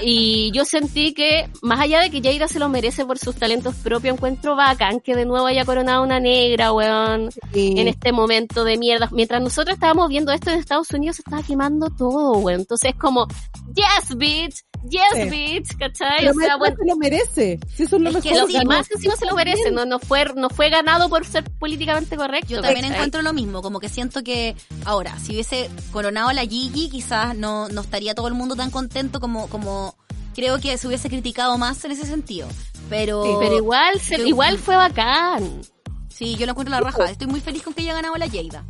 Y 0.01 0.51
yo 0.51 0.63
sentí 0.65 1.13
que, 1.13 1.49
más 1.61 1.79
allá 1.79 2.01
de 2.01 2.11
que 2.11 2.21
Jada 2.21 2.47
se 2.47 2.59
lo 2.59 2.69
merece 2.69 3.05
por 3.05 3.17
sus 3.17 3.35
talentos 3.35 3.75
propios, 3.75 4.15
encuentro 4.15 4.55
bacán 4.55 4.99
que 4.99 5.15
de 5.15 5.25
nuevo 5.25 5.47
haya 5.47 5.65
coronado 5.65 6.03
una 6.03 6.19
negra, 6.19 6.71
weón 6.71 7.29
en 7.53 7.87
este 7.87 8.11
momento 8.11 8.63
de 8.63 8.77
mierda. 8.77 9.09
Mientras 9.11 9.41
nosotros 9.41 9.73
estábamos 9.73 10.09
viendo 10.09 10.31
esto 10.31 10.51
en 10.51 10.59
Estados 10.59 10.91
Unidos, 10.91 11.15
se 11.15 11.23
estaba 11.25 11.41
quemando 11.41 11.89
todo, 11.89 12.39
güey. 12.39 12.55
Entonces 12.55 12.91
es 12.91 12.97
como, 12.97 13.27
yes, 13.73 14.15
bitch, 14.15 14.63
yes, 14.89 15.01
Sí. 15.13 15.29
bitch, 15.29 15.77
¿cachai? 15.77 16.17
Pero 16.19 16.31
o 16.31 16.33
sea, 16.35 16.57
bueno, 16.57 16.75
se 16.79 16.85
lo 16.87 16.95
merece. 16.97 17.59
Si 17.75 17.83
eso 17.83 17.95
es 17.97 18.01
lo 18.01 18.09
Es 18.09 18.17
que 18.23 18.31
mejor. 18.31 18.49
sí, 18.51 18.57
y 18.61 18.65
más 18.65 18.91
encima 18.91 19.15
se 19.15 19.25
lo 19.25 19.35
merece, 19.35 19.71
no, 19.71 19.85
no 19.85 19.99
fue, 19.99 20.25
no 20.35 20.49
fue 20.49 20.69
ganado 20.69 21.09
por 21.09 21.25
ser 21.25 21.43
políticamente 21.59 22.15
correcto. 22.15 22.47
Yo 22.49 22.61
también 22.61 22.81
¿cachai? 22.81 22.95
encuentro 22.97 23.21
lo 23.21 23.33
mismo, 23.33 23.61
como 23.61 23.79
que 23.79 23.89
siento 23.89 24.23
que 24.23 24.55
ahora, 24.85 25.17
si 25.19 25.33
hubiese 25.33 25.69
coronado 25.91 26.29
a 26.29 26.33
la 26.33 26.41
Gigi, 26.45 26.89
quizás 26.89 27.35
no, 27.35 27.69
no 27.69 27.81
estaría 27.81 28.15
todo 28.15 28.27
el 28.27 28.33
mundo 28.33 28.55
tan 28.55 28.71
contento 28.71 29.19
como, 29.19 29.47
como 29.47 29.95
creo 30.35 30.59
que 30.59 30.77
se 30.77 30.87
hubiese 30.87 31.09
criticado 31.09 31.57
más 31.57 31.83
en 31.85 31.91
ese 31.91 32.05
sentido. 32.05 32.47
Pero, 32.89 33.23
Sí, 33.23 33.31
pero 33.39 33.55
igual, 33.57 33.99
se- 33.99 34.17
Yo- 34.19 34.25
igual 34.27 34.57
fue 34.59 34.75
bacán. 34.75 35.61
sí, 36.09 36.35
yo 36.37 36.45
lo 36.45 36.51
encuentro 36.53 36.71
la 36.73 36.81
raja. 36.81 37.09
Estoy 37.11 37.27
muy 37.27 37.41
feliz 37.41 37.63
con 37.63 37.73
que 37.73 37.81
haya 37.81 37.93
ganado 37.93 38.15
la 38.15 38.27
Jada. 38.29 38.63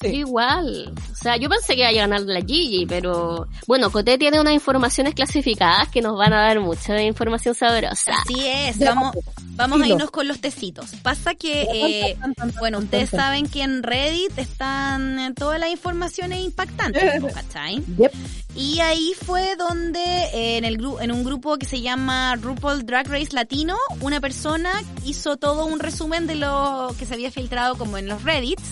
Sí. 0.00 0.08
Igual. 0.08 0.92
O 1.10 1.14
sea, 1.14 1.38
yo 1.38 1.48
pensé 1.48 1.74
que 1.74 1.80
iba 1.80 1.88
a 1.88 1.92
ganar 1.92 2.20
la 2.20 2.40
Gigi, 2.42 2.84
pero 2.84 3.46
bueno, 3.66 3.90
Coté 3.90 4.18
tiene 4.18 4.38
unas 4.38 4.52
informaciones 4.52 5.14
clasificadas 5.14 5.88
que 5.88 6.02
nos 6.02 6.18
van 6.18 6.34
a 6.34 6.42
dar 6.42 6.60
mucha 6.60 7.00
información 7.00 7.54
sabrosa. 7.54 8.12
Así 8.12 8.46
es, 8.46 8.78
vamos, 8.78 9.16
vamos 9.52 9.80
a 9.80 9.88
irnos 9.88 10.10
con 10.10 10.28
los 10.28 10.38
tecitos. 10.40 10.90
Pasa 11.02 11.34
que, 11.34 11.62
eh, 11.62 12.18
bueno, 12.58 12.78
ustedes 12.78 13.08
saben 13.08 13.48
que 13.48 13.62
en 13.62 13.82
Reddit 13.82 14.36
están 14.38 15.18
eh, 15.18 15.32
todas 15.34 15.58
las 15.58 15.70
informaciones 15.70 16.40
impactantes. 16.44 17.02
Yep. 17.96 18.12
Y 18.54 18.80
ahí 18.80 19.12
fue 19.24 19.56
donde 19.56 20.00
eh, 20.34 20.58
en 20.58 20.66
el 20.66 20.76
gru- 20.78 21.00
en 21.00 21.10
un 21.10 21.24
grupo 21.24 21.56
que 21.56 21.64
se 21.64 21.80
llama 21.80 22.36
RuPaul 22.36 22.84
Drag 22.84 23.08
Race 23.08 23.32
Latino, 23.32 23.76
una 24.02 24.20
persona 24.20 24.70
hizo 25.06 25.38
todo 25.38 25.64
un 25.64 25.78
resumen 25.80 26.26
de 26.26 26.34
lo 26.34 26.94
que 26.98 27.06
se 27.06 27.14
había 27.14 27.30
filtrado 27.30 27.76
como 27.78 27.96
en 27.96 28.08
los 28.08 28.22
Reddits. 28.22 28.62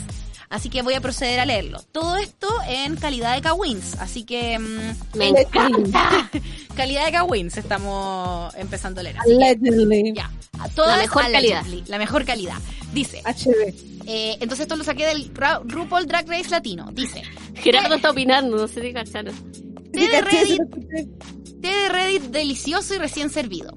Así 0.54 0.68
que 0.68 0.82
voy 0.82 0.94
a 0.94 1.00
proceder 1.00 1.40
a 1.40 1.44
leerlo. 1.46 1.80
Todo 1.90 2.16
esto 2.16 2.46
en 2.68 2.94
calidad 2.94 3.34
de 3.34 3.42
K-Wins. 3.42 3.96
Así 3.98 4.22
que 4.22 4.56
mm, 4.56 5.18
Me 5.18 5.28
encanta. 5.30 6.30
calidad 6.76 7.06
de 7.06 7.10
K-Wins 7.12 7.56
estamos 7.56 8.54
empezando 8.54 9.00
a 9.00 9.02
leer. 9.02 9.16
Allegedly. 9.18 10.12
ya. 10.14 10.30
La 10.76 10.96
mejor 10.98 11.24
allegedly, 11.24 11.82
La 11.88 11.98
mejor 11.98 12.24
calidad. 12.24 12.58
Dice, 12.92 13.20
HD. 13.24 13.74
eh, 14.06 14.34
entonces 14.40 14.60
esto 14.60 14.76
lo 14.76 14.84
saqué 14.84 15.06
del 15.06 15.34
Ra- 15.34 15.60
RuPaul 15.64 16.06
Drag 16.06 16.28
Race 16.28 16.50
Latino. 16.50 16.88
Dice, 16.92 17.22
Gerardo 17.56 17.96
está 17.96 18.10
opinando, 18.12 18.56
no 18.56 18.68
sé 18.68 18.80
si 18.80 18.92
cacharon. 18.92 19.34
té 19.92 20.08
de 20.08 20.20
Reddit 20.20 20.60
té 21.60 21.66
de 21.68 21.88
Reddit 21.88 22.22
delicioso 22.30 22.94
y 22.94 22.98
recién 22.98 23.28
servido. 23.30 23.76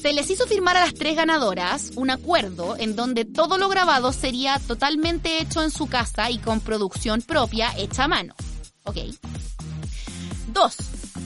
Se 0.00 0.14
les 0.14 0.30
hizo 0.30 0.46
firmar 0.46 0.78
a 0.78 0.80
las 0.80 0.94
tres 0.94 1.14
ganadoras 1.14 1.92
un 1.96 2.08
acuerdo 2.08 2.74
en 2.78 2.96
donde 2.96 3.26
todo 3.26 3.58
lo 3.58 3.68
grabado 3.68 4.14
sería 4.14 4.58
totalmente 4.58 5.40
hecho 5.40 5.62
en 5.62 5.70
su 5.70 5.88
casa 5.88 6.30
y 6.30 6.38
con 6.38 6.60
producción 6.60 7.20
propia 7.20 7.70
hecha 7.76 8.04
a 8.04 8.08
mano. 8.08 8.34
Ok. 8.84 8.96
Dos. 10.54 10.76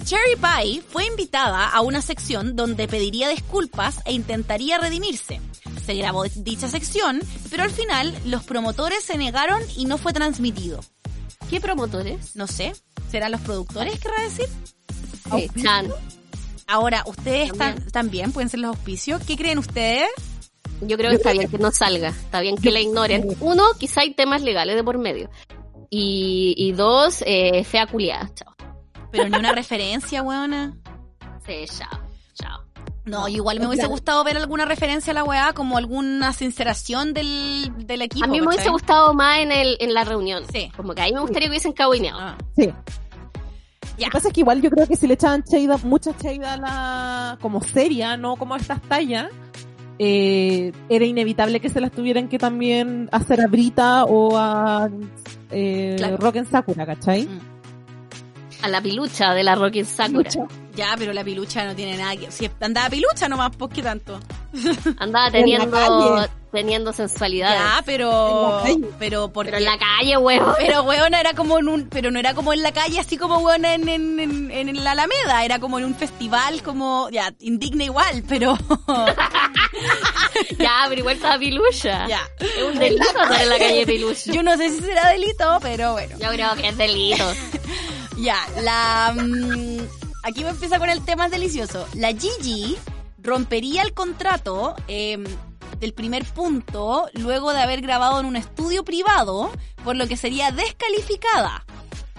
Cherry 0.05 0.35
Pie 0.37 0.83
fue 0.83 1.07
invitada 1.07 1.69
a 1.69 1.81
una 1.83 2.03
sección 2.03 2.57
donde 2.57 2.89
pediría 2.89 3.29
disculpas 3.29 4.01
e 4.05 4.13
intentaría 4.13 4.77
redimirse. 4.79 5.41
Se 5.87 5.95
grabó 5.95 6.25
dicha 6.25 6.69
sección, 6.69 7.21
pero 7.51 7.63
al 7.63 7.71
final 7.71 8.13
los 8.27 8.43
promotores 8.43 9.05
se 9.05 9.17
negaron 9.17 9.63
y 9.77 9.85
no 9.85 9.99
fue 9.99 10.13
transmitido. 10.13 10.81
¿Qué 11.49 11.61
promotores? 11.61 12.35
No 12.35 12.49
sé, 12.49 12.75
¿serán 13.09 13.33
los 13.33 13.41
productores, 13.41 14.01
querrá 14.01 14.21
decir? 14.23 14.49
Sí. 15.31 15.51
Ahora, 16.67 17.03
ustedes 17.07 17.49
También. 17.51 17.69
están, 17.79 17.91
también 17.91 18.33
pueden 18.33 18.49
ser 18.49 18.61
los 18.61 18.71
auspicios. 18.71 19.23
¿Qué 19.25 19.37
creen 19.37 19.59
ustedes? 19.59 20.09
Yo 20.81 20.97
creo 20.97 21.11
que 21.11 21.17
está 21.17 21.33
bien 21.33 21.49
que 21.51 21.59
no 21.59 21.71
salga, 21.71 22.09
está 22.09 22.41
bien 22.41 22.57
que 22.57 22.71
la 22.71 22.81
ignoren. 22.81 23.29
Uno, 23.41 23.63
quizá 23.79 24.01
hay 24.01 24.13
temas 24.15 24.43
legales 24.43 24.75
de 24.77 24.83
por 24.85 24.99
medio. 24.99 25.31
Y, 25.91 26.55
y 26.57 26.73
dos, 26.73 27.23
eh, 27.27 27.63
fea 27.65 27.87
culiada. 27.87 28.31
Chao. 28.35 28.55
Pero 29.13 29.29
ni 29.29 29.39
una 29.39 29.53
referencia, 29.53 30.23
weona. 30.23 30.77
Sí, 31.47 31.65
chao. 31.79 32.01
Chao. 32.35 32.61
No, 33.05 33.29
yo 33.29 33.37
igual 33.37 33.61
me 33.61 33.69
hubiese 33.69 33.87
gustado 33.87 34.25
ver 34.25 34.37
alguna 34.37 34.65
referencia 34.65 35.13
a 35.13 35.15
la 35.15 35.23
weá, 35.25 35.53
como 35.53 35.77
alguna 35.79 36.33
sinceración 36.33 37.13
del, 37.15 37.71
del 37.87 38.03
equipo. 38.03 38.25
A 38.25 38.29
mí 38.29 38.41
me 38.41 38.49
hubiese 38.49 38.71
gustado 38.71 39.15
más 39.15 39.39
en, 39.39 39.53
el, 39.53 39.77
en 39.79 39.95
la 39.95 40.05
reunión. 40.05 40.43
Sí. 40.53 40.73
Como 40.77 40.95
que 40.95 41.03
ahí 41.03 41.13
me 41.13 41.21
gustaría 41.21 41.47
que 41.47 41.51
hubiesen 41.51 41.73
cabineado. 41.73 42.19
Ah, 42.19 42.39
Sí. 42.57 42.71
Lo 43.99 44.05
que 44.07 44.11
pasa 44.11 44.29
es 44.29 44.35
que 44.35 44.41
igual 44.41 44.61
yo 44.61 44.71
creo 44.71 44.87
que 44.87 44.97
si 44.97 45.07
le 45.07 45.15
echaban 45.15 45.43
Cheida, 45.45 45.77
mucha 45.85 46.17
Cheida 46.17 46.55
a 46.55 46.57
la, 46.57 47.39
como 47.41 47.63
seria, 47.63 48.17
no 48.17 48.37
como 48.37 48.57
estas 48.57 48.83
tallas, 48.83 49.29
eh, 49.99 50.73
era 50.89 51.05
inevitable 51.05 51.61
que 51.61 51.69
se 51.69 51.81
las 51.81 51.93
tuvieran 51.93 52.29
que 52.29 52.39
también 52.39 53.09
hacer 53.13 53.41
a 53.41 53.47
Brita 53.47 54.05
o 54.05 54.37
a 54.37 54.91
eh, 55.51 55.95
Claro. 55.97 56.17
Rock 56.17 56.37
en 56.37 56.47
Sakura, 56.47 56.85
¿cachai? 56.87 57.27
Mm. 57.27 57.54
A 58.65 58.69
la 58.69 58.81
pilucha 58.81 59.35
de 59.35 59.43
la 59.43 59.55
Rockin' 59.57 59.85
Sakura. 59.85 60.31
Ya, 60.75 60.95
pero 60.99 61.13
la 61.13 61.23
pilucha 61.23 61.65
no 61.67 61.75
tiene 61.77 61.97
nada 61.99 62.17
que... 62.17 62.31
Si 62.31 62.51
andaba 62.61 62.89
pilucha 62.89 63.29
nomás, 63.29 63.55
pues 63.57 63.71
qué 63.75 63.83
tanto. 63.83 64.19
Andaba 64.99 65.27
En 65.29 65.33
la 65.33 65.39
teniendo, 65.39 65.71
calle. 65.71 66.29
teniendo 66.51 66.93
sensualidad. 66.95 67.51
Ya, 67.53 67.83
pero. 67.85 68.63
Pero 68.99 69.33
porque. 69.33 69.51
Pero 69.53 69.59
en 69.59 69.71
la 69.71 69.79
calle, 69.79 70.17
huevo. 70.17 70.55
Pero 70.59 70.83
weona 70.83 71.21
era 71.21 71.35
como 71.35 71.59
en 71.59 71.69
un, 71.69 71.89
pero 71.89 72.11
no 72.11 72.19
era 72.19 72.33
como 72.35 72.53
en 72.55 72.63
la 72.63 72.73
calle 72.73 72.99
así 73.01 73.17
como 73.19 73.39
weona 73.39 73.75
en, 73.75 73.89
en, 73.89 74.19
en, 74.21 74.51
en 74.51 74.83
la 74.85 74.93
Alameda, 74.93 75.45
era 75.45 75.59
como 75.59 75.79
en 75.79 75.85
un 75.85 75.95
festival 75.95 76.63
como, 76.63 77.09
ya, 77.11 77.33
indigna 77.41 77.85
igual, 77.85 78.25
pero 78.29 78.57
Ya, 80.59 80.85
pero 80.89 81.01
igual 81.01 81.17
estaba 81.17 81.39
pilucha. 81.39 82.07
ya. 82.09 82.23
Es 82.41 82.63
un 82.63 82.79
delito 82.79 83.05
estar 83.05 83.43
en 83.43 83.49
la 83.49 83.59
calle 83.59 83.87
pilucha. 83.87 84.33
Yo 84.33 84.43
no 84.43 84.57
sé 84.57 84.71
si 84.71 84.81
será 84.81 85.11
delito, 85.11 85.59
pero 85.61 85.93
bueno. 85.93 86.17
Yo 86.19 86.29
creo 86.31 86.55
que 86.57 86.69
es 86.69 86.77
delito. 86.77 87.25
Ya, 88.17 88.37
la 88.63 89.15
mm, 89.15 89.79
aquí 90.23 90.45
me 90.45 90.51
empieza 90.51 90.79
con 90.79 90.89
el 90.89 91.05
tema 91.05 91.29
delicioso. 91.29 91.87
La 91.95 92.09
Gigi 92.13 92.77
rompería 93.19 93.83
el 93.83 93.93
contrato 93.93 94.75
eh, 94.89 95.23
del 95.81 95.93
primer 95.95 96.25
punto 96.25 97.07
luego 97.15 97.53
de 97.53 97.61
haber 97.61 97.81
grabado 97.81 98.21
en 98.21 98.27
un 98.27 98.37
estudio 98.37 98.85
privado, 98.85 99.51
por 99.83 99.97
lo 99.97 100.07
que 100.07 100.17
sería 100.17 100.51
descalificada. 100.53 101.65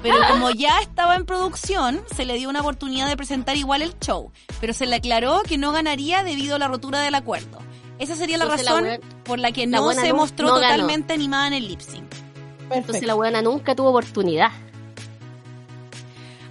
Pero 0.02 0.18
como 0.30 0.52
ya 0.52 0.80
estaba 0.82 1.16
en 1.16 1.26
producción, 1.26 2.04
se 2.16 2.26
le 2.26 2.36
dio 2.36 2.50
una 2.50 2.60
oportunidad 2.62 3.08
de 3.08 3.18
presentar 3.18 3.56
igual 3.58 3.82
el 3.82 3.98
show, 4.00 4.32
pero 4.62 4.72
se 4.74 4.86
le 4.86 4.98
aclaró 4.98 5.42
que 5.42 5.58
no 5.58 5.72
ganaría 5.72 6.24
debido 6.24 6.58
a 6.58 6.60
la 6.60 6.68
rotura 6.68 7.00
del 7.02 7.16
acuerdo. 7.16 7.58
Esa 7.98 8.16
sería 8.16 8.38
la 8.38 8.44
Entonces 8.44 8.66
la 8.66 8.72
razón 8.74 8.88
buena- 8.88 9.24
por 9.24 9.40
la 9.40 9.52
que 9.52 9.66
la 9.66 9.78
no 9.80 9.92
se 9.94 10.10
no- 10.10 10.16
mostró 10.18 10.48
no 10.50 10.56
ganó. 10.60 10.74
totalmente 10.84 11.14
animada 11.14 11.48
en 11.48 11.54
el 11.54 11.68
lip 11.68 11.80
sync. 11.80 12.06
Entonces 12.70 13.04
la 13.04 13.16
buena 13.16 13.42
nunca 13.42 13.74
tuvo 13.74 13.90
oportunidad. 13.90 14.52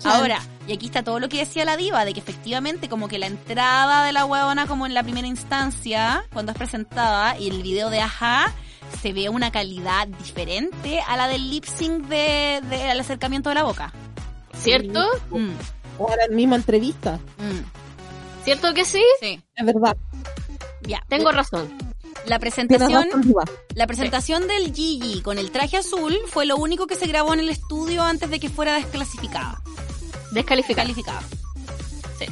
Chan. 0.05 0.13
Ahora, 0.21 0.41
y 0.69 0.73
aquí 0.73 0.87
está 0.87 1.03
todo 1.03 1.19
lo 1.21 1.29
que 1.29 1.39
decía 1.39 1.65
la 1.65 1.77
diva, 1.77 2.05
de 2.05 2.13
que 2.15 2.21
efectivamente 2.21 2.89
como 2.89 3.09
que 3.09 3.19
la 3.19 3.27
entrada 3.27 4.05
de 4.05 4.13
la 4.13 4.25
huevona 4.25 4.67
como 4.67 4.87
en 4.87 4.95
la 4.95 5.03
primera 5.03 5.27
instancia, 5.27 6.25
cuando 6.33 6.53
es 6.53 6.59
presentada, 6.59 7.39
y 7.39 7.49
el 7.49 7.63
video 7.63 7.91
de 7.91 8.01
Aja, 8.01 8.53
se 9.03 9.13
ve 9.13 9.29
una 9.29 9.51
calidad 9.51 10.07
diferente 10.07 11.01
a 11.01 11.17
la 11.17 11.27
del 11.29 11.51
lip 11.51 11.65
sync 11.65 12.05
de, 12.07 12.61
de- 12.71 12.91
al 12.91 13.01
acercamiento 13.01 13.49
de 13.49 13.55
la 13.57 13.65
boca. 13.65 13.93
¿Cierto? 14.57 15.01
Mm, 15.31 15.51
O 15.99 16.13
era 16.13 16.27
la 16.29 16.35
misma 16.35 16.57
entrevista. 16.57 17.19
mm, 17.39 18.45
¿Cierto 18.45 18.73
que 18.75 18.85
sí? 18.85 19.03
sí, 19.21 19.43
Es 19.57 19.67
verdad. 19.67 19.97
ya. 20.83 21.03
Tengo 21.09 21.33
razón. 21.33 21.69
La 22.27 22.39
presentación, 22.39 23.07
la 23.75 23.87
presentación 23.87 24.47
del 24.49 24.73
Gigi 24.75 25.21
con 25.21 25.37
el 25.39 25.51
traje 25.51 25.77
azul 25.77 26.17
fue 26.29 26.47
lo 26.47 26.57
único 26.57 26.87
que 26.87 26.95
se 26.95 27.07
grabó 27.07 27.35
en 27.35 27.41
el 27.41 27.49
estudio 27.51 28.03
antes 28.03 28.31
de 28.31 28.41
que 28.41 28.49
fuera 28.49 28.75
desclasificada. 28.77 29.61
Descalificado. 30.35 30.87
Calificada. 30.89 31.23
Sí. 32.19 32.27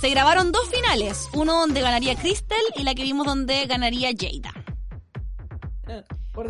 Se 0.00 0.08
grabaron 0.08 0.52
dos 0.52 0.68
finales, 0.70 1.28
uno 1.34 1.52
donde 1.54 1.82
ganaría 1.82 2.14
Crystal 2.16 2.58
y 2.76 2.84
la 2.84 2.94
que 2.94 3.02
vimos 3.02 3.26
donde 3.26 3.66
ganaría 3.66 4.10
Jada. 4.18 4.54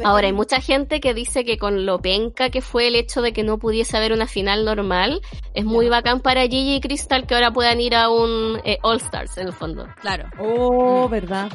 Ahora, 0.05 0.27
hay 0.27 0.33
mucha 0.35 0.61
gente 0.61 1.01
que 1.01 1.15
dice 1.15 1.45
que 1.45 1.57
con 1.59 1.87
lo 1.87 1.99
penca 2.01 2.51
que 2.51 2.61
fue 2.61 2.87
el 2.89 2.95
hecho 2.95 3.23
de 3.23 3.33
que 3.33 3.43
no 3.43 3.59
pudiese 3.59 3.97
haber 3.97 4.13
una 4.13 4.27
final 4.27 4.65
normal, 4.65 5.21
es 5.55 5.65
muy 5.65 5.89
bacán 5.89 6.21
para 6.21 6.43
Gigi 6.43 6.77
y 6.77 6.81
Crystal 6.81 7.27
que 7.27 7.35
ahora 7.35 7.51
puedan 7.51 7.81
ir 7.81 7.95
a 7.97 8.11
un 8.11 8.61
eh, 8.65 8.79
All 8.83 8.99
Stars 8.99 9.39
en 9.39 9.47
el 9.49 9.53
fondo. 9.55 9.87
Claro. 10.01 10.29
Oh, 10.39 11.09
Mm. 11.09 11.11
verdad. 11.11 11.51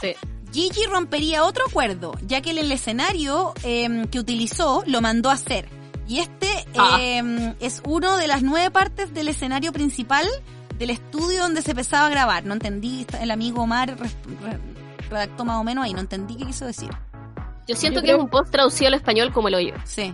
Sí. 0.00 0.14
Gigi 0.52 0.84
rompería 0.86 1.44
otro 1.44 1.64
acuerdo, 1.68 2.12
ya 2.26 2.40
que 2.40 2.50
en 2.50 2.58
el 2.58 2.72
escenario 2.72 3.52
em, 3.64 4.06
que 4.06 4.18
utilizó 4.18 4.82
lo 4.86 5.00
mandó 5.00 5.30
a 5.30 5.34
hacer. 5.34 5.68
Y 6.10 6.18
este 6.18 6.48
Ah. 6.76 6.96
em, 7.00 7.54
es 7.60 7.80
uno 7.86 8.16
de 8.16 8.26
las 8.26 8.42
nueve 8.42 8.68
partes 8.72 9.14
del 9.14 9.28
escenario 9.28 9.72
principal 9.72 10.26
del 10.76 10.90
estudio 10.90 11.40
donde 11.42 11.62
se 11.62 11.70
empezaba 11.70 12.06
a 12.06 12.10
grabar. 12.10 12.44
No 12.44 12.54
entendí, 12.54 13.06
el 13.20 13.30
amigo 13.30 13.62
Omar 13.62 13.96
re- 13.96 14.10
re- 14.42 14.58
redactó 15.08 15.44
más 15.44 15.56
o 15.60 15.62
menos 15.64 15.84
ahí, 15.84 15.94
no 15.94 16.00
entendí 16.00 16.34
qué 16.36 16.46
quiso 16.46 16.66
decir. 16.66 16.90
Yo 17.68 17.76
siento 17.76 18.00
Yo 18.00 18.02
que 18.02 18.06
creo- 18.08 18.16
es 18.16 18.22
un 18.24 18.28
post 18.28 18.50
traducido 18.50 18.88
al 18.88 18.94
español 18.94 19.32
como 19.32 19.46
el 19.46 19.54
hoyo. 19.54 19.74
Sí. 19.84 20.12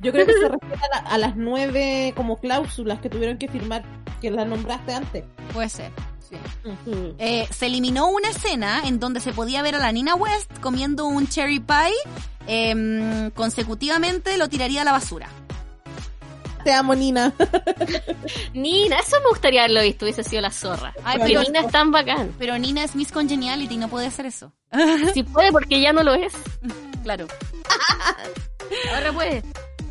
Yo 0.00 0.12
creo 0.12 0.26
que 0.26 0.32
se 0.32 0.48
refiere 0.48 0.76
a, 0.76 0.88
la- 1.02 1.10
a 1.10 1.18
las 1.18 1.36
nueve 1.36 2.12
como 2.16 2.38
cláusulas 2.38 3.00
que 3.00 3.10
tuvieron 3.10 3.36
que 3.38 3.48
firmar, 3.48 3.82
que 4.20 4.30
las 4.30 4.46
nombraste 4.46 4.94
antes. 4.94 5.24
Puede 5.52 5.68
ser. 5.68 5.90
Sí. 6.28 6.36
Eh, 7.18 7.48
se 7.50 7.66
eliminó 7.66 8.08
una 8.08 8.28
escena 8.28 8.82
en 8.84 9.00
donde 9.00 9.18
se 9.20 9.32
podía 9.32 9.62
ver 9.62 9.74
a 9.76 9.78
la 9.78 9.90
Nina 9.92 10.14
West 10.14 10.50
comiendo 10.60 11.06
un 11.06 11.26
cherry 11.26 11.58
pie. 11.60 11.92
em, 12.46 13.30
consecutivamente 13.30 14.36
lo 14.38 14.48
tiraría 14.48 14.82
a 14.82 14.84
la 14.84 14.92
basura. 14.92 15.28
Te 16.64 16.72
amo, 16.72 16.94
Nina. 16.94 17.32
Nina, 18.52 18.98
eso 18.98 19.16
me 19.22 19.28
gustaría 19.30 19.60
haberlo 19.62 19.80
visto, 19.82 20.04
hubiese 20.04 20.22
sido 20.22 20.42
la 20.42 20.50
zorra. 20.50 20.92
Ay, 21.04 21.18
pero, 21.24 21.40
Nina 21.42 21.60
es 21.60 21.68
tan 21.72 21.90
bacán. 21.92 22.32
pero 22.38 22.58
Nina 22.58 22.84
es 22.84 22.94
Miss 22.94 23.10
Congeniality, 23.10 23.76
no 23.78 23.88
puede 23.88 24.06
hacer 24.06 24.26
eso. 24.26 24.52
Si 25.14 25.22
puede, 25.22 25.50
porque 25.50 25.80
ya 25.80 25.92
no 25.94 26.02
lo 26.02 26.12
es. 26.14 26.34
Claro. 27.04 27.26
Ahora 28.94 29.12
puede. 29.12 29.42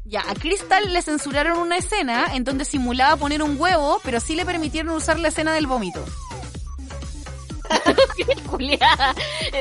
Ya, 0.09 0.21
a 0.21 0.33
Crystal 0.35 0.93
le 0.93 1.01
censuraron 1.01 1.57
una 1.59 1.75
escena 1.77 2.27
en 2.33 2.45
donde 2.45 2.63
simulaba 2.63 3.17
poner 3.17 3.43
un 3.43 3.59
huevo, 3.59 3.99
pero 4.05 4.21
sí 4.21 4.35
le 4.35 4.45
permitieron 4.45 4.95
usar 4.95 5.19
la 5.19 5.27
escena 5.27 5.53
del 5.53 5.67
vómito. 5.67 6.03
Culiada. 8.49 9.13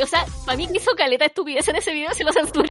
O 0.02 0.06
sea, 0.06 0.24
para 0.44 0.56
mí 0.56 0.68
que 0.68 0.76
hizo 0.78 0.92
caleta 0.96 1.24
de 1.24 1.28
estupidez 1.28 1.66
en 1.68 1.76
ese 1.76 1.92
video 1.92 2.12
se 2.14 2.24
lo 2.24 2.32
censuró. 2.32 2.68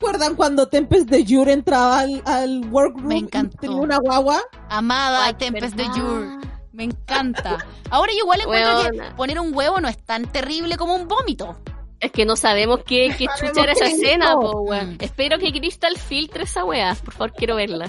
¿Recuerdan 0.00 0.34
cuando 0.34 0.66
Tempest 0.68 1.10
de 1.10 1.26
Jure 1.28 1.52
entraba 1.52 2.00
al, 2.00 2.22
al 2.24 2.64
workroom 2.70 3.06
Me 3.08 3.16
y 3.16 3.18
encantó. 3.18 3.58
tenía 3.58 3.76
una 3.76 3.98
guagua? 3.98 4.40
Amada 4.70 5.26
Ay, 5.26 5.34
Tempest 5.34 5.74
de. 5.76 5.84
Jure. 5.88 6.38
Me 6.72 6.84
encanta. 6.84 7.58
Ahora 7.90 8.12
yo 8.12 8.20
igual 8.20 8.40
encuentro 8.40 8.78
Weona. 8.80 9.08
que 9.10 9.14
poner 9.16 9.38
un 9.40 9.54
huevo 9.54 9.78
no 9.80 9.88
es 9.88 9.98
tan 10.02 10.24
terrible 10.32 10.78
como 10.78 10.94
un 10.94 11.06
vómito. 11.06 11.58
Es 12.00 12.10
que 12.12 12.24
no 12.24 12.34
sabemos 12.36 12.80
qué, 12.84 13.14
qué 13.16 13.26
Sabemos 13.36 13.40
chucha 13.52 13.62
era 13.62 13.72
esa 13.72 13.86
escena, 13.86 14.34
po, 14.34 14.60
weón. 14.62 14.96
Espero 15.00 15.38
que 15.38 15.52
Crystal 15.52 15.96
filtre 15.98 16.44
esa 16.44 16.64
weá. 16.64 16.94
Por 16.94 17.12
favor, 17.14 17.32
quiero 17.34 17.56
verla. 17.56 17.88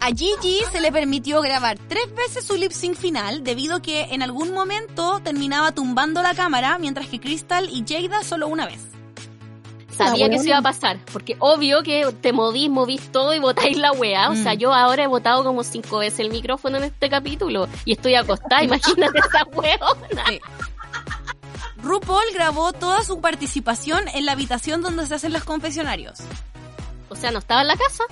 A 0.00 0.06
Gigi 0.08 0.60
se 0.70 0.80
le 0.80 0.92
permitió 0.92 1.40
grabar 1.42 1.76
tres 1.88 2.14
veces 2.14 2.44
su 2.46 2.56
lip 2.56 2.70
sync 2.72 2.96
final 2.96 3.42
debido 3.42 3.76
a 3.76 3.82
que 3.82 4.02
en 4.12 4.22
algún 4.22 4.52
momento 4.52 5.20
terminaba 5.24 5.72
tumbando 5.72 6.22
la 6.22 6.34
cámara 6.34 6.78
mientras 6.78 7.08
que 7.08 7.18
Crystal 7.20 7.68
y 7.68 7.84
Jada 7.86 8.22
solo 8.22 8.46
una 8.46 8.66
vez. 8.66 8.80
Sabía 9.90 10.30
que 10.30 10.38
se 10.38 10.48
iba 10.50 10.58
a 10.58 10.62
pasar. 10.62 10.98
Porque 11.12 11.34
obvio 11.40 11.82
que 11.82 12.06
te 12.20 12.32
movís, 12.32 12.70
movís 12.70 13.10
todo 13.10 13.34
y 13.34 13.40
botáis 13.40 13.76
la 13.76 13.90
weá. 13.90 14.30
O 14.30 14.36
sea, 14.36 14.54
Mm. 14.54 14.58
yo 14.58 14.72
ahora 14.72 15.02
he 15.02 15.06
botado 15.08 15.42
como 15.42 15.64
cinco 15.64 15.98
veces 15.98 16.20
el 16.20 16.30
micrófono 16.30 16.76
en 16.76 16.84
este 16.84 17.10
capítulo. 17.10 17.66
Y 17.84 17.92
estoy 17.94 18.14
acostada. 18.14 18.62
Imagínate 18.62 19.18
esa 19.18 19.44
weona. 19.52 20.24
Sí. 20.28 20.40
RuPaul 21.88 22.24
grabó 22.34 22.72
toda 22.74 23.02
su 23.02 23.20
participación 23.20 24.06
en 24.14 24.26
la 24.26 24.32
habitación 24.32 24.82
donde 24.82 25.06
se 25.06 25.14
hacen 25.14 25.32
los 25.32 25.44
confesionarios. 25.44 26.18
O 27.08 27.16
sea, 27.16 27.30
no 27.30 27.38
estaba 27.38 27.62
en 27.62 27.68
la 27.68 27.76
casa. 27.76 28.04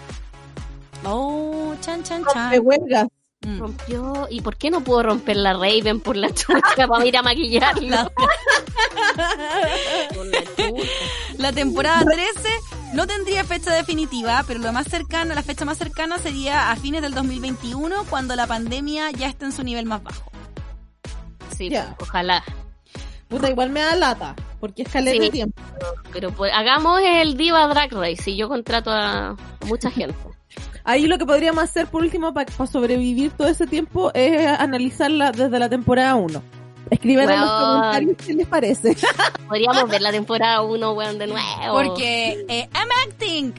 Oh, 1.04 1.74
chan, 1.82 2.02
chan, 2.02 2.24
chan. 2.32 2.52
huelgas. 2.62 3.06
Mm. 3.42 3.58
Rompió. 3.58 4.26
¿Y 4.30 4.40
por 4.40 4.56
qué 4.56 4.70
no 4.70 4.80
puedo 4.80 5.02
romper 5.02 5.36
la 5.36 5.52
Raven 5.52 6.00
por 6.00 6.16
la 6.16 6.32
chucha 6.32 6.88
para 6.88 7.06
ir 7.06 7.16
a 7.18 7.22
maquillarla? 7.22 8.08
Por 8.08 8.26
la 10.26 10.40
chucha. 10.42 10.56
La 11.38 11.52
temporada 11.52 12.02
13 12.04 12.48
no 12.94 13.06
tendría 13.06 13.44
fecha 13.44 13.74
definitiva, 13.74 14.42
pero 14.46 14.58
lo 14.58 14.72
más 14.72 14.86
cercano, 14.88 15.34
la 15.34 15.42
fecha 15.42 15.64
más 15.66 15.76
cercana 15.76 16.18
sería 16.18 16.70
a 16.70 16.76
fines 16.76 17.02
del 17.02 17.12
2021, 17.14 18.04
cuando 18.08 18.34
la 18.36 18.46
pandemia 18.46 19.10
ya 19.10 19.28
esté 19.28 19.44
en 19.44 19.52
su 19.52 19.62
nivel 19.62 19.84
más 19.84 20.02
bajo. 20.02 20.30
Sí, 21.56 21.68
Ya. 21.68 21.94
ojalá. 22.00 22.42
Puta, 23.28 23.50
igual 23.50 23.70
me 23.70 23.80
da 23.80 23.96
lata, 23.96 24.36
porque 24.60 24.82
es 24.82 24.88
caleta 24.88 25.16
Sí. 25.16 25.18
de 25.20 25.30
tiempo. 25.30 25.60
Pero 26.12 26.30
pues, 26.30 26.52
hagamos 26.54 27.00
el 27.04 27.36
Diva 27.36 27.66
Drag 27.66 27.92
Race 27.92 28.30
y 28.30 28.36
yo 28.36 28.48
contrato 28.48 28.90
a, 28.92 29.36
mucha 29.66 29.90
gente. 29.90 30.16
Ahí 30.84 31.06
lo 31.06 31.18
que 31.18 31.26
podríamos 31.26 31.64
hacer 31.64 31.88
por 31.88 32.02
último 32.02 32.32
para 32.32 32.50
sobrevivir 32.66 33.32
todo 33.32 33.48
ese 33.48 33.66
tiempo 33.66 34.12
es 34.14 34.46
analizarla 34.46 35.32
desde 35.32 35.58
la 35.58 35.68
temporada 35.68 36.14
1. 36.14 36.42
Escriban 36.88 37.28
en 37.28 37.40
los 37.40 37.50
comentarios 37.50 38.16
qué 38.24 38.34
les 38.34 38.46
parece. 38.46 38.96
Podríamos 39.48 39.88
ver 39.90 40.00
la 40.00 40.12
temporada 40.12 40.62
1, 40.62 40.92
weón, 40.92 41.18
de 41.18 41.26
nuevo. 41.26 41.46
Porque 41.72 42.44
eh, 42.48 42.68
I'm 42.72 42.88
acting. 43.08 43.52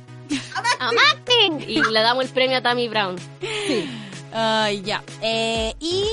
I'm 0.80 0.95
acting. 1.13 1.70
Y 1.70 1.82
le 1.82 1.99
damos 1.99 2.24
el 2.24 2.30
premio 2.32 2.57
a 2.57 2.61
Tammy 2.61 2.88
Brown. 2.88 3.18
sí. 3.41 3.89
Ay, 4.34 4.82
ya. 4.82 5.03
Eh, 5.22 5.74
y 5.80 6.05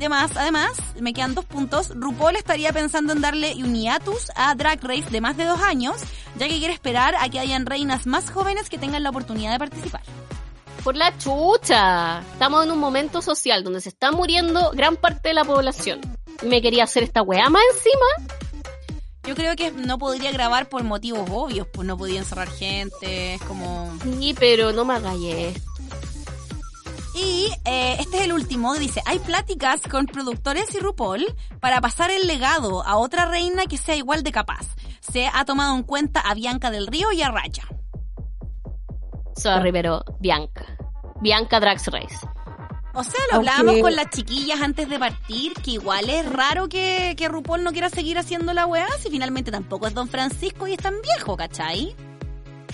demás, 0.00 0.32
además, 0.34 0.72
me 0.98 1.12
quedan 1.12 1.34
dos 1.34 1.44
puntos. 1.44 1.92
RuPaul 1.94 2.34
estaría 2.34 2.72
pensando 2.72 3.12
en 3.12 3.20
darle 3.20 3.54
un 3.56 3.74
hiatus 3.74 4.32
a 4.34 4.54
Drag 4.56 4.82
Race 4.82 5.10
de 5.10 5.20
más 5.20 5.36
de 5.36 5.44
dos 5.44 5.60
años, 5.60 5.96
ya 6.36 6.48
que 6.48 6.58
quiere 6.58 6.74
esperar 6.74 7.14
a 7.20 7.28
que 7.28 7.38
hayan 7.38 7.66
reinas 7.66 8.06
más 8.06 8.30
jóvenes 8.30 8.68
que 8.68 8.78
tengan 8.78 9.04
la 9.04 9.10
oportunidad 9.10 9.52
de 9.52 9.58
participar. 9.58 10.02
Por 10.82 10.96
la 10.96 11.16
chucha. 11.18 12.20
Estamos 12.32 12.64
en 12.64 12.72
un 12.72 12.78
momento 12.78 13.22
social 13.22 13.62
donde 13.62 13.80
se 13.80 13.90
está 13.90 14.10
muriendo 14.10 14.70
gran 14.72 14.96
parte 14.96 15.28
de 15.28 15.34
la 15.34 15.44
población. 15.44 16.00
Me 16.42 16.62
quería 16.62 16.84
hacer 16.84 17.02
esta 17.02 17.22
weá 17.22 17.50
más 17.50 17.62
encima. 17.74 18.40
Yo 19.24 19.34
creo 19.34 19.54
que 19.54 19.70
no 19.70 19.98
podría 19.98 20.32
grabar 20.32 20.70
por 20.70 20.82
motivos 20.82 21.28
obvios, 21.30 21.66
pues 21.70 21.86
no 21.86 21.98
podía 21.98 22.20
encerrar 22.20 22.48
gente, 22.48 23.34
es 23.34 23.42
como... 23.42 23.92
Sí, 24.02 24.34
pero 24.38 24.72
no 24.72 24.86
me 24.86 24.94
hagáis 24.94 25.34
esto. 25.34 25.79
Y 27.14 27.50
eh, 27.64 27.96
este 27.98 28.18
es 28.18 28.22
el 28.24 28.32
último, 28.32 28.74
dice, 28.74 29.02
hay 29.04 29.18
pláticas 29.18 29.80
con 29.90 30.06
productores 30.06 30.72
y 30.74 30.78
RuPaul 30.78 31.24
para 31.60 31.80
pasar 31.80 32.10
el 32.10 32.26
legado 32.26 32.84
a 32.86 32.96
otra 32.96 33.26
reina 33.26 33.66
que 33.66 33.76
sea 33.78 33.96
igual 33.96 34.22
de 34.22 34.30
capaz. 34.32 34.66
Se 35.00 35.26
ha 35.26 35.44
tomado 35.44 35.74
en 35.74 35.82
cuenta 35.82 36.20
a 36.20 36.34
Bianca 36.34 36.70
del 36.70 36.86
Río 36.86 37.10
y 37.12 37.22
a 37.22 37.30
Raya. 37.30 37.64
Sorry, 39.34 39.72
pero 39.72 40.04
Bianca. 40.20 40.64
Bianca 41.20 41.58
Drax 41.60 41.86
Race. 41.88 42.26
O 42.92 43.04
sea, 43.04 43.20
lo 43.30 43.38
hablábamos 43.38 43.78
con 43.80 43.94
las 43.94 44.10
chiquillas 44.10 44.60
antes 44.60 44.88
de 44.88 44.98
partir, 44.98 45.52
que 45.54 45.72
igual 45.72 46.10
es 46.10 46.30
raro 46.30 46.68
que, 46.68 47.14
que 47.16 47.28
RuPaul 47.28 47.62
no 47.62 47.72
quiera 47.72 47.88
seguir 47.88 48.18
haciendo 48.18 48.52
la 48.52 48.66
weá, 48.66 48.88
si 48.98 49.10
finalmente 49.10 49.50
tampoco 49.50 49.86
es 49.86 49.94
Don 49.94 50.08
Francisco 50.08 50.66
y 50.66 50.72
es 50.72 50.78
tan 50.78 50.94
viejo, 51.00 51.36
¿cachai? 51.36 51.94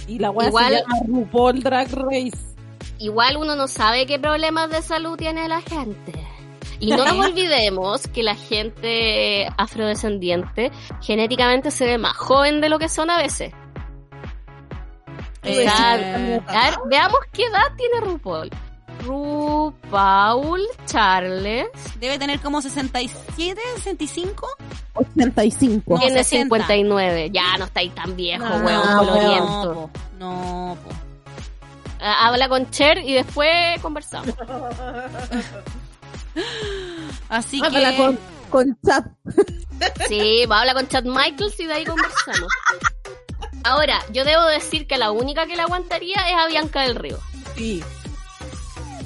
Y 0.07 0.19
la 0.19 0.31
weá 0.31 0.49
Igual- 0.49 0.75
se 0.75 0.81
llama 0.81 0.97
RuPaul 1.07 1.63
Drag 1.63 1.89
Race. 1.93 2.56
Igual 2.99 3.37
uno 3.37 3.57
no 3.57 3.69
sabe 3.69 4.07
qué 4.07 4.19
problemas 4.19 4.71
de 4.71 4.83
salud 4.83 5.17
tiene 5.17 5.49
la 5.49 5.61
gente. 5.61 6.13
Y 6.81 6.91
no 6.91 7.05
nos 7.05 7.27
olvidemos 7.31 8.07
que 8.09 8.23
la 8.23 8.35
gente 8.35 9.47
afrodescendiente 9.57 10.71
genéticamente 11.03 11.71
se 11.71 11.87
ve 11.87 11.99
más 11.99 12.17
joven 12.17 12.61
de 12.61 12.69
lo 12.69 12.79
que 12.79 12.89
son 12.89 13.11
a 13.11 13.19
veces. 13.19 13.53
Eh, 15.43 15.65
Está- 15.65 15.93
a 15.95 15.97
ver, 16.71 16.79
veamos 16.91 17.19
qué 17.33 17.45
edad 17.45 17.61
tiene 17.77 18.01
RuPaul. 18.01 18.51
RuPaul 19.05 20.61
Charles 20.87 21.67
Debe 22.01 22.19
tener 22.19 22.41
como 22.41 22.61
67, 22.63 23.61
65. 23.77 24.47
85. 24.95 25.95
No, 25.95 26.01
tiene 26.01 26.25
60. 26.25 26.57
59. 26.57 27.31
Ya 27.31 27.57
no 27.59 27.67
está 27.67 27.81
ahí 27.81 27.91
tan 27.91 28.17
viejo, 28.17 28.45
No, 28.45 28.65
weón, 28.65 28.87
no, 28.91 28.99
coloriento. 28.99 29.73
po. 29.75 29.91
No, 30.19 30.77
po. 30.83 30.91
Habla 32.13 32.49
con 32.49 32.71
Cher 32.71 32.99
y 32.99 33.15
después 33.15 33.81
conversamos. 33.81 34.35
Así 37.29 37.61
Háblala 37.65 37.91
que... 37.93 37.97
con, 37.97 38.19
con 38.51 38.79
chat. 38.87 39.07
Sí, 40.09 40.47
va 40.47 40.59
a 40.59 40.61
hablar 40.61 40.77
con 40.77 40.89
Chad 40.89 41.05
Michaels 41.05 41.59
y 41.61 41.67
de 41.67 41.73
ahí 41.75 41.85
conversamos. 41.85 42.53
Ahora, 43.65 43.99
yo 44.13 44.25
debo 44.25 44.45
decir 44.45 44.87
que 44.87 44.97
la 44.97 45.11
única 45.11 45.47
que 45.47 45.57
la 45.57 45.65
aguantaría 45.65 46.17
es 46.31 46.37
a 46.37 46.47
Bianca 46.47 46.83
del 46.83 46.95
Río. 46.95 47.19
Sí. 47.57 47.83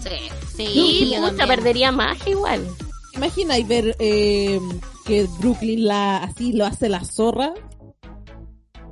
Sí. 0.03 0.31
Sí, 0.57 1.15
pucha, 1.17 1.29
también. 1.29 1.49
perdería 1.49 1.93
más 1.93 2.27
igual. 2.27 2.67
Imagina 3.15 3.59
y 3.59 3.65
ver 3.65 3.97
eh, 3.99 4.61
que 5.07 5.27
Brooklyn 5.39 5.87
la 5.87 6.19
así 6.19 6.53
lo 6.53 6.67
hace 6.67 6.89
la 6.89 7.03
zorra. 7.05 7.55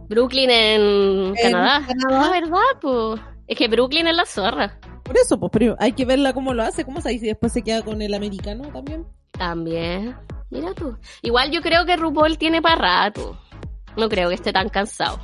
Brooklyn 0.09 0.51
en 0.51 1.35
Canadá. 1.35 1.87
Canadá. 1.87 2.27
Ah, 2.27 2.31
¿verdad? 2.31 2.59
Pues. 2.81 3.21
Es 3.49 3.57
que 3.57 3.67
Brooklyn 3.67 4.07
es 4.07 4.15
la 4.15 4.27
zorra. 4.27 4.79
Por 5.03 5.17
eso, 5.17 5.41
pues, 5.41 5.51
pero 5.53 5.75
hay 5.79 5.93
que 5.93 6.05
verla 6.05 6.33
cómo 6.35 6.53
lo 6.55 6.63
hace, 6.63 6.85
cómo 6.85 7.01
se 7.01 7.11
si 7.19 7.27
después 7.27 7.53
se 7.53 7.63
queda 7.63 7.83
con 7.83 8.01
el 8.03 8.13
americano 8.15 8.69
también. 8.71 9.07
También. 9.33 10.15
Mira 10.51 10.73
tú. 10.75 10.97
Igual 11.23 11.51
yo 11.51 11.63
creo 11.63 11.85
que 11.87 11.97
RuPaul 11.97 12.37
tiene 12.39 12.61
para 12.63 12.77
rato. 12.77 13.41
No 13.97 14.09
creo 14.09 14.29
que 14.29 14.35
esté 14.35 14.53
tan 14.53 14.69
cansado. 14.69 15.19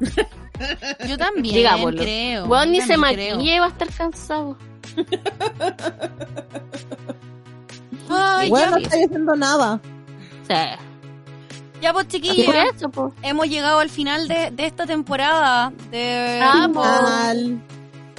Yo 1.08 1.18
también 1.18 1.56
Digámoslo. 1.56 2.00
creo. 2.00 2.64
Ni 2.66 2.78
yo 2.78 2.86
se 2.86 2.96
maquille, 2.96 3.58
va 3.58 3.66
a 3.66 3.70
estar 3.70 3.88
cansado. 3.92 4.56
Ay, 8.08 8.50
Bueno, 8.50 8.70
no 8.72 8.76
está 8.78 8.96
haciendo 8.96 9.34
nada. 9.34 9.80
Sí. 10.46 10.54
Ya 11.84 11.92
pues 11.92 12.06
Por 12.06 12.12
chiquillas, 12.12 12.66
eso, 12.76 12.88
pues. 12.88 13.12
hemos 13.22 13.46
llegado 13.48 13.78
al 13.78 13.90
final 13.90 14.26
de, 14.26 14.50
de 14.50 14.66
esta 14.66 14.86
temporada 14.86 15.70
de 15.90 16.40
Ah. 16.42 17.34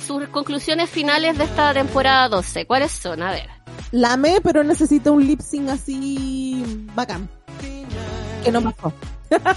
Sus 0.06 0.28
conclusiones 0.28 0.88
finales 0.90 1.36
de 1.38 1.46
esta 1.46 1.74
temporada 1.74 2.30
12, 2.30 2.68
¿cuáles 2.68 2.92
son? 2.92 3.24
A 3.24 3.32
ver. 3.32 3.50
La 3.92 4.14
amé, 4.14 4.40
pero 4.44 4.64
necesita 4.64 5.10
un 5.10 5.26
lip 5.26 5.40
sync 5.42 5.70
así 5.70 6.64
bacán. 6.94 7.28
Que 8.44 8.52
no 8.52 8.62
pasó. 8.62 8.94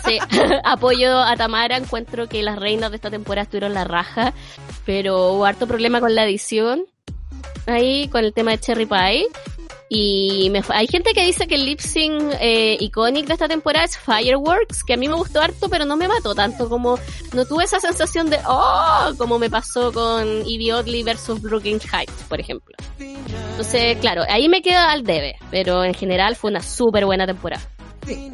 Sí, 0.06 0.18
apoyo 0.64 1.18
a 1.18 1.36
Tamara, 1.36 1.76
encuentro 1.76 2.26
que 2.28 2.42
las 2.42 2.58
reinas 2.58 2.90
de 2.90 2.96
esta 2.96 3.10
temporada 3.10 3.42
estuvieron 3.42 3.74
la 3.74 3.84
raja, 3.84 4.32
pero 4.86 5.32
hubo 5.34 5.44
harto 5.44 5.66
problema 5.66 6.00
con 6.00 6.14
la 6.14 6.24
edición, 6.24 6.84
ahí 7.68 8.08
con 8.08 8.24
el 8.24 8.32
tema 8.32 8.52
de 8.52 8.58
Cherry 8.58 8.86
Pie. 8.86 9.26
Y 9.90 10.50
me, 10.50 10.62
hay 10.68 10.86
gente 10.86 11.12
que 11.14 11.24
dice 11.24 11.46
que 11.46 11.54
el 11.54 11.64
lip 11.64 11.80
sync 11.80 12.34
eh, 12.40 12.76
iconic 12.78 13.26
de 13.26 13.32
esta 13.32 13.48
temporada 13.48 13.86
es 13.86 13.96
Fireworks, 13.96 14.84
que 14.84 14.92
a 14.92 14.96
mí 14.98 15.08
me 15.08 15.14
gustó 15.14 15.40
harto, 15.40 15.70
pero 15.70 15.86
no 15.86 15.96
me 15.96 16.06
mató 16.06 16.34
tanto 16.34 16.68
como, 16.68 16.98
no 17.32 17.46
tuve 17.46 17.64
esa 17.64 17.80
sensación 17.80 18.28
de, 18.28 18.38
oh, 18.46 19.12
como 19.16 19.38
me 19.38 19.48
pasó 19.48 19.90
con 19.90 20.42
Evie 20.42 20.74
Oddly 20.74 21.04
versus 21.04 21.40
Brooklyn 21.40 21.80
Heights, 21.80 22.24
por 22.28 22.38
ejemplo. 22.38 22.74
Entonces, 22.98 23.96
claro, 23.98 24.24
ahí 24.28 24.46
me 24.50 24.60
queda 24.60 24.90
al 24.92 25.04
debe, 25.04 25.36
pero 25.50 25.82
en 25.84 25.94
general 25.94 26.36
fue 26.36 26.50
una 26.50 26.60
súper 26.60 27.06
buena 27.06 27.26
temporada. 27.26 27.62
Sí. 28.06 28.30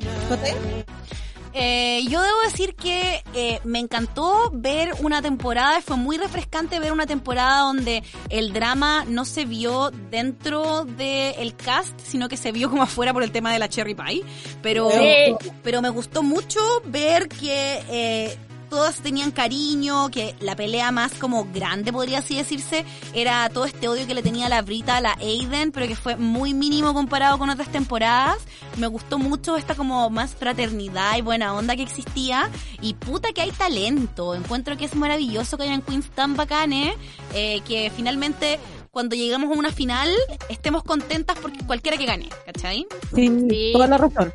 Eh, 1.56 2.02
yo 2.08 2.20
debo 2.20 2.40
decir 2.42 2.74
que 2.74 3.22
eh, 3.32 3.60
me 3.62 3.78
encantó 3.78 4.50
ver 4.52 4.92
una 5.00 5.22
temporada, 5.22 5.80
fue 5.80 5.96
muy 5.96 6.18
refrescante 6.18 6.80
ver 6.80 6.90
una 6.92 7.06
temporada 7.06 7.60
donde 7.60 8.02
el 8.28 8.52
drama 8.52 9.04
no 9.06 9.24
se 9.24 9.44
vio 9.44 9.90
dentro 10.10 10.84
del 10.84 11.54
cast, 11.54 11.98
sino 12.00 12.28
que 12.28 12.36
se 12.36 12.50
vio 12.50 12.68
como 12.70 12.82
afuera 12.82 13.12
por 13.12 13.22
el 13.22 13.30
tema 13.30 13.52
de 13.52 13.60
la 13.60 13.68
Cherry 13.68 13.94
Pie. 13.94 14.24
Pero, 14.62 14.90
Sí. 14.90 15.36
pero 15.62 15.80
me 15.80 15.90
gustó 15.90 16.22
mucho 16.24 16.58
ver 16.86 17.28
que 17.28 17.82
eh, 17.88 18.36
todas 18.74 18.96
tenían 18.96 19.30
cariño, 19.30 20.10
que 20.10 20.34
la 20.40 20.56
pelea 20.56 20.90
más 20.90 21.14
como 21.14 21.46
grande, 21.54 21.92
podría 21.92 22.18
así 22.18 22.34
decirse, 22.34 22.84
era 23.14 23.48
todo 23.50 23.66
este 23.66 23.86
odio 23.86 24.04
que 24.04 24.14
le 24.14 24.22
tenía 24.22 24.48
la 24.48 24.62
Brita 24.62 24.96
a 24.96 25.00
la 25.00 25.12
Aiden, 25.20 25.70
pero 25.70 25.86
que 25.86 25.94
fue 25.94 26.16
muy 26.16 26.54
mínimo 26.54 26.92
comparado 26.92 27.38
con 27.38 27.50
otras 27.50 27.68
temporadas. 27.70 28.38
Me 28.76 28.88
gustó 28.88 29.16
mucho 29.16 29.56
esta 29.56 29.76
como 29.76 30.10
más 30.10 30.34
fraternidad 30.34 31.16
y 31.16 31.20
buena 31.20 31.54
onda 31.54 31.76
que 31.76 31.82
existía. 31.84 32.50
Y 32.80 32.94
puta 32.94 33.32
que 33.32 33.42
hay 33.42 33.52
talento. 33.52 34.34
Encuentro 34.34 34.76
que 34.76 34.86
es 34.86 34.96
maravilloso 34.96 35.56
que 35.56 35.62
hayan 35.62 35.80
queens 35.80 36.10
tan 36.10 36.34
bacanes, 36.34 36.96
eh, 37.32 37.60
que 37.60 37.92
finalmente 37.94 38.58
cuando 38.90 39.14
lleguemos 39.14 39.54
a 39.54 39.58
una 39.58 39.70
final 39.70 40.10
estemos 40.48 40.82
contentas 40.82 41.38
porque 41.40 41.64
cualquiera 41.64 41.96
que 41.96 42.06
gane, 42.06 42.28
¿cachai? 42.44 42.86
Sí, 43.14 43.28
Sí. 43.48 43.70
toda 43.72 43.86
la 43.86 43.98
razón. 43.98 44.32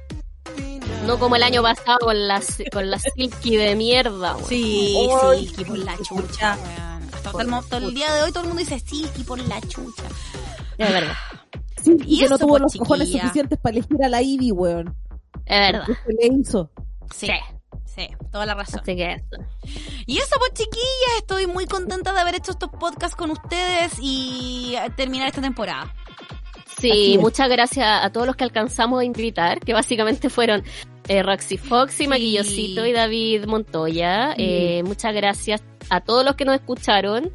No 1.09 1.17
como 1.17 1.35
el 1.37 1.41
año 1.41 1.63
pasado 1.63 1.97
con 2.01 2.27
la, 2.27 2.39
con 2.71 2.91
la 2.91 2.99
Silky 2.99 3.57
de 3.57 3.75
mierda. 3.75 4.35
weón. 4.35 4.47
Sí, 4.47 4.95
Ay, 5.23 5.47
Silky 5.47 5.65
por 5.65 5.77
la 5.79 5.97
chucha. 5.97 6.55
weón. 6.55 7.09
Hasta, 7.11 7.57
hasta 7.57 7.77
el, 7.77 7.93
día 7.95 8.13
de 8.13 8.21
hoy 8.21 8.31
todo 8.31 8.43
el 8.43 8.49
mundo 8.49 8.59
dice 8.59 8.79
Silky 8.79 9.23
por 9.23 9.39
la 9.39 9.59
chucha. 9.61 10.03
Es 10.77 10.93
verdad. 10.93 11.13
Sí, 11.83 11.97
Y 12.05 12.19
que 12.19 12.29
no 12.29 12.35
eso, 12.35 12.45
tuvo 12.45 12.59
pues, 12.59 12.61
los 12.61 12.75
cojones 12.75 13.11
suficientes 13.11 13.57
para 13.57 13.77
elegir 13.77 13.97
a 14.03 14.07
la 14.07 14.21
Ivy, 14.21 14.51
weón. 14.51 14.95
Es 15.45 15.59
verdad. 15.71 15.87
¿Qué 15.87 15.93
se 15.95 16.13
le 16.13 16.35
hizo? 16.39 16.69
Sí, 17.11 17.25
Sí. 17.25 17.33
sí, 17.85 18.07
toda 18.31 18.45
la 18.45 18.53
razón. 18.53 18.81
Así 18.83 18.95
que 18.95 19.13
eso. 19.13 19.25
Y 20.05 20.19
eso, 20.19 20.35
pues 20.37 20.51
chiquillas, 20.53 21.17
estoy 21.17 21.47
muy 21.47 21.65
contenta 21.65 22.13
de 22.13 22.19
haber 22.19 22.35
hecho 22.35 22.51
estos 22.51 22.69
podcasts 22.69 23.15
con 23.15 23.31
ustedes 23.31 23.93
y 23.99 24.75
terminar 24.95 25.27
esta 25.29 25.41
temporada. 25.41 25.91
Sí, 26.79 27.15
es. 27.15 27.19
muchas 27.19 27.49
gracias 27.49 27.87
a 28.05 28.11
todos 28.11 28.27
los 28.27 28.35
que 28.35 28.43
alcanzamos 28.43 29.01
a 29.01 29.03
invitar, 29.03 29.59
que 29.59 29.73
básicamente 29.73 30.29
fueron 30.29 30.63
eh, 31.09 31.23
Roxy 31.23 31.57
Foxy, 31.57 32.07
Maquillosito 32.07 32.85
y 32.85 32.93
David 32.93 33.45
Montoya. 33.45 34.35
Eh, 34.37 34.83
muchas 34.83 35.13
gracias 35.13 35.61
a 35.89 36.01
todos 36.01 36.23
los 36.23 36.35
que 36.35 36.45
nos 36.45 36.55
escucharon. 36.55 37.31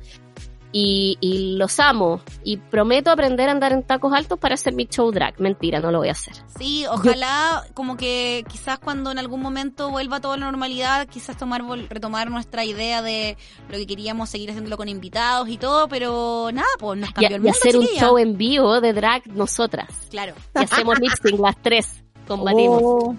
Y, 0.76 1.18
y 1.20 1.56
los 1.56 1.78
amo. 1.78 2.20
Y 2.42 2.56
prometo 2.56 3.12
aprender 3.12 3.48
a 3.48 3.52
andar 3.52 3.72
en 3.72 3.84
tacos 3.84 4.12
altos 4.12 4.40
para 4.40 4.54
hacer 4.54 4.74
mi 4.74 4.86
show 4.86 5.12
drag. 5.12 5.40
Mentira, 5.40 5.78
no 5.78 5.92
lo 5.92 5.98
voy 5.98 6.08
a 6.08 6.12
hacer. 6.12 6.34
Sí, 6.58 6.84
ojalá 6.86 7.64
como 7.74 7.96
que 7.96 8.44
quizás 8.48 8.80
cuando 8.80 9.12
en 9.12 9.18
algún 9.20 9.40
momento 9.40 9.90
vuelva 9.90 10.20
toda 10.20 10.36
la 10.36 10.46
normalidad, 10.46 11.06
quizás 11.06 11.36
tomar 11.36 11.62
retomar 11.88 12.28
nuestra 12.28 12.64
idea 12.64 13.02
de 13.02 13.36
lo 13.68 13.76
que 13.76 13.86
queríamos 13.86 14.30
seguir 14.30 14.50
haciéndolo 14.50 14.76
con 14.76 14.88
invitados 14.88 15.48
y 15.48 15.58
todo, 15.58 15.86
pero 15.86 16.50
nada, 16.52 16.66
pues 16.80 16.98
nos 16.98 17.10
Y, 17.10 17.12
cambió 17.12 17.30
y 17.30 17.34
el 17.34 17.42
mundo, 17.42 17.56
hacer 17.56 17.76
un 17.76 17.86
show 17.86 18.18
en 18.18 18.36
vivo 18.36 18.80
de 18.80 18.92
drag 18.94 19.28
nosotras. 19.28 19.88
Claro. 20.10 20.34
Y 20.56 20.64
hacemos 20.64 20.98
sync 21.22 21.38
las 21.38 21.62
tres. 21.62 22.02
Combatimos. 22.26 22.82
Oh. 22.82 23.16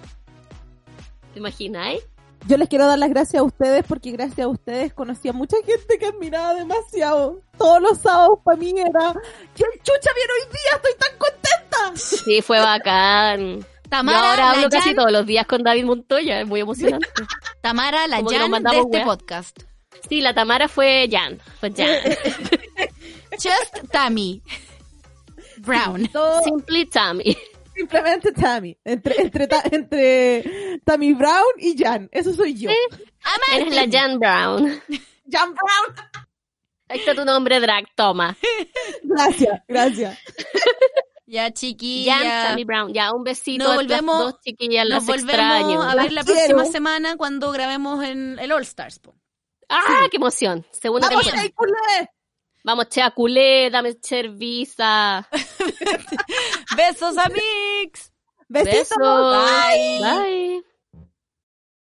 ¿Te 1.36 1.40
imagináis? 1.40 2.02
Yo 2.48 2.56
les 2.58 2.70
quiero 2.70 2.88
dar 2.88 2.98
las 2.98 3.10
gracias 3.10 3.42
a 3.42 3.44
ustedes 3.44 3.84
porque 3.86 4.12
gracias 4.12 4.40
a 4.40 4.48
ustedes 4.48 4.94
conocí 4.94 5.28
a 5.28 5.34
mucha 5.34 5.58
gente 5.66 5.98
que 6.00 6.06
admiraba 6.06 6.54
demasiado. 6.54 7.42
Todos 7.58 7.82
los 7.82 7.98
sábados 7.98 8.40
para 8.46 8.56
mí 8.58 8.70
era, 8.72 9.12
¿quién 9.54 9.70
chucha 9.84 10.12
viene 10.16 10.32
hoy 10.32 10.48
día? 10.50 10.76
Estoy 10.78 10.94
tan 10.98 11.18
contenta. 11.18 12.00
Sí, 12.24 12.42
fue 12.42 12.60
bacán. 12.62 13.60
Yo 13.60 13.66
Tamara, 13.90 14.30
ahora 14.32 14.52
hablo 14.52 14.70
casi 14.70 14.90
Jan- 14.92 14.96
todos 14.96 15.12
los 15.12 15.26
días 15.26 15.46
con 15.46 15.62
David 15.62 15.84
Montoya, 15.84 16.40
es 16.40 16.48
muy 16.48 16.62
emocionante. 16.62 17.06
Tamara, 17.62 18.08
la 18.08 18.18
Como 18.20 18.30
Jan 18.30 18.64
de 18.64 18.80
este 18.80 19.02
podcast. 19.04 19.60
Sí, 20.08 20.22
la 20.22 20.34
Tamara 20.34 20.70
fue 20.70 21.10
Jan, 21.12 21.38
fue 21.60 21.74
Jan. 21.76 21.98
Just 23.32 23.92
Tammy. 23.92 24.42
Brown. 25.58 26.10
Simply 26.46 26.86
Tammy. 26.86 27.38
Simplemente 27.76 28.32
Tammy. 28.32 28.78
Entre, 28.84 29.22
entre, 29.22 29.48
ta- 29.48 29.64
entre 29.72 30.80
Tammy 30.84 31.14
Brown 31.14 31.44
y 31.58 31.78
Jan. 31.78 32.10
Eso 32.12 32.34
soy 32.34 32.56
yo. 32.56 32.70
Eres 33.54 33.76
la 33.76 33.88
Jan 33.92 34.18
Brown. 34.20 34.82
Jan 35.32 35.54
Brown. 35.54 36.08
Ahí 36.88 37.00
está 37.00 37.16
tu 37.16 37.26
nombre 37.26 37.60
drag, 37.60 37.86
toma. 37.96 38.38
Gracias, 39.04 39.62
gracias. 39.68 40.20
Ya, 41.26 41.48
Ya, 41.48 41.52
chiquilla. 41.52 42.50
Sammy 42.50 42.64
Brown. 42.64 42.94
Ya, 42.94 43.12
un 43.12 43.24
besito 43.24 43.64
Nos 43.64 43.74
a 43.74 43.76
volvemos- 43.78 44.24
las 44.26 44.34
dos 44.34 44.42
chiquillas, 44.42 44.88
Nos 44.88 45.06
volvemos 45.06 45.30
extraño. 45.34 45.82
a 45.82 45.96
ver 45.96 46.12
la 46.14 46.24
próxima 46.24 46.66
semana 46.66 47.18
cuando 47.18 47.52
grabemos 47.52 48.04
en 48.04 48.38
el 48.40 48.52
All 48.52 48.62
Stars. 48.62 49.00
po. 49.00 49.16
¡Ah, 49.68 50.06
qué 50.12 50.18
emoción! 50.18 50.64
Segunda 50.70 51.10
¡Vamos, 51.10 51.26
temporada. 51.26 52.12
Vamos, 52.66 52.90
chea 52.90 53.12
culé, 53.12 53.70
dame 53.70 53.96
cerveza. 54.02 55.30
Besos, 56.76 57.16
amigos. 57.16 58.12
Besitos. 58.50 58.98
Besos. 58.98 59.46
Bye. 59.46 60.00
Bye. 60.02 60.75